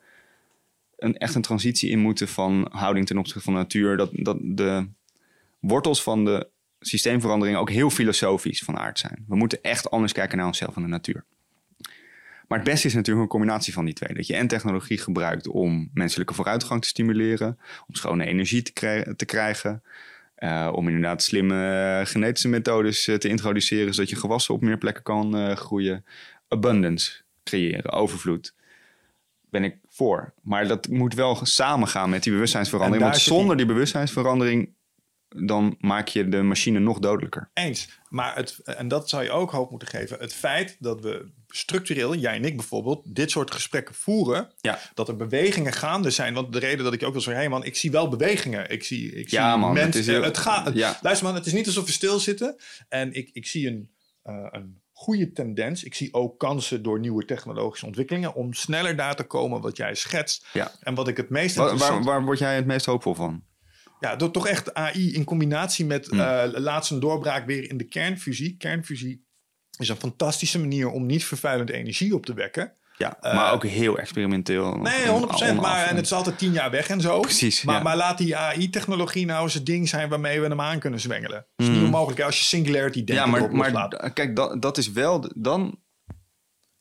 een, 0.98 1.16
echt 1.16 1.34
een 1.34 1.42
transitie 1.42 1.90
in 1.90 1.98
moeten 1.98 2.28
van 2.28 2.68
houding 2.70 3.06
ten 3.06 3.18
opzichte 3.18 3.42
van 3.42 3.52
natuur. 3.52 3.96
Dat, 3.96 4.10
dat 4.12 4.36
de 4.40 4.88
wortels 5.60 6.02
van 6.02 6.24
de 6.24 6.48
systeemverandering 6.80 7.56
ook 7.56 7.70
heel 7.70 7.90
filosofisch 7.90 8.62
van 8.62 8.78
aard 8.78 8.98
zijn. 8.98 9.24
We 9.28 9.36
moeten 9.36 9.62
echt 9.62 9.90
anders 9.90 10.12
kijken 10.12 10.38
naar 10.38 10.46
onszelf 10.46 10.76
en 10.76 10.82
de 10.82 10.88
natuur. 10.88 11.24
Maar 12.48 12.58
het 12.58 12.68
beste 12.68 12.86
is 12.86 12.94
natuurlijk 12.94 13.24
een 13.24 13.30
combinatie 13.30 13.72
van 13.72 13.84
die 13.84 13.94
twee. 13.94 14.14
Dat 14.14 14.26
je 14.26 14.34
en 14.34 14.46
technologie 14.46 14.98
gebruikt 14.98 15.48
om 15.48 15.90
menselijke 15.92 16.34
vooruitgang 16.34 16.82
te 16.82 16.88
stimuleren, 16.88 17.58
om 17.86 17.94
schone 17.94 18.24
energie 18.24 18.62
te, 18.62 18.72
krij- 18.72 19.14
te 19.16 19.24
krijgen, 19.24 19.82
eh, 20.34 20.72
om 20.74 20.86
inderdaad 20.86 21.22
slimme 21.22 22.02
genetische 22.04 22.48
methodes 22.48 23.08
eh, 23.08 23.14
te 23.14 23.28
introduceren, 23.28 23.94
zodat 23.94 24.10
je 24.10 24.16
gewassen 24.16 24.54
op 24.54 24.60
meer 24.60 24.78
plekken 24.78 25.02
kan 25.02 25.36
eh, 25.36 25.56
groeien. 25.56 26.04
Abundance 26.48 27.20
creëren, 27.44 27.92
overvloed. 27.92 28.54
Ben 29.50 29.64
ik 29.64 29.76
voor. 29.88 30.34
Maar 30.42 30.68
dat 30.68 30.88
moet 30.88 31.14
wel 31.14 31.38
samengaan 31.42 32.10
met 32.10 32.22
die 32.22 32.32
bewustzijnsverandering. 32.32 33.02
Want 33.02 33.16
zonder 33.22 33.56
die 33.56 33.66
bewustzijnsverandering 33.66 34.76
dan 35.28 35.76
maak 35.80 36.08
je 36.08 36.28
de 36.28 36.42
machine 36.42 36.78
nog 36.78 36.98
dodelijker. 36.98 37.50
Eens. 37.54 37.88
Maar 38.08 38.36
het, 38.36 38.58
en 38.58 38.88
dat 38.88 39.08
zou 39.08 39.22
je 39.22 39.30
ook 39.30 39.50
hoop 39.50 39.70
moeten 39.70 39.88
geven. 39.88 40.18
Het 40.18 40.34
feit 40.34 40.76
dat 40.78 41.00
we 41.00 41.30
structureel, 41.48 42.14
jij 42.14 42.34
en 42.36 42.44
ik 42.44 42.56
bijvoorbeeld, 42.56 43.14
dit 43.14 43.30
soort 43.30 43.50
gesprekken 43.50 43.94
voeren. 43.94 44.52
Ja. 44.60 44.78
Dat 44.94 45.08
er 45.08 45.16
bewegingen 45.16 45.72
gaande 45.72 46.10
zijn. 46.10 46.34
Want 46.34 46.52
de 46.52 46.58
reden 46.58 46.84
dat 46.84 46.92
ik 46.92 47.02
ook 47.02 47.12
wil 47.12 47.20
zeggen, 47.20 47.42
hé 47.42 47.48
man, 47.48 47.64
ik 47.64 47.76
zie 47.76 47.90
wel 47.90 48.08
bewegingen. 48.08 48.70
Ik 48.70 48.84
zie, 48.84 49.12
ik 49.14 49.28
Ja, 49.28 49.50
zie 49.50 49.60
man, 49.60 49.70
het 49.74 49.82
mensen. 49.82 50.00
is 50.00 50.06
heel- 50.06 50.22
het 50.22 50.38
gaat. 50.38 50.74
Ja. 50.74 50.98
Luister 51.02 51.26
man, 51.26 51.34
het 51.36 51.46
is 51.46 51.52
niet 51.52 51.66
alsof 51.66 51.86
we 51.86 51.92
stilzitten. 51.92 52.56
En 52.88 53.12
ik, 53.12 53.30
ik 53.32 53.46
zie 53.46 53.66
een, 53.68 53.90
eh, 54.22 54.46
een 54.50 54.80
goede 54.98 55.32
tendens. 55.32 55.84
Ik 55.84 55.94
zie 55.94 56.14
ook 56.14 56.38
kansen 56.38 56.82
door 56.82 57.00
nieuwe 57.00 57.24
technologische 57.24 57.86
ontwikkelingen 57.86 58.34
om 58.34 58.52
sneller 58.52 58.96
daar 58.96 59.16
te 59.16 59.24
komen 59.24 59.60
wat 59.60 59.76
jij 59.76 59.94
schetst. 59.94 60.46
Ja. 60.52 60.72
En 60.80 60.94
wat 60.94 61.08
ik 61.08 61.16
het 61.16 61.30
meest 61.30 61.56
Waar, 61.56 62.02
waar, 62.02 62.24
word 62.24 62.38
jij 62.38 62.56
het 62.56 62.66
meest 62.66 62.86
hoopvol 62.86 63.14
van? 63.14 63.42
ja, 64.00 64.16
door 64.16 64.30
toch 64.30 64.46
echt 64.46 64.74
AI 64.74 65.14
in 65.14 65.24
combinatie 65.24 65.84
met 65.84 66.06
Hmm. 66.06 66.20
eh 66.20 66.48
laatst 66.52 66.90
een 66.90 67.00
doorbraak 67.00 67.46
weer 67.46 67.70
in 67.70 67.76
de 67.76 67.84
kernfusie. 67.84 68.56
Kernfusie 68.56 69.26
is 69.78 69.88
een 69.88 69.96
fantastische 69.96 70.58
manier 70.58 70.90
om 70.90 71.06
niet 71.06 71.24
vervuilende 71.24 71.72
energie 71.72 72.14
op 72.14 72.26
te 72.26 72.34
wekken. 72.34 72.72
Ja, 72.98 73.16
maar 73.20 73.52
ook 73.52 73.64
heel 73.64 73.98
experimenteel. 73.98 74.74
Nee, 74.76 75.02
En 75.02 75.08
100%. 75.08 75.12
onaf 75.12 75.54
Maar, 75.54 75.86
en 75.86 75.96
het 75.96 76.04
is 76.04 76.12
altijd 76.12 76.38
tien 76.38 76.52
jaar 76.52 76.70
weg 76.70 76.88
en 76.88 77.00
zo. 77.00 77.20
Precies, 77.20 77.62
Maar, 77.62 77.74
ja. 77.76 77.82
maar 77.82 77.96
laat 77.96 78.18
die 78.18 78.36
AI-technologie 78.36 79.26
nou 79.26 79.42
eens 79.42 79.54
het 79.54 79.66
ding 79.66 79.88
zijn 79.88 80.08
waarmee 80.08 80.40
we 80.40 80.46
hem 80.46 80.60
aan 80.60 80.78
kunnen 80.78 81.00
zwengelen. 81.00 81.36
Dat 81.56 81.66
is 81.66 81.66
Mm. 81.66 81.72
nieuwe 81.72 81.88
mogelijk 81.90 82.20
als 82.20 82.38
je 82.38 82.44
singularity 82.44 83.04
denkt 83.04 83.22
Ja, 83.22 83.26
maar, 83.26 83.54
maar 83.54 84.12
kijk, 84.12 84.36
dat, 84.36 84.62
dat 84.62 84.78
is 84.78 84.90
wel 84.92 85.30
dan. 85.36 85.78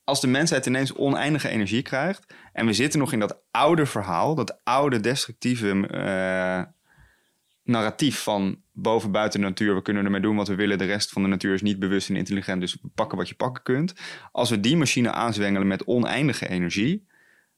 Als 0.04 0.22
de 0.22 0.28
mensheid 0.28 0.66
ineens 0.66 0.94
oneindige 0.94 1.50
energie 1.50 1.82
krijgt. 1.82 2.26
en 2.54 2.66
we 2.66 2.74
zitten 2.74 3.00
nog 3.00 3.12
in 3.14 3.20
dat 3.20 3.42
oude 3.52 3.86
verhaal, 3.86 4.36
dat 4.36 4.60
oude 4.64 5.00
destructieve 5.00 5.88
eh, 5.88 6.62
narratief 7.64 8.24
van 8.24 8.62
boven 8.78 9.12
buiten 9.12 9.40
de 9.40 9.46
natuur, 9.48 9.76
we 9.76 9.82
kunnen 9.82 10.06
ermee 10.06 10.22
doen 10.22 10.36
wat 10.36 10.48
we 10.48 10.56
willen, 10.56 10.78
de 10.78 10.86
rest 10.86 11.10
van 11.12 11.22
de 11.22 11.28
natuur 11.28 11.54
is 11.54 11.62
niet 11.62 11.80
bewust 11.80 12.10
en 12.10 12.16
intelligent, 12.16 12.62
dus 12.62 12.78
pakken 12.96 13.18
wat 13.18 13.30
je 13.30 13.36
pakken 13.36 13.64
kunt. 13.64 13.94
Als 14.32 14.50
we 14.50 14.60
die 14.60 14.78
machine 14.78 15.12
aanzwengelen 15.12 15.68
met 15.68 15.86
oneindige 15.86 16.50
energie, 16.50 17.08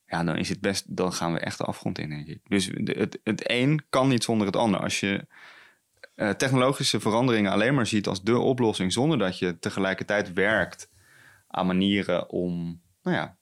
ja, 0.05 0.23
dan 0.23 0.37
is 0.37 0.49
het 0.49 0.61
best, 0.61 0.95
dan 0.95 1.13
gaan 1.13 1.33
we 1.33 1.39
echt 1.39 1.57
de 1.57 1.63
afgrond 1.63 1.99
in, 1.99 2.09
denk 2.09 2.27
ik. 2.27 2.39
Dus 2.47 2.69
het, 2.73 3.19
het 3.23 3.49
een 3.49 3.81
kan 3.89 4.07
niet 4.07 4.23
zonder 4.23 4.47
het 4.47 4.55
ander. 4.55 4.79
Als 4.79 4.99
je 4.99 5.27
eh, 6.15 6.29
technologische 6.29 6.99
veranderingen 6.99 7.51
alleen 7.51 7.73
maar 7.73 7.87
ziet 7.87 8.07
als 8.07 8.23
de 8.23 8.37
oplossing, 8.37 8.93
zonder 8.93 9.17
dat 9.17 9.39
je 9.39 9.59
tegelijkertijd 9.59 10.33
werkt 10.33 10.89
aan 11.47 11.65
manieren 11.67 12.29
om, 12.29 12.81
nou 13.03 13.15
ja, 13.15 13.37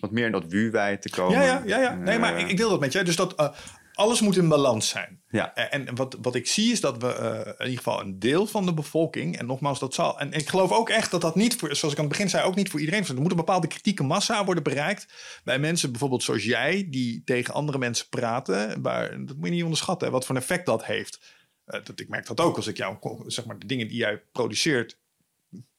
wat 0.00 0.10
meer 0.10 0.26
in 0.26 0.32
dat 0.32 0.46
wuwij 0.46 0.96
te 0.96 1.10
komen. 1.10 1.32
Ja, 1.32 1.42
ja, 1.42 1.62
ja, 1.64 1.78
ja. 1.78 1.94
Nee, 1.94 2.18
maar 2.18 2.34
Eh, 2.34 2.40
ik, 2.40 2.48
ik 2.48 2.56
deel 2.56 2.70
dat 2.70 2.80
met 2.80 2.92
je. 2.92 3.02
Dus 3.02 3.16
dat 3.16 3.34
eh, 3.34 3.48
alles 3.92 4.20
moet 4.20 4.36
in 4.36 4.48
balans 4.48 4.88
zijn. 4.88 5.22
Ja. 5.28 5.54
Eh, 5.54 5.74
En 5.74 5.94
wat, 5.94 6.16
wat 6.20 6.34
ik 6.34 6.46
zie 6.46 6.72
is 6.72 6.80
dat 6.80 7.02
we 7.02 7.14
eh, 7.14 7.46
in 7.46 7.64
ieder 7.64 7.76
geval 7.76 8.00
een 8.00 8.18
deel 8.18 8.46
van 8.46 8.66
de 8.66 8.74
bevolking, 8.74 9.38
en 9.38 9.46
nogmaals, 9.46 9.78
dat 9.78 9.94
zal. 9.94 10.18
En 10.18 10.32
ik 10.32 10.48
geloof 10.48 10.72
ook 10.72 10.88
echt 10.88 11.10
dat 11.10 11.20
dat 11.20 11.34
niet 11.34 11.56
voor, 11.56 11.76
zoals 11.76 11.94
ik 11.94 12.00
aan 12.00 12.06
het 12.06 12.12
begin 12.12 12.30
zei, 12.30 12.44
ook 12.44 12.54
niet 12.54 12.70
voor 12.70 12.80
iedereen 12.80 13.00
is. 13.00 13.08
Er 13.08 13.20
moet 13.20 13.30
een 13.30 13.36
bepaalde 13.36 13.66
kritieke 13.66 14.02
massa 14.02 14.44
worden 14.44 14.62
bereikt. 14.62 15.06
Bij 15.44 15.58
mensen 15.58 15.90
bijvoorbeeld 15.90 16.22
zoals 16.22 16.44
jij, 16.44 16.86
die 16.90 17.22
tegen 17.24 17.54
andere 17.54 17.78
mensen 17.78 18.08
praten. 18.08 18.82
Waar, 18.82 19.26
dat 19.26 19.36
moet 19.36 19.46
je 19.46 19.54
niet 19.54 19.62
onderschatten, 19.62 20.06
hè, 20.06 20.12
wat 20.12 20.26
voor 20.26 20.34
een 20.34 20.40
effect 20.40 20.66
dat 20.66 20.84
heeft. 20.84 21.20
Eh, 21.64 21.84
dat, 21.84 22.00
ik 22.00 22.08
merk 22.08 22.26
dat 22.26 22.40
ook 22.40 22.56
als 22.56 22.66
ik 22.66 22.76
jou, 22.76 22.96
zeg 23.26 23.44
maar, 23.44 23.58
de 23.58 23.66
dingen 23.66 23.88
die 23.88 23.96
jij 23.96 24.22
produceert, 24.32 24.98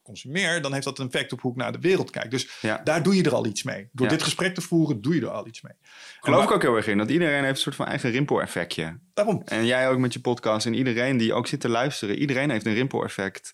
consumeer, 0.01 0.61
dan 0.61 0.73
heeft 0.73 0.85
dat 0.85 0.99
een 0.99 1.05
effect 1.07 1.33
op 1.33 1.41
hoe 1.41 1.51
ik 1.51 1.57
naar 1.57 1.71
de 1.71 1.79
wereld 1.79 2.09
kijk. 2.09 2.31
Dus 2.31 2.57
Ja. 2.61 2.81
daar 2.83 3.03
doe 3.03 3.15
je 3.15 3.23
er 3.23 3.33
al 3.33 3.45
iets 3.45 3.63
mee. 3.63 3.89
Door 3.91 4.05
Ja. 4.05 4.11
dit 4.11 4.23
gesprek 4.23 4.53
te 4.55 4.61
voeren, 4.61 5.01
doe 5.01 5.15
je 5.15 5.21
er 5.21 5.29
al 5.29 5.47
iets 5.47 5.61
mee. 5.61 5.73
Geloof 6.19 6.43
ik 6.43 6.51
ook 6.51 6.61
heel 6.61 6.75
erg 6.75 6.87
in. 6.87 6.97
Dat 6.97 7.09
iedereen 7.09 7.39
heeft 7.43 7.55
een 7.55 7.61
soort 7.61 7.75
van 7.75 7.85
eigen 7.85 8.11
rimpel-effectje. 8.11 8.99
Daarom. 9.13 9.41
En 9.45 9.65
jij 9.65 9.89
ook 9.89 9.97
met 9.99 10.13
je 10.13 10.19
podcast. 10.21 10.65
En 10.65 10.73
iedereen 10.73 11.17
die 11.17 11.33
ook 11.33 11.47
zit 11.47 11.59
te 11.59 11.69
luisteren. 11.69 12.17
Iedereen 12.17 12.49
heeft 12.49 12.65
een 12.65 12.73
rimpel-effect 12.73 13.53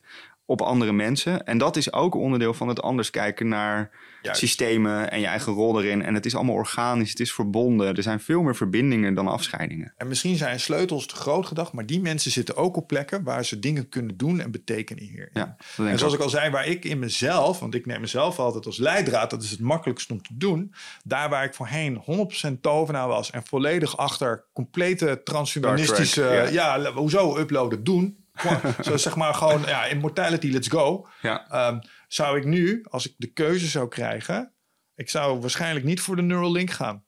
op 0.50 0.62
andere 0.62 0.92
mensen. 0.92 1.46
En 1.46 1.58
dat 1.58 1.76
is 1.76 1.94
ook 1.94 2.16
onderdeel 2.16 2.54
van 2.54 2.68
het 2.68 2.82
anders 2.82 3.10
kijken 3.10 3.48
naar 3.48 3.90
Juist. 4.22 4.40
systemen 4.40 5.12
en 5.12 5.20
je 5.20 5.26
eigen 5.26 5.54
rol 5.54 5.82
erin. 5.82 6.04
En 6.04 6.14
het 6.14 6.26
is 6.26 6.36
allemaal 6.36 6.56
organisch, 6.56 7.10
het 7.10 7.20
is 7.20 7.34
verbonden. 7.34 7.96
Er 7.96 8.04
zijn 8.04 8.20
veel 8.20 8.42
meer 8.42 8.56
verbindingen 8.56 9.14
dan 9.14 9.28
afscheidingen. 9.28 9.94
En 9.98 10.08
misschien 10.08 10.36
zijn 10.36 10.60
sleutels 10.60 11.06
te 11.06 11.16
groot 11.16 11.46
gedacht, 11.46 11.74
maar 11.74 11.86
die 11.86 12.02
mensen 12.02 12.32
zitten 12.32 12.56
ook 12.56 12.76
op 12.76 12.88
plekken 12.88 13.24
waar 13.24 13.46
ze 13.46 13.60
dingen 13.60 13.90
kunnen 13.90 14.18
doen 14.18 14.40
en 14.40 14.52
betekenen 14.52 15.04
hier. 15.04 15.30
Ja, 15.34 15.56
En 15.78 15.98
zoals 15.98 16.14
ik 16.14 16.20
al 16.20 16.30
zei, 16.30 16.50
waar 16.50 16.68
ik 16.68 16.86
in 16.86 17.00
mezelf, 17.00 17.60
want 17.60 17.76
ik 17.76 17.86
neem 17.86 18.02
mezelf 18.02 18.40
altijd 18.40 18.66
als 18.66 18.78
leidraad, 18.78 19.30
dat 19.30 19.44
is 19.44 19.52
het 19.52 19.60
makkelijkst 19.60 20.12
om 20.12 20.22
te 20.22 20.38
doen. 20.38 20.74
Daar 21.04 21.30
waar 21.30 21.44
ik 21.44 21.54
voorheen 21.54 22.02
100% 22.50 22.62
tovenaar 22.62 23.08
was 23.08 23.32
en 23.32 23.44
volledig 23.46 23.98
achter 23.98 24.44
complete 24.54 25.22
transhumanistische, 25.24 26.50
ja. 26.52 26.92
hoezo 26.92 27.38
uploaden, 27.38 27.84
doen. 27.84 28.26
Zo 28.82 28.98
zeg 28.98 29.16
maar 29.16 29.34
gewoon, 29.34 29.62
ja, 29.62 29.86
immortality, 29.86 30.52
let's 30.52 30.68
go. 30.68 31.08
Ja. 31.22 31.50
Ehm, 31.50 31.80
zou 32.08 32.38
ik 32.38 32.46
nu, 32.46 32.86
als 32.90 33.08
ik 33.08 33.14
de 33.18 33.28
keuze 33.28 33.68
zou 33.68 33.88
krijgen, 33.88 34.54
ik 34.96 35.10
zou 35.10 35.40
waarschijnlijk 35.40 35.86
niet 35.86 36.02
voor 36.02 36.16
de 36.16 36.22
Neuralink 36.22 36.72
gaan. 36.72 37.06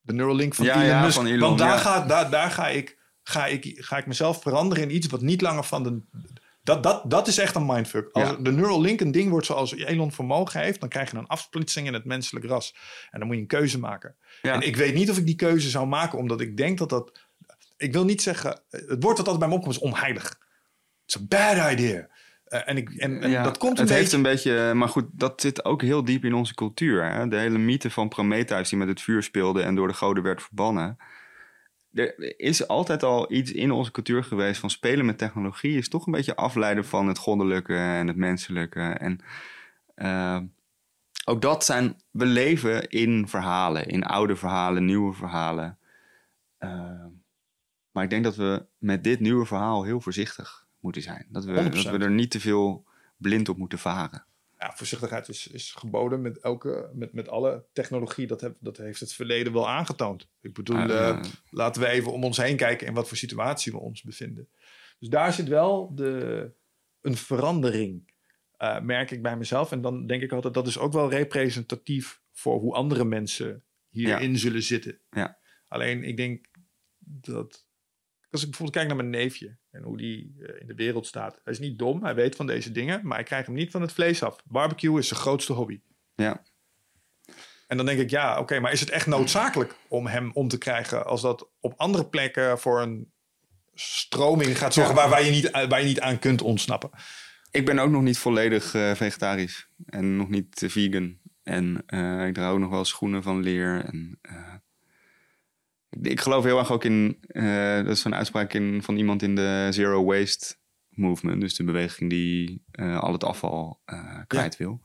De 0.00 0.12
Neuralink 0.12 0.54
van 0.54 0.64
Ja, 0.64 0.74
Elon 0.74 0.86
ja, 0.86 1.02
Musk. 1.02 1.14
van 1.14 1.26
Elon, 1.26 1.40
Want 1.40 1.58
daar, 1.58 1.68
ja. 1.68 1.78
ga, 1.78 2.06
daar, 2.06 2.30
daar 2.30 2.50
ga, 2.50 2.68
ik, 2.68 2.98
ga, 3.22 3.46
ik, 3.46 3.74
ga 3.76 3.96
ik 3.96 4.06
mezelf 4.06 4.42
veranderen 4.42 4.84
in 4.84 4.94
iets 4.94 5.06
wat 5.06 5.20
niet 5.20 5.40
langer 5.40 5.64
van 5.64 5.82
de... 5.82 6.00
Dat, 6.62 6.82
dat, 6.82 7.10
dat 7.10 7.28
is 7.28 7.38
echt 7.38 7.54
een 7.54 7.66
mindfuck. 7.66 8.08
Als 8.12 8.36
de 8.40 8.52
Neuralink 8.52 9.00
een 9.00 9.10
ding 9.10 9.30
wordt 9.30 9.46
zoals 9.46 9.74
Elon 9.74 10.12
vermogen 10.12 10.60
heeft... 10.60 10.80
dan 10.80 10.88
krijg 10.88 11.10
je 11.10 11.16
een 11.16 11.26
afsplitsing 11.26 11.86
in 11.86 11.94
het 11.94 12.04
menselijk 12.04 12.46
ras. 12.46 12.76
En 13.10 13.18
dan 13.18 13.28
moet 13.28 13.36
je 13.36 13.42
een 13.42 13.48
keuze 13.48 13.78
maken. 13.78 14.16
En 14.42 14.60
ik 14.60 14.76
weet 14.76 14.94
niet 14.94 15.10
of 15.10 15.18
ik 15.18 15.26
die 15.26 15.34
keuze 15.34 15.70
zou 15.70 15.86
maken... 15.86 16.18
omdat 16.18 16.40
ik 16.40 16.56
denk 16.56 16.78
dat 16.78 16.88
dat... 16.88 17.27
Ik 17.78 17.92
wil 17.92 18.04
niet 18.04 18.22
zeggen... 18.22 18.60
Het 18.70 19.02
woord 19.02 19.16
dat 19.16 19.26
altijd 19.26 19.38
bij 19.38 19.48
me 19.48 19.54
opkomt 19.54 19.74
is 19.74 19.80
onheilig. 19.80 20.38
It's 21.04 21.16
a 21.16 21.20
bad 21.28 21.72
idea. 21.72 22.08
Eh, 22.44 22.68
en 22.68 22.76
ik, 22.76 22.90
en, 22.90 23.22
en 23.22 23.30
Ja, 23.30 23.42
dat 23.42 23.58
komt 23.58 23.78
een 23.78 23.84
het 23.84 23.94
heeft 23.94 24.10
beetje... 24.10 24.16
een 24.16 24.22
beetje, 24.56 24.74
maar 24.74 24.88
goed, 24.88 25.06
dat 25.12 25.40
zit 25.40 25.64
ook 25.64 25.82
heel 25.82 26.04
diep 26.04 26.24
in 26.24 26.34
onze 26.34 26.54
cultuur. 26.54 27.12
Hè? 27.12 27.28
De 27.28 27.36
hele 27.36 27.58
mythe 27.58 27.90
van 27.90 28.08
Prometheus 28.08 28.68
die 28.68 28.78
met 28.78 28.88
het 28.88 29.00
vuur 29.00 29.22
speelde 29.22 29.62
en 29.62 29.74
door 29.74 29.88
de 29.88 29.94
goden 29.94 30.22
werd 30.22 30.42
verbannen. 30.42 30.96
Er 31.92 32.38
is 32.40 32.68
altijd 32.68 33.02
al 33.02 33.32
iets 33.32 33.52
in 33.52 33.70
onze 33.70 33.90
cultuur 33.90 34.24
geweest 34.24 34.60
van 34.60 34.70
spelen 34.70 35.06
met 35.06 35.18
technologie 35.18 35.76
is 35.76 35.88
toch 35.88 36.06
een 36.06 36.12
beetje 36.12 36.36
afleiden 36.36 36.84
van 36.84 37.08
het 37.08 37.18
goddelijke 37.18 37.76
en 37.76 38.06
het 38.06 38.16
menselijke. 38.16 38.80
En 38.80 39.20
eh, 39.94 40.40
ook 41.24 41.42
dat 41.42 41.64
zijn, 41.64 41.96
we 42.10 42.26
leven 42.26 42.88
in 42.88 43.28
verhalen, 43.28 43.86
in 43.86 44.04
oude 44.04 44.36
verhalen, 44.36 44.84
nieuwe 44.84 45.12
verhalen. 45.12 45.78
Eh, 46.58 47.04
maar 47.98 48.06
ik 48.06 48.12
denk 48.12 48.24
dat 48.24 48.36
we 48.36 48.66
met 48.78 49.04
dit 49.04 49.20
nieuwe 49.20 49.46
verhaal 49.46 49.84
heel 49.84 50.00
voorzichtig 50.00 50.66
moeten 50.80 51.02
zijn. 51.02 51.26
Dat 51.30 51.44
we, 51.44 51.52
100%. 51.52 51.68
dat 51.70 51.84
we 51.84 51.98
er 51.98 52.10
niet 52.10 52.30
te 52.30 52.40
veel 52.40 52.86
blind 53.16 53.48
op 53.48 53.56
moeten 53.56 53.78
varen. 53.78 54.24
Ja, 54.58 54.72
voorzichtigheid 54.76 55.28
is, 55.28 55.46
is 55.46 55.72
geboden 55.72 56.22
met, 56.22 56.38
elke, 56.38 56.90
met, 56.94 57.12
met 57.12 57.28
alle 57.28 57.64
technologie. 57.72 58.26
Dat, 58.26 58.40
heb, 58.40 58.56
dat 58.60 58.76
heeft 58.76 59.00
het 59.00 59.12
verleden 59.12 59.52
wel 59.52 59.68
aangetoond. 59.68 60.28
Ik 60.40 60.54
bedoel, 60.54 60.76
Ah, 60.76 61.08
eh, 61.08 61.22
laten 61.50 61.82
we 61.82 61.88
even 61.88 62.12
om 62.12 62.24
ons 62.24 62.36
heen 62.36 62.56
kijken... 62.56 62.86
in 62.86 62.94
wat 62.94 63.08
voor 63.08 63.16
situatie 63.16 63.72
we 63.72 63.78
ons 63.78 64.02
bevinden. 64.02 64.48
Dus 64.98 65.08
daar 65.08 65.32
zit 65.32 65.48
wel 65.48 65.94
de, 65.94 66.52
een 67.00 67.16
verandering, 67.16 68.12
eh, 68.56 68.80
merk 68.80 69.10
ik 69.10 69.22
bij 69.22 69.36
mezelf. 69.36 69.72
En 69.72 69.80
dan 69.80 70.06
denk 70.06 70.22
ik 70.22 70.32
altijd, 70.32 70.54
dat 70.54 70.66
is 70.66 70.78
ook 70.78 70.92
wel 70.92 71.10
representatief... 71.10 72.20
voor 72.32 72.60
hoe 72.60 72.74
andere 72.74 73.04
mensen 73.04 73.64
hierin 73.88 74.38
zullen 74.38 74.62
zitten. 74.62 75.00
Ja. 75.10 75.38
Alleen, 75.68 76.04
ik 76.04 76.16
denk 76.16 76.46
dat... 76.98 77.66
Als 78.30 78.40
ik 78.42 78.48
bijvoorbeeld 78.48 78.76
kijk 78.76 78.86
naar 78.86 78.96
mijn 78.96 79.22
neefje 79.22 79.56
en 79.70 79.82
hoe 79.82 79.96
die 79.96 80.34
eh, 80.40 80.60
in 80.60 80.66
de 80.66 80.74
wereld 80.74 81.06
staat. 81.06 81.40
Hij 81.44 81.52
is 81.52 81.58
niet 81.58 81.78
dom, 81.78 82.04
hij 82.04 82.14
weet 82.14 82.36
van 82.36 82.46
deze 82.46 82.72
dingen, 82.72 83.00
maar 83.06 83.16
hij 83.16 83.26
krijgt 83.26 83.46
hem 83.46 83.54
niet 83.56 83.70
van 83.70 83.80
het 83.80 83.92
vlees 83.92 84.22
af. 84.22 84.36
Barbecue 84.44 84.98
is 84.98 85.08
zijn 85.08 85.20
grootste 85.20 85.52
hobby. 85.52 85.80
Ja. 86.14 86.42
En 87.66 87.76
dan 87.76 87.86
denk 87.86 87.98
ik, 88.00 88.10
ja, 88.10 88.38
oké, 88.38 88.60
maar 88.60 88.72
is 88.72 88.80
het 88.80 88.90
echt 88.90 89.06
noodzakelijk 89.06 89.74
om 89.88 90.06
hem 90.06 90.30
om 90.32 90.48
te 90.48 90.58
krijgen 90.58 91.06
als 91.06 91.20
dat 91.20 91.50
op 91.60 91.74
andere 91.76 92.06
plekken 92.08 92.58
voor 92.58 92.80
een 92.82 93.12
stroming 93.74 94.58
gaat 94.58 94.74
zorgen 94.74 94.94
Ja. 94.94 95.00
waar, 95.00 95.10
waar, 95.10 95.24
je 95.24 95.30
niet, 95.30 95.50
waar 95.50 95.80
je 95.80 95.86
niet 95.86 96.00
aan 96.00 96.18
kunt 96.18 96.42
ontsnappen? 96.42 96.90
Ik 97.50 97.64
ben 97.64 97.78
ook 97.78 97.90
nog 97.90 98.02
niet 98.02 98.18
volledig 98.18 98.74
eh, 98.74 98.94
vegetarisch 98.94 99.68
en 99.86 100.16
nog 100.16 100.28
niet 100.28 100.62
eh, 100.62 100.70
vegan. 100.70 101.18
En 101.42 101.82
eh, 101.86 102.26
ik 102.26 102.34
draag 102.34 102.52
ook 102.52 102.58
nog 102.58 102.70
wel 102.70 102.84
schoenen 102.84 103.22
van 103.22 103.40
leer. 103.42 103.84
En, 103.84 104.18
eh, 104.22 104.54
ik, 106.02 106.20
geloof 106.20 106.44
heel 106.44 106.58
erg 106.58 106.72
ook 106.72 106.84
in, 106.84 107.18
eh, 107.26 107.76
dat 107.76 107.86
is 107.86 108.00
zo'n 108.00 108.14
uitspraak 108.14 108.52
in, 108.52 108.82
van 108.82 108.96
iemand 108.96 109.22
in 109.22 109.34
de 109.34 109.68
Zero 109.70 110.04
Waste 110.04 110.56
Movement. 110.88 111.40
Dus 111.40 111.54
de 111.54 111.64
beweging 111.64 112.10
die 112.10 112.62
eh, 112.70 112.98
al 112.98 113.12
het 113.12 113.24
afval 113.24 113.80
eh, 113.84 114.18
kwijt 114.26 114.56
wil. 114.56 114.80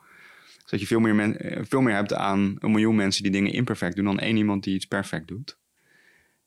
Dus 0.61 0.71
dat 0.71 0.79
je 0.79 0.87
veel 0.87 0.99
meer, 0.99 1.15
men, 1.15 1.37
veel 1.67 1.81
meer 1.81 1.95
hebt 1.95 2.13
aan 2.13 2.55
een 2.59 2.71
miljoen 2.71 2.95
mensen 2.95 3.23
die 3.23 3.31
dingen 3.31 3.53
imperfect 3.53 3.95
doen... 3.95 4.05
dan 4.05 4.19
één 4.19 4.37
iemand 4.37 4.63
die 4.63 4.75
iets 4.75 4.85
perfect 4.85 5.27
doet. 5.27 5.61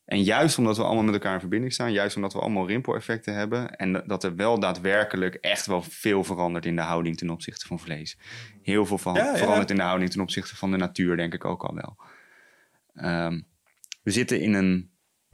En 0.06 0.22
juist 0.22 0.58
omdat 0.58 0.76
we 0.76 0.82
allemaal 0.82 1.04
met 1.04 1.14
elkaar 1.14 1.34
in 1.34 1.40
verbinding 1.40 1.72
staan, 1.72 1.92
juist 1.92 2.16
omdat 2.16 2.32
we 2.32 2.38
allemaal 2.38 2.66
rimpeleffecten 2.66 3.34
hebben 3.34 3.76
en 3.76 4.02
dat 4.06 4.24
er 4.24 4.36
wel 4.36 4.60
daadwerkelijk 4.60 5.34
echt 5.34 5.66
wel 5.66 5.82
veel 5.82 6.24
verandert 6.24 6.66
in 6.66 6.76
de 6.76 6.82
houding 6.82 7.16
ten 7.16 7.30
opzichte 7.30 7.66
van 7.66 7.78
vlees. 7.78 8.18
Heel 8.62 8.86
veel 8.86 8.98
van, 8.98 9.14
Ja, 9.14 9.24
ja. 9.24 9.36
verandert 9.36 9.70
in 9.70 9.76
de 9.76 9.82
houding 9.82 10.10
ten 10.10 10.20
opzichte 10.20 10.56
van 10.56 10.70
de 10.70 10.76
natuur, 10.76 11.16
denk 11.16 11.34
ik 11.34 11.44
ook 11.44 11.64
al 11.64 11.74
wel. 11.74 11.96
Ehm, 12.94 13.40
we 14.06 14.12
zitten 14.12 14.40
in 14.40 14.54
een 14.54 14.90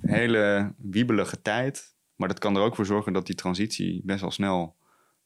hele 0.07 0.75
wiebelige 0.79 1.43
tijd. 1.43 1.95
Maar 2.17 2.29
dat 2.29 2.39
kan 2.39 2.57
er 2.57 2.63
ook 2.63 2.77
voor 2.77 2.87
zorgen 2.87 3.13
dat 3.13 3.27
die 3.27 3.35
transitie 3.35 4.01
best 4.05 4.21
wel 4.21 4.31
snel 4.31 4.77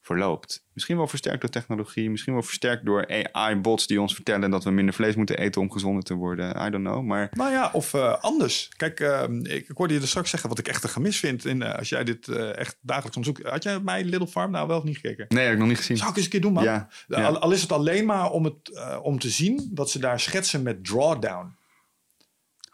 verloopt. 0.00 0.64
Misschien 0.72 0.96
wel 0.96 1.06
versterkt 1.06 1.40
door 1.40 1.50
technologie, 1.50 2.10
misschien 2.10 2.32
wel 2.32 2.42
versterkt 2.42 2.84
door 2.84 3.26
AI-bots 3.32 3.86
die 3.86 4.00
ons 4.00 4.14
vertellen 4.14 4.50
dat 4.50 4.64
we 4.64 4.70
minder 4.70 4.94
vlees 4.94 5.14
moeten 5.14 5.38
eten 5.38 5.60
om 5.60 5.70
gezonder 5.70 6.02
te 6.02 6.14
worden. 6.14 6.66
I 6.66 6.70
don't 6.70 6.84
know. 6.84 7.04
Maar 7.04 7.28
Nou 7.32 7.50
ja, 7.50 7.70
of 7.72 7.94
eh, 7.94 8.18
anders. 8.20 8.68
Kijk, 8.76 9.00
eh, 9.00 9.22
ik, 9.42 9.68
ik 9.68 9.76
hoorde 9.76 9.94
je 9.94 10.00
er 10.00 10.08
straks 10.08 10.30
zeggen 10.30 10.48
wat 10.48 10.58
ik 10.58 10.68
echt 10.68 10.82
een 10.82 10.88
gemis 10.88 11.18
vind. 11.18 11.44
In, 11.44 11.62
eh, 11.62 11.78
als 11.78 11.88
jij 11.88 12.04
dit 12.04 12.28
echt 12.28 12.78
dagelijks 12.80 13.16
onderzoekt. 13.16 13.50
Had 13.50 13.62
jij 13.62 13.80
My 13.80 14.02
Little 14.02 14.28
Farm 14.28 14.50
nou 14.50 14.68
wel 14.68 14.78
of 14.78 14.84
niet 14.84 14.96
gekeken? 14.96 15.26
nee, 15.28 15.44
heb 15.44 15.52
ik 15.52 15.58
nog 15.58 15.68
niet 15.68 15.76
gezien. 15.76 15.96
Zou 15.96 16.10
ik 16.10 16.16
eens 16.16 16.24
een 16.24 16.30
keer 16.30 16.40
doen, 16.40 16.52
man. 16.52 16.64
Ja, 16.64 16.88
ja. 17.06 17.26
Al, 17.26 17.38
al 17.38 17.52
is 17.52 17.62
het 17.62 17.72
alleen 17.72 18.06
maar 18.06 18.30
om, 18.30 18.44
het, 18.44 18.98
om 19.02 19.18
te 19.18 19.30
zien 19.30 19.70
wat 19.74 19.90
ze 19.90 19.98
daar 19.98 20.20
schetsen 20.20 20.62
met 20.62 20.84
drawdown. 20.84 21.54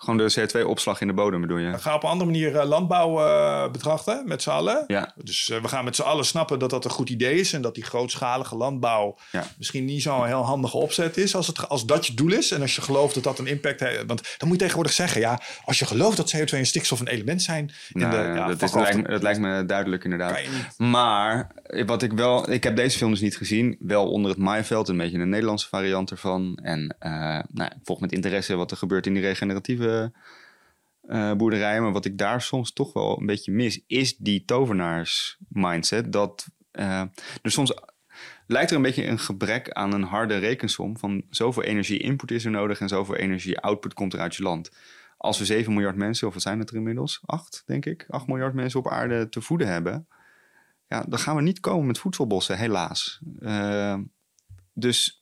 Gewoon 0.04 0.16
de 0.18 0.34
CO2-opslag 0.40 1.00
in 1.00 1.06
de 1.06 1.12
bodem 1.12 1.40
bedoel 1.40 1.58
je? 1.58 1.70
We 1.70 1.78
gaan 1.78 1.94
op 1.94 2.02
een 2.02 2.08
andere 2.08 2.30
manier 2.30 2.56
eh, 2.56 2.68
landbouw 2.68 3.26
eh, 3.26 3.70
betrachten 3.70 4.22
met 4.26 4.42
z'n 4.42 4.50
allen. 4.50 4.84
Ja, 4.86 5.12
Dus 5.16 5.50
eh, 5.50 5.60
we 5.60 5.68
gaan 5.68 5.84
met 5.84 5.96
z'n 5.96 6.02
allen 6.02 6.24
snappen 6.24 6.58
dat 6.58 6.70
dat 6.70 6.84
een 6.84 6.90
goed 6.90 7.10
idee 7.10 7.40
is. 7.40 7.52
En 7.52 7.62
dat 7.62 7.74
die 7.74 7.84
grootschalige 7.84 8.56
landbouw 8.56 9.18
Ja. 9.32 9.44
misschien 9.58 9.84
niet 9.84 10.02
zo'n 10.02 10.26
heel 10.26 10.44
handige 10.44 10.76
opzet 10.76 11.16
is. 11.16 11.34
Als, 11.34 11.46
het, 11.46 11.68
als 11.68 11.86
dat 11.86 12.06
je 12.06 12.14
doel 12.14 12.32
is. 12.32 12.50
En 12.50 12.60
als 12.60 12.74
je 12.74 12.82
gelooft 12.82 13.14
dat 13.14 13.22
dat 13.22 13.38
een 13.38 13.46
impact 13.46 13.80
heeft. 13.80 14.04
Want 14.06 14.22
dan 14.22 14.48
moet 14.48 14.52
je 14.52 14.58
tegenwoordig 14.58 14.92
zeggen. 14.92 15.20
Ja, 15.20 15.40
als 15.64 15.78
je 15.78 15.86
gelooft 15.86 16.16
dat 16.16 16.36
CO2 16.36 16.58
en 16.58 16.66
stikstof 16.66 17.00
een 17.00 17.08
element 17.08 17.42
zijn. 17.42 17.70
in 17.92 18.00
nou, 18.00 18.10
de, 18.10 18.16
ja, 18.16 18.46
dat, 18.46 18.62
is, 18.62 18.74
lijkt, 18.74 19.08
dat 19.08 19.22
lijkt 19.22 19.40
me 19.40 19.66
duidelijk 19.66 20.04
inderdaad. 20.04 20.40
Maar 20.76 21.50
wat 21.86 22.02
ik 22.02 22.12
wel, 22.12 22.50
ik 22.50 22.64
heb 22.64 22.76
deze 22.76 22.98
film 22.98 23.10
dus 23.10 23.20
niet 23.20 23.36
gezien. 23.36 23.76
Wel 23.80 24.10
onder 24.10 24.30
het 24.30 24.40
maaiveld, 24.40 24.88
een 24.88 24.96
beetje 24.96 25.18
een 25.18 25.28
Nederlandse 25.28 25.68
variant 25.68 26.10
ervan. 26.10 26.58
En 26.62 26.96
eh 26.98 27.10
nou, 27.52 27.70
ik 27.70 27.80
volg 27.84 28.00
met 28.00 28.12
interesse 28.12 28.54
wat 28.54 28.70
er 28.70 28.76
gebeurt 28.76 29.06
in 29.06 29.14
die 29.14 29.22
regeneratieve 29.22 29.91
boerderijen. 31.36 31.82
Maar 31.82 31.92
wat 31.92 32.04
ik 32.04 32.18
daar 32.18 32.42
soms 32.42 32.72
toch 32.72 32.92
wel 32.92 33.20
een 33.20 33.26
beetje 33.26 33.52
mis, 33.52 33.84
is 33.86 34.16
die 34.16 34.44
tovenaars 34.44 35.36
mindset. 35.48 36.12
Dat 36.12 36.46
eh 36.70 37.02
er 37.42 37.50
soms 37.50 37.74
lijkt 38.46 38.70
er 38.70 38.76
een 38.76 38.82
beetje 38.82 39.06
een 39.06 39.18
gebrek 39.18 39.70
aan 39.70 39.92
een 39.92 40.02
harde 40.02 40.36
rekensom 40.36 40.98
van 40.98 41.22
zoveel 41.30 41.62
energie 41.62 41.98
input 41.98 42.30
is 42.30 42.44
er 42.44 42.50
nodig 42.50 42.80
en 42.80 42.88
zoveel 42.88 43.16
energie 43.16 43.58
output 43.58 43.94
komt 43.94 44.12
er 44.12 44.20
uit 44.20 44.34
je 44.34 44.42
land. 44.42 44.70
Als 45.16 45.38
we 45.38 45.44
7 45.44 45.72
miljard 45.72 45.96
mensen, 45.96 46.26
of 46.26 46.32
wat 46.32 46.42
zijn 46.42 46.58
het 46.58 46.70
er 46.70 46.76
inmiddels? 46.76 47.20
8, 47.26 47.62
denk 47.66 47.86
ik. 47.86 48.06
8 48.08 48.26
miljard 48.26 48.54
mensen 48.54 48.80
op 48.80 48.88
aarde 48.88 49.28
te 49.28 49.40
voeden 49.40 49.68
hebben 49.68 50.06
ja, 50.92 51.04
dan 51.08 51.18
gaan 51.18 51.36
we 51.36 51.42
niet 51.42 51.60
komen 51.60 51.86
met 51.86 51.98
voedselbossen, 51.98 52.58
helaas. 52.58 53.20
Eh, 53.40 53.98
dus 54.72 55.21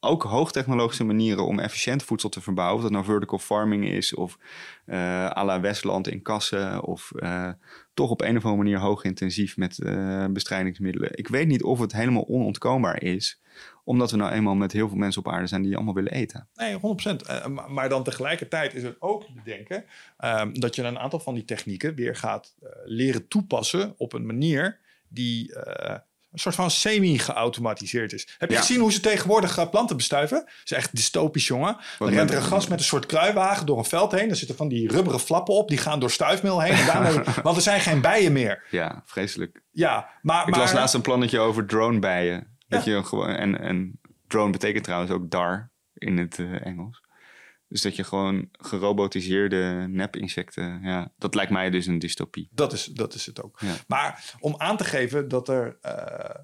ook 0.00 0.22
hoogtechnologische 0.22 1.04
manieren 1.04 1.46
om 1.46 1.58
efficiënt 1.58 2.02
voedsel 2.02 2.28
te 2.28 2.40
verbouwen, 2.40 2.76
of 2.76 2.82
dat 2.82 2.90
nou 2.90 3.04
vertical 3.04 3.38
farming 3.38 3.88
is, 3.88 4.14
of 4.14 4.38
eh 4.84 5.30
à 5.36 5.44
la 5.44 5.60
Westland 5.60 6.08
in 6.08 6.22
kassen, 6.22 6.82
of 6.82 7.12
eh, 7.12 7.50
toch 7.94 8.10
op 8.10 8.20
een 8.20 8.36
of 8.36 8.44
andere 8.44 8.62
manier 8.62 8.78
hoogintensief 8.78 9.56
met 9.56 9.78
eh, 9.78 10.26
bestrijdingsmiddelen. 10.26 11.10
Ik 11.12 11.28
weet 11.28 11.46
niet 11.46 11.62
of 11.62 11.78
het 11.78 11.92
helemaal 11.92 12.26
onontkoombaar 12.28 13.02
is, 13.02 13.40
omdat 13.84 14.10
we 14.10 14.16
nou 14.16 14.32
eenmaal 14.32 14.54
met 14.54 14.72
heel 14.72 14.88
veel 14.88 14.96
mensen 14.96 15.24
op 15.24 15.32
aarde 15.32 15.46
zijn 15.46 15.62
die 15.62 15.76
allemaal 15.76 15.94
willen 15.94 16.12
eten. 16.12 16.48
Nee, 16.54 16.76
100%. 16.76 17.26
Eh, 17.26 17.46
maar, 17.46 17.88
dan 17.88 18.04
tegelijkertijd 18.04 18.74
is 18.74 18.82
het 18.82 18.96
ook 18.98 19.24
te 19.24 19.32
bedenken 19.32 19.84
ehm, 20.16 20.52
dat 20.52 20.74
je 20.74 20.82
een 20.82 20.98
aantal 20.98 21.20
van 21.20 21.34
die 21.34 21.44
technieken 21.44 21.94
weer 21.94 22.16
gaat 22.16 22.54
leren 22.84 23.28
toepassen 23.28 23.94
op 23.96 24.12
een 24.12 24.26
manier 24.26 24.80
die 25.08 25.54
een 26.32 26.38
soort 26.38 26.54
van 26.54 26.70
semi-geautomatiseerd 26.70 28.12
is. 28.12 28.28
Heb 28.38 28.48
je 28.48 28.54
Ja. 28.54 28.60
gezien 28.60 28.80
hoe 28.80 28.92
ze 28.92 29.00
tegenwoordig 29.00 29.58
eh, 29.58 29.70
planten 29.70 29.96
bestuiven? 29.96 30.38
Dat 30.38 30.48
is 30.64 30.72
echt 30.72 30.96
dystopisch, 30.96 31.46
jongen. 31.46 31.76
Dan 31.98 32.08
rent 32.08 32.30
er 32.30 32.36
een 32.36 32.42
gast 32.42 32.68
met 32.68 32.78
een 32.78 32.84
soort 32.84 33.06
kruiwagen 33.06 33.66
door 33.66 33.78
een 33.78 33.84
veld 33.84 34.12
heen. 34.12 34.30
Er 34.30 34.36
zitten 34.36 34.56
van 34.56 34.68
die 34.68 34.88
rubberen 34.90 35.20
flappen 35.20 35.54
op. 35.54 35.68
Die 35.68 35.78
gaan 35.78 36.00
door 36.00 36.10
stuifmeel 36.10 36.60
heen. 36.60 36.72
En 36.72 36.86
daarmee, 36.86 37.20
want 37.42 37.56
er 37.56 37.62
zijn 37.62 37.80
geen 37.80 38.00
bijen 38.00 38.32
meer. 38.32 38.62
Ja, 38.70 39.02
vreselijk. 39.06 39.62
Ja, 39.70 40.08
maar... 40.22 40.42
Ik 40.44 40.50
maar, 40.50 40.58
las 40.60 40.72
laatst 40.72 40.94
een 40.94 41.00
plannetje 41.00 41.38
over 41.38 41.66
dronebijen. 41.66 42.56
Dat 42.68 42.84
Ja. 42.84 42.92
je 42.92 43.04
gewoon, 43.04 43.28
en, 43.28 43.60
en 43.60 44.00
drone 44.28 44.50
betekent 44.52 44.84
trouwens 44.84 45.12
ook 45.12 45.30
dar 45.30 45.70
in 45.94 46.18
het 46.18 46.38
eh, 46.38 46.66
Engels. 46.66 47.02
Dus 47.70 47.82
dat 47.82 47.96
je 47.96 48.04
gewoon 48.04 48.48
gerobotiseerde 48.52 49.86
nepinsecten... 49.88 50.80
Ja, 50.82 51.12
dat 51.18 51.34
lijkt 51.34 51.52
mij 51.52 51.70
dus 51.70 51.86
een 51.86 51.98
dystopie. 51.98 52.48
Dat 52.52 52.72
is, 52.72 52.84
dat 52.84 53.14
is 53.14 53.26
het 53.26 53.42
ook. 53.42 53.60
Ja. 53.60 53.74
Maar 53.86 54.34
om 54.40 54.54
aan 54.58 54.76
te 54.76 54.84
geven 54.84 55.28
dat 55.28 55.48
er. 55.48 55.78
eh, 55.80 56.42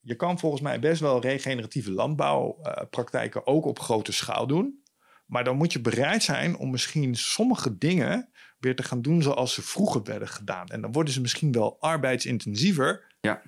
je 0.00 0.14
kan 0.14 0.38
volgens 0.38 0.62
mij 0.62 0.78
best 0.78 1.00
wel 1.00 1.20
regeneratieve 1.20 1.92
landbouwpraktijken 1.92 3.46
ook 3.46 3.64
op 3.64 3.78
grote 3.78 4.12
schaal 4.12 4.46
doen. 4.46 4.82
Maar 5.26 5.44
dan 5.44 5.56
moet 5.56 5.72
je 5.72 5.80
bereid 5.80 6.22
zijn 6.22 6.56
om 6.56 6.70
misschien 6.70 7.14
sommige 7.14 7.78
dingen 7.78 8.30
weer 8.58 8.76
te 8.76 8.82
gaan 8.82 9.02
doen 9.02 9.22
zoals 9.22 9.54
ze 9.54 9.62
vroeger 9.62 10.02
werden 10.02 10.28
gedaan. 10.28 10.66
En 10.66 10.80
dan 10.80 10.92
worden 10.92 11.12
ze 11.12 11.20
misschien 11.20 11.52
wel 11.52 11.80
arbeidsintensiever. 11.80 13.16
Ja. 13.20 13.42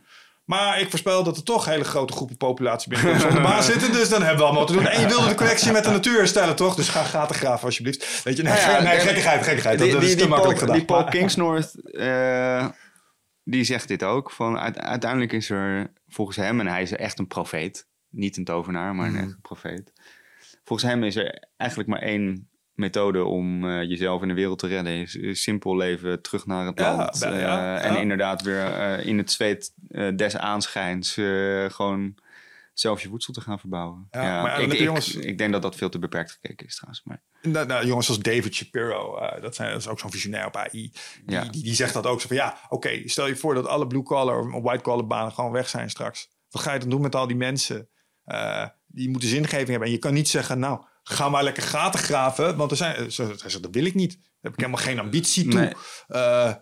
Maar 0.50 0.80
ik 0.80 0.90
voorspel 0.90 1.22
dat 1.22 1.36
er 1.36 1.42
toch 1.42 1.64
hele 1.64 1.84
grote 1.84 2.12
groepen 2.12 2.36
populatie 2.36 2.90
binnen 2.90 3.12
de 3.14 3.20
zonder 3.20 3.42
baan 3.42 3.62
zitten. 3.62 3.92
Dus 3.92 4.08
dan 4.08 4.20
hebben 4.22 4.38
we 4.38 4.44
allemaal 4.44 4.66
te 4.66 4.72
doen. 4.72 4.86
En 4.86 5.00
je 5.00 5.06
wilde 5.06 5.28
de 5.28 5.34
connectie 5.34 5.72
met 5.72 5.84
de 5.84 5.90
natuur 5.90 6.18
herstellen, 6.18 6.56
toch? 6.56 6.74
Dus 6.74 6.88
ga 6.88 7.02
gaten 7.02 7.34
graven 7.36 7.64
alsjeblieft. 7.64 8.22
Weet 8.22 8.36
je, 8.36 8.42
nee, 8.42 8.56
ja, 8.56 8.82
nee 8.82 8.98
gekkigheid, 8.98 9.42
gekkigheid. 9.42 9.78
Dat, 9.78 9.86
Die- 9.86 9.96
dat 9.96 10.04
is 10.04 10.10
te 10.10 10.16
die 10.16 10.28
makkelijk 10.28 10.58
Paul, 10.58 10.68
gedaan. 10.70 10.86
Die 10.86 10.96
Paul 10.96 11.04
Kingsnorth, 11.04 11.90
eh, 11.92 12.66
die 13.44 13.64
zegt 13.64 13.88
dit 13.88 14.02
ook. 14.04 14.30
Van, 14.30 14.58
uite- 14.58 14.80
uiteindelijk 14.80 15.32
is 15.32 15.50
er 15.50 15.92
volgens 16.08 16.36
hem, 16.36 16.60
en 16.60 16.66
hij 16.66 16.82
is 16.82 16.92
echt 16.92 17.18
een 17.18 17.26
profeet. 17.26 17.88
Niet 18.08 18.36
een 18.36 18.44
tovenaar, 18.44 18.94
maar 18.94 19.06
een 19.06 19.12
Mhm. 19.12 19.22
echt 19.22 19.30
een 19.32 19.40
profeet. 19.42 19.92
Volgens 20.64 20.90
hem 20.90 21.02
is 21.04 21.16
er 21.16 21.44
eigenlijk 21.56 21.90
maar 21.90 22.02
één 22.02 22.49
methode 22.80 23.24
om 23.24 23.64
eh, 23.68 23.82
jezelf 23.88 24.22
in 24.22 24.28
de 24.28 24.34
wereld 24.34 24.58
te 24.58 24.66
redden. 24.66 24.92
Is, 24.92 25.42
simpel 25.42 25.76
leven, 25.76 26.22
terug 26.22 26.46
naar 26.46 26.66
het 26.66 26.78
Ja, 26.78 26.96
land. 26.96 27.18
ja, 27.18 27.32
eh, 27.32 27.40
ja. 27.40 27.78
En 27.80 27.96
inderdaad 28.00 28.42
weer 28.42 28.64
eh, 28.64 29.06
in 29.06 29.18
het 29.18 29.30
zweet 29.30 29.72
des 30.16 30.36
aanschijns 30.36 31.12
gewoon 31.68 32.14
zelf 32.72 33.02
je 33.02 33.08
voedsel 33.08 33.32
te 33.32 33.40
gaan 33.40 33.58
verbouwen. 33.58 34.06
Ja, 34.10 34.42
maar 34.42 34.60
ik, 34.60 34.72
ik, 34.72 34.78
jongens- 34.78 35.14
ik 35.14 35.38
denk 35.38 35.52
dat 35.52 35.62
dat 35.62 35.76
veel 35.76 35.88
te 35.88 35.98
beperkt 35.98 36.30
gekeken 36.30 36.66
is 36.66 36.74
trouwens. 36.74 37.02
Maar, 37.04 37.22
Nou, 37.42 37.66
nou, 37.66 37.86
jongens 37.86 38.06
zoals 38.06 38.22
David 38.22 38.54
Shapiro, 38.54 39.18
dat, 39.40 39.54
zijn, 39.54 39.70
dat 39.70 39.80
is 39.80 39.88
ook 39.88 39.98
zo'n 40.00 40.10
visionair 40.10 40.46
op 40.46 40.56
AI. 40.56 40.68
Die, 40.70 40.92
Ja. 41.26 41.44
die, 41.44 41.62
die 41.62 41.74
zegt 41.74 41.94
dat 41.94 42.06
ook 42.06 42.20
zo 42.20 42.26
van 42.26 42.36
ja, 42.36 42.56
oké, 42.68 43.08
stel 43.08 43.26
je 43.26 43.36
voor 43.36 43.54
dat 43.54 43.66
alle 43.66 43.86
blue 43.86 44.02
collar 44.02 44.52
of 44.52 44.62
white 44.62 44.82
collar 44.82 45.06
banen 45.06 45.32
gewoon 45.32 45.52
weg 45.52 45.68
zijn 45.68 45.90
straks. 45.90 46.28
Wat 46.50 46.62
ga 46.62 46.72
je 46.72 46.78
dan 46.78 46.88
doen 46.90 47.00
met 47.00 47.14
al 47.14 47.26
die 47.26 47.36
mensen? 47.36 47.88
Die 48.86 49.08
moeten 49.10 49.28
zingeving 49.28 49.68
hebben. 49.68 49.86
En 49.88 49.94
je 49.94 49.98
kan 49.98 50.14
niet 50.14 50.28
zeggen, 50.28 50.58
nou, 50.58 50.84
ga 51.02 51.28
maar 51.28 51.42
lekker 51.44 51.62
gaten 51.62 52.00
graven. 52.00 52.56
Want 52.56 52.70
er 52.70 52.76
zijn, 52.76 52.94
eh, 52.94 53.00
hij 53.00 53.10
zegt, 53.10 53.62
dat 53.62 53.74
wil 53.74 53.84
ik 53.84 53.94
niet. 53.94 54.12
Daar 54.12 54.30
heb 54.40 54.52
ik 54.52 54.58
helemaal 54.60 54.84
geen 54.84 54.98
ambitie 54.98 55.48
toe. 55.48 55.60
Nee. 55.60 55.72
Eh, 56.06 56.52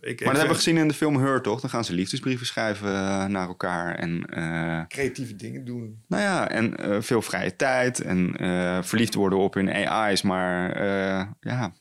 ik, 0.00 0.20
Maar 0.20 0.28
dat 0.28 0.36
hebben 0.36 0.48
we 0.48 0.54
gezien 0.54 0.76
in 0.76 0.88
de 0.88 0.94
film 0.94 1.16
Her, 1.16 1.42
toch? 1.42 1.60
Dan 1.60 1.70
gaan 1.70 1.84
ze 1.84 1.92
liefdesbrieven 1.92 2.46
schrijven 2.46 2.88
eh, 2.88 3.24
naar 3.24 3.48
elkaar. 3.48 3.94
En, 3.94 4.24
eh, 4.24 4.86
creatieve 4.86 5.36
dingen 5.36 5.64
doen. 5.64 6.04
nou 6.08 6.22
ja, 6.22 6.48
en 6.48 6.76
eh, 6.76 6.96
veel 7.00 7.22
vrije 7.22 7.56
tijd. 7.56 8.00
En 8.00 8.36
eh, 8.36 8.82
verliefd 8.82 9.14
worden 9.14 9.38
op 9.38 9.54
hun 9.54 9.68
AI's. 9.88 10.22
Maar 10.22 10.70
eh, 10.72 11.26
ja... 11.40 11.72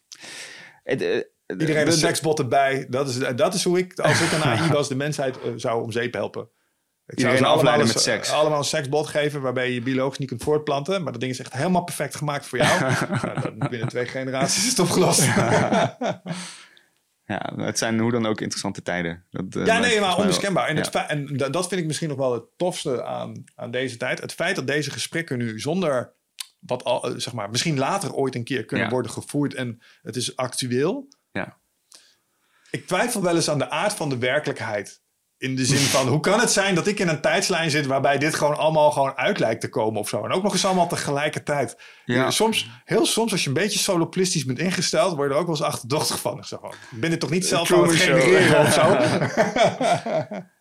Het, 0.83 1.01
eh, 1.01 1.19
Iedereen 1.47 1.73
de- 1.75 1.79
een 1.79 1.85
de- 1.85 1.91
seksbot 1.91 2.39
erbij. 2.39 2.85
Dat 2.89 3.09
is, 3.09 3.17
dat 3.35 3.53
is 3.53 3.63
hoe 3.63 3.77
ik, 3.77 3.99
als 3.99 4.21
ik 4.21 4.31
een 4.31 4.43
AI 4.43 4.71
was, 4.77 4.87
de 4.89 4.95
mensheid 4.95 5.41
eh, 5.41 5.51
zou 5.55 5.83
om 5.83 5.91
zeep 5.91 6.13
helpen. 6.13 6.49
Ik 7.07 7.17
Iedereen 7.17 7.37
ze 7.37 7.45
afleiden 7.45 7.85
met 7.87 7.95
een- 7.95 8.01
seks. 8.01 8.31
Allemaal 8.31 8.57
een 8.57 8.63
seksbot 8.63 9.07
geven 9.07 9.41
waarbij 9.41 9.71
je 9.71 9.81
biologisch 9.81 10.17
niet 10.17 10.27
kunt 10.27 10.43
voortplanten. 10.43 11.03
Maar 11.03 11.11
dat 11.11 11.21
ding 11.21 11.33
is 11.33 11.39
echt 11.39 11.53
helemaal 11.53 11.83
perfect 11.83 12.15
gemaakt 12.15 12.45
voor 12.45 12.57
jou. 12.57 12.79
nou, 13.55 13.69
binnen 13.69 13.87
twee 13.87 14.05
generaties 14.05 14.63
is 14.63 14.69
het 14.69 14.79
opgelost. 14.79 15.23
ja, 15.25 15.97
Ja, 17.27 17.53
het 17.55 17.77
zijn 17.77 17.99
hoe 17.99 18.11
dan 18.11 18.25
ook 18.25 18.41
interessante 18.41 18.81
tijden. 18.81 19.23
Dat, 19.31 19.45
eh, 19.55 19.63
lijkt 19.65 19.85
nee, 19.85 19.99
maar 19.99 20.09
mij 20.09 20.17
onmiskenbaar. 20.17 20.67
En, 20.67 20.75
Ja. 20.75 20.81
het 20.81 20.95
en 20.95 21.37
da- 21.37 21.49
dat 21.49 21.67
vind 21.67 21.81
ik 21.81 21.87
misschien 21.87 22.09
nog 22.09 22.17
wel 22.17 22.33
het 22.33 22.43
tofste 22.57 23.03
aan, 23.03 23.43
aan 23.55 23.71
deze 23.71 23.97
tijd. 23.97 24.21
Het 24.21 24.33
feit 24.33 24.55
dat 24.55 24.67
deze 24.67 24.91
gesprekken 24.91 25.37
nu 25.37 25.59
zonder 25.59 26.13
wat 26.59 26.83
al, 26.83 27.03
eh, 27.09 27.13
zeg 27.17 27.33
maar, 27.33 27.49
misschien 27.49 27.77
later 27.77 28.13
ooit 28.13 28.35
een 28.35 28.43
keer 28.43 28.65
kunnen 28.65 28.85
Ja. 28.85 28.91
worden 28.91 29.11
gevoerd 29.11 29.53
en 29.53 29.81
het 30.01 30.15
is 30.15 30.35
actueel. 30.35 31.07
Ja. 31.31 31.57
Ik 32.71 32.87
twijfel 32.87 33.21
wel 33.21 33.35
eens 33.35 33.49
aan 33.49 33.57
de 33.57 33.69
aard 33.69 33.93
van 33.93 34.09
de 34.09 34.17
werkelijkheid. 34.17 35.01
In 35.37 35.55
de 35.55 35.65
zin 35.65 35.77
van, 35.77 36.07
hoe 36.07 36.19
kan 36.19 36.39
het 36.39 36.51
zijn 36.51 36.75
dat 36.75 36.87
ik 36.87 36.99
in 36.99 37.07
een 37.07 37.21
tijdslijn 37.21 37.69
zit 37.69 37.85
waarbij 37.85 38.17
dit 38.17 38.35
gewoon 38.35 38.57
allemaal 38.57 38.91
gewoon 38.91 39.15
uit 39.15 39.39
lijkt 39.39 39.61
te 39.61 39.69
komen 39.69 39.99
of 39.99 40.09
zo. 40.09 40.23
En 40.23 40.31
ook 40.31 40.43
nog 40.43 40.53
eens 40.53 40.65
allemaal 40.65 40.87
tegelijkertijd. 40.87 41.77
Ja. 42.05 42.31
Soms, 42.31 42.69
heel 42.83 43.05
soms, 43.05 43.31
als 43.31 43.41
je 43.41 43.47
een 43.47 43.53
beetje 43.53 43.79
soloplistisch 43.79 44.45
bent 44.45 44.59
ingesteld, 44.59 45.15
word 45.15 45.27
je 45.27 45.33
er 45.33 45.39
ook 45.39 45.47
wel 45.47 45.55
eens 45.55 45.65
achterdochtig 45.65 46.19
van. 46.19 46.37
Ik 46.37 46.43
zeg 46.43 46.59
ik 46.59 46.99
ben 46.99 47.09
dit 47.09 47.19
toch 47.19 47.29
niet 47.29 47.45
zelf 47.45 47.73
aan 47.73 47.83
het 47.83 47.95
genereren 47.95 48.59
of 48.59 48.73
zo? 48.73 48.97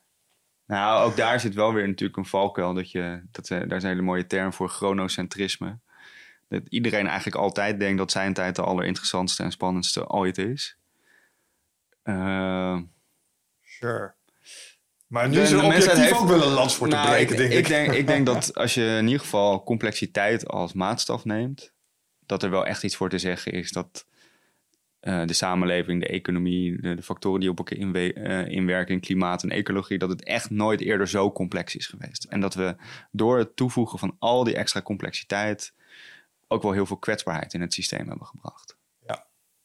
Nou, 0.66 1.06
ook 1.06 1.16
daar 1.16 1.40
zit 1.40 1.54
wel 1.54 1.72
weer 1.72 1.86
natuurlijk 1.88 2.18
een 2.18 2.26
valkuil. 2.26 2.74
Dat 2.74 2.90
je, 2.90 3.22
dat, 3.30 3.50
eh, 3.50 3.58
daar 3.58 3.76
is 3.76 3.82
een 3.82 3.88
hele 3.88 4.02
mooie 4.02 4.26
term 4.26 4.52
voor 4.52 4.68
chronocentrisme. 4.68 5.78
Dat 6.48 6.62
iedereen 6.68 7.06
eigenlijk 7.06 7.36
altijd 7.36 7.78
denkt 7.80 7.98
dat 7.98 8.10
zijn 8.10 8.34
tijd 8.34 8.56
de 8.56 8.62
allerinteressantste 8.62 9.42
en 9.42 9.50
spannendste 9.50 10.08
ooit 10.08 10.38
is. 10.38 10.78
Eh, 12.02 12.78
Sure. 13.62 14.14
Maar 15.14 15.28
nu 15.28 15.34
De- 15.34 15.40
is 15.40 15.50
er 15.50 15.64
objectief 15.64 15.92
heeft- 15.94 16.12
ook 16.12 16.28
wel 16.28 16.42
een 16.42 16.52
lans 16.52 16.74
voor 16.76 16.88
te 16.88 16.94
nou, 16.94 17.08
breken, 17.08 17.32
ik, 17.32 17.38
denk 17.38 17.52
ik. 17.52 17.58
ik 17.58 17.66
denk, 17.66 17.92
ik 17.92 18.06
denk 18.06 18.26
dat 18.26 18.54
als 18.62 18.74
je 18.74 18.96
in 18.98 19.04
ieder 19.04 19.20
geval 19.20 19.62
complexiteit 19.62 20.48
als 20.48 20.72
maatstaf 20.72 21.24
neemt, 21.24 21.72
dat 22.26 22.42
er 22.42 22.50
wel 22.50 22.66
echt 22.66 22.82
iets 22.84 22.96
voor 22.96 23.08
te 23.08 23.18
zeggen 23.18 23.52
is 23.52 23.70
dat 23.72 24.06
eh, 25.00 25.24
de 25.24 25.32
samenleving, 25.32 26.00
de 26.00 26.08
economie, 26.08 26.80
de, 26.80 26.94
de 26.94 27.02
factoren 27.02 27.40
die 27.40 27.50
op 27.50 27.58
elkaar 27.58 27.78
inwe- 27.78 28.12
eh, 28.12 28.46
inwerken 28.48 28.94
in 28.94 29.00
klimaat 29.00 29.42
en 29.42 29.50
ecologie, 29.50 29.98
dat 29.98 30.08
het 30.08 30.24
echt 30.24 30.50
nooit 30.50 30.80
eerder 30.80 31.08
zo 31.08 31.32
complex 31.32 31.76
is 31.76 31.86
geweest. 31.86 32.24
En 32.24 32.40
dat 32.40 32.54
we 32.54 32.76
door 33.10 33.38
het 33.38 33.56
toevoegen 33.56 33.98
van 33.98 34.16
al 34.18 34.44
die 34.44 34.56
extra 34.56 34.82
complexiteit 34.82 35.74
ook 36.48 36.62
wel 36.62 36.72
heel 36.72 36.86
veel 36.86 36.96
kwetsbaarheid 36.98 37.54
in 37.54 37.60
het 37.60 37.72
systeem 37.72 38.08
hebben 38.08 38.26
gebracht. 38.26 38.76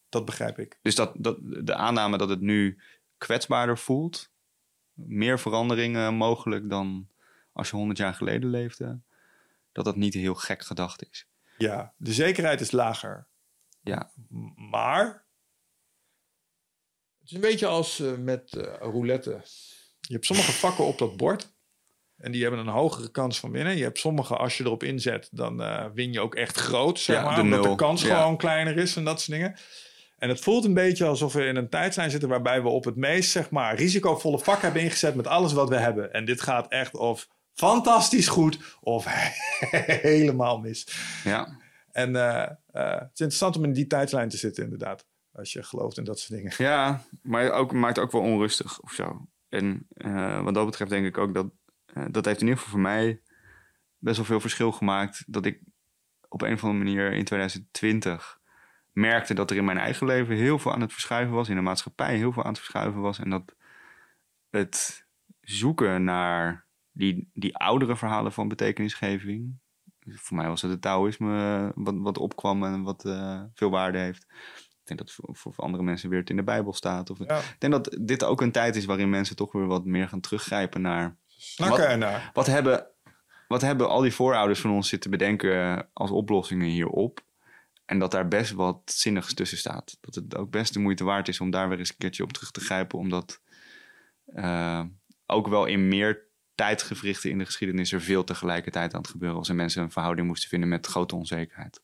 Dat 0.09 0.25
begrijp 0.25 0.59
ik. 0.59 0.79
Dus 0.81 0.95
dat, 0.95 1.11
dat, 1.17 1.37
de 1.41 1.75
aanname 1.75 2.17
dat 2.17 2.29
het 2.29 2.41
nu 2.41 2.77
kwetsbaarder 3.17 3.77
voelt, 3.77 4.29
meer 5.07 5.39
veranderingen 5.39 6.13
mogelijk 6.13 6.69
dan 6.69 7.07
als 7.53 7.69
je 7.69 7.75
100 7.75 7.97
jaar 7.99 8.13
geleden 8.13 8.49
leefde, 8.49 8.99
dat 9.71 9.85
dat 9.85 9.95
niet 9.95 10.13
heel 10.13 10.35
gek 10.35 10.61
gedacht 10.63 11.09
is. 11.11 11.27
Ja, 11.57 11.93
de 11.97 12.13
zekerheid 12.13 12.61
is 12.61 12.71
lager. 12.71 13.27
Ja, 13.81 14.11
Maar 14.69 15.25
het 17.19 17.27
is 17.29 17.31
een 17.31 17.41
beetje 17.41 17.67
als 17.67 17.99
eh, 17.99 18.15
met 18.17 18.55
eh, 18.55 18.75
roulette. 18.79 19.41
Je 20.01 20.13
hebt 20.13 20.25
sommige 20.25 20.51
vakken 20.65 20.85
op 20.85 20.97
dat 20.97 21.17
bord. 21.17 21.51
En 22.17 22.31
die 22.31 22.41
hebben 22.41 22.59
een 22.59 22.67
hogere 22.67 23.11
kans 23.11 23.39
van 23.39 23.51
winnen. 23.51 23.77
Je 23.77 23.83
hebt 23.83 23.99
sommige, 23.99 24.35
als 24.35 24.57
je 24.57 24.63
erop 24.63 24.83
inzet, 24.83 25.29
dan 25.31 25.61
eh, 25.61 25.85
win 25.93 26.11
je 26.13 26.19
ook 26.19 26.35
echt 26.35 26.57
groot. 26.57 26.99
Zeg 26.99 27.15
Ja, 27.15 27.23
maar, 27.23 27.35
de 27.35 27.41
omdat 27.41 27.63
de 27.63 27.75
kans 27.75 28.01
Ja. 28.01 28.17
gewoon 28.19 28.37
kleiner 28.37 28.77
is 28.77 28.95
en 28.95 29.03
dat 29.03 29.21
soort 29.21 29.37
dingen. 29.37 29.55
En 30.19 30.29
het 30.29 30.39
voelt 30.39 30.65
een 30.65 30.73
beetje 30.73 31.05
alsof 31.05 31.33
we 31.33 31.45
in 31.45 31.55
een 31.55 31.69
tijdslijn 31.69 32.11
zitten 32.11 32.29
waarbij 32.29 32.61
we 32.61 32.67
op 32.67 32.85
het 32.85 32.95
meest 32.95 33.31
zeg 33.31 33.49
maar, 33.49 33.75
risicovolle 33.75 34.39
vak 34.39 34.61
hebben 34.61 34.81
ingezet 34.81 35.15
met 35.15 35.27
alles 35.27 35.53
wat 35.53 35.69
we 35.69 35.77
hebben. 35.77 36.13
En 36.13 36.25
dit 36.25 36.41
gaat 36.41 36.67
echt 36.67 36.95
of 36.95 37.27
fantastisch 37.53 38.27
goed 38.27 38.77
of 38.81 39.05
helemaal 40.11 40.59
mis. 40.59 40.87
ja. 41.23 41.57
En 41.91 42.15
eh, 42.15 42.41
eh, 42.41 42.99
het 42.99 43.11
is 43.13 43.19
interessant 43.19 43.57
om 43.57 43.63
in 43.63 43.73
die 43.73 43.87
tijdslijn 43.87 44.29
te 44.29 44.37
zitten, 44.37 44.63
inderdaad. 44.63 45.07
Als 45.31 45.53
je 45.53 45.63
gelooft 45.63 45.97
in 45.97 46.03
dat 46.03 46.19
soort 46.19 46.39
dingen. 46.39 46.53
ja 46.57 47.01
maar 47.21 47.51
ook, 47.51 47.73
maakt 47.73 47.99
ook 47.99 48.11
wel 48.11 48.21
onrustig 48.21 48.79
of 48.79 48.91
zo. 48.91 49.27
En 49.49 49.87
eh, 49.89 50.43
wat 50.43 50.53
dat 50.53 50.65
betreft 50.65 50.91
denk 50.91 51.05
ik 51.05 51.17
ook 51.17 51.33
dat 51.33 51.47
dat 52.11 52.25
heeft 52.25 52.41
in 52.41 52.47
ieder 52.47 52.57
geval 52.57 52.71
voor 52.71 52.79
mij 52.79 53.21
best 53.97 54.17
wel 54.17 54.25
veel 54.25 54.39
verschil 54.39 54.71
gemaakt. 54.71 55.23
Dat 55.27 55.45
ik 55.45 55.61
op 56.27 56.41
een 56.41 56.53
of 56.53 56.63
andere 56.63 56.83
manier 56.83 57.13
in 57.13 57.25
2020 57.25 58.38
merkte 58.99 59.33
dat 59.33 59.51
er 59.51 59.57
in 59.57 59.65
mijn 59.65 59.77
eigen 59.77 60.07
leven 60.07 60.35
heel 60.35 60.59
veel 60.59 60.73
aan 60.73 60.81
het 60.81 60.91
verschuiven 60.93 61.35
was. 61.35 61.49
In 61.49 61.55
de 61.55 61.61
maatschappij 61.61 62.15
heel 62.15 62.31
veel 62.31 62.43
aan 62.43 62.49
het 62.49 62.59
verschuiven 62.59 63.01
was. 63.01 63.19
En 63.19 63.29
dat 63.29 63.55
het 64.49 65.05
zoeken 65.41 66.03
naar 66.03 66.65
die, 66.91 67.29
die 67.33 67.57
oudere 67.57 67.95
verhalen 67.95 68.31
van 68.31 68.47
betekenisgeving. 68.47 69.59
Voor 70.05 70.37
mij 70.37 70.47
was 70.47 70.61
het 70.61 70.71
het 70.71 70.81
Taoïsme 70.81 71.71
wat, 71.75 71.95
wat 71.97 72.17
opkwam 72.17 72.63
en 72.63 72.83
wat 72.83 73.05
eh, 73.05 73.41
veel 73.53 73.69
waarde 73.69 73.97
heeft. 73.97 74.25
Ik 74.81 74.97
denk 74.97 74.99
dat 74.99 75.11
voor, 75.11 75.35
voor 75.35 75.53
andere 75.55 75.83
mensen 75.83 76.09
weer 76.09 76.19
het 76.19 76.29
in 76.29 76.35
de 76.35 76.43
Bijbel 76.43 76.73
staat. 76.73 77.09
Of, 77.09 77.17
Ja, 77.19 77.37
Ik 77.37 77.55
denk 77.59 77.73
dat 77.73 77.97
dit 78.01 78.23
ook 78.23 78.41
een 78.41 78.51
tijd 78.51 78.75
is 78.75 78.85
waarin 78.85 79.09
mensen 79.09 79.35
toch 79.35 79.51
weer 79.51 79.65
wat 79.67 79.85
meer 79.85 80.07
gaan 80.07 80.19
teruggrijpen 80.19 80.81
naar 80.81 81.17
snakken 81.27 81.77
Wat- 81.79 81.87
ernaar. 81.87 82.29
wat 82.33 82.45
hebben, 82.45 82.87
wat 83.47 83.61
hebben 83.61 83.89
al 83.89 84.01
die 84.01 84.13
voorouders 84.13 84.61
van 84.61 84.71
ons 84.71 84.89
zitten 84.89 85.11
bedenken 85.11 85.87
als 85.93 86.11
oplossingen 86.11 86.67
hierop? 86.67 87.27
En 87.89 87.99
dat 87.99 88.11
daar 88.11 88.27
best 88.27 88.51
wat 88.51 88.81
zinnigs 88.85 89.33
tussen 89.33 89.57
staat. 89.57 89.97
Dat 90.01 90.15
het 90.15 90.35
ook 90.35 90.51
best 90.51 90.73
de 90.73 90.79
moeite 90.79 91.03
waard 91.03 91.27
is 91.27 91.39
om 91.39 91.49
daar 91.49 91.69
weer 91.69 91.79
eens 91.79 91.89
een 91.89 91.97
keertje 91.97 92.23
op 92.23 92.33
terug 92.33 92.51
te 92.51 92.59
grijpen. 92.59 92.99
Omdat 92.99 93.41
eh, 94.25 94.83
ook 95.25 95.47
wel 95.47 95.65
in 95.65 95.87
meer 95.87 96.27
tijdgevrichten 96.55 97.29
in 97.29 97.37
de 97.37 97.45
geschiedenis 97.45 97.91
er 97.91 98.01
veel 98.01 98.23
tegelijkertijd 98.23 98.93
aan 98.93 99.01
het 99.01 99.09
gebeuren 99.09 99.37
was. 99.37 99.49
En 99.49 99.55
mensen 99.55 99.81
een 99.83 99.91
verhouding 99.91 100.27
moesten 100.27 100.49
vinden 100.49 100.69
met 100.69 100.87
grote 100.87 101.15
onzekerheid. 101.15 101.81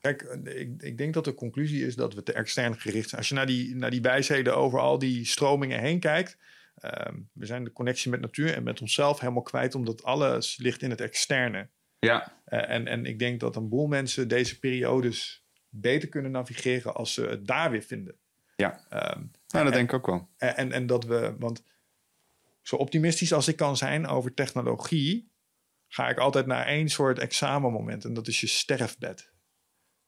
Kijk, 0.00 0.22
ik, 0.44 0.82
ik 0.82 0.98
denk 0.98 1.14
dat 1.14 1.24
de 1.24 1.34
conclusie 1.34 1.86
is 1.86 1.96
dat 1.96 2.14
we 2.14 2.22
te 2.22 2.32
extern 2.32 2.80
gericht 2.80 3.08
zijn. 3.08 3.20
Als 3.20 3.28
je 3.28 3.34
naar 3.34 3.46
die, 3.46 3.74
naar 3.76 3.90
die 3.90 4.00
wijsheden 4.00 4.56
over 4.56 4.80
al 4.80 4.98
die 4.98 5.24
stromingen 5.24 5.80
heen 5.80 6.00
kijkt. 6.00 6.38
ehm, 6.74 7.20
we 7.32 7.46
zijn 7.46 7.64
de 7.64 7.72
connectie 7.72 8.10
met 8.10 8.20
natuur 8.20 8.54
en 8.54 8.62
met 8.62 8.80
onszelf 8.80 9.20
helemaal 9.20 9.42
kwijt, 9.42 9.74
omdat 9.74 10.02
alles 10.02 10.56
ligt 10.56 10.82
in 10.82 10.90
het 10.90 11.00
externe. 11.00 11.68
Ja, 11.98 12.40
Eh, 12.44 12.70
en, 12.70 12.86
en 12.86 13.04
ik 13.04 13.18
denk 13.18 13.40
dat 13.40 13.56
een 13.56 13.68
boel 13.68 13.86
mensen 13.86 14.28
deze 14.28 14.58
periodes 14.58 15.41
beter 15.74 16.08
kunnen 16.08 16.30
navigeren 16.30 16.94
als 16.94 17.14
ze 17.14 17.22
het 17.22 17.46
daar 17.46 17.70
weer 17.70 17.82
vinden. 17.82 18.16
Ja. 18.56 18.86
Ehm, 18.88 19.22
nou, 19.48 19.64
dat 19.64 19.72
denk 19.72 19.88
ik 19.88 19.94
ook 19.94 20.06
wel. 20.06 20.28
en, 20.36 20.56
en, 20.56 20.72
en 20.72 20.86
dat 20.86 21.04
we, 21.04 21.34
want 21.38 21.62
zo 22.62 22.76
optimistisch 22.76 23.32
als 23.32 23.48
ik 23.48 23.56
kan 23.56 23.76
zijn 23.76 24.06
over 24.06 24.34
technologie, 24.34 25.32
ga 25.88 26.08
ik 26.08 26.18
altijd 26.18 26.46
naar 26.46 26.66
één 26.66 26.88
soort 26.88 27.18
examenmoment 27.18 28.04
en 28.04 28.14
dat 28.14 28.28
is 28.28 28.40
je 28.40 28.46
sterfbed. 28.46 29.32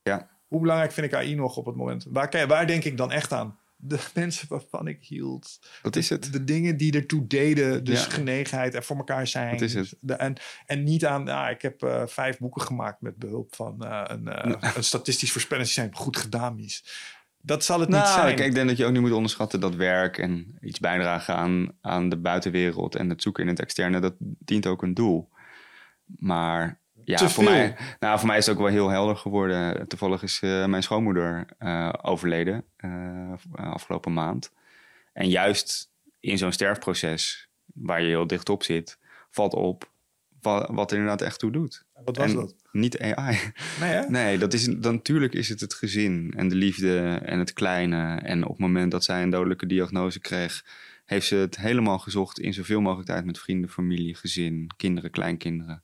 Ja. 0.02 0.30
Hoe 0.46 0.60
belangrijk 0.60 0.92
vind 0.92 1.06
ik 1.06 1.14
AI 1.14 1.34
nog 1.34 1.56
op 1.56 1.66
het 1.66 1.76
moment? 1.76 2.06
Waar, 2.08 2.46
waar 2.46 2.66
denk 2.66 2.84
ik 2.84 2.96
dan 2.96 3.12
echt 3.12 3.32
aan? 3.32 3.58
De 3.86 3.98
mensen 4.14 4.48
waarvan 4.48 4.86
ik 4.88 5.04
hield. 5.04 5.58
Dat 5.82 5.96
is 5.96 6.08
het. 6.08 6.32
De 6.32 6.44
dingen 6.44 6.76
die 6.76 6.92
ertoe 6.92 7.26
deden. 7.26 7.84
Dus 7.84 8.04
Ja. 8.04 8.10
genegenheid 8.10 8.74
en 8.74 8.82
voor 8.84 8.96
elkaar 8.96 9.26
zijn. 9.26 9.50
Dat 9.50 9.60
is 9.60 9.74
het. 9.74 9.94
De- 10.00 10.14
en, 10.14 10.34
en 10.66 10.82
niet 10.82 11.06
aan, 11.06 11.28
ah, 11.28 11.50
ik 11.50 11.62
heb 11.62 11.82
eh, 11.82 12.02
vijf 12.06 12.38
boeken 12.38 12.62
gemaakt 12.62 13.00
met 13.00 13.16
behulp 13.16 13.54
van 13.54 13.84
eh, 13.84 14.02
een, 14.04 14.28
eh, 14.28 14.72
een 14.76 14.84
statistisch 14.84 15.32
voorspellingssysteem. 15.32 15.94
Goed 15.94 16.16
gedaan, 16.16 16.54
Mies. 16.54 16.84
Dat 17.40 17.64
zal 17.64 17.80
het 17.80 17.88
niet 17.88 17.98
Nou, 17.98 18.12
zijn. 18.20 18.32
ik, 18.32 18.38
ik 18.44 18.54
denk 18.54 18.68
dat 18.68 18.76
je 18.76 18.84
ook 18.84 18.92
niet 18.92 19.00
moet 19.00 19.12
onderschatten 19.12 19.60
dat 19.60 19.74
werk 19.74 20.18
en 20.18 20.58
iets 20.60 20.80
bijdragen 20.80 21.36
aan, 21.36 21.68
aan 21.80 22.08
de 22.08 22.16
buitenwereld 22.16 22.94
en 22.94 23.08
het 23.08 23.22
zoeken 23.22 23.42
in 23.42 23.48
het 23.48 23.60
externe, 23.60 24.00
dat 24.00 24.14
dient 24.18 24.66
ook 24.66 24.82
een 24.82 24.94
doel. 24.94 25.28
Maar 26.18 26.80
ja, 27.04 27.16
Te 27.16 27.28
voor 27.28 27.44
veel. 27.44 27.52
mij, 27.52 27.76
nou, 28.00 28.18
voor 28.18 28.28
mij 28.28 28.38
is 28.38 28.46
het 28.46 28.54
ook 28.54 28.62
wel 28.62 28.70
heel 28.70 28.88
helder 28.88 29.16
geworden. 29.16 29.88
Toevallig 29.88 30.22
is 30.22 30.40
eh, 30.42 30.64
mijn 30.64 30.82
schoonmoeder 30.82 31.46
eh, 31.58 31.92
overleden 32.02 32.64
eh, 32.76 33.32
afgelopen 33.52 34.12
maand. 34.12 34.52
En 35.12 35.28
juist 35.28 35.90
in 36.20 36.38
zo'n 36.38 36.52
sterfproces, 36.52 37.48
waar 37.74 38.02
je 38.02 38.08
heel 38.08 38.26
dicht 38.26 38.48
op 38.48 38.62
zit, 38.62 38.98
valt 39.30 39.54
op 39.54 39.90
wat, 40.40 40.68
wat 40.72 40.90
er 40.90 40.96
inderdaad 40.96 41.26
echt 41.26 41.38
toe 41.38 41.52
doet. 41.52 41.84
Wat 42.04 42.16
was 42.16 42.30
en 42.30 42.36
dat? 42.36 42.54
niet 42.72 42.98
AI. 43.00 43.38
Nee, 43.80 43.90
hè? 43.90 44.08
Nee, 44.08 44.38
dat 44.38 44.52
is, 44.52 44.64
dan, 44.64 44.94
natuurlijk 44.94 45.34
is 45.34 45.48
het 45.48 45.60
het 45.60 45.74
gezin 45.74 46.32
en 46.36 46.48
de 46.48 46.54
liefde 46.54 47.20
en 47.24 47.38
het 47.38 47.52
kleine. 47.52 48.16
En 48.16 48.44
op 48.44 48.50
het 48.50 48.58
moment 48.58 48.90
dat 48.90 49.04
zij 49.04 49.22
een 49.22 49.30
dodelijke 49.30 49.66
diagnose 49.66 50.20
kreeg, 50.20 50.64
heeft 51.04 51.26
ze 51.26 51.36
het 51.36 51.56
helemaal 51.56 51.98
gezocht 51.98 52.40
in 52.40 52.54
zoveel 52.54 52.80
mogelijk 52.80 53.08
tijd 53.08 53.24
met 53.24 53.38
vrienden, 53.38 53.70
familie, 53.70 54.14
gezin, 54.14 54.70
kinderen, 54.76 55.10
kleinkinderen. 55.10 55.82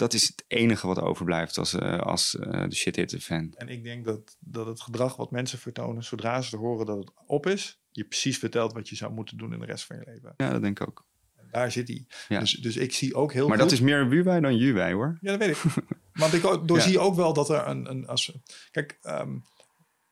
Dat 0.00 0.12
is 0.12 0.26
het 0.26 0.44
enige 0.46 0.86
wat 0.86 1.00
overblijft 1.00 1.58
als, 1.58 1.74
eh, 1.74 1.98
als 1.98 2.38
eh, 2.38 2.68
de 2.68 2.74
shit 2.74 2.96
hit 2.96 3.10
de 3.10 3.20
fan. 3.20 3.52
En 3.56 3.68
ik 3.68 3.84
denk 3.84 4.04
dat, 4.04 4.36
dat 4.38 4.66
het 4.66 4.80
gedrag 4.80 5.16
wat 5.16 5.30
mensen 5.30 5.58
vertonen, 5.58 6.04
zodra 6.04 6.40
ze 6.42 6.56
horen 6.56 6.86
dat 6.86 6.98
het 6.98 7.10
op 7.26 7.46
is, 7.46 7.80
je 7.90 8.04
precies 8.04 8.38
vertelt 8.38 8.72
wat 8.72 8.88
je 8.88 8.96
zou 8.96 9.12
moeten 9.12 9.36
doen 9.38 9.52
in 9.52 9.58
de 9.58 9.66
rest 9.66 9.84
van 9.84 9.96
je 9.96 10.02
leven. 10.06 10.34
Ja, 10.36 10.50
dat 10.50 10.62
denk 10.62 10.80
ik 10.80 10.88
ook. 10.88 11.06
Daar 11.50 11.72
zit 11.72 11.88
hij. 11.88 12.06
Ja. 12.28 12.40
Dus, 12.40 12.52
dus 12.52 12.76
ik 12.76 12.92
zie 12.92 13.14
ook 13.14 13.32
heel 13.32 13.48
Maar 13.48 13.58
goed... 13.58 13.68
dat 13.68 13.78
is 13.78 13.84
meer 13.84 14.08
wuwij 14.08 14.40
dan 14.40 14.56
juwij 14.56 14.92
hoor. 14.92 15.18
Ja, 15.20 15.36
dat 15.36 15.38
weet 15.38 15.56
ik. 15.56 15.62
Want 16.12 16.32
ik 16.32 16.44
ook- 16.44 16.68
doorzie 16.68 16.92
Ja. 16.92 17.00
ook 17.00 17.14
wel 17.14 17.32
dat 17.32 17.50
er 17.50 17.66
een... 17.66 17.90
een 17.90 18.06
als, 18.06 18.32
kijk, 18.70 18.98
ehm, 19.02 19.38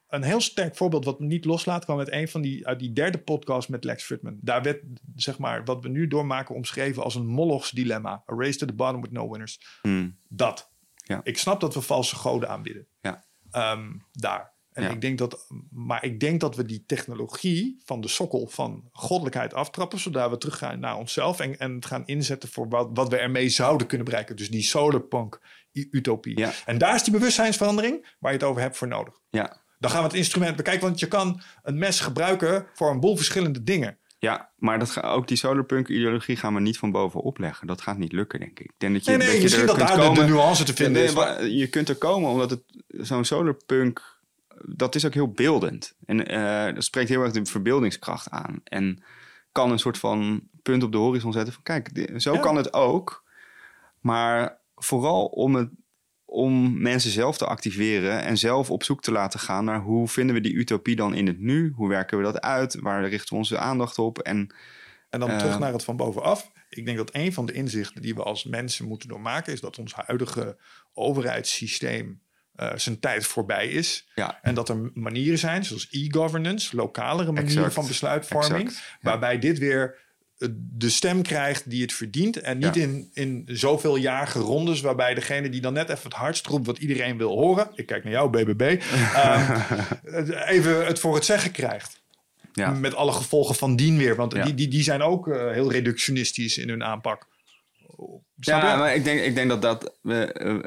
een 0.09 0.23
heel 0.23 0.41
sterk 0.41 0.77
voorbeeld 0.77 1.05
wat 1.05 1.21
me 1.21 1.27
niet 1.27 1.45
loslaat... 1.45 1.85
kwam 1.85 1.97
met 1.97 2.13
een 2.13 2.29
van 2.29 2.41
die, 2.41 2.67
uit 2.67 2.79
die 2.79 2.93
derde 2.93 3.19
podcast 3.19 3.69
met 3.69 3.85
Lex 3.85 4.05
Fridman. 4.05 4.39
Daar 4.41 4.63
werd, 4.63 4.83
zeg 5.17 5.39
maar, 5.39 5.65
wat 5.65 5.83
we 5.83 5.89
nu 5.89 6.07
doormaken 6.07 6.55
omschreven 6.55 7.03
als 7.03 7.15
een 7.15 7.27
Molochs 7.27 7.71
dilemma. 7.71 8.11
A 8.33 8.35
race 8.37 8.59
to 8.59 8.67
the 8.67 8.73
bottom 8.75 9.01
with 9.01 9.11
no 9.13 9.29
winners. 9.31 9.61
Hmm. 9.83 10.19
Dat. 10.29 10.71
Ja. 10.95 11.21
Ik 11.23 11.39
snap 11.39 11.61
dat 11.61 11.75
we 11.75 11.81
valse 11.81 12.17
goden 12.17 12.49
aanbieden. 12.49 12.87
Ja. 13.01 13.25
Ehm, 13.51 13.93
daar. 14.13 14.57
En 14.73 14.83
Ja. 14.85 14.91
ik 14.91 15.01
denk 15.01 15.19
dat, 15.19 15.47
maar 15.71 16.05
ik 16.05 16.21
denk 16.21 16.41
dat 16.41 16.57
we 16.57 16.65
die 16.65 16.85
technologie 16.87 17.83
van 17.85 18.01
de 18.01 18.09
sokkel 18.09 18.47
van 18.47 18.89
goddelijkheid 18.93 19.55
aftrappen, 19.55 19.99
zodat 19.99 20.31
we 20.31 20.39
teruggaan 20.39 20.81
naar 20.81 20.97
onszelf 20.97 21.41
en, 21.41 21.59
en 21.59 21.75
het 21.75 21.87
gaan 21.87 22.07
inzetten 22.07 22.49
voor 22.49 22.69
wat, 22.69 22.89
wat 22.93 23.09
we 23.09 23.17
ermee 23.17 23.49
zouden 23.49 23.87
kunnen 23.87 24.07
bereiken. 24.07 24.37
Dus 24.37 24.51
die 24.51 24.63
solarpunk 24.63 25.41
u- 25.73 25.89
utopie. 25.91 26.39
Ja. 26.39 26.53
En 26.67 26.79
daar 26.79 26.95
is 26.95 27.03
die 27.03 27.13
bewustzijnsverandering 27.13 28.15
waar 28.19 28.33
je 28.33 28.39
het 28.39 28.47
over 28.47 28.63
hebt 28.63 28.77
voor 28.77 28.89
nodig. 28.89 29.21
Ja. 29.31 29.67
Dan 29.79 29.91
gaan 29.91 30.01
we 30.01 30.07
het 30.07 30.17
instrument 30.17 30.57
bekijken, 30.57 30.87
want 30.87 31.01
je 31.01 31.09
kan 31.09 31.41
een 31.63 31.79
mes 31.79 32.01
gebruiken 32.01 32.67
voor 32.75 32.91
een 32.91 33.01
boel 33.01 33.17
verschillende 33.17 33.63
dingen. 33.63 33.97
Ja, 34.19 34.51
maar 34.57 34.79
dat 34.79 34.91
ga, 34.91 35.01
ook 35.01 35.29
die 35.29 35.37
solarpunk-ideologie 35.37 36.37
gaan 36.37 36.55
we 36.55 36.61
niet 36.61 36.79
van 36.79 36.91
bovenop 36.91 37.39
leggen. 37.39 37.67
Dat 37.67 37.81
gaat 37.81 37.99
niet 37.99 38.13
lukken, 38.13 38.39
denk 38.41 38.59
ik. 38.61 38.67
Ik 38.67 38.73
denk 38.79 38.93
dat 38.95 39.05
je, 39.05 39.11
Nee, 39.11 39.29
nee, 39.29 39.41
dat 39.41 39.51
je 39.51 39.57
er 39.57 39.67
dat 39.67 39.77
kunt 39.77 39.89
daar 39.89 39.97
de, 39.97 40.03
komen... 40.03 40.27
de 40.27 40.33
nuance 40.33 40.65
te 40.65 40.75
vinden 40.75 40.95
Nee, 40.95 41.05
is. 41.05 41.15
maar 41.15 41.47
je 41.47 41.69
kunt 41.69 41.89
er 41.89 41.97
komen 41.97 42.31
omdat 42.31 42.51
het 42.51 42.63
zo'n 42.89 43.25
solarpunk, 43.25 44.19
dat 44.65 44.95
is 44.95 45.07
ook 45.07 45.15
heel 45.15 45.31
beeldend. 45.31 45.95
En 46.07 46.27
eh, 46.27 46.75
dat 46.75 46.85
spreekt 46.85 47.09
heel 47.09 47.23
erg 47.23 47.33
de 47.33 47.47
verbeeldingskracht 47.47 48.31
aan. 48.31 48.61
En 48.65 49.03
kan 49.53 49.71
een 49.71 49.79
soort 49.79 49.99
van 49.99 50.43
punt 50.63 50.83
op 50.83 50.93
de 50.93 50.99
horizon 50.99 51.33
zetten 51.33 51.53
van 51.55 51.63
kijk, 51.63 52.11
zo 52.17 52.33
Ja. 52.33 52.41
kan 52.41 52.57
het 52.57 52.73
ook. 52.75 53.25
Maar 54.01 54.59
vooral 54.77 55.25
om, 55.27 55.55
het, 55.55 55.69
om 56.31 56.83
mensen 56.83 57.11
zelf 57.11 57.39
te 57.39 57.47
activeren 57.47 58.23
en 58.23 58.39
zelf 58.39 58.71
op 58.71 58.83
zoek 58.83 59.03
te 59.03 59.13
laten 59.13 59.41
gaan 59.41 59.65
naar 59.65 59.81
hoe 59.81 60.09
vinden 60.09 60.35
we 60.35 60.41
die 60.41 60.55
utopie 60.55 60.97
dan 60.97 61.15
in 61.15 61.27
het 61.27 61.39
nu? 61.39 61.73
Hoe 61.75 61.89
werken 61.89 62.19
we 62.19 62.25
dat 62.25 62.41
uit? 62.41 62.75
Waar 62.81 63.09
richten 63.09 63.29
we 63.29 63.37
onze 63.37 63.59
aandacht 63.59 63.99
op? 63.99 64.19
En 64.19 64.55
En 65.11 65.21
dan 65.21 65.31
Eh, 65.31 65.39
terug 65.39 65.59
naar 65.59 65.73
het 65.73 65.85
van 65.85 65.97
bovenaf. 65.97 66.51
Ik 66.69 66.85
denk 66.85 66.97
dat 66.97 67.11
een 67.13 67.33
van 67.33 67.47
de 67.47 67.53
inzichten 67.53 68.03
die 68.03 68.15
we 68.15 68.23
als 68.23 68.45
mensen 68.45 68.87
moeten 68.87 69.09
doormaken... 69.09 69.53
is 69.53 69.61
dat 69.61 69.79
ons 69.79 69.95
huidige 69.95 70.57
overheidssysteem 70.95 72.21
eh, 72.55 72.73
zijn 72.77 73.01
tijd 73.01 73.27
voorbij 73.27 73.69
is. 73.69 74.09
Ja. 74.15 74.39
En 74.43 74.55
dat 74.55 74.69
er 74.69 74.91
manieren 74.95 75.39
zijn, 75.39 75.65
zoals 75.65 75.89
e-governance, 75.91 76.77
lokalere 76.77 77.33
manieren 77.33 77.57
Exact. 77.57 77.75
van 77.75 77.87
besluitvorming, 77.87 78.69
Exact, 78.69 78.87
ja. 78.89 78.97
waarbij 79.01 79.39
dit 79.39 79.59
weer 79.59 79.95
eh, 79.95 80.01
de 80.57 80.89
stem 80.89 81.23
krijgt 81.23 81.71
die 81.71 81.83
het 81.83 81.93
verdient. 81.93 82.37
En 82.41 82.59
niet 82.59 82.75
Ja. 82.75 82.83
in, 82.83 83.11
in 83.13 83.45
zoveel 83.47 83.97
jarige 83.97 84.39
rondes, 84.39 84.81
waarbij 84.81 85.15
degene 85.15 85.49
die 85.49 85.61
dan 85.61 85.73
net 85.73 85.89
even 85.89 86.05
het 86.05 86.13
hardst 86.15 86.47
roept 86.47 86.67
wat 86.67 86.79
iedereen 86.79 87.17
wil 87.17 87.31
horen. 87.31 87.71
Ik 87.75 87.87
kijk 87.87 88.05
naar 88.05 88.13
jou, 88.13 88.31
BBB. 88.31 88.61
ehm, 89.15 89.61
even 90.47 90.87
het 90.87 90.99
voor 90.99 91.15
het 91.15 91.25
zeggen 91.25 91.51
krijgt. 91.51 92.01
Ja. 92.53 92.71
Met 92.71 92.95
alle 92.95 93.13
gevolgen 93.13 93.55
van 93.55 93.77
dien 93.77 93.97
weer. 93.97 94.17
Want 94.17 94.33
Ja. 94.35 94.45
die, 94.45 94.55
die, 94.55 94.69
die 94.69 94.83
zijn 94.83 95.03
ook 95.03 95.29
eh, 95.29 95.51
heel 95.51 95.73
reductionistisch 95.73 96.59
in 96.59 96.69
hun 96.69 96.85
aanpak. 96.85 97.27
Snap 98.41 98.63
Ja, 98.63 98.73
je? 98.73 98.79
maar 98.79 98.95
ik 98.95 99.05
denk, 99.05 99.21
ik 99.21 99.35
denk 99.35 99.49
dat 99.49 99.63
dat 99.63 99.95
eh, 100.03 100.59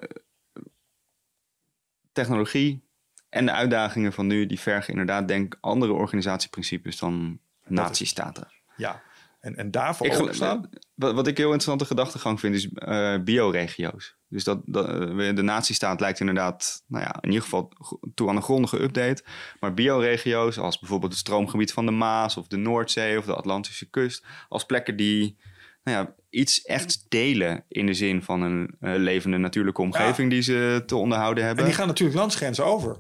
technologie 2.12 2.82
en 3.30 3.46
de 3.46 3.52
uitdagingen 3.52 4.14
van 4.14 4.28
nu, 4.28 4.46
die 4.46 4.60
vergen 4.60 4.90
inderdaad, 4.90 5.28
denk 5.28 5.54
ik, 5.54 5.58
andere 5.62 5.92
organisatieprincipes 5.94 6.98
dan 7.00 7.40
natiestaten. 7.68 8.48
Ja. 8.78 9.02
En, 9.42 9.56
en 9.56 9.72
daarvoor 9.72 10.08
Ik 10.08 10.20
openstaan. 10.20 10.70
Wat, 10.96 11.14
wat 11.14 11.28
ik 11.28 11.38
heel 11.38 11.46
interessante 11.46 11.86
gedachtegang 11.86 12.40
vind, 12.40 12.56
is 12.56 12.70
eh 12.70 13.16
bioregio's. 13.24 14.16
Dus 14.28 14.44
dat, 14.44 14.62
dat, 14.66 14.90
eh, 14.90 15.36
de 15.36 15.42
natiestaat 15.42 16.00
lijkt 16.00 16.20
inderdaad, 16.20 16.84
nou 16.88 17.04
ja, 17.04 17.16
in 17.22 17.30
ieder 17.30 17.44
geval 17.44 17.72
toe 18.14 18.30
aan 18.30 18.36
een 18.36 18.42
grondige 18.42 18.82
update. 18.82 19.24
Maar 19.60 19.74
bioregio's, 19.74 20.58
als 20.58 20.80
bijvoorbeeld 20.80 21.12
het 21.12 21.22
stroomgebied 21.22 21.74
van 21.74 21.86
de 21.86 21.92
Maas 21.92 22.38
of 22.38 22.48
de 22.48 22.58
Noordzee 22.58 23.18
of 23.18 23.26
de 23.26 23.36
Atlantische 23.36 23.90
kust, 23.90 24.26
als 24.50 24.66
plekken 24.66 24.96
die 24.96 25.38
nou 25.84 25.98
ja, 25.98 26.16
iets 26.30 26.62
echt 26.62 27.06
delen 27.10 27.66
in 27.68 27.86
de 27.86 27.94
zin 27.94 28.24
van 28.24 28.42
een 28.42 28.76
eh, 28.80 28.94
levende 28.96 29.38
natuurlijke 29.38 29.82
omgeving 29.82 30.30
die 30.30 30.42
ze 30.42 30.84
te 30.86 30.96
onderhouden 30.96 31.42
En 31.42 31.48
hebben. 31.48 31.66
die 31.66 31.74
gaan 31.74 31.88
natuurlijk 31.88 32.20
landsgrenzen 32.20 32.66
over. 32.66 32.98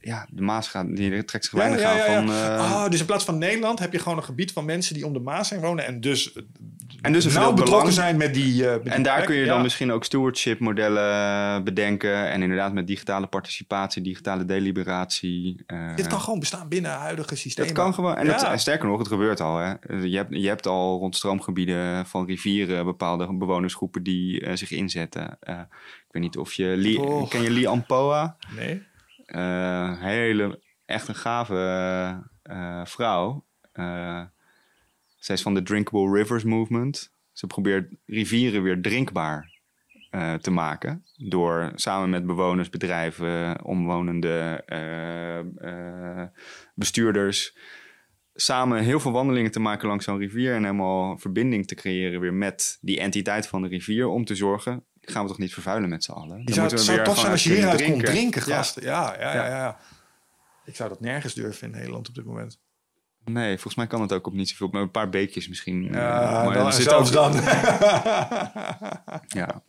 Ja, 0.00 0.26
de 0.30 0.42
Maas 0.42 0.68
gaat, 0.68 0.96
die 0.96 1.24
trekt 1.24 1.44
zich 1.44 1.52
weinig 1.54 1.80
ja, 1.80 1.96
ja, 1.96 2.04
ja. 2.06 2.16
aan 2.16 2.26
van... 2.26 2.34
eh, 2.36 2.72
Ah, 2.82 2.90
dus 2.90 3.00
in 3.00 3.06
plaats 3.06 3.24
van 3.24 3.38
Nederland 3.38 3.78
heb 3.78 3.92
je 3.92 3.98
gewoon 3.98 4.18
een 4.18 4.24
gebied 4.24 4.52
van 4.52 4.64
mensen 4.64 4.94
die 4.94 5.06
om 5.06 5.12
de 5.12 5.18
Maas 5.20 5.50
heen 5.50 5.60
wonen. 5.60 5.86
En 5.86 6.00
dus, 6.00 6.32
En 7.02 7.12
dus 7.12 7.24
nauw 7.24 7.34
betrokken 7.52 7.66
belang- 7.70 7.92
zijn 7.92 8.16
met 8.16 8.34
die. 8.34 8.66
eh, 8.66 8.72
met 8.72 8.82
die 8.84 8.92
En 8.92 9.02
daar 9.02 9.14
plek. 9.16 9.26
kun 9.26 9.36
je 9.36 9.46
dan 9.46 9.62
misschien 9.62 9.92
ook 9.92 10.04
stewardship 10.04 10.58
modellen 10.58 11.64
bedenken. 11.64 12.28
En 12.30 12.42
inderdaad 12.42 12.72
met 12.72 12.86
digitale 12.86 13.26
participatie, 13.26 14.02
digitale 14.02 14.44
deliberatie. 14.44 15.62
eh, 15.66 15.94
Dit 15.96 16.06
kan 16.06 16.20
gewoon 16.20 16.38
bestaan 16.38 16.68
binnen 16.68 16.90
huidige 16.90 17.36
systemen. 17.36 17.74
dat 17.74 17.82
kan 17.84 17.94
gewoon. 17.94 18.16
En, 18.16 18.26
het, 18.26 18.60
sterker 18.60 18.88
nog, 18.88 18.98
het 18.98 19.08
gebeurt 19.08 19.40
al. 19.40 19.56
Hè. 19.58 19.72
Je, 20.02 20.16
hebt, 20.16 20.34
je 20.36 20.48
hebt 20.48 20.66
al 20.66 20.98
rond 20.98 21.16
stroomgebieden 21.16 22.06
van 22.06 22.26
rivieren 22.26 22.84
bepaalde 22.84 23.34
bewonersgroepen 23.36 24.02
die 24.02 24.40
eh, 24.40 24.56
zich 24.56 24.70
inzetten. 24.70 25.36
Eh, 25.40 25.58
ik 26.06 26.14
weet 26.14 26.22
niet 26.22 26.36
of 26.36 26.52
je... 26.52 26.64
Lee, 26.76 27.00
Oh. 27.00 27.28
Ken 27.30 27.42
je 27.42 27.50
Lee 27.50 27.68
Ampoa? 27.68 28.36
Nee. 28.56 28.82
Eh, 29.28 30.00
hele, 30.00 30.62
echt 30.84 31.08
een 31.08 31.14
gave 31.14 31.54
eh, 32.42 32.84
vrouw. 32.84 33.44
Eh, 33.72 34.22
zij 35.16 35.34
is 35.34 35.42
van 35.42 35.54
de 35.54 35.62
Drinkable 35.62 36.12
Rivers 36.12 36.44
Movement. 36.44 37.12
Ze 37.32 37.46
probeert 37.46 37.94
rivieren 38.06 38.62
weer 38.62 38.82
drinkbaar 38.82 39.56
te 40.40 40.50
maken. 40.50 41.04
Door 41.16 41.72
samen 41.74 42.10
met 42.10 42.26
bewoners, 42.26 42.70
bedrijven, 42.70 43.64
omwonende 43.64 44.62
eh, 44.66 46.22
bestuurders... 46.74 47.56
samen 48.34 48.82
heel 48.82 49.00
veel 49.00 49.12
wandelingen 49.12 49.50
te 49.50 49.60
maken 49.60 49.88
langs 49.88 50.04
zo'n 50.04 50.18
rivier... 50.18 50.54
en 50.54 50.64
helemaal 50.64 51.18
verbinding 51.18 51.66
te 51.66 51.74
creëren 51.74 52.20
weer 52.20 52.34
met 52.34 52.78
die 52.80 53.00
entiteit 53.00 53.46
van 53.46 53.62
de 53.62 53.68
rivier... 53.68 54.06
om 54.06 54.24
te 54.24 54.34
zorgen, 54.34 54.84
gaan 55.10 55.22
we 55.22 55.28
toch 55.28 55.38
niet 55.38 55.52
vervuilen 55.52 55.88
met 55.88 56.04
z'n 56.04 56.10
allen? 56.12 56.44
Die 56.44 56.54
zou, 56.54 56.60
moeten 56.60 56.62
het 56.64 56.78
we 56.78 56.84
zou 56.84 56.96
weer 56.96 57.06
tof 57.06 57.18
zijn 57.18 57.32
als 57.32 57.44
je 57.44 57.52
hieruit 57.54 57.84
kon 57.84 57.98
drinken, 58.00 58.42
Ja. 58.46 58.56
gasten. 58.56 58.82
Ja, 58.82 59.14
ja, 59.18 59.34
ja, 59.34 59.46
Ja. 59.46 59.56
ja. 59.56 59.76
Ik 60.64 60.76
zou 60.76 60.88
dat 60.88 61.00
nergens 61.00 61.34
durven 61.34 61.66
in 61.66 61.74
Nederland 61.78 62.08
op 62.08 62.14
dit 62.14 62.24
moment. 62.24 62.58
Nee, 63.24 63.52
volgens 63.54 63.74
mij 63.74 63.86
kan 63.86 64.00
het 64.00 64.12
ook 64.12 64.26
op 64.26 64.32
niet 64.32 64.48
zoveel. 64.48 64.68
Met 64.68 64.82
een 64.82 64.90
paar 64.90 65.08
beekjes 65.08 65.48
misschien. 65.48 65.88
eh, 65.88 65.94
Ja, 65.94 66.44
maar 66.44 66.54
dan, 66.54 66.66
er 66.66 66.72
zit 66.72 66.82
zelfs 66.88 67.16
ook- 67.16 67.32
dan. 67.32 67.32
Ja. 69.26 69.62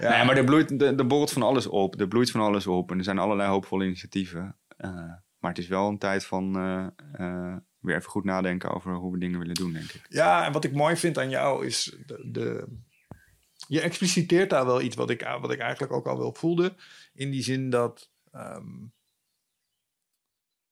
Nee, 0.00 0.24
maar 0.24 0.36
er, 0.36 0.44
bloeit, 0.44 0.82
er, 0.82 0.98
er 0.98 1.06
borrelt 1.06 1.32
van 1.32 1.42
alles 1.42 1.66
op. 1.66 2.00
Er 2.00 2.08
bloeit 2.08 2.30
van 2.30 2.40
alles 2.40 2.66
op. 2.66 2.90
En 2.90 2.98
er 2.98 3.04
zijn 3.04 3.18
allerlei 3.18 3.48
hoopvolle 3.48 3.84
initiatieven. 3.84 4.56
Eh, 4.76 4.90
maar 5.38 5.50
het 5.50 5.58
is 5.58 5.66
wel 5.68 5.88
een 5.88 5.98
tijd 5.98 6.24
van 6.26 6.56
eh, 6.56 6.86
eh, 7.12 7.56
weer 7.80 7.96
even 7.96 8.10
goed 8.10 8.24
nadenken 8.24 8.74
over 8.74 8.94
hoe 8.94 9.12
we 9.12 9.18
dingen 9.18 9.38
willen 9.38 9.54
doen, 9.54 9.72
denk 9.72 9.90
ik. 9.92 10.06
Ja, 10.08 10.44
en 10.46 10.52
wat 10.52 10.64
ik 10.64 10.72
mooi 10.74 10.96
vind 10.96 11.18
aan 11.18 11.30
jou 11.30 11.66
is 11.66 11.96
de, 12.06 12.28
de 12.32 12.66
je 13.68 13.80
expliciteert 13.80 14.50
daar 14.50 14.66
wel 14.66 14.80
iets 14.80 14.96
wat 14.96 15.10
ik, 15.10 15.22
wat 15.40 15.50
ik 15.50 15.58
eigenlijk 15.60 15.92
ook 15.92 16.06
al 16.06 16.18
wel 16.18 16.34
voelde. 16.34 16.74
In 17.12 17.30
die 17.30 17.42
zin 17.42 17.70
dat 17.70 18.10
ehm, 18.32 18.86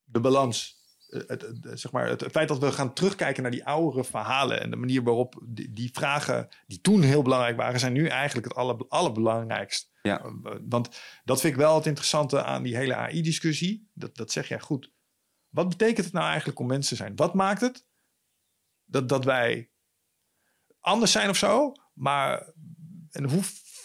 de 0.05 0.21
balans, 0.21 0.77
eh, 1.09 1.21
het, 1.27 1.43
het- 1.43 1.81
zeg 1.81 1.93
maar, 1.93 2.09
het, 2.09 2.21
het 2.21 2.31
feit 2.31 2.49
dat 2.49 2.59
we 2.59 2.73
gaan 2.73 2.93
terugkijken 2.95 3.43
naar 3.43 3.51
die 3.53 3.65
oudere 3.67 4.05
verhalen 4.05 4.61
en 4.61 4.71
de 4.71 4.77
manier 4.77 5.03
waarop 5.03 5.43
die, 5.49 5.73
die 5.73 5.91
vragen 5.93 6.49
die 6.67 6.81
toen 6.81 7.03
heel 7.03 7.23
belangrijk 7.23 7.57
waren, 7.57 7.81
zijn 7.81 7.93
nu 7.93 8.07
eigenlijk 8.07 8.47
het 8.49 8.57
aller, 8.57 8.85
allerbelangrijkst. 8.89 9.91
Ja. 10.03 10.21
Eh, 10.25 10.33
Want 10.63 11.01
dat 11.25 11.41
vind 11.41 11.53
ik 11.53 11.59
wel 11.59 11.75
het 11.75 11.87
interessante 11.87 12.45
aan 12.45 12.63
die 12.63 12.77
hele 12.77 12.95
AI-discussie. 12.95 13.91
Dat, 13.95 14.17
dat 14.17 14.33
zeg 14.33 14.49
jij 14.49 14.61
goed. 14.61 14.93
Wat 15.49 15.69
betekent 15.69 16.05
het 16.05 16.15
nou 16.15 16.27
eigenlijk 16.27 16.59
om 16.59 16.67
mensen 16.67 16.97
te 16.97 17.03
zijn? 17.03 17.17
Wat 17.17 17.35
maakt 17.35 17.61
het 17.61 17.87
dat, 18.85 19.09
dat 19.09 19.25
wij 19.25 19.71
anders 20.81 21.13
zijn 21.13 21.29
of 21.29 21.37
zo? 21.37 21.73
Maar 21.93 22.53
en 23.17 23.31
hoe 23.31 23.43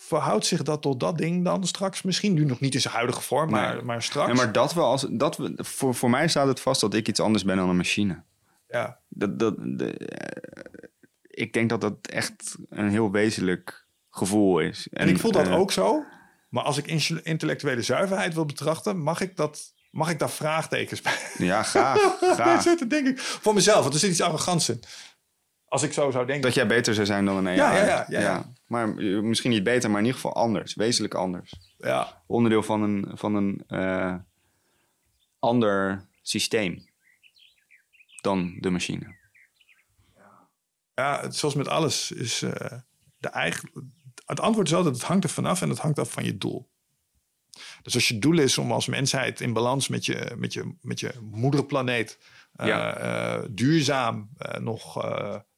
verhoudt 0.07 0.45
zich 0.45 0.63
dat 0.63 0.81
tot 0.81 0.99
dat 0.99 1.17
ding 1.17 1.43
dan 1.43 1.67
straks? 1.67 2.01
Misschien 2.01 2.33
nu 2.33 2.45
nog 2.45 2.59
niet 2.59 2.73
in 2.73 2.81
zijn 2.81 2.93
huidige 2.93 3.21
vorm, 3.21 3.49
maar, 3.49 3.73
Nee. 3.73 3.83
maar 3.83 4.03
straks. 4.03 4.27
Ja, 4.27 4.33
maar 4.33 4.51
dat 4.51 4.73
we 4.73 4.79
als, 4.81 5.05
dat 5.09 5.37
we, 5.37 5.53
voor, 5.57 5.95
voor 5.95 6.09
mij 6.09 6.27
staat 6.27 6.47
het 6.47 6.59
vast 6.59 6.81
dat 6.81 6.93
ik 6.93 7.07
iets 7.07 7.19
anders 7.19 7.43
ben 7.43 7.57
dan 7.57 7.69
een 7.69 7.77
machine. 7.77 8.23
ja. 8.67 8.99
Dat, 9.09 9.39
dat, 9.39 9.55
de, 9.59 9.97
eh, 9.97 10.87
ik 11.21 11.53
denk 11.53 11.69
dat 11.69 11.81
dat 11.81 11.95
echt 12.01 12.55
een 12.69 12.89
heel 12.89 13.11
wezenlijk 13.11 13.85
gevoel 14.09 14.59
is. 14.59 14.87
En 14.91 15.07
ik 15.09 15.19
voel 15.19 15.31
dat 15.31 15.47
eh, 15.47 15.55
ook 15.59 15.71
zo. 15.71 16.03
Maar 16.49 16.63
als 16.63 16.77
ik 16.77 16.87
in- 16.87 17.23
intellectuele 17.23 17.81
zuiverheid 17.81 18.33
wil 18.33 18.45
betrachten, 18.45 18.97
mag 18.97 19.21
ik, 19.21 19.35
dat, 19.35 19.73
mag 19.91 20.09
ik 20.09 20.19
daar 20.19 20.29
vraagtekens 20.29 21.01
bij 21.01 21.13
Ja, 21.37 21.63
graag. 21.63 22.17
graag. 22.21 22.61
zetten, 22.61 22.87
denk 22.87 23.07
ik. 23.07 23.19
Voor 23.19 23.53
mezelf, 23.53 23.81
want 23.81 23.93
er 23.93 23.99
zit 23.99 24.09
iets 24.11 24.21
arrogants 24.21 24.69
in. 24.69 24.79
Als 25.71 25.83
ik 25.83 25.93
zo 25.93 26.11
zou 26.11 26.25
denken. 26.25 26.43
Dat 26.43 26.53
jij 26.53 26.67
beter 26.67 26.93
zou 26.93 27.05
zijn 27.05 27.25
dan 27.25 27.37
een 27.37 27.47
AI. 27.47 27.57
Ja, 27.57 28.05
ja, 28.09 28.19
ja. 28.19 28.51
Maar 28.67 28.97
eh, 28.97 29.19
misschien 29.19 29.51
niet 29.51 29.63
beter, 29.63 29.89
maar 29.89 29.99
in 29.99 30.05
ieder 30.05 30.21
geval 30.21 30.35
anders. 30.43 30.73
Wezenlijk 30.75 31.13
anders. 31.13 31.53
Ja, 31.77 32.23
Onderdeel 32.27 32.63
van 32.63 32.81
een, 32.81 33.11
van 33.13 33.35
een 33.35 33.63
eh, 33.67 34.15
ander 35.39 36.07
systeem 36.21 36.89
dan 38.21 38.57
de 38.59 38.69
machine. 38.69 39.15
ja 40.95 41.21
het- 41.21 41.35
zoals 41.35 41.55
met 41.55 41.67
alles 41.67 42.11
is 42.11 42.41
eh, 42.41 42.77
de 43.17 43.27
eigen... 43.29 43.69
Het 44.25 44.39
antwoord 44.39 44.67
is 44.67 44.73
altijd, 44.73 44.95
het 44.95 45.03
hangt 45.03 45.23
er 45.23 45.29
vanaf 45.29 45.61
en 45.61 45.69
het 45.69 45.79
hangt 45.79 45.99
af 45.99 46.11
van 46.11 46.23
je 46.23 46.37
doel. 46.37 46.69
Dus 47.81 47.93
als 47.93 48.07
je 48.07 48.19
doel 48.19 48.39
is 48.39 48.57
om 48.57 48.71
als 48.71 48.87
mensheid 48.87 49.41
in 49.41 49.53
balans 49.53 49.87
met 49.87 50.05
je, 50.05 50.35
met 50.37 50.53
je, 50.53 50.75
met 50.81 50.99
je 50.99 51.13
moederplaneet... 51.21 52.19
Ja. 52.53 52.95
eh, 52.97 53.43
duurzaam 53.49 54.29
nog 54.59 55.05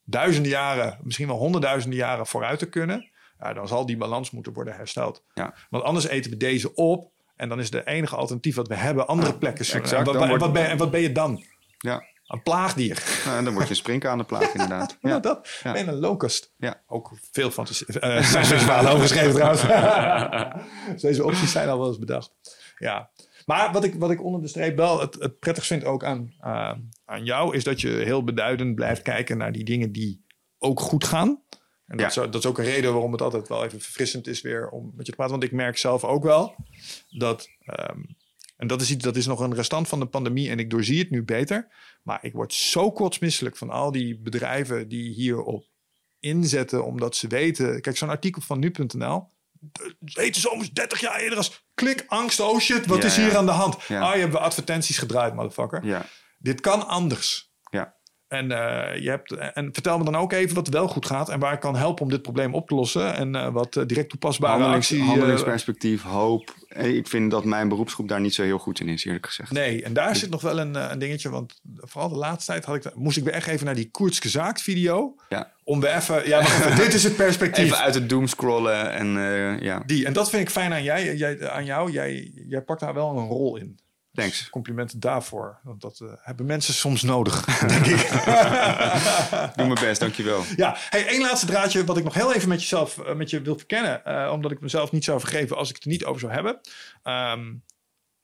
duizenden 0.05 0.51
jaren, 0.51 0.99
misschien 1.03 1.27
wel 1.27 1.38
honderdduizenden 1.38 1.99
jaren 1.99 2.27
vooruit 2.27 2.59
te 2.59 2.69
kunnen... 2.69 3.11
Ja, 3.39 3.53
dan 3.53 3.67
zal 3.67 3.85
die 3.85 3.97
balans 3.97 4.31
moeten 4.31 4.53
worden 4.53 4.75
hersteld. 4.75 5.23
Ja. 5.34 5.53
Want 5.69 5.84
anders 5.84 6.07
eten 6.07 6.31
we 6.31 6.38
deze 6.38 6.73
op... 6.75 7.11
en 7.35 7.49
dan 7.49 7.59
is 7.59 7.69
de 7.71 7.85
enige 7.88 8.15
alternatief 8.15 8.55
wat 8.55 8.67
we 8.67 8.75
hebben 8.75 9.07
andere 9.07 9.38
plekken. 9.38 9.65
zoeken. 9.65 9.84
exact, 9.84 10.07
en, 10.07 10.13
wat, 10.13 10.21
en 10.21 10.27
wordt- 10.27 10.43
wat 10.43 10.53
ben, 10.53 10.67
en 10.69 10.77
wat 10.77 10.91
ben 10.91 11.01
je 11.01 11.11
dan? 11.11 11.43
Ja, 11.77 12.03
Een 12.27 12.41
plaagdier. 12.43 13.03
nou, 13.25 13.43
dan 13.43 13.53
word 13.53 13.63
je 13.65 13.69
een 13.69 13.75
springkanenplaag 13.75 14.53
inderdaad. 14.53 14.97
Ja, 15.01 15.19
dat. 15.19 15.49
Ja. 15.63 15.75
En 15.75 15.88
een 15.88 15.99
locust. 15.99 16.53
Ja. 16.57 16.81
Ook 16.88 17.11
veel 17.31 17.51
fantasie. 17.51 17.85
science 17.91 18.38
fiction 18.38 18.59
verhalen 18.59 18.91
over 18.91 19.01
geschreven 19.07 19.34
trouwens. 19.34 19.61
Dus 20.91 21.01
Deze 21.01 21.23
opties 21.23 21.51
zijn 21.51 21.69
al 21.69 21.77
wel 21.77 21.88
eens 21.88 21.99
bedacht. 21.99 22.31
Ja. 22.77 23.09
Maar 23.45 23.72
wat 23.72 23.84
ik, 23.84 23.94
wat 23.95 24.11
ik 24.11 24.24
onder 24.24 24.41
de 24.41 24.48
streep 24.48 24.78
wel 24.78 24.99
het, 24.99 25.14
het 25.20 25.40
prettigst 25.40 25.70
vind 25.70 25.84
ook 25.86 26.03
aan, 26.03 26.34
eh, 26.40 26.74
aan 27.06 27.24
jou... 27.26 27.56
is 27.56 27.64
dat 27.64 27.82
je 27.82 27.90
heel 27.90 28.24
beduidend 28.24 28.76
blijft 28.76 29.02
kijken 29.02 29.38
naar 29.38 29.52
die 29.52 29.64
dingen 29.64 29.91
die 29.91 30.26
ook 30.60 30.80
goed 30.80 31.03
gaan. 31.03 31.28
En 31.88 31.98
dat, 31.98 31.99
Ja. 31.99 32.07
is, 32.07 32.18
ook- 32.18 32.32
dat 32.32 32.44
is 32.44 32.49
ook 32.49 32.57
een 32.57 32.65
reden 32.65 32.91
waarom 32.94 33.11
het 33.11 33.22
altijd 33.22 33.48
wel 33.48 33.64
even 33.64 33.80
verfrissend 33.82 34.28
is 34.28 34.41
weer 34.41 34.70
om 34.70 34.91
met 34.95 35.06
je 35.06 35.11
te 35.11 35.18
praten. 35.18 35.34
Want 35.40 35.44
ik 35.52 35.52
merk 35.57 35.78
zelf 35.78 36.03
ook 36.03 36.24
wel 36.24 36.56
dat... 37.10 37.49
ehm, 37.60 37.99
en 38.57 38.68
dat 38.68 38.82
is 38.82 38.91
iets 38.91 39.03
dat 39.03 39.15
is 39.15 39.26
nog 39.26 39.40
een 39.40 39.56
restant 39.56 39.88
van 39.88 39.99
de 39.99 40.06
pandemie 40.06 40.49
en 40.49 40.60
ik 40.60 40.70
doorzie 40.70 40.99
het 40.99 41.10
nu 41.10 41.24
beter. 41.24 41.68
Maar 42.03 42.20
ik 42.22 42.34
word 42.34 42.53
zo 42.53 42.91
kotsmisselijk 42.91 43.57
van 43.57 43.70
al 43.70 43.91
die 43.91 44.18
bedrijven 44.20 44.88
die 44.88 45.14
hierop 45.14 45.65
inzetten, 46.20 46.86
omdat 46.86 47.15
ze 47.15 47.28
weten. 47.28 47.82
Kijk, 47.82 47.98
zo'n 47.98 48.10
artikel 48.10 48.41
van 48.41 48.60
nu.nl. 48.60 49.28
Eten 50.14 50.41
zomers 50.41 50.72
30 50.72 50.99
jaar 50.99 51.19
eerder 51.19 51.38
als 51.38 51.65
klik, 51.73 52.03
angst, 52.07 52.40
oh 52.40 52.60
shit, 52.60 52.85
wat 52.85 52.98
Ja, 52.98 53.06
is 53.06 53.15
hier 53.15 53.31
ja. 53.31 53.38
aan 53.38 53.45
de 53.45 53.52
hand? 53.52 53.76
Ah, 53.76 54.15
je 54.15 54.22
hebt 54.22 54.35
advertenties 54.35 54.98
gedraaid, 54.98 55.34
motherfucker. 55.34 55.85
Ja. 55.85 56.06
Dit 56.38 56.61
kan 56.61 56.88
anders. 56.88 57.52
En, 58.34 58.51
eh, 58.51 59.01
je 59.01 59.10
hebt, 59.10 59.31
en 59.53 59.69
vertel 59.73 59.97
me 59.97 60.03
dan 60.03 60.15
ook 60.15 60.31
even 60.31 60.55
wat 60.55 60.68
wel 60.68 60.88
goed 60.88 61.05
gaat 61.05 61.30
en 61.30 61.39
waar 61.39 61.53
ik 61.53 61.60
kan 61.60 61.76
helpen 61.76 62.03
om 62.03 62.10
dit 62.10 62.22
probleem 62.22 62.53
op 62.53 62.68
te 62.68 62.76
lossen. 62.76 63.15
En 63.15 63.35
eh, 63.35 63.49
wat 63.49 63.76
eh, 63.76 63.85
direct 63.85 64.10
toepasbare 64.10 64.51
Handelings, 64.51 64.88
actie. 64.91 65.03
eh, 65.03 65.10
handelingsperspectief, 65.10 66.03
hoop. 66.03 66.53
Ik 66.76 67.07
vind 67.07 67.31
dat 67.31 67.45
mijn 67.45 67.68
beroepsgroep 67.69 68.07
daar 68.07 68.22
niet 68.22 68.34
zo 68.34 68.43
heel 68.43 68.57
goed 68.57 68.80
in 68.80 68.88
is, 68.88 69.05
eerlijk 69.05 69.26
gezegd. 69.26 69.51
Nee, 69.51 69.84
en 69.84 69.93
daar 69.93 70.15
zit 70.15 70.30
nog 70.30 70.41
wel 70.41 70.60
een, 70.60 70.91
een 70.91 70.99
dingetje. 70.99 71.30
Want 71.30 71.61
vooral 71.77 72.10
de 72.10 72.15
laatste 72.15 72.51
tijd 72.51 72.65
had 72.65 72.76
ik, 72.76 72.95
moest 72.95 73.18
ik 73.18 73.23
weer 73.23 73.34
echt 73.34 73.47
even 73.47 73.65
naar 73.65 73.76
die 73.76 73.89
Koertske 73.91 74.30
Zaakt 74.30 74.61
video. 74.61 75.15
Ja. 75.30 75.51
Om 75.64 75.80
weer 75.80 75.95
even, 75.95 76.27
ja, 76.27 76.39
even, 76.39 76.76
dit 76.76 76.93
is 76.93 77.03
het 77.03 77.15
perspectief. 77.15 77.65
Even 77.65 77.77
uit 77.77 77.93
het 77.93 78.10
doom 78.10 78.27
scrollen 78.27 78.91
en 78.91 79.07
ja, 79.61 79.84
Die, 79.85 80.05
en 80.05 80.14
dat 80.14 80.30
vind 80.30 80.41
ik 80.41 80.49
fijn 80.49 80.73
aan, 80.73 80.84
jij, 80.84 81.15
jij, 81.15 81.49
aan 81.49 81.65
jou. 81.65 81.91
Jij, 81.91 82.31
jij 82.47 82.61
pakt 82.61 82.80
daar 82.80 82.93
wel 82.93 83.18
een 83.18 83.27
rol 83.27 83.57
in. 83.57 83.80
Thanks. 84.14 84.49
Complimenten 84.49 84.99
daarvoor. 84.99 85.60
Want 85.64 85.81
dat 85.81 85.99
eh, 85.99 86.07
hebben 86.22 86.45
mensen 86.45 86.73
soms 86.73 87.02
nodig, 87.02 87.45
denk 87.68 87.85
ik. 87.85 88.10
Doe 89.56 89.68
mijn 89.68 89.80
best, 89.80 89.99
dankjewel. 89.99 90.44
Ja, 90.56 90.76
hey, 90.90 91.07
één 91.07 91.22
laatste 91.22 91.45
draadje 91.45 91.84
wat 91.85 91.98
ik 91.98 92.03
nog 92.03 92.14
heel 92.14 92.34
even 92.34 92.49
met 92.49 92.61
jezelf 92.61 92.98
eh, 92.98 93.15
met 93.15 93.30
je 93.30 93.41
wil 93.41 93.57
verkennen. 93.57 94.06
eh, 94.06 94.31
omdat 94.31 94.52
ik 94.52 94.60
mezelf 94.61 94.91
niet 94.91 95.03
zou 95.03 95.19
vergeven 95.19 95.57
als 95.57 95.69
ik 95.69 95.76
het 95.76 95.84
er 95.84 95.90
niet 95.91 96.06
over 96.06 96.19
zou 96.22 96.34
hebben. 96.34 96.60
Ehm, 97.03 97.53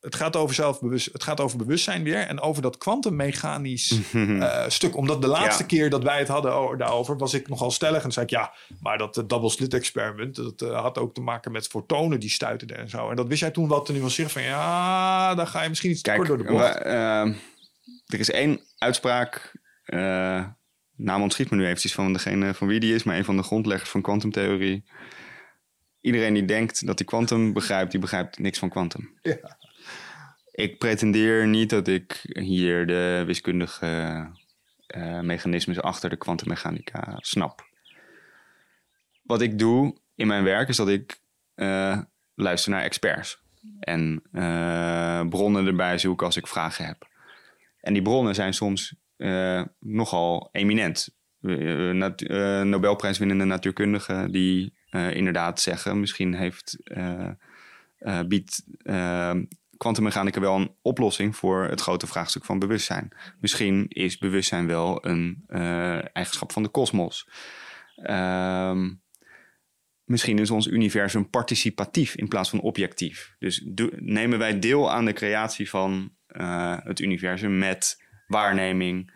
het, 0.02 0.16
gaat 0.16 0.36
over 0.36 0.56
zelfbewust, 0.56 1.10
het 1.14 1.24
gaat 1.24 1.40
over 1.40 1.58
bewustzijn 1.58 2.04
weer. 2.04 2.18
En 2.20 2.40
over 2.40 2.62
dat 2.62 2.78
kwantummechanisch 2.78 4.00
eh, 4.14 4.64
stuk. 4.68 4.96
Omdat 4.96 5.22
de 5.22 5.28
laatste 5.28 5.62
Ja. 5.62 5.68
keer 5.68 5.90
dat 5.90 6.04
wij 6.04 6.20
het 6.20 6.28
hadden 6.28 6.78
daarover, 6.78 7.18
was 7.18 7.34
ik 7.34 7.48
nogal 7.48 7.72
stellig. 7.72 8.04
En 8.04 8.12
zei 8.12 8.26
ik, 8.26 8.32
ja, 8.32 8.54
maar 8.82 8.98
dat 8.98 9.18
eh, 9.18 9.24
double 9.28 9.50
slit 9.50 9.74
experiment, 9.74 10.36
dat 10.36 10.62
eh, 10.62 10.82
had 10.82 10.98
ook 10.98 11.14
te 11.14 11.22
maken 11.22 11.52
met 11.52 11.68
fotonen 11.68 12.20
die 12.20 12.30
stuiterden 12.30 12.78
en 12.78 12.90
zo. 12.90 13.10
En 13.10 13.16
dat 13.16 13.28
wist 13.28 13.40
jij 13.40 13.52
toen 13.52 13.68
wel 13.70 13.82
te 13.82 13.94
nuanceren 13.94 14.32
van, 14.32 14.42
ja, 14.42 15.36
daar 15.36 15.48
ga 15.48 15.62
je 15.64 15.70
misschien 15.70 15.92
iets 15.92 16.02
Kijk, 16.02 16.18
kort 16.18 16.28
door 16.28 16.38
de 16.38 16.44
bocht. 16.44 16.76
er 18.06 18.20
is 18.20 18.32
één 18.32 18.60
uitspraak, 18.78 19.52
naam 20.96 21.22
ontschiet 21.22 21.50
me 21.50 21.58
nu 21.58 21.66
eventjes 21.66 21.94
van 21.94 22.14
degene 22.14 22.54
van 22.54 22.68
wie 22.68 22.80
die 22.80 22.94
is, 22.96 23.04
maar 23.04 23.18
een 23.18 23.26
van 23.26 23.38
de 23.38 23.44
grondleggers 23.44 23.90
van 23.90 24.02
kwantumtheorie. 24.02 24.84
Iedereen 26.02 26.34
die 26.34 26.46
denkt 26.46 26.86
dat 26.86 26.98
hij 27.00 27.08
kwantum 27.08 27.54
begrijpt, 27.54 27.92
die 27.92 28.00
begrijpt 28.00 28.40
niks 28.40 28.60
van 28.60 28.70
kwantum. 28.70 29.18
Ja. 29.22 29.58
Ik 30.60 30.78
pretendeer 30.78 31.48
niet 31.48 31.70
dat 31.70 31.88
ik 31.88 32.22
hier 32.40 32.88
de 32.88 33.24
wiskundige 33.26 34.28
eh, 34.88 35.20
mechanismes 35.20 35.82
achter 35.82 36.10
de 36.10 36.18
kwantummechanica 36.18 37.18
snap. 37.18 37.68
Wat 39.24 39.42
ik 39.42 39.60
doe 39.60 39.98
in 40.16 40.28
mijn 40.28 40.44
werk 40.44 40.70
is 40.70 40.76
dat 40.76 40.90
ik 40.90 41.22
eh, 41.56 42.00
luister 42.36 42.72
naar 42.72 42.82
experts. 42.82 43.42
En 43.80 44.22
eh, 44.32 45.28
bronnen 45.30 45.68
erbij 45.68 45.98
zoek 45.98 46.22
als 46.22 46.38
ik 46.38 46.48
vragen 46.48 46.86
heb. 46.86 47.08
En 47.82 47.94
die 47.94 48.02
bronnen 48.02 48.36
zijn 48.36 48.54
soms 48.54 48.96
nogal 49.80 50.50
eminent. 50.52 51.16
Nat- 51.40 52.28
Nobelprijswinnende 52.64 53.46
natuurkundigen 53.46 54.32
die 54.32 54.74
inderdaad 54.92 55.62
zeggen... 55.62 56.00
misschien 56.00 56.34
heeft, 56.34 56.78
biedt 58.28 58.64
kwantummechanica 59.80 60.40
wel 60.40 60.56
een 60.56 60.76
oplossing... 60.82 61.36
voor 61.36 61.64
het 61.64 61.82
grote 61.82 62.08
vraagstuk 62.08 62.46
van 62.46 62.60
bewustzijn. 62.60 63.12
Misschien 63.40 63.86
is 63.88 64.18
bewustzijn 64.18 64.68
wel 64.68 65.06
een 65.06 65.44
eh, 65.48 66.16
eigenschap 66.16 66.52
van 66.52 66.64
de 66.64 66.70
kosmos. 66.70 67.30
Ehm 67.96 68.88
misschien 70.10 70.40
is 70.40 70.52
ons 70.52 70.68
universum 70.68 71.30
participatief 71.30 72.16
in 72.16 72.28
plaats 72.28 72.50
van 72.50 72.62
objectief. 72.62 73.36
Dus 73.40 73.66
nemen 73.96 74.40
wij 74.40 74.60
deel 74.60 74.92
aan 74.92 75.06
de 75.06 75.14
creatie 75.14 75.70
van 75.70 76.12
eh, 76.28 76.78
het 76.84 77.00
universum 77.00 77.58
met 77.58 78.04
waarneming. 78.28 79.14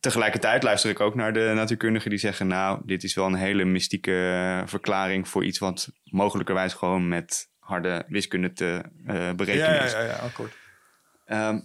Tegelijkertijd 0.00 0.62
luister 0.62 0.90
ik 0.90 1.00
ook 1.00 1.14
naar 1.14 1.32
de 1.32 1.52
natuurkundigen 1.54 2.10
die 2.10 2.18
zeggen: 2.18 2.46
Nou, 2.46 2.82
dit 2.84 3.02
is 3.04 3.14
wel 3.14 3.26
een 3.26 3.34
hele 3.34 3.64
mystieke 3.64 4.62
verklaring 4.66 5.28
voor 5.28 5.44
iets 5.44 5.58
wat 5.58 5.92
mogelijkerwijs 6.04 6.72
gewoon 6.72 7.08
met 7.08 7.52
harde 7.64 8.04
wiskunde 8.08 8.52
te 8.52 8.82
eh, 9.06 9.32
berekenen 9.32 9.68
ja, 9.70 9.74
ja, 9.74 9.84
is. 9.84 9.92
ja, 9.92 10.00
ja, 10.02 10.12
akkoord. 10.14 10.56
Ehm, 11.24 11.60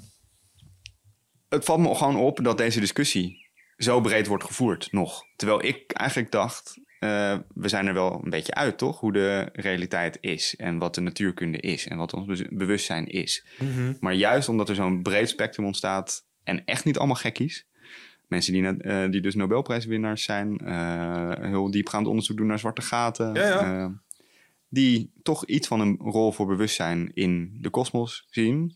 het 1.50 1.66
valt 1.66 1.80
me 1.80 1.96
gewoon 1.96 2.16
op 2.16 2.44
dat 2.44 2.58
deze 2.58 2.80
discussie 2.80 3.48
zo 3.78 4.02
breed 4.02 4.28
wordt 4.28 4.44
gevoerd 4.44 4.92
nog. 4.92 5.24
Terwijl 5.36 5.64
ik 5.66 5.92
eigenlijk 5.92 6.32
dacht, 6.32 6.80
eh, 7.00 7.38
we 7.54 7.68
zijn 7.68 7.88
er 7.88 7.94
wel 7.94 8.22
een 8.24 8.30
beetje 8.30 8.54
uit, 8.54 8.78
toch? 8.78 9.00
Hoe 9.00 9.12
de 9.14 9.50
realiteit 9.54 10.18
is 10.22 10.56
en 10.56 10.78
wat 10.78 10.96
de 10.96 11.02
natuurkunde 11.02 11.58
is 11.58 11.88
en 11.88 11.98
wat 11.98 12.14
ons 12.14 12.26
be- 12.40 12.48
bewustzijn 12.56 13.08
is. 13.08 13.46
Maar 14.00 14.14
juist 14.14 14.50
omdat 14.50 14.70
er 14.70 14.76
zo'n 14.76 15.02
breed 15.02 15.30
spectrum 15.30 15.66
ontstaat 15.66 16.26
en 16.44 16.66
echt 16.66 16.86
niet 16.86 16.98
allemaal 16.98 17.16
gekkies. 17.16 17.68
Mensen 18.28 18.54
die, 18.54 18.62
net- 18.62 18.82
eh, 18.82 19.10
die 19.10 19.22
dus 19.22 19.36
Nobelprijswinnaars 19.36 20.24
zijn, 20.24 20.58
eh, 20.58 21.32
heel 21.42 21.72
diepgaand 21.72 22.08
onderzoek 22.08 22.38
doen 22.38 22.48
naar 22.48 22.60
zwarte 22.60 22.82
gaten. 22.82 23.34
Ja, 23.34 23.48
ja. 23.48 23.92
Die 24.70 25.12
toch 25.24 25.46
iets 25.46 25.68
van 25.68 25.80
een 25.80 25.98
rol 25.98 26.32
voor 26.32 26.46
bewustzijn 26.46 27.12
in 27.14 27.58
de 27.62 27.70
kosmos 27.70 28.28
zien. 28.30 28.76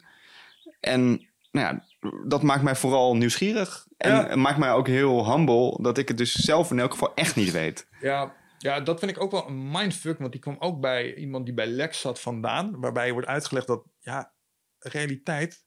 En 0.79 1.05
nou 1.51 1.75
ja, 1.75 1.85
dat 2.27 2.43
maakt 2.43 2.63
mij 2.63 2.75
vooral 2.75 3.15
nieuwsgierig. 3.15 3.87
En 3.97 4.11
Ja. 4.11 4.35
maakt 4.35 4.57
mij 4.57 4.71
ook 4.71 4.87
heel 4.87 5.31
humble 5.31 5.77
dat 5.81 5.97
ik 5.97 6.07
het 6.07 6.17
dus 6.17 6.31
zelf 6.31 6.71
in 6.71 6.79
elk 6.79 6.91
geval 6.91 7.13
echt 7.15 7.35
niet 7.35 7.51
weet. 7.51 7.87
Ja, 8.01 8.35
ja, 8.57 8.79
dat 8.79 8.99
vind 8.99 9.11
ik 9.11 9.21
ook 9.21 9.31
wel 9.31 9.47
een 9.47 9.71
mindfuck. 9.71 10.19
Want 10.19 10.31
die 10.31 10.41
kwam 10.41 10.55
ook 10.59 10.79
bij 10.81 11.15
iemand 11.15 11.45
die 11.45 11.53
bij 11.53 11.67
Lex 11.67 11.99
zat 12.01 12.19
vandaan. 12.19 12.79
Waarbij 12.79 13.11
wordt 13.11 13.27
uitgelegd 13.27 13.67
dat, 13.67 13.83
ja, 13.99 14.33
realiteit 14.79 15.65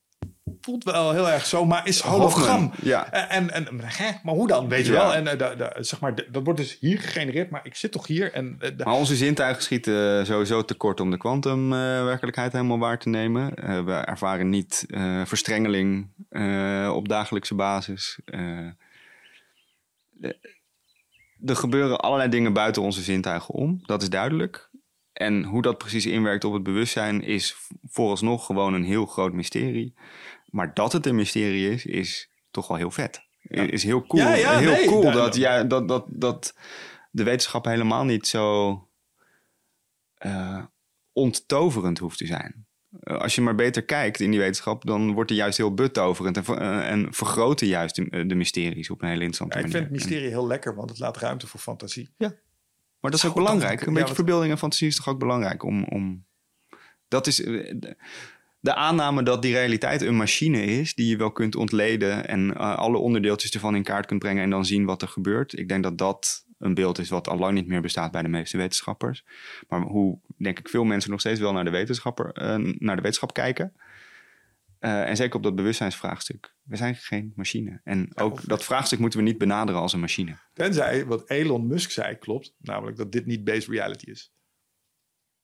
voelt 0.61 0.85
wel 0.85 1.13
heel 1.13 1.29
erg 1.31 1.47
zo, 1.47 1.65
maar 1.65 1.87
is 1.87 2.01
hologram. 2.01 2.61
Hoffman, 2.63 2.73
ja. 2.83 3.13
En, 3.13 3.51
en, 3.51 3.67
en 3.69 3.81
hè, 3.83 4.11
maar 4.23 4.35
hoe 4.35 4.47
dan, 4.49 4.69
weet 4.69 4.87
je 4.87 4.93
Ja. 4.93 4.99
wel? 4.99 5.15
En 5.15 5.27
eh, 5.27 5.39
da- 5.39 5.55
da- 5.55 5.83
zeg 5.83 6.01
maar, 6.01 6.15
dat 6.31 6.45
wordt 6.45 6.61
dus 6.61 6.77
hier 6.81 6.99
gegenereerd, 7.01 7.51
maar 7.51 7.67
ik 7.67 7.75
zit 7.75 7.93
toch 7.93 8.07
hier 8.07 8.33
en... 8.33 8.57
eh, 8.61 8.71
Maar 8.85 8.95
onze 8.95 9.17
zintuigen 9.17 9.63
schieten 9.63 10.27
sowieso 10.27 10.65
tekort 10.65 11.01
om 11.01 11.11
de 11.11 11.17
kwantumwerkelijkheid 11.17 12.53
helemaal 12.53 12.79
waar 12.79 12.99
te 12.99 13.09
nemen. 13.09 13.55
Eh, 13.55 13.85
we 13.85 13.93
ervaren 13.93 14.49
niet 14.49 14.85
eh, 14.89 15.25
verstrengeling 15.25 16.09
eh, 16.29 16.93
op 16.95 17.09
dagelijkse 17.09 17.55
basis. 17.55 18.19
Eh, 18.25 18.69
er 21.47 21.57
gebeuren 21.57 22.01
allerlei 22.01 22.31
dingen 22.31 22.53
buiten 22.53 22.83
onze 22.83 23.03
zintuigen 23.03 23.55
om, 23.55 23.81
dat 23.87 24.03
is 24.03 24.11
duidelijk. 24.11 24.71
En 25.13 25.45
hoe 25.45 25.63
dat 25.63 25.79
precies 25.79 26.07
inwerkt 26.07 26.45
op 26.45 26.53
het 26.53 26.63
bewustzijn 26.63 27.23
is 27.23 27.57
vooralsnog 27.85 28.47
gewoon 28.47 28.75
een 28.75 28.85
heel 28.85 29.07
groot 29.07 29.33
mysterie. 29.33 29.95
Maar 30.57 30.75
dat 30.75 30.93
het 30.93 31.07
een 31.07 31.15
mysterie 31.15 31.71
is, 31.71 31.87
is 31.87 32.31
toch 32.51 32.69
wel 32.69 32.77
heel 32.77 32.91
vet. 32.91 33.21
Is 33.49 33.83
heel 33.83 34.07
cool. 34.07 34.23
Ja, 34.23 34.35
ja, 34.35 34.59
heel 34.59 34.71
nee, 34.71 34.87
cool 34.87 35.13
dat, 35.13 35.37
ja, 35.37 35.65
dat, 35.65 35.89
dat, 35.89 36.07
dat 36.09 36.55
de 37.11 37.23
wetenschap 37.23 37.65
helemaal 37.65 38.05
niet 38.05 38.27
zo 38.27 38.89
eh, 40.15 40.65
onttoverend 41.13 41.99
hoeft 41.99 42.19
te 42.19 42.27
zijn. 42.27 42.67
Eh, 43.01 43.17
als 43.17 43.35
je 43.35 43.41
maar 43.41 43.55
beter 43.55 43.85
kijkt 43.85 44.21
in 44.21 44.31
die 44.31 44.41
wetenschap, 44.41 44.85
dan 44.85 45.13
wordt 45.13 45.29
die 45.29 45.39
juist 45.39 45.57
heel 45.57 45.75
betoverend 45.75 46.37
en, 46.37 46.45
ver- 46.45 46.59
eh, 46.59 46.91
en 46.91 47.15
vergroten 47.15 47.67
juist 47.67 47.95
de, 47.95 48.27
de 48.27 48.35
mysteries 48.35 48.91
op 48.91 49.03
een 49.03 49.09
hele 49.09 49.25
interessante 49.25 49.59
Ja, 49.59 49.65
ik 49.65 49.71
vind 49.71 49.85
het 49.85 49.93
mysterie 49.93 50.29
heel 50.29 50.47
lekker, 50.47 50.75
want 50.75 50.91
het 50.91 50.99
laat 50.99 51.17
ruimte 51.17 51.47
voor 51.47 51.61
fantasie. 51.61 52.15
Maar 53.01 53.11
dat 53.11 53.15
is 53.15 53.25
ook 53.27 53.35
belangrijk. 53.35 53.81
Een 53.81 53.93
ja, 53.93 53.99
beetje 53.99 54.15
verbeelding 54.15 54.53
en 54.53 54.59
fantasie 54.59 54.89
is 54.89 54.97
toch 54.97 55.09
ook 55.09 55.19
belangrijk 55.19 55.63
om. 55.63 55.85
om... 55.85 56.27
Dat 57.09 57.27
is. 57.27 57.47
De- 58.67 58.75
aanname 58.75 59.23
dat 59.23 59.43
die 59.43 59.53
realiteit 59.53 60.03
een 60.03 60.17
machine 60.17 60.63
is 60.63 60.95
die 60.95 61.09
je 61.09 61.17
wel 61.17 61.33
kunt 61.33 61.57
ontleden 61.57 62.29
en 62.29 62.55
eh, 62.55 62.77
alle 62.77 62.99
onderdeeltjes 62.99 63.51
ervan 63.51 63.77
in 63.77 63.83
kaart 63.83 64.07
kunt 64.07 64.21
brengen 64.21 64.43
en 64.43 64.51
dan 64.51 64.65
zien 64.65 64.85
wat 64.85 65.03
er 65.03 65.09
gebeurt. 65.09 65.59
Ik 65.59 65.69
denk 65.69 65.83
dat 65.83 65.99
dat 65.99 66.45
een 66.59 66.75
beeld 66.75 66.99
is 66.99 67.09
wat 67.09 67.29
al 67.29 67.39
lang 67.39 67.55
niet 67.55 67.67
meer 67.67 67.81
bestaat 67.81 68.13
bij 68.13 68.23
de 68.23 68.29
meeste 68.29 68.57
wetenschappers. 68.57 69.25
Maar 69.69 69.81
hoe 69.81 70.19
denk 70.39 70.59
ik 70.59 70.69
veel 70.69 70.85
mensen 70.85 71.11
nog 71.11 71.21
steeds 71.21 71.41
wel 71.41 71.53
naar 71.53 71.65
de, 71.65 71.71
wetenschapper, 71.71 72.33
eh, 72.33 72.57
naar 72.79 72.97
de 72.97 73.03
wetenschap 73.03 73.33
kijken. 73.33 73.73
Eh, 74.79 75.09
en 75.09 75.17
zeker 75.17 75.37
op 75.37 75.43
dat 75.43 75.55
bewustzijnsvraagstuk. 75.55 76.55
We 76.63 76.77
zijn 76.77 76.95
geen 76.95 77.33
machine. 77.37 77.81
En 77.85 78.11
ook 78.15 78.49
dat 78.49 78.65
vraagstuk 78.65 78.99
moeten 78.99 79.19
we 79.19 79.25
niet 79.25 79.39
benaderen 79.39 79.81
als 79.81 79.93
een 79.93 80.01
machine. 80.01 80.39
Tenzij 80.53 81.07
wat 81.07 81.31
Elon 81.31 81.67
Musk 81.67 81.91
zei 81.91 82.15
klopt, 82.15 82.55
namelijk 82.59 82.97
dat 82.97 83.13
dit 83.13 83.27
niet 83.27 83.45
based 83.45 83.69
reality 83.69 84.11
is. 84.11 84.33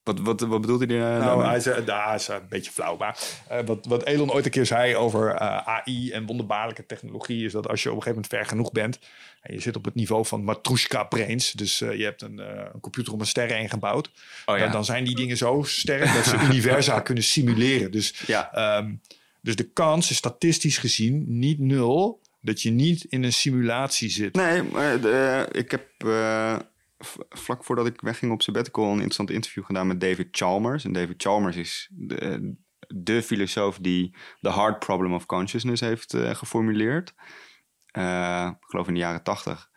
Wat, 0.05 0.19
wat, 0.20 0.41
wat 0.41 0.61
bedoelt 0.61 0.81
hij 0.81 0.89
eh, 0.89 1.19
Nou, 1.19 1.45
hij 1.45 1.61
zei, 1.61 1.85
daar 1.85 2.15
is 2.15 2.29
een 2.29 2.41
beetje 2.49 2.70
flauw, 2.70 2.97
maar 2.97 3.19
eh, 3.49 3.59
wat, 3.66 3.87
wat 3.87 4.05
Elon 4.05 4.33
ooit 4.33 4.45
een 4.45 4.51
keer 4.51 4.66
zei 4.66 4.97
over 4.97 5.35
eh, 5.35 5.57
AI 5.69 6.11
en 6.12 6.27
wonderbaarlijke 6.27 6.87
technologie, 6.87 7.45
is 7.45 7.53
dat 7.53 7.69
als 7.69 7.83
je 7.83 7.89
op 7.91 7.97
een 7.97 8.03
gegeven 8.03 8.23
moment 8.23 8.43
ver 8.43 8.57
genoeg 8.57 8.73
bent 8.73 8.99
en 9.43 9.55
je 9.55 9.61
zit 9.61 9.77
op 9.77 9.85
het 9.85 9.95
niveau 9.95 10.27
van 10.27 10.45
Matrushka 10.45 11.05
brains, 11.05 11.53
dus 11.53 11.81
eh, 11.81 11.97
je 11.99 12.05
hebt 12.05 12.23
een, 12.23 12.39
eh, 12.39 12.65
een 12.74 12.81
computer 12.81 13.12
om 13.12 13.20
een 13.20 13.27
ster 13.27 13.53
heen 13.53 13.69
gebouwd, 13.69 14.11
Oh, 14.47 14.57
ja. 14.57 14.62
dan, 14.62 14.73
dan 14.73 14.85
zijn 14.85 15.05
die 15.05 15.15
dingen 15.16 15.37
zo 15.37 15.62
sterk 15.62 16.15
dat 16.15 16.24
ze 16.24 16.37
universa 16.51 17.01
kunnen 17.09 17.24
simuleren. 17.24 17.91
Dus, 17.91 18.23
Ja. 18.27 18.53
ehm, 18.53 18.93
dus 19.41 19.57
de 19.57 19.69
kans 19.73 20.11
is 20.11 20.16
statistisch 20.16 20.79
gezien 20.79 21.24
niet 21.39 21.59
nul 21.59 22.20
dat 22.41 22.62
je 22.62 22.70
niet 22.70 23.05
in 23.09 23.23
een 23.24 23.33
simulatie 23.33 24.11
zit. 24.11 24.35
Nee, 24.35 24.62
maar 24.62 25.01
de- 25.01 25.49
ik 25.53 25.70
heb 25.70 25.85
eh, 25.97 26.57
vlak 27.29 27.65
voordat 27.65 27.87
ik 27.87 28.01
wegging 28.01 28.33
op 28.33 28.43
sabbatical... 28.43 28.85
een 28.85 28.93
interessant 28.93 29.31
interview 29.31 29.65
gedaan 29.65 29.87
met 29.87 30.01
David 30.01 30.29
Chalmers. 30.31 30.85
En 30.85 30.93
David 30.93 31.23
Chalmers 31.23 31.57
is 31.57 31.91
de, 31.93 32.55
de 32.89 33.23
filosoof 33.23 33.79
die 33.79 34.16
The 34.41 34.49
Hard 34.49 34.79
Problem 34.79 35.15
of 35.15 35.27
Consciousness 35.27 35.81
heeft 35.81 36.15
eh, 36.15 36.35
geformuleerd. 36.35 37.15
eh, 37.87 38.51
ik 38.61 38.66
geloof 38.66 38.89
in 38.89 38.95
de 38.95 39.01
jaren 39.01 39.23
tachtig, 39.23 39.70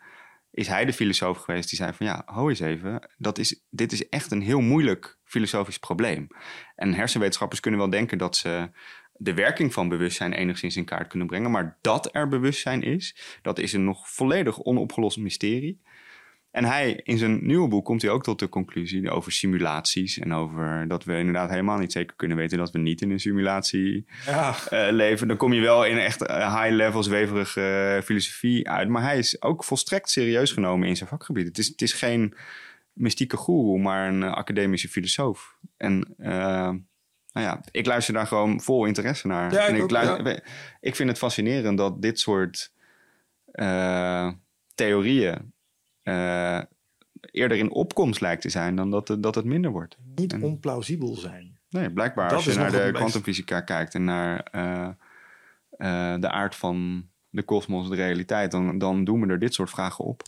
is 0.50 0.68
hij 0.68 0.84
de 0.84 0.92
filosoof 0.92 1.38
geweest 1.38 1.68
die 1.68 1.78
zei 1.78 1.92
van 1.92 2.06
ja, 2.06 2.22
hou 2.26 2.48
eens 2.48 2.60
even, 2.60 3.10
dat 3.16 3.38
is, 3.38 3.64
dit 3.70 3.92
is 3.92 4.08
echt 4.08 4.30
een 4.30 4.42
heel 4.42 4.60
moeilijk 4.60 5.18
filosofisch 5.24 5.78
probleem. 5.78 6.26
En 6.74 6.94
hersenwetenschappers 6.94 7.60
kunnen 7.60 7.80
wel 7.80 7.90
denken 7.90 8.18
dat 8.18 8.36
ze 8.36 8.70
de 9.12 9.34
werking 9.34 9.72
van 9.72 9.88
bewustzijn 9.88 10.32
enigszins 10.32 10.76
in 10.76 10.84
kaart 10.84 11.08
kunnen 11.08 11.28
brengen, 11.28 11.50
maar 11.50 11.78
dat 11.80 12.14
er 12.14 12.28
bewustzijn 12.28 12.82
is, 12.82 13.38
dat 13.42 13.58
is 13.58 13.72
een 13.72 13.84
nog 13.84 14.10
volledig 14.10 14.62
onopgelost 14.62 15.18
mysterie. 15.18 15.80
En 16.56 16.64
hij, 16.64 17.00
in 17.02 17.18
zijn 17.18 17.46
nieuwe 17.46 17.68
boek, 17.68 17.84
komt 17.84 18.02
hij 18.02 18.10
ook 18.10 18.22
tot 18.22 18.38
de 18.38 18.48
conclusie 18.48 19.10
over 19.10 19.32
simulaties. 19.32 20.18
En 20.18 20.32
over 20.34 20.88
dat 20.88 21.04
we 21.04 21.18
inderdaad 21.18 21.50
helemaal 21.50 21.78
niet 21.78 21.92
zeker 21.92 22.16
kunnen 22.16 22.36
weten 22.36 22.58
dat 22.58 22.70
we 22.70 22.78
niet 22.78 23.00
in 23.00 23.10
een 23.10 23.20
simulatie 23.20 24.06
Ja. 24.26 24.54
eh, 24.70 24.86
leven. 24.92 25.28
Dan 25.28 25.36
kom 25.36 25.52
je 25.52 25.60
wel 25.60 25.84
in 25.84 25.98
echt 25.98 26.22
eh, 26.22 26.62
high-level 26.62 27.02
zweverige 27.02 27.94
eh, 27.96 28.02
filosofie 28.04 28.68
uit. 28.70 28.88
Maar 28.88 29.02
hij 29.02 29.18
is 29.18 29.42
ook 29.42 29.64
volstrekt 29.64 30.10
serieus 30.10 30.52
genomen 30.52 30.88
in 30.88 30.96
zijn 30.96 31.08
vakgebied. 31.08 31.46
Het 31.46 31.58
is, 31.58 31.66
het 31.66 31.82
is 31.82 31.92
geen 31.92 32.34
mystieke 32.92 33.36
goeroe, 33.36 33.78
maar 33.78 34.08
een 34.08 34.22
academische 34.22 34.88
filosoof. 34.88 35.56
En 35.76 36.14
nou 36.16 37.46
ja, 37.46 37.60
ik 37.70 37.86
luister 37.86 38.14
daar 38.14 38.26
gewoon 38.26 38.60
vol 38.60 38.84
interesse 38.84 39.26
naar. 39.26 39.52
Ja, 39.52 39.62
ik 39.62 39.68
en 39.68 39.74
ik, 39.76 39.82
ook, 39.82 39.90
luister- 39.90 40.44
ik 40.80 40.94
vind 40.96 41.08
het 41.08 41.18
fascinerend 41.18 41.78
dat 41.78 42.02
dit 42.02 42.20
soort 42.20 42.72
theorieën 44.74 45.54
eh, 46.06 46.60
eerder 47.20 47.58
in 47.58 47.70
opkomst 47.70 48.20
lijkt 48.20 48.42
te 48.42 48.48
zijn 48.48 48.76
dan 48.76 48.90
dat 48.90 49.08
het, 49.08 49.22
dat 49.22 49.34
het 49.34 49.44
minder 49.44 49.70
wordt. 49.70 49.96
Niet 50.14 50.32
En- 50.32 50.42
onplausibel 50.42 51.14
zijn. 51.14 51.58
Nee, 51.70 51.90
blijkbaar 51.92 52.28
Dat 52.28 52.36
als 52.36 52.44
je 52.44 52.54
naar 52.54 52.70
de 52.70 52.90
kwantumfysica 52.92 53.60
kijkt 53.60 53.94
en 53.94 54.04
naar 54.04 54.40
eh, 54.52 54.88
eh, 55.70 56.20
de 56.20 56.30
aard 56.30 56.54
van 56.54 57.06
de 57.30 57.42
kosmos, 57.42 57.88
de 57.88 57.94
realiteit, 57.94 58.50
dan, 58.50 58.78
dan 58.78 59.04
doen 59.04 59.20
we 59.20 59.26
er 59.26 59.38
dit 59.38 59.54
soort 59.54 59.70
vragen 59.70 60.04
op. 60.04 60.22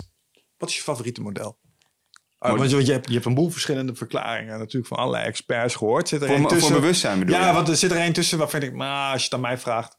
Wat 0.56 0.68
is 0.68 0.76
je 0.76 0.82
favoriete 0.82 1.20
model? 1.20 1.58
Uh, 2.40 2.50
Mod- 2.50 2.58
want 2.58 2.70
je, 2.70 2.84
je, 2.84 2.92
hebt, 2.92 3.06
je 3.06 3.12
hebt 3.14 3.24
een 3.26 3.34
boel 3.34 3.50
verschillende 3.50 3.94
verklaringen 3.94 4.58
natuurlijk 4.58 4.86
van 4.86 4.98
allerlei 4.98 5.24
experts 5.26 5.74
gehoord. 5.74 6.08
Zit 6.08 6.20
er 6.20 6.26
Voor, 6.26 6.36
een 6.36 6.42
voor 6.42 6.50
tussen? 6.50 6.74
bewustzijn 6.74 7.18
bedoel 7.18 7.34
Ja, 7.34 7.52
want 7.54 7.68
er 7.68 7.76
zit 7.76 7.90
er 7.90 8.00
een 8.06 8.12
tussen 8.12 8.38
waarvan 8.38 8.62
ik, 8.62 8.72
maar 8.72 9.12
als 9.12 9.18
je 9.20 9.24
het 9.24 9.34
aan 9.34 9.40
mij 9.40 9.58
vraagt. 9.58 9.96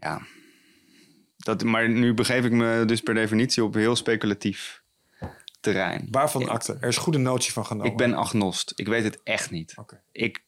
Ja. 0.00 0.20
Dat, 1.48 1.64
maar 1.64 1.88
nu 1.88 2.14
begeef 2.14 2.44
ik 2.44 2.52
me 2.52 2.84
dus 2.86 3.00
per 3.00 3.14
definitie 3.14 3.64
op 3.64 3.74
heel 3.74 3.96
speculatief 3.96 4.82
terrein. 5.60 6.08
Waarvan 6.10 6.48
acte? 6.48 6.76
Er 6.80 6.88
is 6.88 6.96
goede 6.96 7.18
notie 7.18 7.52
van 7.52 7.66
genomen. 7.66 7.90
Ik 7.90 7.96
ben 7.96 8.14
agnost. 8.14 8.72
Ik 8.76 8.86
weet 8.86 9.04
het 9.04 9.20
echt 9.22 9.50
niet. 9.50 9.72
Oké. 9.76 10.02
Ik 10.12 10.44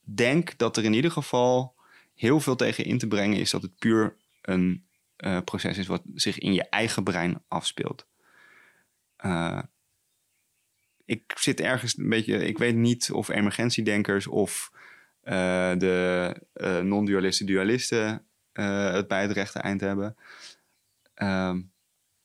denk 0.00 0.58
dat 0.58 0.76
er 0.76 0.84
in 0.84 0.92
ieder 0.92 1.10
geval 1.10 1.74
heel 2.14 2.40
veel 2.40 2.56
tegen 2.56 2.84
in 2.84 2.98
te 2.98 3.06
brengen 3.06 3.38
is 3.38 3.50
dat 3.50 3.62
het 3.62 3.78
puur 3.78 4.16
een 4.42 4.84
eh, 5.16 5.40
proces 5.44 5.78
is 5.78 5.86
wat 5.86 6.02
zich 6.14 6.38
in 6.38 6.54
je 6.54 6.68
eigen 6.68 7.04
brein 7.04 7.42
afspeelt. 7.48 8.06
Eh, 9.16 9.62
ik 11.04 11.32
zit 11.38 11.60
ergens 11.60 11.98
een 11.98 12.08
beetje, 12.08 12.46
ik 12.46 12.58
weet 12.58 12.74
niet 12.74 13.10
of 13.12 13.28
emergentiedenkers 13.28 14.26
of 14.26 14.70
eh, 15.20 15.72
de 15.78 16.36
eh, 16.52 16.80
non-dualisten, 16.80 17.46
dualisten 17.46 18.26
eh, 18.54 18.92
het 18.92 19.08
bij 19.08 19.22
het 19.22 19.30
rechte 19.30 19.58
eind 19.58 19.80
hebben. 19.80 20.16
Ehm, 21.14 21.60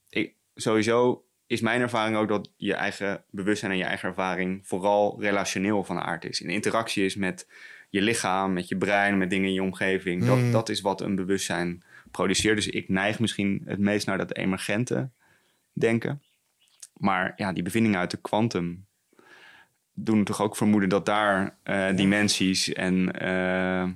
ik, 0.09 0.33
sowieso 0.55 1.25
is 1.47 1.61
mijn 1.61 1.81
ervaring 1.81 2.17
ook 2.17 2.27
dat 2.27 2.51
je 2.55 2.73
eigen 2.73 3.23
bewustzijn 3.29 3.71
en 3.71 3.77
je 3.77 3.83
eigen 3.83 4.09
ervaring 4.09 4.67
vooral 4.67 5.21
relationeel 5.21 5.83
van 5.83 5.99
aard 5.99 6.25
is. 6.25 6.41
In 6.41 6.49
interactie 6.49 7.05
is 7.05 7.15
met 7.15 7.47
je 7.89 8.01
lichaam, 8.01 8.53
met 8.53 8.67
je 8.67 8.77
brein, 8.77 9.17
met 9.17 9.29
dingen 9.29 9.47
in 9.47 9.53
je 9.53 9.63
omgeving. 9.63 10.25
Dat, 10.25 10.37
Hmm. 10.37 10.51
dat 10.51 10.69
is 10.69 10.81
wat 10.81 11.01
een 11.01 11.15
bewustzijn 11.15 11.83
produceert. 12.11 12.55
Dus 12.55 12.67
ik 12.67 12.89
neig 12.89 13.19
misschien 13.19 13.61
het 13.65 13.79
meest 13.79 14.07
naar 14.07 14.17
dat 14.17 14.35
emergente 14.35 15.09
denken. 15.73 16.21
Maar 16.93 17.33
ja, 17.35 17.53
die 17.53 17.63
bevindingen 17.63 17.99
uit 17.99 18.11
de 18.11 18.21
kwantum 18.21 18.85
doen 19.93 20.23
toch 20.23 20.41
ook 20.41 20.55
vermoeden 20.55 20.89
dat 20.89 21.05
daar 21.05 21.57
eh, 21.63 21.95
dimensies 21.95 22.73
en 22.73 23.11
eh, 23.11 23.89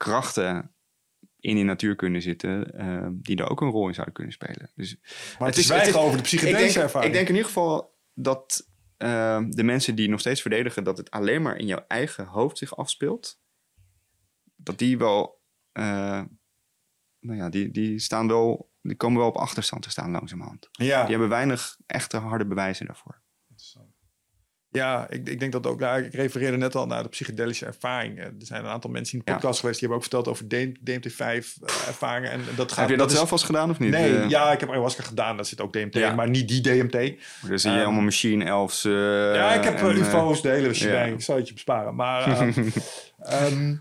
krachten 0.00 0.74
in 1.40 1.54
die 1.54 1.64
natuur 1.64 1.96
kunnen 1.96 2.22
zitten, 2.22 2.74
eh, 2.78 3.08
die 3.12 3.36
er 3.36 3.50
ook 3.50 3.60
een 3.60 3.68
rol 3.70 3.88
in 3.88 3.94
zouden 3.94 4.14
kunnen 4.14 4.32
spelen. 4.32 4.70
Dus 4.74 4.96
Maar 5.38 5.48
het 5.48 5.56
is 5.58 5.68
het 5.68 5.86
is- 5.86 5.94
over 5.94 6.10
de 6.12 6.16
ik 6.16 6.22
psychedelische 6.22 6.72
denk, 6.72 6.84
ervaring. 6.84 7.10
ik 7.10 7.16
denk 7.16 7.28
in 7.28 7.34
ieder 7.34 7.48
geval 7.48 7.96
dat 8.14 8.68
eh, 8.96 9.42
de 9.48 9.62
mensen 9.62 9.94
die 9.94 10.08
nog 10.08 10.20
steeds 10.20 10.40
verdedigen 10.40 10.84
dat 10.84 10.96
het 10.98 11.10
alleen 11.10 11.42
maar 11.42 11.56
in 11.56 11.66
jouw 11.66 11.84
eigen 11.88 12.24
hoofd 12.26 12.58
zich 12.58 12.76
afspeelt, 12.76 13.40
dat 14.56 14.78
die 14.78 14.98
wel, 14.98 15.40
eh, 15.72 16.22
nou 17.20 17.36
ja, 17.38 17.48
die, 17.48 17.70
die 17.70 17.98
staan 17.98 18.28
wel, 18.28 18.72
die 18.82 18.96
komen 18.96 19.18
wel 19.18 19.28
op 19.28 19.36
achterstand 19.36 19.82
te 19.82 19.90
staan 19.90 20.10
langzamerhand. 20.10 20.68
ja. 20.72 21.00
Die 21.02 21.10
hebben 21.10 21.28
weinig 21.28 21.76
echte 21.86 22.16
harde 22.16 22.46
bewijzen 22.46 22.86
daarvoor. 22.86 23.19
Ja, 24.72 25.10
ik, 25.10 25.28
ik 25.28 25.40
denk 25.40 25.52
dat 25.52 25.66
ook. 25.66 25.80
Nou, 25.80 26.02
ik 26.02 26.14
refereerde 26.14 26.56
net 26.56 26.74
al 26.74 26.86
naar 26.86 27.02
de 27.02 27.08
psychedelische 27.08 27.66
ervaring. 27.66 28.18
Eh, 28.18 28.24
Er 28.24 28.32
zijn 28.38 28.64
een 28.64 28.70
aantal 28.70 28.90
mensen 28.90 29.18
in 29.18 29.22
de 29.24 29.30
Ja. 29.30 29.36
podcast 29.36 29.60
geweest 29.60 29.80
die 29.80 29.88
hebben 29.88 30.04
ook 30.06 30.10
verteld 30.12 30.28
over 30.28 30.48
DMT5-ervaringen. 30.84 32.30
en 32.30 32.40
dat 32.56 32.72
gaat, 32.72 32.80
Heb 32.80 32.88
je 32.88 32.96
dat 32.96 33.10
is- 33.10 33.16
zelf 33.16 33.30
al 33.30 33.36
eens 33.36 33.46
gedaan 33.46 33.70
of 33.70 33.78
niet? 33.78 33.90
Nee, 33.90 34.16
Eh, 34.16 34.28
ja, 34.28 34.52
ik 34.52 34.60
heb 34.60 34.68
ayahuasca 34.68 35.02
gedaan. 35.02 35.36
Daar 35.36 35.44
zit 35.44 35.60
ook 35.60 35.72
DMT 35.72 35.94
Ja. 35.94 36.10
in, 36.10 36.16
maar 36.16 36.28
niet 36.30 36.48
die 36.48 36.60
DMT. 36.60 36.92
Dus 37.46 37.62
zie 37.62 37.70
je 37.70 37.76
Ehm, 37.76 37.84
allemaal 37.84 38.02
machine 38.04 38.44
elves. 38.44 38.84
eh, 38.84 38.92
ja, 39.34 39.52
ik 39.54 39.64
heb 39.64 39.74
en, 39.74 39.84
eh, 39.84 39.90
eh, 39.90 39.96
UFO's, 39.96 40.42
de 40.42 40.48
hele 40.48 40.74
shebang. 40.74 41.12
Ik 41.12 41.20
zal 41.20 41.36
het 41.36 41.46
je 41.48 41.52
besparen. 41.54 41.94
Maar 41.94 42.26
ehm, 42.40 42.68
ehm, 43.18 43.76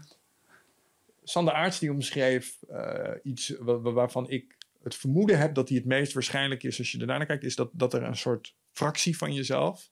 Sander 1.23 1.53
Aarts 1.53 1.79
die 1.79 1.91
omschreef 1.91 2.57
eh, 2.69 3.09
iets 3.23 3.53
wa- 3.59 3.79
wa- 3.79 3.91
waarvan 3.91 4.29
ik 4.29 4.55
het 4.83 4.95
vermoeden 4.95 5.37
heb 5.37 5.53
dat 5.55 5.67
die 5.67 5.77
het 5.77 5.85
meest 5.85 6.13
waarschijnlijk 6.13 6.63
is 6.63 6.77
als 6.79 6.91
je 6.91 6.99
ernaar 6.99 7.25
kijkt, 7.25 7.43
is 7.43 7.55
dat, 7.55 7.69
dat 7.73 7.93
er 7.93 8.03
een 8.03 8.17
soort 8.17 8.55
fractie 8.71 9.17
van 9.17 9.33
jezelf 9.33 9.89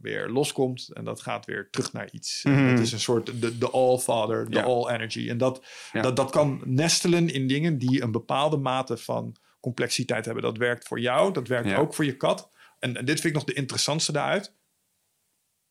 weer 0.00 0.28
loskomt 0.28 0.88
en 0.92 1.04
dat 1.04 1.20
gaat 1.22 1.46
weer 1.46 1.70
terug 1.70 1.92
naar 1.92 2.08
iets. 2.12 2.42
En 2.44 2.52
Mhm. 2.52 2.64
Het 2.64 2.78
is 2.78 2.92
een 2.92 3.00
soort 3.00 3.40
de, 3.40 3.58
de 3.58 3.70
all-father, 3.70 4.50
de 4.50 4.56
Ja. 4.56 4.62
all-energy. 4.62 5.28
En 5.28 5.38
dat, 5.38 5.64
Ja. 5.92 6.02
dat, 6.02 6.16
dat 6.16 6.30
kan 6.30 6.60
nestelen 6.64 7.28
in 7.28 7.46
dingen 7.46 7.78
die 7.78 8.02
een 8.02 8.12
bepaalde 8.12 8.56
mate 8.56 8.96
van 8.96 9.36
complexiteit 9.60 10.24
hebben. 10.24 10.42
Dat 10.42 10.56
werkt 10.58 10.86
voor 10.86 11.00
jou, 11.00 11.32
dat 11.32 11.48
werkt 11.48 11.68
Ja. 11.68 11.76
ook 11.76 11.94
voor 11.94 12.04
je 12.04 12.16
kat. 12.16 12.50
En, 12.78 12.96
en 12.96 13.04
dit 13.04 13.14
vind 13.20 13.24
ik 13.34 13.34
nog 13.34 13.44
de 13.44 13.52
interessantste 13.60 14.12
daaruit. 14.12 14.44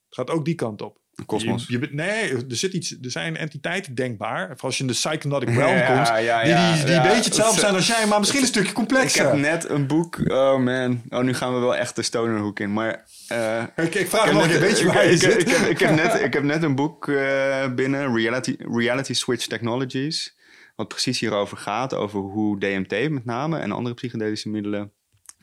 Het 0.06 0.16
gaat 0.16 0.30
ook 0.30 0.46
die 0.46 0.56
kant 0.56 0.82
op. 0.82 1.00
Je, 1.38 1.64
je 1.68 1.80
bent- 1.80 1.94
nee, 1.94 2.30
er, 2.32 2.44
zit 2.48 2.74
iets, 2.74 2.92
er 3.02 3.12
zijn 3.12 3.38
entiteiten 3.38 3.96
denkbaar. 3.96 4.40
Vooral 4.48 4.62
als 4.62 4.76
je 4.78 4.82
in 4.84 4.88
de 4.90 4.94
psychonatic 4.96 5.50
realm 5.50 5.76
Ja, 5.78 5.86
komt. 5.96 6.08
ja, 6.08 6.16
die, 6.16 6.26
ja, 6.26 6.74
die, 6.86 6.94
een 6.94 7.02
beetje 7.02 7.16
hetzelfde 7.24 7.52
Het- 7.52 7.60
zijn 7.62 7.74
als 7.76 7.88
jij, 7.88 8.06
maar 8.08 8.20
misschien 8.20 8.42
een 8.42 8.48
stukje 8.48 8.70
Ik 8.70 8.76
complexer. 8.76 9.26
heb 9.26 9.36
net 9.36 9.70
een 9.70 9.88
boek. 9.88 10.20
Oh 10.32 10.58
man. 10.60 11.02
Oh, 11.10 11.20
nu 11.24 11.34
gaan 11.34 11.54
we 11.54 11.60
wel 11.60 11.76
echt 11.76 11.96
de 11.96 12.02
stonerhoek 12.02 12.60
in. 12.60 12.74
Maar. 12.74 13.06
eh, 13.28 13.64
Ik, 13.76 13.96
ik 13.96 14.08
vraag 14.10 14.26
ik 14.28 14.34
nog 14.34 14.46
net- 14.46 14.56
een 14.56 14.62
beetje 14.62 14.86
ik- 14.88 14.94
waar 14.94 15.06
je 15.06 15.12
ik, 15.12 15.20
zit. 15.22 15.42
Ik, 15.42 15.48
heb, 15.48 15.70
ik, 15.70 15.80
heb 15.80 15.96
net, 15.96 16.22
ik 16.22 16.34
heb 16.34 16.44
net 16.44 16.64
een 16.64 16.76
boek 16.76 17.08
eh, 17.08 17.74
binnen, 17.74 18.16
Reality, 18.16 18.56
Reality 18.72 19.14
Switch 19.14 19.46
Technologies. 19.48 20.36
Wat 20.76 20.88
precies 20.88 21.20
hierover 21.20 21.58
gaat. 21.58 21.94
Over 21.94 22.20
hoe 22.20 22.60
DMT 22.60 23.10
met 23.10 23.26
name 23.26 23.60
en 23.60 23.72
andere 23.72 23.96
psychedelische 23.96 24.50
middelen. 24.50 24.92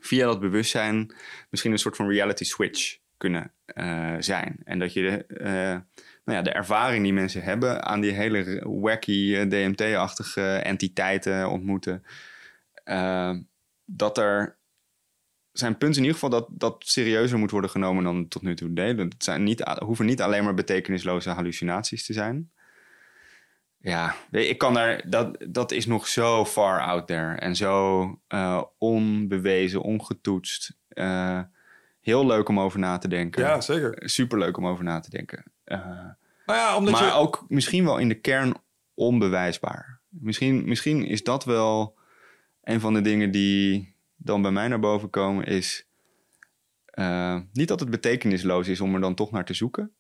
via 0.01 0.27
dat 0.27 0.41
bewustzijn 0.41 1.15
misschien 1.51 1.73
een 1.73 1.79
soort 1.79 1.97
van 1.97 2.09
reality 2.09 2.45
switch 2.45 2.97
kunnen 3.17 3.53
eh, 3.75 4.15
zijn. 4.19 4.57
En 4.65 4.79
dat 4.79 4.93
je 4.93 5.03
de, 5.03 5.27
eh, 5.27 5.81
nou 6.25 6.39
ja, 6.39 6.43
de 6.43 6.51
ervaring 6.51 7.03
die 7.03 7.13
mensen 7.13 7.43
hebben 7.43 7.85
aan 7.85 8.01
die 8.01 8.13
hele 8.13 8.61
wacky 8.81 9.35
eh, 9.35 9.49
DMT-achtige 9.49 10.57
entiteiten 10.57 11.49
ontmoeten. 11.49 12.03
dat 13.85 14.19
er 14.19 14.59
zijn 15.53 15.77
punten 15.79 16.03
in 16.03 16.07
ieder 16.07 16.21
geval 16.21 16.41
dat 16.41 16.49
dat 16.51 16.77
serieuzer 16.87 17.39
moet 17.39 17.51
worden 17.51 17.71
genomen 17.71 18.05
dan 18.05 18.29
tot 18.29 18.43
nu 18.43 18.55
toe 18.55 18.73
deden. 18.73 19.09
Het 19.09 19.25
zijn 19.25 19.43
niet, 19.43 19.61
hoeven 19.61 20.07
niet 20.07 20.23
alleen 20.23 20.45
maar 20.45 20.55
betekenisloze 20.55 21.31
hallucinaties 21.31 22.07
te 22.07 22.13
zijn. 22.13 22.51
Ja, 23.79 24.15
ik 24.31 24.59
kan 24.59 24.75
daar, 24.75 25.11
dat, 25.11 25.45
dat 25.49 25.73
is 25.73 25.87
nog 25.87 26.09
zo 26.09 26.45
far 26.45 26.81
out 26.81 27.07
there 27.07 27.35
en 27.35 27.57
zo 27.57 28.21
onbewezen, 28.79 29.81
ongetoetst. 29.81 30.77
Heel 32.03 32.27
leuk 32.27 32.49
om 32.49 32.61
over 32.61 32.79
na 32.79 32.99
te 32.99 33.09
denken. 33.09 33.43
Ja, 33.43 33.61
zeker. 33.61 34.03
Super 34.09 34.39
leuk 34.39 34.57
om 34.57 34.67
over 34.67 34.85
na 34.85 35.01
te 35.01 35.11
denken. 35.11 35.45
Eh, 35.65 35.79
Nou 36.47 36.59
ja, 36.59 36.77
omdat 36.77 36.93
maar 36.93 37.05
je... 37.05 37.13
ook 37.13 37.45
misschien 37.49 37.85
wel 37.85 37.99
in 37.99 38.09
de 38.09 38.21
kern 38.21 38.55
onbewijsbaar. 38.95 40.01
Misschien, 40.09 40.69
misschien 40.69 41.07
is 41.07 41.23
dat 41.25 41.45
wel 41.45 41.99
een 42.63 42.81
van 42.81 42.95
de 42.95 43.01
dingen 43.01 43.31
die 43.31 43.95
dan 44.17 44.43
bij 44.43 44.51
mij 44.51 44.69
naar 44.69 44.81
boven 44.81 45.11
komen, 45.11 45.45
is 45.45 45.87
eh, 46.85 47.39
niet 47.53 47.69
dat 47.69 47.81
het 47.81 47.91
betekenisloos 47.91 48.69
is 48.69 48.81
om 48.81 48.95
er 48.95 49.01
dan 49.01 49.15
toch 49.15 49.31
naar 49.31 49.45
te 49.45 49.55
zoeken, 49.55 49.93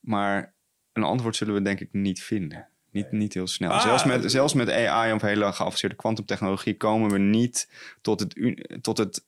maar 0.00 0.54
een 0.92 1.02
antwoord 1.02 1.36
zullen 1.36 1.54
we 1.54 1.62
denk 1.62 1.80
ik 1.80 1.88
niet 1.92 2.22
vinden. 2.22 2.68
Niet, 2.90 3.12
niet 3.12 3.34
heel 3.34 3.46
snel. 3.46 3.70
Ah, 3.70 3.82
zelfs, 3.82 4.04
met, 4.04 4.24
eh, 4.24 4.28
zelfs 4.28 4.54
met 4.54 4.70
AI 4.70 5.12
of 5.12 5.22
hele 5.22 5.52
geavanceerde 5.52 5.96
kwantumtechnologie 5.96 6.76
komen 6.76 7.10
we 7.10 7.18
niet 7.18 7.70
tot 8.00 8.20
het, 8.20 8.34
tot 8.80 8.98
het 8.98 9.24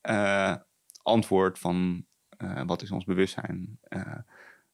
eh, 0.00 0.54
antwoord 1.02 1.58
van 1.58 2.06
eh, 2.36 2.62
wat 2.66 2.82
is 2.82 2.90
ons 2.90 3.04
bewustzijn 3.04 3.78
eh, 3.82 4.18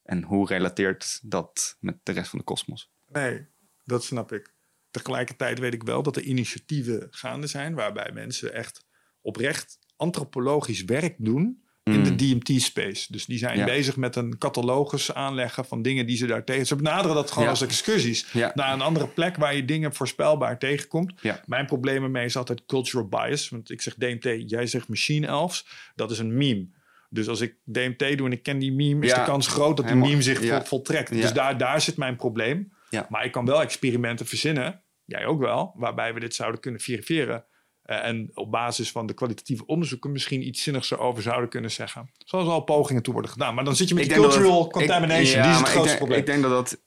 en 0.02 0.22
hoe 0.22 0.46
relateert 0.46 1.20
dat 1.30 1.76
met 1.80 1.98
de 2.02 2.12
rest 2.12 2.30
van 2.30 2.38
de 2.38 2.44
kosmos. 2.44 2.92
Nee, 3.06 3.46
dat 3.84 4.04
snap 4.04 4.32
ik. 4.32 4.56
tegelijkertijd 4.90 5.58
weet 5.58 5.74
ik 5.74 5.82
wel 5.82 6.02
dat 6.02 6.16
er 6.16 6.22
initiatieven 6.22 7.06
gaande 7.10 7.46
zijn 7.46 7.74
waarbij 7.74 8.12
mensen 8.12 8.52
echt 8.52 8.86
oprecht 9.20 9.78
antropologisch 9.96 10.84
werk 10.84 11.14
doen 11.18 11.67
in 11.92 12.02
de 12.04 12.14
DMT-space. 12.14 13.12
Dus 13.12 13.26
die 13.26 13.38
zijn. 13.38 13.58
Ja. 13.58 13.64
bezig 13.64 13.96
met 13.96 14.16
een 14.16 14.38
catalogus 14.38 15.14
aanleggen 15.14 15.64
van 15.64 15.82
dingen 15.82 16.06
die 16.06 16.16
ze 16.16 16.26
daar 16.26 16.44
tegen... 16.44 16.66
Ze 16.66 16.76
benaderen 16.76 17.16
dat 17.16 17.28
gewoon 17.28 17.44
Ja. 17.44 17.50
als 17.50 17.62
excursies 17.62 18.26
Ja. 18.32 18.52
naar 18.54 18.72
een 18.72 18.80
andere 18.80 19.08
plek 19.08 19.36
waar 19.36 19.54
je 19.56 19.64
dingen 19.64 19.94
voorspelbaar 19.94 20.58
tegenkomt. 20.58 21.12
Mijn 21.46 21.66
probleem 21.66 22.02
ermee 22.02 22.24
is 22.24 22.36
altijd 22.36 22.62
cultural 22.66 23.08
bias. 23.08 23.48
Want 23.48 23.70
ik 23.70 23.80
zeg 23.82 23.94
DMT, 23.94 24.50
jij 24.50 24.66
zegt 24.66 24.88
machine 24.88 25.26
elves. 25.26 25.66
Dat 25.94 26.10
is 26.10 26.18
een 26.18 26.36
meme. 26.36 26.66
Dus 27.10 27.28
als 27.28 27.40
ik 27.40 27.54
DMT 27.64 27.98
doe 28.16 28.26
en 28.26 28.32
ik 28.32 28.42
ken 28.42 28.58
die 28.58 28.72
meme... 28.72 29.06
is 29.06 29.14
de 29.14 29.22
kans 29.24 29.46
groot 29.46 29.76
dat 29.76 29.86
die 29.86 29.86
Helemaal. 29.86 30.08
meme 30.08 30.22
zich 30.22 30.44
vol- 30.44 30.60
voltrekt. 30.64 31.12
Dus 31.12 31.32
daar, 31.32 31.58
daar 31.58 31.80
zit 31.80 31.96
mijn 31.96 32.16
probleem. 32.16 32.72
Maar 33.08 33.24
ik 33.24 33.32
kan 33.32 33.44
wel 33.46 33.62
experimenten 33.62 34.26
verzinnen, 34.26 34.82
jij 35.04 35.26
ook 35.26 35.40
wel... 35.40 35.72
waarbij 35.76 36.14
we 36.14 36.20
dit 36.20 36.34
zouden 36.34 36.60
kunnen 36.60 36.80
verifiëren... 36.80 37.44
Eh, 37.88 38.04
en 38.04 38.30
op 38.34 38.50
basis 38.50 38.90
van 38.90 39.06
de 39.06 39.14
kwalitatieve 39.14 39.66
onderzoeken 39.66 40.12
misschien 40.12 40.46
iets 40.46 40.62
zinnigs 40.62 40.90
erover 40.90 41.22
zouden 41.22 41.48
kunnen 41.48 41.70
zeggen. 41.70 42.10
Zoals 42.18 42.48
al 42.48 42.60
pogingen 42.60 43.02
toe 43.02 43.12
worden 43.12 43.30
gedaan. 43.30 43.54
Maar 43.54 43.64
dan 43.64 43.76
zit 43.76 43.88
je 43.88 43.94
met 43.94 44.02
Ik 44.02 44.08
die 44.10 44.18
denk 44.18 44.30
dat 44.30 44.40
cultural 44.40 44.68
contamination. 44.70 45.22
ik- 45.28 45.34
ja, 45.34 45.42
die 45.42 45.50
is 45.50 45.56
het 45.58 45.66
ik 45.66 45.72
grootste 45.72 45.86
denk- 45.86 45.98
probleem. 45.98 46.18
Ik 46.18 46.26
denk 46.26 46.42
dat 46.42 46.50
dat... 46.50 46.82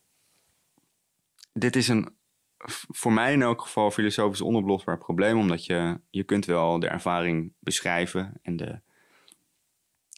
Dit 1.54 1.76
is 1.76 1.88
een, 1.88 2.16
voor 2.88 3.14
mij 3.14 3.34
in 3.34 3.42
elk 3.42 3.62
geval, 3.62 3.92
filosofisch 3.92 4.42
onoplosbaar 4.42 4.98
probleem. 4.98 5.38
Omdat 5.40 5.66
je, 5.66 6.00
je 6.10 6.24
kunt 6.24 6.46
wel 6.46 6.80
de 6.80 6.88
ervaring 6.88 7.54
beschrijven 7.60 8.34
en 8.42 8.56
de 8.58 8.80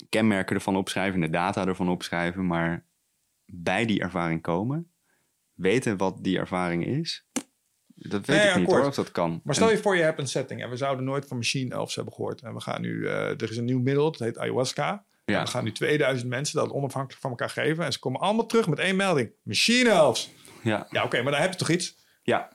kenmerken 0.10 0.56
ervan 0.56 0.76
opschrijven 0.76 1.14
en 1.24 1.32
de 1.32 1.38
data 1.38 1.68
ervan 1.68 1.90
opschrijven. 1.90 2.48
Maar 2.48 2.86
bij 3.46 3.86
die 3.86 4.02
ervaring 4.02 4.42
komen, 4.42 4.92
weten 5.54 5.98
wat 5.98 6.24
die 6.24 6.38
ervaring 6.38 6.86
is, 6.86 7.26
dat 8.10 8.26
weet 8.26 8.38
Nee, 8.38 8.50
ik 8.50 8.56
niet 8.56 8.66
hoor, 8.68 8.86
of 8.86 8.96
dat 8.96 9.12
kan. 9.12 9.42
Maar 9.44 9.56
stel 9.56 9.70
je 9.72 9.78
voor, 9.78 9.96
je 9.96 10.02
hebt 10.04 10.20
een 10.20 10.28
setting 10.28 10.62
en 10.64 10.70
we 10.70 10.78
zouden 10.78 11.06
nooit 11.06 11.26
van 11.28 11.38
Machine 11.38 11.74
Elves 11.76 11.96
hebben 11.96 12.14
gehoord. 12.14 12.42
En 12.42 12.54
we 12.54 12.60
gaan 12.62 12.82
nu, 12.82 13.08
eh, 13.08 13.14
er 13.30 13.50
is 13.52 13.58
een 13.58 13.66
nieuw 13.66 13.80
middel, 13.80 14.12
dat 14.12 14.20
heet 14.20 14.38
ayahuasca. 14.38 15.04
Ja. 15.26 15.38
En 15.40 15.44
we 15.46 15.50
gaan 15.50 15.64
nu 15.64 15.72
2000 15.72 16.30
mensen 16.30 16.56
dat 16.60 16.72
onafhankelijk 16.72 17.22
van 17.22 17.30
elkaar 17.30 17.50
geven. 17.50 17.86
En 17.86 17.92
ze 17.92 18.00
komen 18.00 18.20
allemaal 18.22 18.46
terug 18.46 18.68
met 18.68 18.80
één 18.80 18.96
melding. 18.96 19.32
Machine 19.44 19.90
Elves. 19.90 20.32
ja, 20.64 20.88
Ja, 20.90 21.04
oké, 21.04 21.22
maar 21.22 21.32
daar 21.32 21.42
heb 21.42 21.52
je 21.52 21.58
toch 21.58 21.70
iets? 21.70 21.96
ja. 22.24 22.52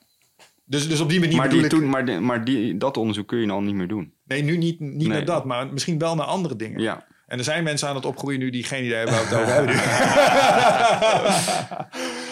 Dus, 0.64 0.88
dus 0.88 1.00
op 1.00 1.08
die 1.08 1.20
manier 1.20 1.36
maar, 1.36 1.48
die, 1.48 1.62
ik... 1.62 1.68
toen, 1.68 1.88
maar, 1.88 2.04
die- 2.04 2.18
maar 2.20 2.44
die, 2.44 2.76
dat 2.76 2.96
onderzoek 2.96 3.28
kun 3.28 3.38
je 3.38 3.50
al 3.50 3.60
niet 3.60 3.74
meer 3.74 3.88
doen. 3.88 4.12
Nee, 4.24 4.42
nu 4.42 4.56
niet, 4.56 4.80
niet 4.80 4.96
Nee. 4.96 5.08
naar 5.08 5.24
dat, 5.24 5.44
maar 5.44 5.72
misschien 5.72 5.98
wel 5.98 6.14
naar 6.14 6.26
andere 6.26 6.56
dingen. 6.56 6.80
Ja. 6.80 7.06
En 7.28 7.38
er 7.38 7.44
zijn 7.44 7.64
mensen 7.64 7.88
aan 7.88 7.94
het 7.94 8.04
opgroeien 8.04 8.38
nu 8.38 8.50
die 8.50 8.64
geen 8.64 8.84
idee 8.84 8.96
hebben 8.96 9.14
waar 9.14 9.28
we 9.28 9.34
het 9.34 9.40
over 9.40 9.54
hebben. 9.54 9.74
nu. 9.74 9.80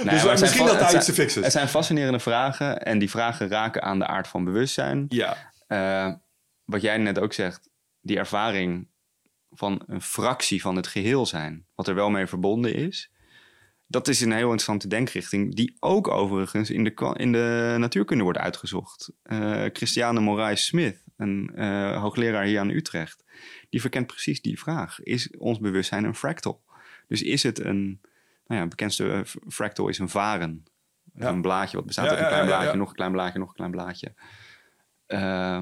Nee, 0.04 0.14
dus 0.14 0.22
zijn 0.22 0.40
misschien 0.40 0.66
va- 0.66 0.70
dat 0.72 0.80
daar 0.80 0.94
iets 0.94 1.04
te 1.06 1.12
zijn- 1.12 1.16
fixen 1.16 1.40
Het 1.42 1.46
is. 1.46 1.52
zijn 1.56 1.68
fascinerende 1.68 2.18
vragen 2.18 2.82
en 2.82 2.98
die 2.98 3.10
vragen 3.10 3.48
raken 3.48 3.82
aan 3.82 3.98
de 3.98 4.06
aard 4.06 4.28
van 4.28 4.44
bewustzijn. 4.44 5.04
Ja, 5.08 5.36
Eh, 5.66 6.12
wat 6.64 6.82
jij 6.82 6.98
net 6.98 7.18
ook 7.18 7.32
zegt, 7.32 7.70
die 8.00 8.18
ervaring 8.18 8.88
van 9.50 9.82
een 9.86 10.02
fractie 10.02 10.60
van 10.60 10.76
het 10.76 10.86
geheel 10.86 11.26
zijn, 11.26 11.66
wat 11.74 11.88
er 11.88 11.94
wel 11.94 12.10
mee 12.10 12.26
verbonden 12.26 12.74
is, 12.74 13.10
dat 13.86 14.08
is 14.08 14.20
een 14.20 14.32
heel 14.32 14.40
interessante 14.42 14.88
denkrichting, 14.88 15.54
die 15.54 15.76
ook 15.80 16.08
overigens 16.08 16.70
in 16.70 16.84
de, 16.84 17.14
in 17.16 17.32
de 17.32 17.74
natuurkunde 17.78 18.24
wordt 18.24 18.38
uitgezocht. 18.38 19.10
Eh 19.22 19.64
Christiane 19.72 20.20
Moraes 20.20 20.64
Smith, 20.64 21.02
een 21.16 21.50
eh, 21.54 22.00
hoogleraar 22.00 22.44
hier 22.44 22.60
aan 22.60 22.70
Utrecht, 22.70 23.24
die 23.68 23.80
verkent 23.80 24.06
precies 24.06 24.42
die 24.42 24.58
vraag. 24.58 25.02
Is 25.02 25.30
ons 25.38 25.58
bewustzijn 25.58 26.04
een 26.04 26.14
fractal? 26.14 26.62
Dus 27.08 27.22
is 27.22 27.42
het 27.42 27.58
een, 27.58 28.00
nou 28.46 28.60
ja, 28.60 28.66
bekendste 28.66 29.12
eh, 29.12 29.20
fractal 29.48 29.88
is 29.88 29.98
een 29.98 30.08
varen. 30.08 30.64
Ja. 31.14 31.28
Een 31.28 31.42
blaadje 31.42 31.76
wat 31.76 31.86
bestaat 31.86 32.04
Ja, 32.04 32.10
uit 32.10 32.20
een 32.20 32.26
klein 32.26 32.46
blaadje, 32.46 32.76
nog 32.76 32.88
een 32.88 32.94
klein 32.94 33.12
blaadje, 33.12 33.38
nog 33.38 33.48
een 33.48 33.54
klein 33.54 33.70
blaadje. 33.70 34.14
Eh, 35.06 35.60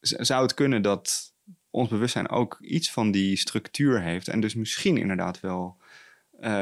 zou 0.00 0.42
het 0.42 0.54
kunnen 0.54 0.82
dat 0.82 1.34
ons 1.70 1.88
bewustzijn 1.88 2.28
ook 2.28 2.58
iets 2.60 2.92
van 2.92 3.10
die 3.10 3.36
structuur 3.36 4.02
heeft 4.02 4.28
en 4.28 4.40
dus 4.40 4.54
misschien 4.54 4.96
inderdaad 4.96 5.40
wel 5.40 5.78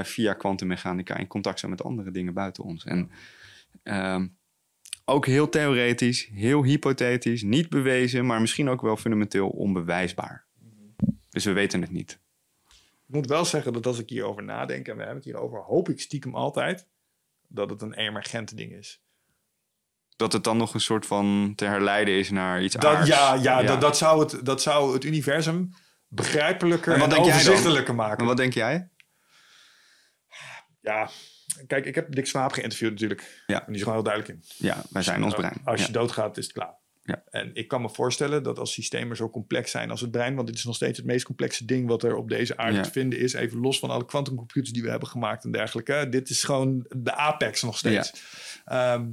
via 0.02 0.35
kwantummechanica 0.35 1.16
in 1.16 1.27
contact 1.27 1.59
zijn 1.59 1.70
met 1.70 1.82
andere 1.82 2.10
dingen 2.10 2.35
buiten 2.35 2.65
ons. 2.65 2.85
En 2.85 3.10
ehm, 3.82 4.27
ook 5.09 5.27
heel 5.27 5.49
theoretisch, 5.49 6.29
heel 6.33 6.63
hypothetisch, 6.63 7.43
niet 7.43 7.69
bewezen, 7.69 8.27
maar 8.27 8.41
misschien 8.41 8.69
ook 8.69 8.81
wel 8.81 8.97
fundamenteel 8.97 9.49
onbewijsbaar. 9.49 10.47
Dus 11.31 11.45
we 11.45 11.53
weten 11.53 11.81
het 11.81 11.91
niet. 11.91 12.21
ik 13.07 13.15
moet 13.15 13.27
wel 13.27 13.45
zeggen 13.45 13.73
dat 13.73 13.87
als 13.87 13.99
ik 13.99 14.09
hierover 14.09 14.43
nadenk 14.43 14.89
en 14.89 14.93
we 14.93 14.99
hebben 14.99 15.17
het 15.17 15.25
hierover, 15.25 15.61
hoop 15.61 15.89
ik 15.89 16.01
stiekem 16.01 16.35
altijd 16.35 16.87
dat 17.49 17.71
het 17.71 17.83
een 17.83 17.95
emergent 17.95 18.57
ding 18.57 18.73
is. 18.73 19.03
Dat 20.17 20.33
het 20.33 20.45
dan 20.45 20.57
nog 20.57 20.75
een 20.75 20.81
soort 20.81 21.07
van 21.07 21.53
te 21.57 21.65
herleiden 21.65 22.15
is 22.15 22.31
naar 22.31 22.63
iets 22.63 22.75
Dat, 22.75 22.85
aards. 22.85 23.09
ja, 23.09 23.35
ja, 23.35 23.63
Dat, 23.63 23.81
dat, 23.81 23.97
zou 23.97 24.21
het, 24.21 24.45
dat 24.45 24.63
zou 24.63 24.93
het 24.95 25.05
universum 25.05 25.75
begrijpelijker 26.09 26.95
En 26.95 27.11
en, 27.11 27.19
overzichtelijker 27.19 27.95
maken. 27.95 28.19
En 28.19 28.27
wat 28.27 28.37
denk 28.37 28.53
jij? 28.53 28.89
Ja, 30.81 31.11
kijk, 31.67 31.87
ik 31.87 31.95
heb 31.95 32.15
Dick 32.15 32.27
Swaap 32.27 32.53
geïnterviewd 32.53 32.91
natuurlijk. 32.91 33.43
Ja. 33.47 33.59
En 33.61 33.67
die 33.67 33.75
is 33.75 33.81
gewoon 33.83 33.95
heel 33.95 34.05
duidelijk 34.05 34.35
in. 34.35 34.45
Ja, 34.67 34.83
wij 34.91 35.03
zijn 35.03 35.25
ons 35.25 35.35
brein. 35.35 35.61
Als 35.65 35.81
je 35.81 35.87
Ja. 35.87 35.93
doodgaat, 35.93 36.37
is 36.37 36.45
het 36.45 36.53
klaar. 36.53 36.77
Ja. 37.03 37.23
En 37.31 37.51
ik 37.55 37.69
kan 37.69 37.81
me 37.83 37.89
voorstellen 37.91 38.43
dat 38.43 38.59
als 38.59 38.73
systemen 38.73 39.17
zo 39.17 39.31
complex 39.31 39.71
zijn 39.71 39.91
als 39.91 40.01
het 40.01 40.11
brein, 40.11 40.35
want 40.35 40.47
dit 40.47 40.57
is 40.57 40.65
nog 40.65 40.75
steeds 40.75 40.97
het 40.99 41.07
meest 41.07 41.25
complexe 41.25 41.65
ding 41.65 41.89
wat 41.89 42.03
er 42.03 42.17
op 42.17 42.29
deze 42.29 42.57
aarde 42.57 42.77
Ja. 42.77 42.83
te 42.83 42.91
vinden 42.91 43.19
is, 43.19 43.33
even 43.33 43.59
los 43.59 43.79
van 43.79 43.91
alle 43.91 44.05
quantumcomputers 44.05 44.73
die 44.73 44.83
we 44.83 44.91
hebben 44.91 45.09
gemaakt 45.09 45.45
en 45.45 45.51
dergelijke. 45.53 46.07
Dit 46.11 46.31
is 46.31 46.45
gewoon 46.45 46.85
de 46.97 47.15
apex 47.15 47.63
nog 47.63 47.79
steeds. 47.79 48.13
Ehm, 48.65 49.11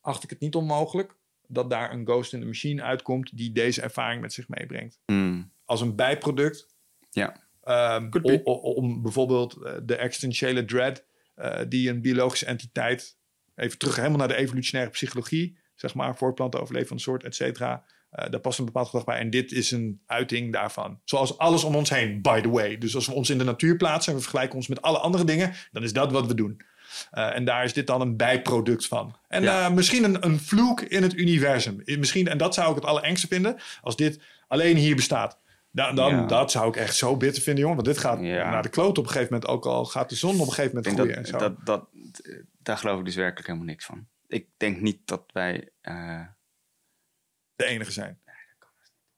acht 0.00 0.22
ik 0.24 0.30
het 0.30 0.40
niet 0.40 0.54
onmogelijk 0.54 1.14
dat 1.48 1.70
daar 1.70 1.92
een 1.92 2.06
ghost 2.06 2.32
in 2.32 2.40
the 2.40 2.46
machine 2.46 2.82
uitkomt 2.82 3.36
die 3.36 3.52
deze 3.52 3.82
ervaring 3.82 4.20
met 4.20 4.32
zich 4.32 4.48
meebrengt. 4.48 4.98
Hmm. 5.04 5.52
Als 5.64 5.80
een 5.80 5.94
bijproduct 5.96 6.66
Ja. 7.10 7.44
Ehm, 7.62 8.08
Could 8.10 8.26
be. 8.26 8.40
o- 8.44 8.52
o- 8.52 8.72
om 8.72 9.02
bijvoorbeeld 9.02 9.54
eh, 9.62 9.72
de 9.82 9.96
existentiële 9.96 10.64
dread, 10.64 11.04
eh, 11.36 11.60
die 11.68 11.88
een 11.90 12.00
biologische 12.00 12.46
entiteit, 12.46 13.16
even 13.54 13.78
terug 13.78 13.96
helemaal 13.96 14.18
naar 14.18 14.28
de 14.28 14.36
evolutionaire 14.36 14.92
psychologie, 14.92 15.58
zeg 15.74 15.94
maar, 15.94 16.16
voortplanten, 16.16 16.60
overleven 16.60 16.88
van 16.88 16.96
de 16.96 17.02
soort, 17.02 17.24
et 17.24 17.34
cetera. 17.34 17.84
eh, 18.10 18.30
daar 18.30 18.40
past 18.40 18.58
een 18.58 18.64
bepaald 18.64 18.86
gedrag 18.86 19.04
bij. 19.04 19.18
En 19.18 19.30
dit 19.30 19.52
is 19.52 19.70
een 19.70 20.00
uiting 20.06 20.52
daarvan. 20.52 21.00
Zoals 21.04 21.38
alles 21.38 21.64
om 21.64 21.74
ons 21.74 21.90
heen, 21.90 22.22
by 22.22 22.40
the 22.40 22.48
way. 22.50 22.78
Dus 22.78 22.94
als 22.94 23.06
we 23.06 23.12
ons 23.12 23.30
in 23.30 23.38
de 23.38 23.44
natuur 23.44 23.76
plaatsen 23.76 24.10
en 24.12 24.16
we 24.18 24.22
vergelijken 24.22 24.56
ons 24.56 24.68
met 24.68 24.82
alle 24.82 24.98
andere 24.98 25.24
dingen, 25.24 25.52
dan 25.72 25.82
is 25.82 25.92
dat 25.92 26.12
wat 26.12 26.26
we 26.26 26.34
doen. 26.34 26.60
Eh, 27.10 27.34
en 27.36 27.44
daar 27.44 27.64
is 27.64 27.72
dit 27.72 27.86
dan 27.86 28.00
een 28.00 28.16
bijproduct 28.16 28.86
van. 28.86 29.16
En 29.28 29.42
Ja. 29.42 29.68
misschien 29.68 30.04
een, 30.04 30.24
een 30.24 30.38
vloek 30.40 30.80
in 30.80 31.02
het 31.02 31.14
universum. 31.14 31.82
Misschien, 31.84 32.28
en 32.28 32.38
dat 32.38 32.54
zou 32.54 32.68
ik 32.68 32.74
het 32.74 32.84
allerengste 32.84 33.26
vinden, 33.26 33.56
als 33.82 33.96
dit 33.96 34.20
alleen 34.48 34.76
hier 34.76 34.96
bestaat. 34.96 35.38
Da- 35.76 35.92
dan, 35.92 36.14
Ja. 36.14 36.26
Dat 36.26 36.50
zou 36.50 36.68
ik 36.68 36.76
echt 36.76 36.96
zo 36.96 37.16
bitter 37.16 37.42
vinden, 37.42 37.60
jongen. 37.62 37.76
Want 37.76 37.88
dit 37.88 37.98
gaat 37.98 38.20
Ja. 38.20 38.50
naar 38.50 38.62
de 38.62 38.68
kloot 38.68 38.98
op 38.98 39.04
een 39.04 39.10
gegeven 39.10 39.32
moment. 39.32 39.50
Ook 39.50 39.66
al 39.66 39.84
gaat 39.84 40.08
de 40.08 40.14
zon 40.14 40.34
op 40.40 40.46
een 40.46 40.52
gegeven 40.52 40.76
moment 40.76 40.94
groeien. 40.94 41.16
en 41.16 41.22
dat, 41.22 41.30
zo. 41.30 41.38
dat, 41.38 41.66
dat, 41.66 41.88
daar 42.58 42.78
geloof 42.78 42.98
ik 42.98 43.04
dus 43.04 43.14
werkelijk 43.14 43.46
helemaal 43.46 43.68
niks 43.68 43.84
van. 43.84 44.08
Ik 44.26 44.48
denk 44.56 44.80
niet 44.80 45.06
dat 45.06 45.24
wij... 45.32 45.70
eh, 45.80 46.26
de 47.56 47.64
enige 47.64 47.92
zijn. 47.92 48.20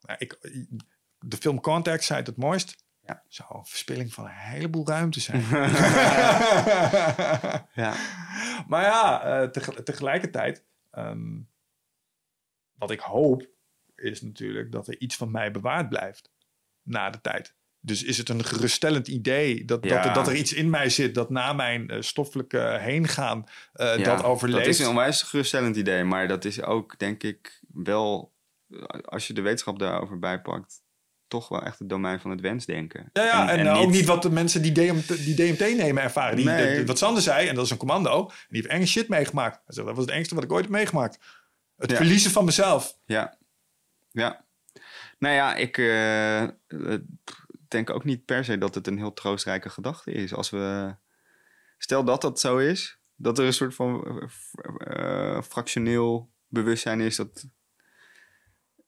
Nou, 0.00 0.18
ik, 0.18 0.38
de 1.18 1.36
film 1.36 1.60
Contact 1.60 2.04
zei 2.04 2.18
het 2.18 2.26
het 2.28 2.36
mooist. 2.36 2.84
Ja. 3.00 3.22
Zou 3.28 3.58
een 3.58 3.66
verspilling 3.66 4.12
van 4.14 4.24
een 4.24 4.30
heleboel 4.30 4.86
ruimte 4.86 5.20
zijn. 5.20 5.40
ja. 7.84 7.94
maar 8.66 8.82
ja, 8.82 9.22
eh, 9.22 9.48
tege- 9.48 9.82
tegelijkertijd, 9.82 10.64
ehm, 10.90 11.40
wat 12.74 12.90
ik 12.90 13.00
hoop, 13.00 13.48
is 13.94 14.22
natuurlijk 14.22 14.72
dat 14.72 14.88
er 14.88 15.00
iets 15.00 15.16
van 15.16 15.30
mij 15.30 15.50
bewaard 15.50 15.88
blijft 15.88 16.30
na 16.88 17.10
de 17.10 17.20
tijd. 17.20 17.54
Dus 17.80 18.02
is 18.02 18.18
het 18.18 18.28
een 18.28 18.44
geruststellend 18.44 19.08
idee 19.08 19.64
dat, 19.64 19.82
dat, 19.82 19.90
Ja. 19.90 20.06
er, 20.08 20.12
dat 20.14 20.26
er 20.28 20.34
iets 20.34 20.52
in 20.52 20.70
mij 20.70 20.88
zit 20.90 21.14
dat 21.14 21.30
na 21.30 21.52
mijn 21.52 21.90
eh, 21.90 22.00
stoffelijke 22.00 22.76
heengaan 22.80 23.44
Ja, 23.72 23.96
dat 23.96 24.22
overleeft? 24.22 24.64
Dat 24.64 24.74
is 24.74 24.78
een 24.80 24.88
onwijs 24.88 25.22
geruststellend 25.22 25.76
idee, 25.76 26.04
maar 26.04 26.28
dat 26.28 26.44
is 26.44 26.62
ook, 26.62 26.98
denk 26.98 27.22
ik, 27.22 27.60
wel, 27.72 28.32
eh, 28.70 28.78
als 29.04 29.26
je 29.26 29.32
de 29.32 29.40
wetenschap 29.40 29.78
daarover 29.78 30.18
bijpakt, 30.18 30.82
toch 31.28 31.48
wel 31.48 31.62
echt 31.62 31.78
het 31.78 31.88
domein 31.88 32.20
van 32.20 32.30
het 32.30 32.40
wensdenken. 32.40 33.10
Ja, 33.12 33.24
ja 33.24 33.50
en, 33.50 33.58
en 33.58 33.68
ook 33.68 33.90
niet 33.90 34.04
wat 34.04 34.22
de 34.22 34.30
mensen 34.30 34.62
die 34.62 34.72
DMT, 34.72 35.08
die 35.24 35.34
DMT 35.34 35.76
nemen 35.76 36.02
ervaren. 36.02 36.36
Die, 36.36 36.44
Nee. 36.44 36.76
de- 36.78 36.86
wat 36.86 36.98
Sander 36.98 37.22
zei, 37.22 37.48
en 37.48 37.54
dat 37.54 37.64
is 37.64 37.70
een 37.70 37.76
commando, 37.76 38.26
en 38.28 38.34
die 38.48 38.60
heeft 38.60 38.72
enge 38.74 38.86
shit 38.86 39.08
meegemaakt. 39.08 39.54
Hij 39.64 39.74
zegt, 39.74 39.86
dat 39.86 39.96
was 39.96 40.04
het 40.04 40.14
engste 40.14 40.34
wat 40.34 40.44
ik 40.44 40.52
ooit 40.52 40.64
heb 40.64 40.72
meegemaakt. 40.72 41.18
Het 41.76 41.90
Ja. 41.90 41.96
verliezen 41.96 42.30
van 42.30 42.44
mezelf. 42.44 42.98
Ja, 43.04 43.36
ja. 44.10 44.44
Nou 45.18 45.34
ja, 45.34 45.54
ik 45.54 45.78
eh, 45.78 46.42
eh, 46.42 46.50
denk 47.68 47.90
ook 47.90 48.04
niet 48.04 48.24
per 48.24 48.44
se 48.44 48.58
dat 48.58 48.74
het 48.74 48.86
een 48.86 48.98
heel 48.98 49.12
troostrijke 49.12 49.68
gedachte 49.68 50.12
is. 50.12 50.34
Als 50.34 50.50
we, 50.50 50.94
stel 51.78 52.04
dat 52.04 52.20
dat 52.20 52.40
zo 52.40 52.58
is, 52.58 52.98
dat 53.16 53.38
er 53.38 53.46
een 53.46 53.52
soort 53.52 53.74
van 53.74 54.20
eh, 54.78 55.42
fractioneel 55.42 56.30
bewustzijn 56.48 57.00
is 57.00 57.16
dat... 57.16 57.46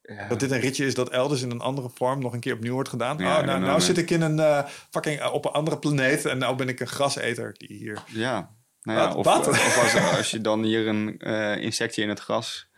Ja, 0.02 0.28
Dat 0.28 0.40
dit 0.40 0.50
een 0.50 0.60
ritje 0.60 0.86
is 0.86 0.94
dat 0.94 1.10
elders 1.10 1.42
in 1.42 1.50
een 1.50 1.60
andere 1.60 1.90
vorm 1.94 2.20
nog 2.20 2.32
een 2.32 2.40
keer 2.40 2.54
opnieuw 2.54 2.72
wordt 2.72 2.88
gedaan. 2.88 3.18
Ja, 3.18 3.24
oh, 3.24 3.32
nou, 3.34 3.46
nou, 3.46 3.60
nou 3.60 3.80
zit 3.80 3.98
ik 3.98 4.10
in 4.10 4.20
een 4.20 4.66
fucking 4.90 5.24
op 5.24 5.44
een 5.44 5.50
andere 5.50 5.78
planeet 5.78 6.24
en 6.24 6.38
nou 6.38 6.56
ben 6.56 6.68
ik 6.68 6.80
een 6.80 6.86
graseter 6.86 7.54
die 7.56 7.76
hier. 7.76 8.02
ja, 8.06 8.54
Nou 8.82 8.98
ja, 8.98 9.06
Wat? 9.06 9.16
of, 9.16 9.24
Wat? 9.24 9.48
of 9.48 9.78
als, 9.82 10.16
als 10.16 10.30
je 10.30 10.40
dan 10.40 10.62
hier 10.62 10.86
een 10.86 11.18
insectje 11.60 12.02
in 12.02 12.08
het 12.08 12.20
gras 12.20 12.69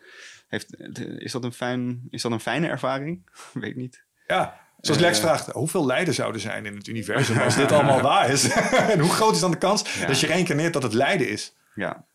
heeft, 0.52 0.80
is 1.20 1.32
dat 1.32 1.44
een, 1.44 1.52
fijn, 1.52 2.02
is 2.10 2.22
dat 2.22 2.32
een 2.32 2.40
fijne 2.40 2.68
ervaring? 2.68 3.30
Weet 3.52 3.70
ik 3.70 3.76
niet. 3.76 4.04
Ja, 4.26 4.60
zoals 4.80 5.00
Eh. 5.00 5.06
Lex 5.06 5.20
vraagt, 5.20 5.46
hoeveel 5.46 5.86
lijden 5.86 6.14
zouden 6.14 6.40
zijn 6.40 6.66
in 6.66 6.76
het 6.76 6.86
universum 6.86 7.38
als 7.38 7.56
dit 7.56 7.72
allemaal 7.72 8.00
waar 8.00 8.30
is? 8.30 8.48
en 8.92 8.98
hoe 9.00 9.10
groot 9.10 9.34
is 9.34 9.40
dan 9.40 9.50
de 9.50 9.58
kans 9.58 9.94
Ja. 10.00 10.06
dat 10.06 10.20
je 10.20 10.26
reïncarneert 10.26 10.72
dat 10.72 10.82
het 10.82 10.94
lijden 10.94 11.28
is? 11.28 11.56
Ja, 11.74 12.06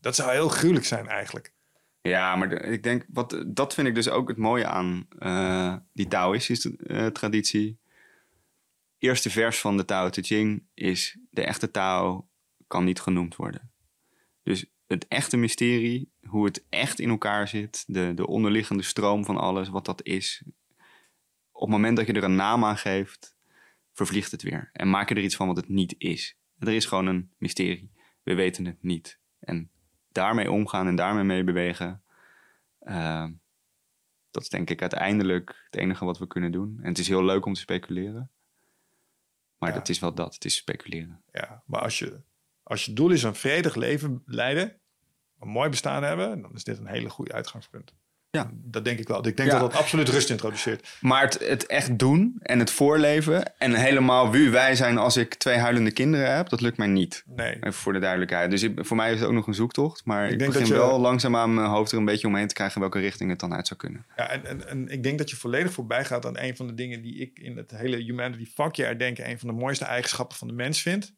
Dat 0.00 0.14
zou 0.14 0.30
heel 0.30 0.48
gruwelijk 0.48 0.86
zijn 0.86 1.08
eigenlijk. 1.08 1.52
ja 2.00 2.36
maar 2.36 2.48
de- 2.48 2.56
ik 2.60 2.82
denk, 2.82 3.04
wat, 3.08 3.44
dat 3.46 3.74
vind 3.74 3.88
ik 3.88 3.94
dus 3.94 4.08
ook 4.08 4.28
het 4.28 4.36
mooie 4.36 4.66
aan 4.66 5.06
eh, 5.18 5.76
die 5.92 6.08
Taoïstische 6.08 6.76
eh, 6.76 7.06
traditie. 7.06 7.78
Eerste 8.98 9.30
vers 9.30 9.60
van 9.60 9.76
de 9.76 9.84
Tao 9.84 10.08
Te 10.10 10.22
Ching 10.22 10.62
is: 10.74 11.18
de 11.30 11.44
echte 11.44 11.70
Tao 11.70 12.28
kan 12.66 12.84
niet 12.84 13.00
genoemd 13.00 13.36
worden. 13.36 13.70
Dus 14.42 14.66
het 14.88 15.08
echte 15.08 15.36
mysterie, 15.36 16.10
hoe 16.26 16.44
het 16.44 16.64
echt 16.68 16.98
in 16.98 17.08
elkaar 17.08 17.48
zit, 17.48 17.84
de, 17.86 18.14
de 18.14 18.26
onderliggende 18.26 18.82
stroom 18.82 19.24
van 19.24 19.36
alles, 19.36 19.68
wat 19.68 19.84
dat 19.84 20.02
is. 20.02 20.42
Op 21.52 21.60
het 21.60 21.70
moment 21.70 21.96
dat 21.96 22.06
je 22.06 22.12
er 22.12 22.24
een 22.24 22.36
naam 22.36 22.64
aan 22.64 22.76
geeft, 22.78 23.36
vervliegt 23.92 24.30
het 24.30 24.42
weer. 24.42 24.70
En 24.72 24.90
maak 24.90 25.08
je 25.08 25.14
er 25.14 25.22
iets 25.22 25.36
van 25.36 25.46
wat 25.46 25.56
het 25.56 25.68
niet 25.68 25.94
is. 25.98 26.36
Er 26.58 26.68
is 26.68 26.84
gewoon 26.86 27.06
een 27.06 27.30
mysterie. 27.38 27.90
We 28.22 28.34
weten 28.34 28.64
het 28.64 28.82
niet. 28.82 29.18
En 29.40 29.70
daarmee 30.12 30.50
omgaan 30.50 30.86
en 30.86 30.96
daarmee 30.96 31.24
mee 31.24 31.44
bewegen, 31.44 32.02
eh, 32.78 33.26
dat 34.30 34.42
is 34.42 34.48
denk 34.48 34.70
ik 34.70 34.80
uiteindelijk 34.80 35.62
het 35.70 35.80
enige 35.80 36.04
wat 36.04 36.18
we 36.18 36.26
kunnen 36.26 36.52
doen. 36.52 36.78
En 36.82 36.88
het 36.88 36.98
is 36.98 37.08
heel 37.08 37.24
leuk 37.24 37.44
om 37.44 37.52
te 37.54 37.60
speculeren. 37.60 38.30
Maar 39.58 39.68
Ja. 39.68 39.74
dat 39.74 39.88
is 39.88 39.98
wel 39.98 40.14
dat, 40.14 40.34
het 40.34 40.44
is 40.44 40.56
speculeren. 40.56 41.22
Ja, 41.32 41.62
maar 41.66 41.80
als 41.80 41.98
je, 41.98 42.20
als 42.62 42.84
je 42.84 42.92
doel 42.92 43.10
is 43.10 43.22
een 43.22 43.34
vredig 43.34 43.74
leven 43.74 44.22
leiden, 44.26 44.77
een 45.40 45.48
mooi 45.48 45.68
bestaan 45.68 46.02
hebben, 46.02 46.42
dan 46.42 46.50
is 46.54 46.64
dit 46.64 46.78
een 46.78 46.86
hele 46.86 47.08
goede 47.10 47.32
uitgangspunt. 47.32 47.94
Ja. 48.30 48.50
Dat 48.54 48.84
denk 48.84 48.98
ik 48.98 49.08
wel. 49.08 49.26
Ik 49.26 49.36
denk 49.36 49.50
Ja. 49.50 49.58
dat 49.58 49.70
dat 49.70 49.80
absoluut 49.80 50.08
rust 50.08 50.30
introduceert. 50.30 50.88
Maar 51.00 51.22
het, 51.22 51.38
het 51.48 51.66
echt 51.66 51.98
doen 51.98 52.36
en 52.42 52.58
het 52.58 52.70
voorleven 52.70 53.58
en 53.58 53.74
helemaal 53.74 54.30
wie 54.30 54.50
wij 54.50 54.74
zijn 54.74 54.98
als 54.98 55.16
ik 55.16 55.34
twee 55.34 55.56
huilende 55.56 55.90
kinderen 55.92 56.36
heb, 56.36 56.48
dat 56.48 56.60
lukt 56.60 56.76
mij 56.76 56.86
niet. 56.86 57.22
Nee. 57.26 57.54
Even 57.56 57.72
voor 57.72 57.92
de 57.92 57.98
duidelijkheid. 57.98 58.50
Dus 58.50 58.62
ik- 58.62 58.78
voor 58.86 58.96
mij 58.96 59.12
is 59.12 59.18
het 59.18 59.28
ook 59.28 59.34
nog 59.34 59.46
een 59.46 59.54
zoektocht. 59.54 60.04
Maar 60.04 60.22
ik, 60.30 60.38
denk 60.38 60.52
begin 60.52 60.68
dat 60.68 60.78
je- 60.78 60.86
wel 60.86 60.98
langzaamaan 61.00 61.54
mijn 61.54 61.66
hoofd 61.68 61.92
er 61.92 61.98
een 61.98 62.04
beetje 62.04 62.26
omheen 62.26 62.48
te 62.48 62.54
krijgen 62.54 62.80
welke 62.80 62.98
richting 62.98 63.30
het 63.30 63.40
dan 63.40 63.54
uit 63.54 63.66
zou 63.66 63.80
kunnen. 63.80 64.06
Ja, 64.16 64.28
en, 64.30 64.46
en, 64.46 64.68
en 64.68 64.88
ik 64.88 65.02
denk 65.02 65.18
dat 65.18 65.30
je 65.30 65.36
volledig 65.36 65.72
voorbij 65.72 66.04
gaat 66.04 66.26
aan 66.26 66.38
een 66.38 66.56
van 66.56 66.66
de 66.66 66.74
dingen 66.74 67.02
die 67.02 67.18
ik 67.18 67.38
in 67.38 67.56
het 67.56 67.70
hele 67.70 67.96
humanity 67.96 68.46
vakje 68.54 68.96
denken 68.96 69.30
een 69.30 69.38
van 69.38 69.48
de 69.48 69.54
mooiste 69.54 69.84
eigenschappen 69.84 70.36
van 70.36 70.48
de 70.48 70.54
mens 70.54 70.82
vind. 70.82 71.14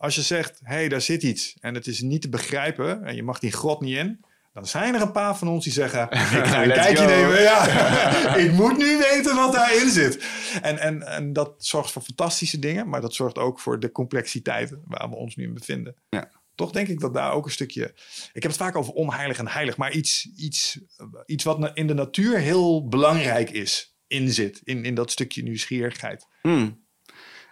Als 0.00 0.14
je 0.14 0.22
zegt, 0.22 0.60
hé, 0.62 0.74
hey, 0.74 0.88
daar 0.88 1.00
zit 1.00 1.22
iets 1.22 1.56
en 1.60 1.74
het 1.74 1.86
is 1.86 2.00
niet 2.00 2.22
te 2.22 2.28
begrijpen 2.28 3.04
en 3.04 3.14
je 3.14 3.22
mag 3.22 3.38
die 3.38 3.52
grot 3.52 3.80
niet 3.80 3.96
in, 3.96 4.24
dan 4.52 4.66
zijn 4.66 4.94
er 4.94 5.00
een 5.00 5.12
paar 5.12 5.36
van 5.36 5.48
ons 5.48 5.64
die 5.64 5.72
zeggen, 5.72 6.02
ik 6.10 6.18
ga 6.18 6.62
een 6.62 6.72
kijkje 6.72 6.96
go. 6.96 7.06
nemen. 7.06 7.42
Ja, 7.42 7.66
ik 8.44 8.52
moet 8.52 8.76
nu 8.76 8.98
weten 8.98 9.36
wat 9.36 9.52
daarin 9.52 9.90
zit. 9.90 10.24
En, 10.62 10.78
en, 10.78 11.02
en 11.02 11.32
dat 11.32 11.54
zorgt 11.58 11.92
voor 11.92 12.02
fantastische 12.02 12.58
dingen, 12.58 12.88
maar 12.88 13.00
dat 13.00 13.14
zorgt 13.14 13.38
ook 13.38 13.60
voor 13.60 13.80
de 13.80 13.92
complexiteit 13.92 14.74
waar 14.84 15.08
we 15.08 15.16
ons 15.16 15.36
nu 15.36 15.44
in 15.44 15.54
bevinden. 15.54 15.96
Ja. 16.08 16.30
Toch 16.54 16.72
denk 16.72 16.88
ik 16.88 17.00
dat 17.00 17.14
daar 17.14 17.32
ook 17.32 17.44
een 17.44 17.50
stukje. 17.50 17.94
Ik 18.32 18.42
heb 18.42 18.52
het 18.52 18.60
vaak 18.60 18.76
over 18.76 18.92
onheilig 18.92 19.38
en 19.38 19.48
heilig, 19.48 19.76
maar 19.76 19.92
iets, 19.92 20.28
iets, 20.36 20.78
iets 21.26 21.44
wat 21.44 21.70
in 21.74 21.86
de 21.86 21.94
natuur 21.94 22.38
heel 22.38 22.88
belangrijk 22.88 23.50
is, 23.50 23.96
in 24.06 24.32
zit. 24.32 24.60
In, 24.64 24.84
in 24.84 24.94
dat 24.94 25.10
stukje 25.10 25.42
nieuwsgierigheid. 25.42 26.26
Hmm. 26.42 26.88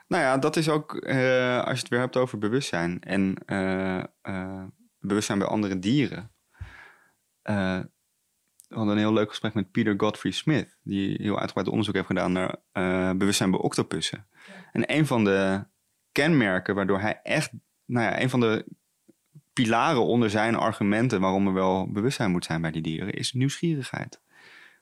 Nou 0.09 0.23
ja, 0.23 0.39
dat 0.39 0.57
is 0.57 0.69
ook 0.69 0.97
eh, 0.97 1.59
als 1.59 1.75
je 1.75 1.81
het 1.81 1.89
weer 1.89 2.01
hebt 2.01 2.17
over 2.17 2.39
bewustzijn 2.39 3.01
en 3.01 3.37
eh, 3.47 4.03
eh, 4.23 4.65
bewustzijn 4.99 5.39
bij 5.39 5.49
andere 5.49 5.79
dieren. 5.79 6.33
We 7.43 8.75
hadden 8.75 8.93
een 8.93 9.03
heel 9.03 9.13
leuk 9.13 9.29
gesprek 9.29 9.55
met 9.55 9.71
Peter 9.71 9.95
Godfrey 9.97 10.33
Smith, 10.33 10.79
die 10.83 11.19
heel 11.23 11.39
uitgebreid 11.39 11.69
onderzoek 11.69 11.95
heeft 11.95 12.07
gedaan 12.07 12.33
naar 12.33 13.17
bewustzijn 13.17 13.51
bij 13.51 13.61
octopussen. 13.61 14.27
En 14.73 14.93
een 14.95 15.07
van 15.07 15.25
de 15.25 15.67
kenmerken 16.13 16.75
waardoor 16.75 17.01
hij 17.01 17.21
echt, 17.23 17.51
nou 17.85 18.05
ja, 18.05 18.21
een 18.21 18.31
van 18.31 18.41
de 18.41 18.67
pilaren 19.53 20.05
onder 20.05 20.31
zijn 20.31 20.55
argumenten 20.55 21.21
waarom 21.21 21.47
er 21.47 21.53
wel 21.53 21.93
bewustzijn 21.93 22.31
moet 22.31 22.45
zijn 22.45 22.61
bij 22.61 22.71
die 22.71 22.83
dieren, 22.83 23.13
is 23.13 23.33
nieuwsgierigheid 23.33 24.21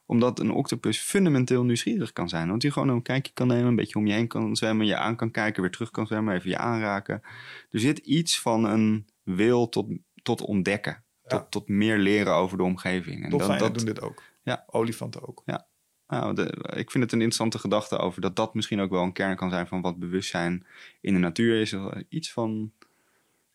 omdat 0.07 0.39
een 0.39 0.51
octopus 0.51 0.99
fundamenteel 0.99 1.65
nieuwsgierig 1.65 2.13
kan 2.13 2.29
zijn. 2.29 2.49
Want 2.49 2.63
hij 2.63 2.71
gewoon 2.71 2.89
een 2.89 3.03
kijkje 3.03 3.33
kan 3.33 3.47
nemen, 3.47 3.67
een 3.67 3.77
beetje 3.77 3.99
om 3.99 4.07
je 4.07 4.13
heen 4.13 4.29
kan 4.29 4.57
zwemmen, 4.57 4.87
je 4.87 4.97
aan 4.97 5.17
kan 5.17 5.31
kijken, 5.31 5.63
weer 5.63 5.71
terug 5.71 5.91
kan 5.91 6.07
zwemmen, 6.07 6.35
even 6.35 6.51
je 6.51 6.59
aanraken. 6.59 7.23
Er 7.71 7.81
zit 7.81 7.99
iets 7.99 8.41
van 8.41 8.65
een 8.65 9.07
wil 9.23 9.69
tot, 9.69 9.87
tot 10.23 10.41
ontdekken. 10.41 11.05
Ja. 11.23 11.39
Tot, 11.39 11.51
tot 11.51 11.69
meer 11.69 11.99
leren 11.99 12.35
over 12.35 12.57
de 12.57 12.63
omgeving. 12.63 13.25
En 13.25 13.31
Dolfijnen 13.31 13.59
dat, 13.59 13.75
doen 13.75 13.85
dit 13.85 14.01
ook. 14.01 14.23
Ja. 14.43 14.65
Olifanten 14.67 15.29
ook. 15.29 15.43
nou, 16.07 16.35
de, 16.35 16.45
ik 16.77 16.91
vind 16.91 17.05
het 17.05 17.13
een 17.13 17.21
interessante 17.21 17.59
gedachte 17.59 17.97
over 17.97 18.21
dat 18.21 18.37
dat 18.37 18.55
misschien 18.55 18.81
ook 18.81 18.91
wel 18.91 19.03
een 19.03 19.13
kern 19.13 19.37
kan 19.37 19.51
zijn 19.51 19.67
van 19.67 19.81
wat 19.81 19.99
bewustzijn 19.99 20.67
in 21.01 21.13
de 21.13 21.19
natuur 21.19 21.61
is. 21.61 21.73
Er 21.73 22.05
Iets 22.09 22.33
van 22.33 22.73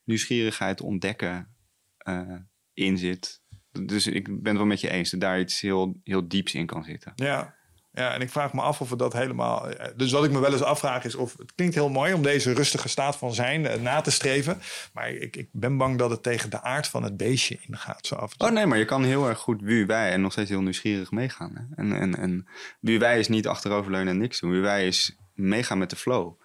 nieuwsgierigheid 0.04 0.82
ontdekken 0.82 1.56
eh, 1.98 2.36
in 2.74 2.98
zit. 2.98 3.41
Dus 3.80 4.08
ik 4.08 4.26
ben 4.26 4.46
het 4.46 4.58
wel 4.58 4.66
met 4.66 4.82
je 4.82 4.90
eens 4.90 5.10
dat 5.12 5.20
daar 5.20 5.40
iets 5.40 5.62
heel, 5.62 5.96
heel 6.04 6.28
dieps 6.28 6.54
in 6.54 6.66
kan 6.66 6.84
zitten. 6.84 7.12
Ja. 7.16 7.56
ja, 7.94 8.14
en 8.14 8.22
ik 8.22 8.30
vraag 8.30 8.54
me 8.54 8.62
af 8.62 8.82
of 8.82 8.90
we 8.90 8.96
dat 8.96 9.14
helemaal... 9.14 9.68
Dus 9.96 10.12
wat 10.12 10.24
ik 10.24 10.32
me 10.32 10.40
wel 10.40 10.52
eens 10.52 10.62
afvraag 10.64 11.04
is 11.04 11.16
of... 11.16 11.38
Het 11.38 11.54
klinkt 11.56 11.76
heel 11.76 11.90
mooi 11.90 12.14
om 12.14 12.22
deze 12.22 12.54
rustige 12.54 12.88
staat 12.90 13.16
van 13.16 13.34
zijn 13.34 13.66
eh, 13.66 13.82
na 13.82 14.02
te 14.02 14.12
streven. 14.12 14.62
Maar 14.94 15.10
ik, 15.10 15.36
ik 15.36 15.50
ben 15.52 15.78
bang 15.78 15.98
dat 15.98 16.10
het 16.10 16.24
tegen 16.24 16.50
de 16.50 16.62
aard 16.62 16.88
van 16.88 17.04
het 17.04 17.18
beestje 17.18 17.58
ingaat. 17.68 18.06
Zo 18.08 18.16
af 18.16 18.32
en 18.32 18.38
toe. 18.38 18.48
Oh 18.48 18.54
nee, 18.54 18.66
maar 18.66 18.78
je 18.78 18.86
kan 18.86 19.04
heel 19.04 19.28
erg 19.28 19.40
goed 19.40 19.62
wie 19.62 19.86
wij 19.86 20.12
en 20.12 20.22
nog 20.22 20.32
steeds 20.32 20.50
heel 20.50 20.62
nieuwsgierig 20.62 21.12
meegaan. 21.12 21.52
Hè? 21.56 21.82
En, 21.84 22.00
en, 22.00 22.18
en 22.18 22.48
wie 22.80 23.00
wij 23.00 23.20
is 23.20 23.28
niet 23.28 23.48
achteroverleunen 23.48 24.14
en 24.14 24.20
niks 24.20 24.40
doen. 24.40 24.52
Wie 24.52 24.62
wij 24.62 24.88
is 24.88 25.16
meegaan 25.34 25.78
met 25.78 25.90
de 25.90 25.96
flow. 25.96 26.40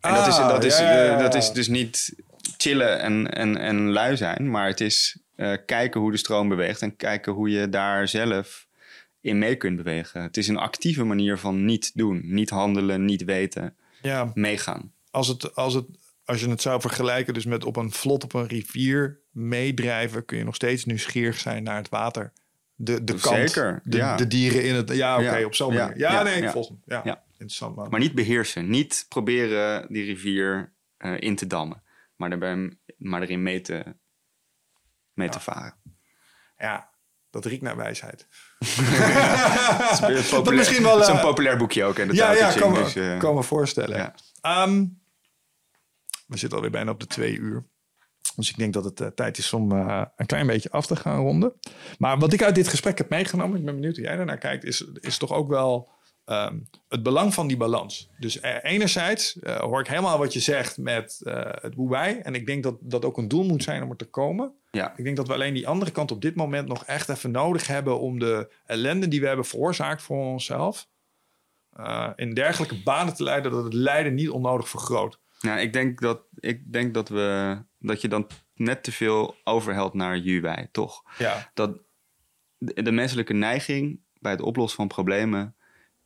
En 0.00 0.14
dat, 0.14 0.26
is, 0.26 0.36
Ah, 0.38 0.48
dat, 0.48 0.64
is, 0.64 0.78
ja, 0.78 0.92
ja, 0.92 1.02
ja. 1.04 1.12
eh, 1.14 1.18
dat 1.18 1.34
is 1.34 1.52
dus 1.52 1.68
niet 1.68 2.14
chillen 2.56 3.00
en, 3.00 3.30
en, 3.30 3.56
en 3.56 3.90
lui 3.90 4.16
zijn, 4.16 4.50
maar 4.50 4.66
het 4.66 4.80
is 4.80 5.18
eh, 5.38 5.52
kijken 5.66 6.00
hoe 6.00 6.10
de 6.10 6.16
stroom 6.16 6.48
beweegt 6.48 6.82
en 6.82 6.96
kijken 6.96 7.32
hoe 7.32 7.50
je 7.50 7.68
daar 7.68 8.08
zelf 8.08 8.66
in 9.20 9.38
mee 9.38 9.56
kunt 9.56 9.76
bewegen. 9.76 10.22
Het 10.22 10.36
is 10.36 10.48
een 10.48 10.56
actieve 10.56 11.04
manier 11.04 11.38
van 11.38 11.64
niet 11.64 11.90
doen, 11.94 12.20
niet 12.24 12.50
handelen, 12.50 13.04
niet 13.04 13.24
weten, 13.24 13.76
Ja, 14.02 14.30
meegaan. 14.34 14.92
als, 15.10 15.28
het, 15.28 15.54
als, 15.54 15.74
het, 15.74 15.86
als 16.24 16.40
je 16.40 16.48
het 16.48 16.62
zou 16.62 16.80
vergelijken 16.80 17.34
dus 17.34 17.44
met 17.44 17.64
op 17.64 17.76
een 17.76 17.92
vlot 17.92 18.24
op 18.24 18.34
een 18.34 18.46
rivier 18.46 19.20
meedrijven... 19.30 20.24
kun 20.24 20.38
je 20.38 20.44
nog 20.44 20.54
steeds 20.54 20.84
nieuwsgierig 20.84 21.38
zijn 21.38 21.62
naar 21.62 21.76
het 21.76 21.88
water. 21.88 22.32
De, 22.74 23.04
de 23.04 23.14
kant, 23.14 23.50
Zeker, 23.50 23.80
de, 23.84 23.96
ja. 23.96 24.16
de 24.16 24.26
dieren 24.26 24.64
in 24.64 24.74
het... 24.74 24.94
Ja, 24.94 25.14
oké, 25.18 25.36
Ja, 25.36 25.44
op 25.44 25.54
zo'n 25.54 25.72
ja, 25.72 25.86
manier. 25.86 25.98
Ja, 25.98 26.22
nee, 26.22 26.48
volgens 26.48 26.78
Ja. 26.86 27.24
interessant 27.30 27.76
man. 27.76 27.88
Maar 27.90 28.00
niet 28.00 28.14
beheersen, 28.14 28.70
niet 28.70 29.06
proberen 29.08 29.86
die 29.92 30.04
rivier 30.04 30.72
eh, 30.96 31.14
in 31.18 31.36
te 31.36 31.46
dammen, 31.46 31.82
maar, 32.16 32.30
daarbij, 32.30 32.70
maar 32.96 33.22
erin 33.22 33.42
mee 33.42 33.60
te, 33.60 33.84
mee 35.18 35.28
te 35.28 35.40
varen. 35.40 35.74
Ja, 36.56 36.90
dat 37.30 37.44
riekt 37.44 37.62
naar 37.62 37.76
wijsheid. 37.76 38.26
Dat 40.00 40.10
is 40.10 40.50
misschien 40.50 40.82
wel, 40.82 41.02
eh, 41.02 41.20
populair 41.20 41.56
boekje 41.56 41.84
ook. 41.84 41.96
Hè, 41.96 42.06
de 42.06 42.14
Ja, 42.14 42.32
ja, 42.32 42.52
kan 42.52 42.72
me, 42.72 42.82
dus, 42.82 42.96
eh, 42.96 43.18
kan 43.18 43.34
me 43.34 43.42
voorstellen. 43.42 43.96
ja. 43.96 44.14
Ehm, 44.40 44.84
we 46.26 46.36
zitten 46.36 46.56
alweer 46.58 46.72
bijna 46.72 46.90
op 46.90 47.00
de 47.00 47.06
twee 47.06 47.36
uur. 47.36 47.66
Dus 48.36 48.50
ik 48.50 48.56
denk 48.56 48.72
dat 48.72 48.84
het 48.84 49.00
eh, 49.00 49.06
tijd 49.06 49.38
is 49.38 49.52
om 49.52 49.72
eh, 49.72 50.02
een 50.16 50.26
klein 50.26 50.46
beetje 50.46 50.70
af 50.70 50.86
te 50.86 50.96
gaan 50.96 51.20
ronden. 51.20 51.52
Maar 51.98 52.18
wat 52.18 52.32
ik 52.32 52.42
uit 52.42 52.54
dit 52.54 52.68
gesprek 52.68 52.98
heb 52.98 53.08
meegenomen, 53.10 53.58
ik 53.58 53.64
ben 53.64 53.74
benieuwd 53.74 53.96
hoe 53.96 54.04
jij 54.04 54.16
daarnaar 54.16 54.38
kijkt, 54.38 54.64
is, 54.64 54.84
is 55.00 55.18
toch 55.18 55.32
ook 55.32 55.48
wel 55.48 55.90
ehm, 56.24 56.58
het 56.88 57.02
belang 57.02 57.34
van 57.34 57.46
die 57.46 57.56
balans. 57.56 58.10
Dus 58.18 58.42
enerzijds 58.62 59.38
eh, 59.38 59.56
hoor 59.56 59.80
ik 59.80 59.86
helemaal 59.86 60.18
wat 60.18 60.32
je 60.32 60.40
zegt 60.40 60.78
met 60.78 61.20
eh, 61.22 61.42
het 61.50 61.74
hoe 61.74 61.90
wij. 61.90 62.20
En 62.22 62.34
ik 62.34 62.46
denk 62.46 62.62
dat 62.62 62.76
dat 62.80 63.04
ook 63.04 63.16
een 63.16 63.28
doel 63.28 63.44
moet 63.44 63.62
zijn 63.62 63.82
om 63.82 63.90
er 63.90 63.96
te 63.96 64.10
komen. 64.10 64.52
Ja. 64.70 64.96
Ik 64.96 65.04
denk 65.04 65.16
dat 65.16 65.26
we 65.26 65.32
alleen 65.34 65.54
die 65.54 65.68
andere 65.68 65.90
kant 65.90 66.10
op 66.10 66.20
dit 66.22 66.34
moment 66.34 66.68
nog 66.68 66.84
echt 66.84 67.08
even 67.08 67.30
nodig 67.30 67.66
hebben 67.66 68.00
om 68.00 68.18
de 68.18 68.52
ellende 68.66 69.08
die 69.08 69.20
we 69.20 69.26
hebben 69.26 69.44
veroorzaakt 69.46 70.02
voor 70.02 70.24
onszelf. 70.24 70.88
eh, 71.70 72.10
in 72.16 72.34
dergelijke 72.34 72.82
banen 72.82 73.14
te 73.14 73.22
leiden 73.22 73.50
dat 73.52 73.64
het 73.64 73.72
lijden 73.72 74.14
niet 74.14 74.30
onnodig 74.30 74.68
vergroot. 74.68 75.20
Nou, 75.40 75.60
ik 75.60 75.72
denk 75.72 76.00
dat, 76.00 76.22
ik 76.34 76.72
denk 76.72 76.94
dat, 76.94 77.08
we, 77.08 77.58
dat 77.78 78.00
je 78.00 78.08
dan 78.08 78.26
net 78.54 78.82
te 78.82 78.92
veel 78.92 79.36
overhelt 79.44 79.94
naar 79.94 80.16
juwij, 80.16 80.68
toch? 80.72 81.02
Ja, 81.18 81.50
Dat 81.54 81.78
de, 82.58 82.82
de 82.82 82.92
menselijke 82.92 83.32
neiging 83.32 84.00
bij 84.20 84.32
het 84.32 84.40
oplossen 84.40 84.76
van 84.76 84.88
problemen 84.88 85.56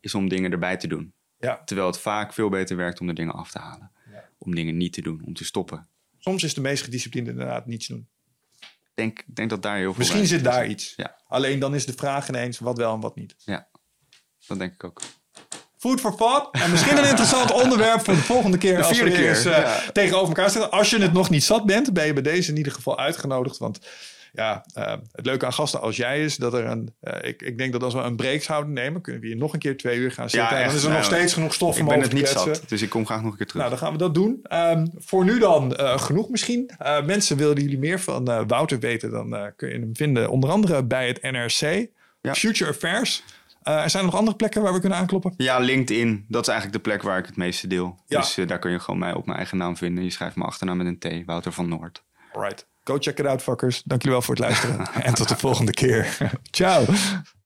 is 0.00 0.14
om 0.14 0.28
dingen 0.28 0.52
erbij 0.52 0.76
te 0.76 0.86
doen. 0.88 1.14
ja. 1.38 1.62
Terwijl 1.64 1.86
het 1.88 1.98
vaak 1.98 2.32
veel 2.32 2.48
beter 2.48 2.76
werkt 2.76 3.00
om 3.00 3.06
de 3.06 3.12
dingen 3.12 3.34
af 3.34 3.50
te 3.50 3.58
halen. 3.58 3.90
Ja. 4.10 4.28
Om 4.38 4.54
dingen 4.54 4.76
niet 4.76 4.92
te 4.92 5.02
doen, 5.02 5.22
om 5.24 5.34
te 5.34 5.44
stoppen. 5.44 5.88
soms 6.18 6.42
is 6.42 6.54
de 6.54 6.60
meest 6.60 6.82
gedisciplineerd 6.84 7.32
inderdaad 7.34 7.66
niets 7.66 7.86
doen. 7.86 8.08
Ik 8.94 8.98
denk, 9.02 9.22
denk 9.26 9.50
dat 9.50 9.62
daar 9.62 9.76
heel 9.76 9.90
veel 9.90 9.98
Misschien 9.98 10.26
zit 10.26 10.44
daar 10.44 10.66
iets. 10.66 10.92
Ja. 10.96 11.16
Alleen 11.26 11.58
dan 11.58 11.74
is 11.74 11.86
de 11.86 11.92
vraag 11.92 12.28
ineens 12.28 12.58
wat 12.58 12.76
wel 12.76 12.94
en 12.94 13.00
wat 13.00 13.16
niet. 13.16 13.34
Ja, 13.38 13.68
dat 14.46 14.58
denk 14.58 14.72
ik 14.72 14.84
ook. 14.84 15.00
Food 15.76 16.00
for 16.00 16.16
thought. 16.16 16.62
En 16.62 16.70
misschien 16.70 16.98
een 16.98 17.08
interessant 17.08 17.52
onderwerp 17.62 18.04
voor 18.04 18.14
de 18.14 18.20
volgende 18.20 18.58
keer. 18.58 18.76
De 18.76 18.84
als 18.84 18.98
we 18.98 19.04
weer 19.04 19.28
eens, 19.28 19.44
eh, 19.44 19.56
ja. 19.56 19.90
tegenover 19.92 20.28
elkaar 20.28 20.50
zitten. 20.50 20.70
Als 20.70 20.90
je 20.90 20.98
het 20.98 21.12
nog 21.12 21.30
niet 21.30 21.44
zat 21.44 21.66
bent, 21.66 21.92
ben 21.92 22.06
je 22.06 22.12
bij 22.12 22.22
deze 22.22 22.50
in 22.50 22.56
ieder 22.56 22.72
geval 22.72 22.98
uitgenodigd. 22.98 23.58
Want 23.58 23.78
ja, 24.32 24.64
eh, 24.74 24.94
het 25.12 25.26
leuke 25.26 25.46
aan 25.46 25.52
gasten 25.52 25.80
als 25.80 25.96
jij 25.96 26.24
is 26.24 26.36
dat 26.36 26.54
er 26.54 26.64
een. 26.64 26.94
eh, 27.00 27.28
ik, 27.28 27.42
ik 27.42 27.58
denk 27.58 27.72
dat 27.72 27.82
als 27.82 27.94
we 27.94 28.00
een 28.00 28.16
break 28.16 28.42
zouden 28.42 28.72
nemen, 28.72 29.00
kunnen 29.00 29.20
we 29.20 29.26
hier 29.26 29.36
nog 29.36 29.52
een 29.52 29.58
keer 29.58 29.76
twee 29.76 29.98
uur 29.98 30.12
gaan 30.12 30.30
zitten. 30.30 30.56
en 30.58 30.66
dan 30.66 30.74
is 30.74 30.84
er 30.84 30.90
nog 30.90 31.04
steeds 31.04 31.32
genoeg 31.32 31.54
stof 31.54 31.74
Ik 31.74 31.80
om 31.82 31.88
ben 31.88 31.96
over 31.96 32.08
het 32.08 32.18
niet 32.18 32.28
zat, 32.28 32.62
dus 32.66 32.82
ik 32.82 32.90
kom 32.90 33.06
graag 33.06 33.22
nog 33.22 33.30
een 33.30 33.36
keer 33.36 33.46
terug. 33.46 33.62
Nou, 33.62 33.74
dan 33.74 33.84
gaan 33.84 33.92
we 33.92 33.98
dat 33.98 34.14
doen. 34.14 34.40
Ehm, 34.42 34.86
voor 34.98 35.24
nu 35.24 35.38
dan 35.38 35.76
eh, 35.76 35.98
genoeg 35.98 36.28
misschien. 36.28 36.70
Eh, 36.78 37.04
mensen, 37.04 37.36
willen 37.36 37.60
jullie 37.60 37.78
meer 37.78 38.00
van 38.00 38.46
Wouter 38.46 38.78
weten, 38.78 39.10
dan 39.10 39.52
kun 39.56 39.68
je 39.68 39.78
hem 39.78 39.96
vinden 39.96 40.30
onder 40.30 40.50
andere 40.50 40.84
bij 40.84 41.06
het 41.06 41.22
NRC. 41.22 41.88
Ja. 42.20 42.34
Future 42.34 42.70
Affairs. 42.70 43.22
Eh, 43.62 43.82
er 43.82 43.90
zijn 43.90 44.04
nog 44.04 44.14
andere 44.14 44.36
plekken 44.36 44.62
waar 44.62 44.72
we 44.72 44.80
kunnen 44.80 44.98
aankloppen. 44.98 45.34
Ja, 45.36 45.58
LinkedIn. 45.58 46.24
Dat 46.28 46.42
is 46.42 46.48
eigenlijk 46.48 46.84
de 46.84 46.90
plek 46.90 47.02
waar 47.02 47.18
ik 47.18 47.26
het 47.26 47.36
meeste 47.36 47.66
deel. 47.66 47.98
Ja. 48.06 48.20
Dus 48.20 48.38
daar 48.46 48.58
kun 48.58 48.70
je 48.70 48.78
gewoon 48.78 49.00
mij 49.00 49.12
op 49.12 49.26
mijn 49.26 49.36
eigen 49.38 49.56
naam 49.56 49.76
vinden. 49.76 50.04
Je 50.04 50.10
schrijft 50.10 50.36
mijn 50.36 50.48
achternaam 50.48 50.76
met 50.76 50.86
een 50.86 50.98
T. 51.22 51.26
Wouter 51.26 51.52
van 51.52 51.68
Noord. 51.68 52.02
Alright. 52.32 52.66
Go 52.84 52.98
check 52.98 53.18
it 53.18 53.26
out, 53.26 53.42
fuckers. 53.42 53.82
Dank 53.84 54.02
jullie 54.02 54.16
wel 54.16 54.26
voor 54.26 54.34
het 54.34 54.44
luisteren. 54.44 54.86
en 55.02 55.14
tot 55.14 55.28
de 55.28 55.36
volgende 55.36 55.72
keer. 55.72 56.16
Ciao. 56.50 56.84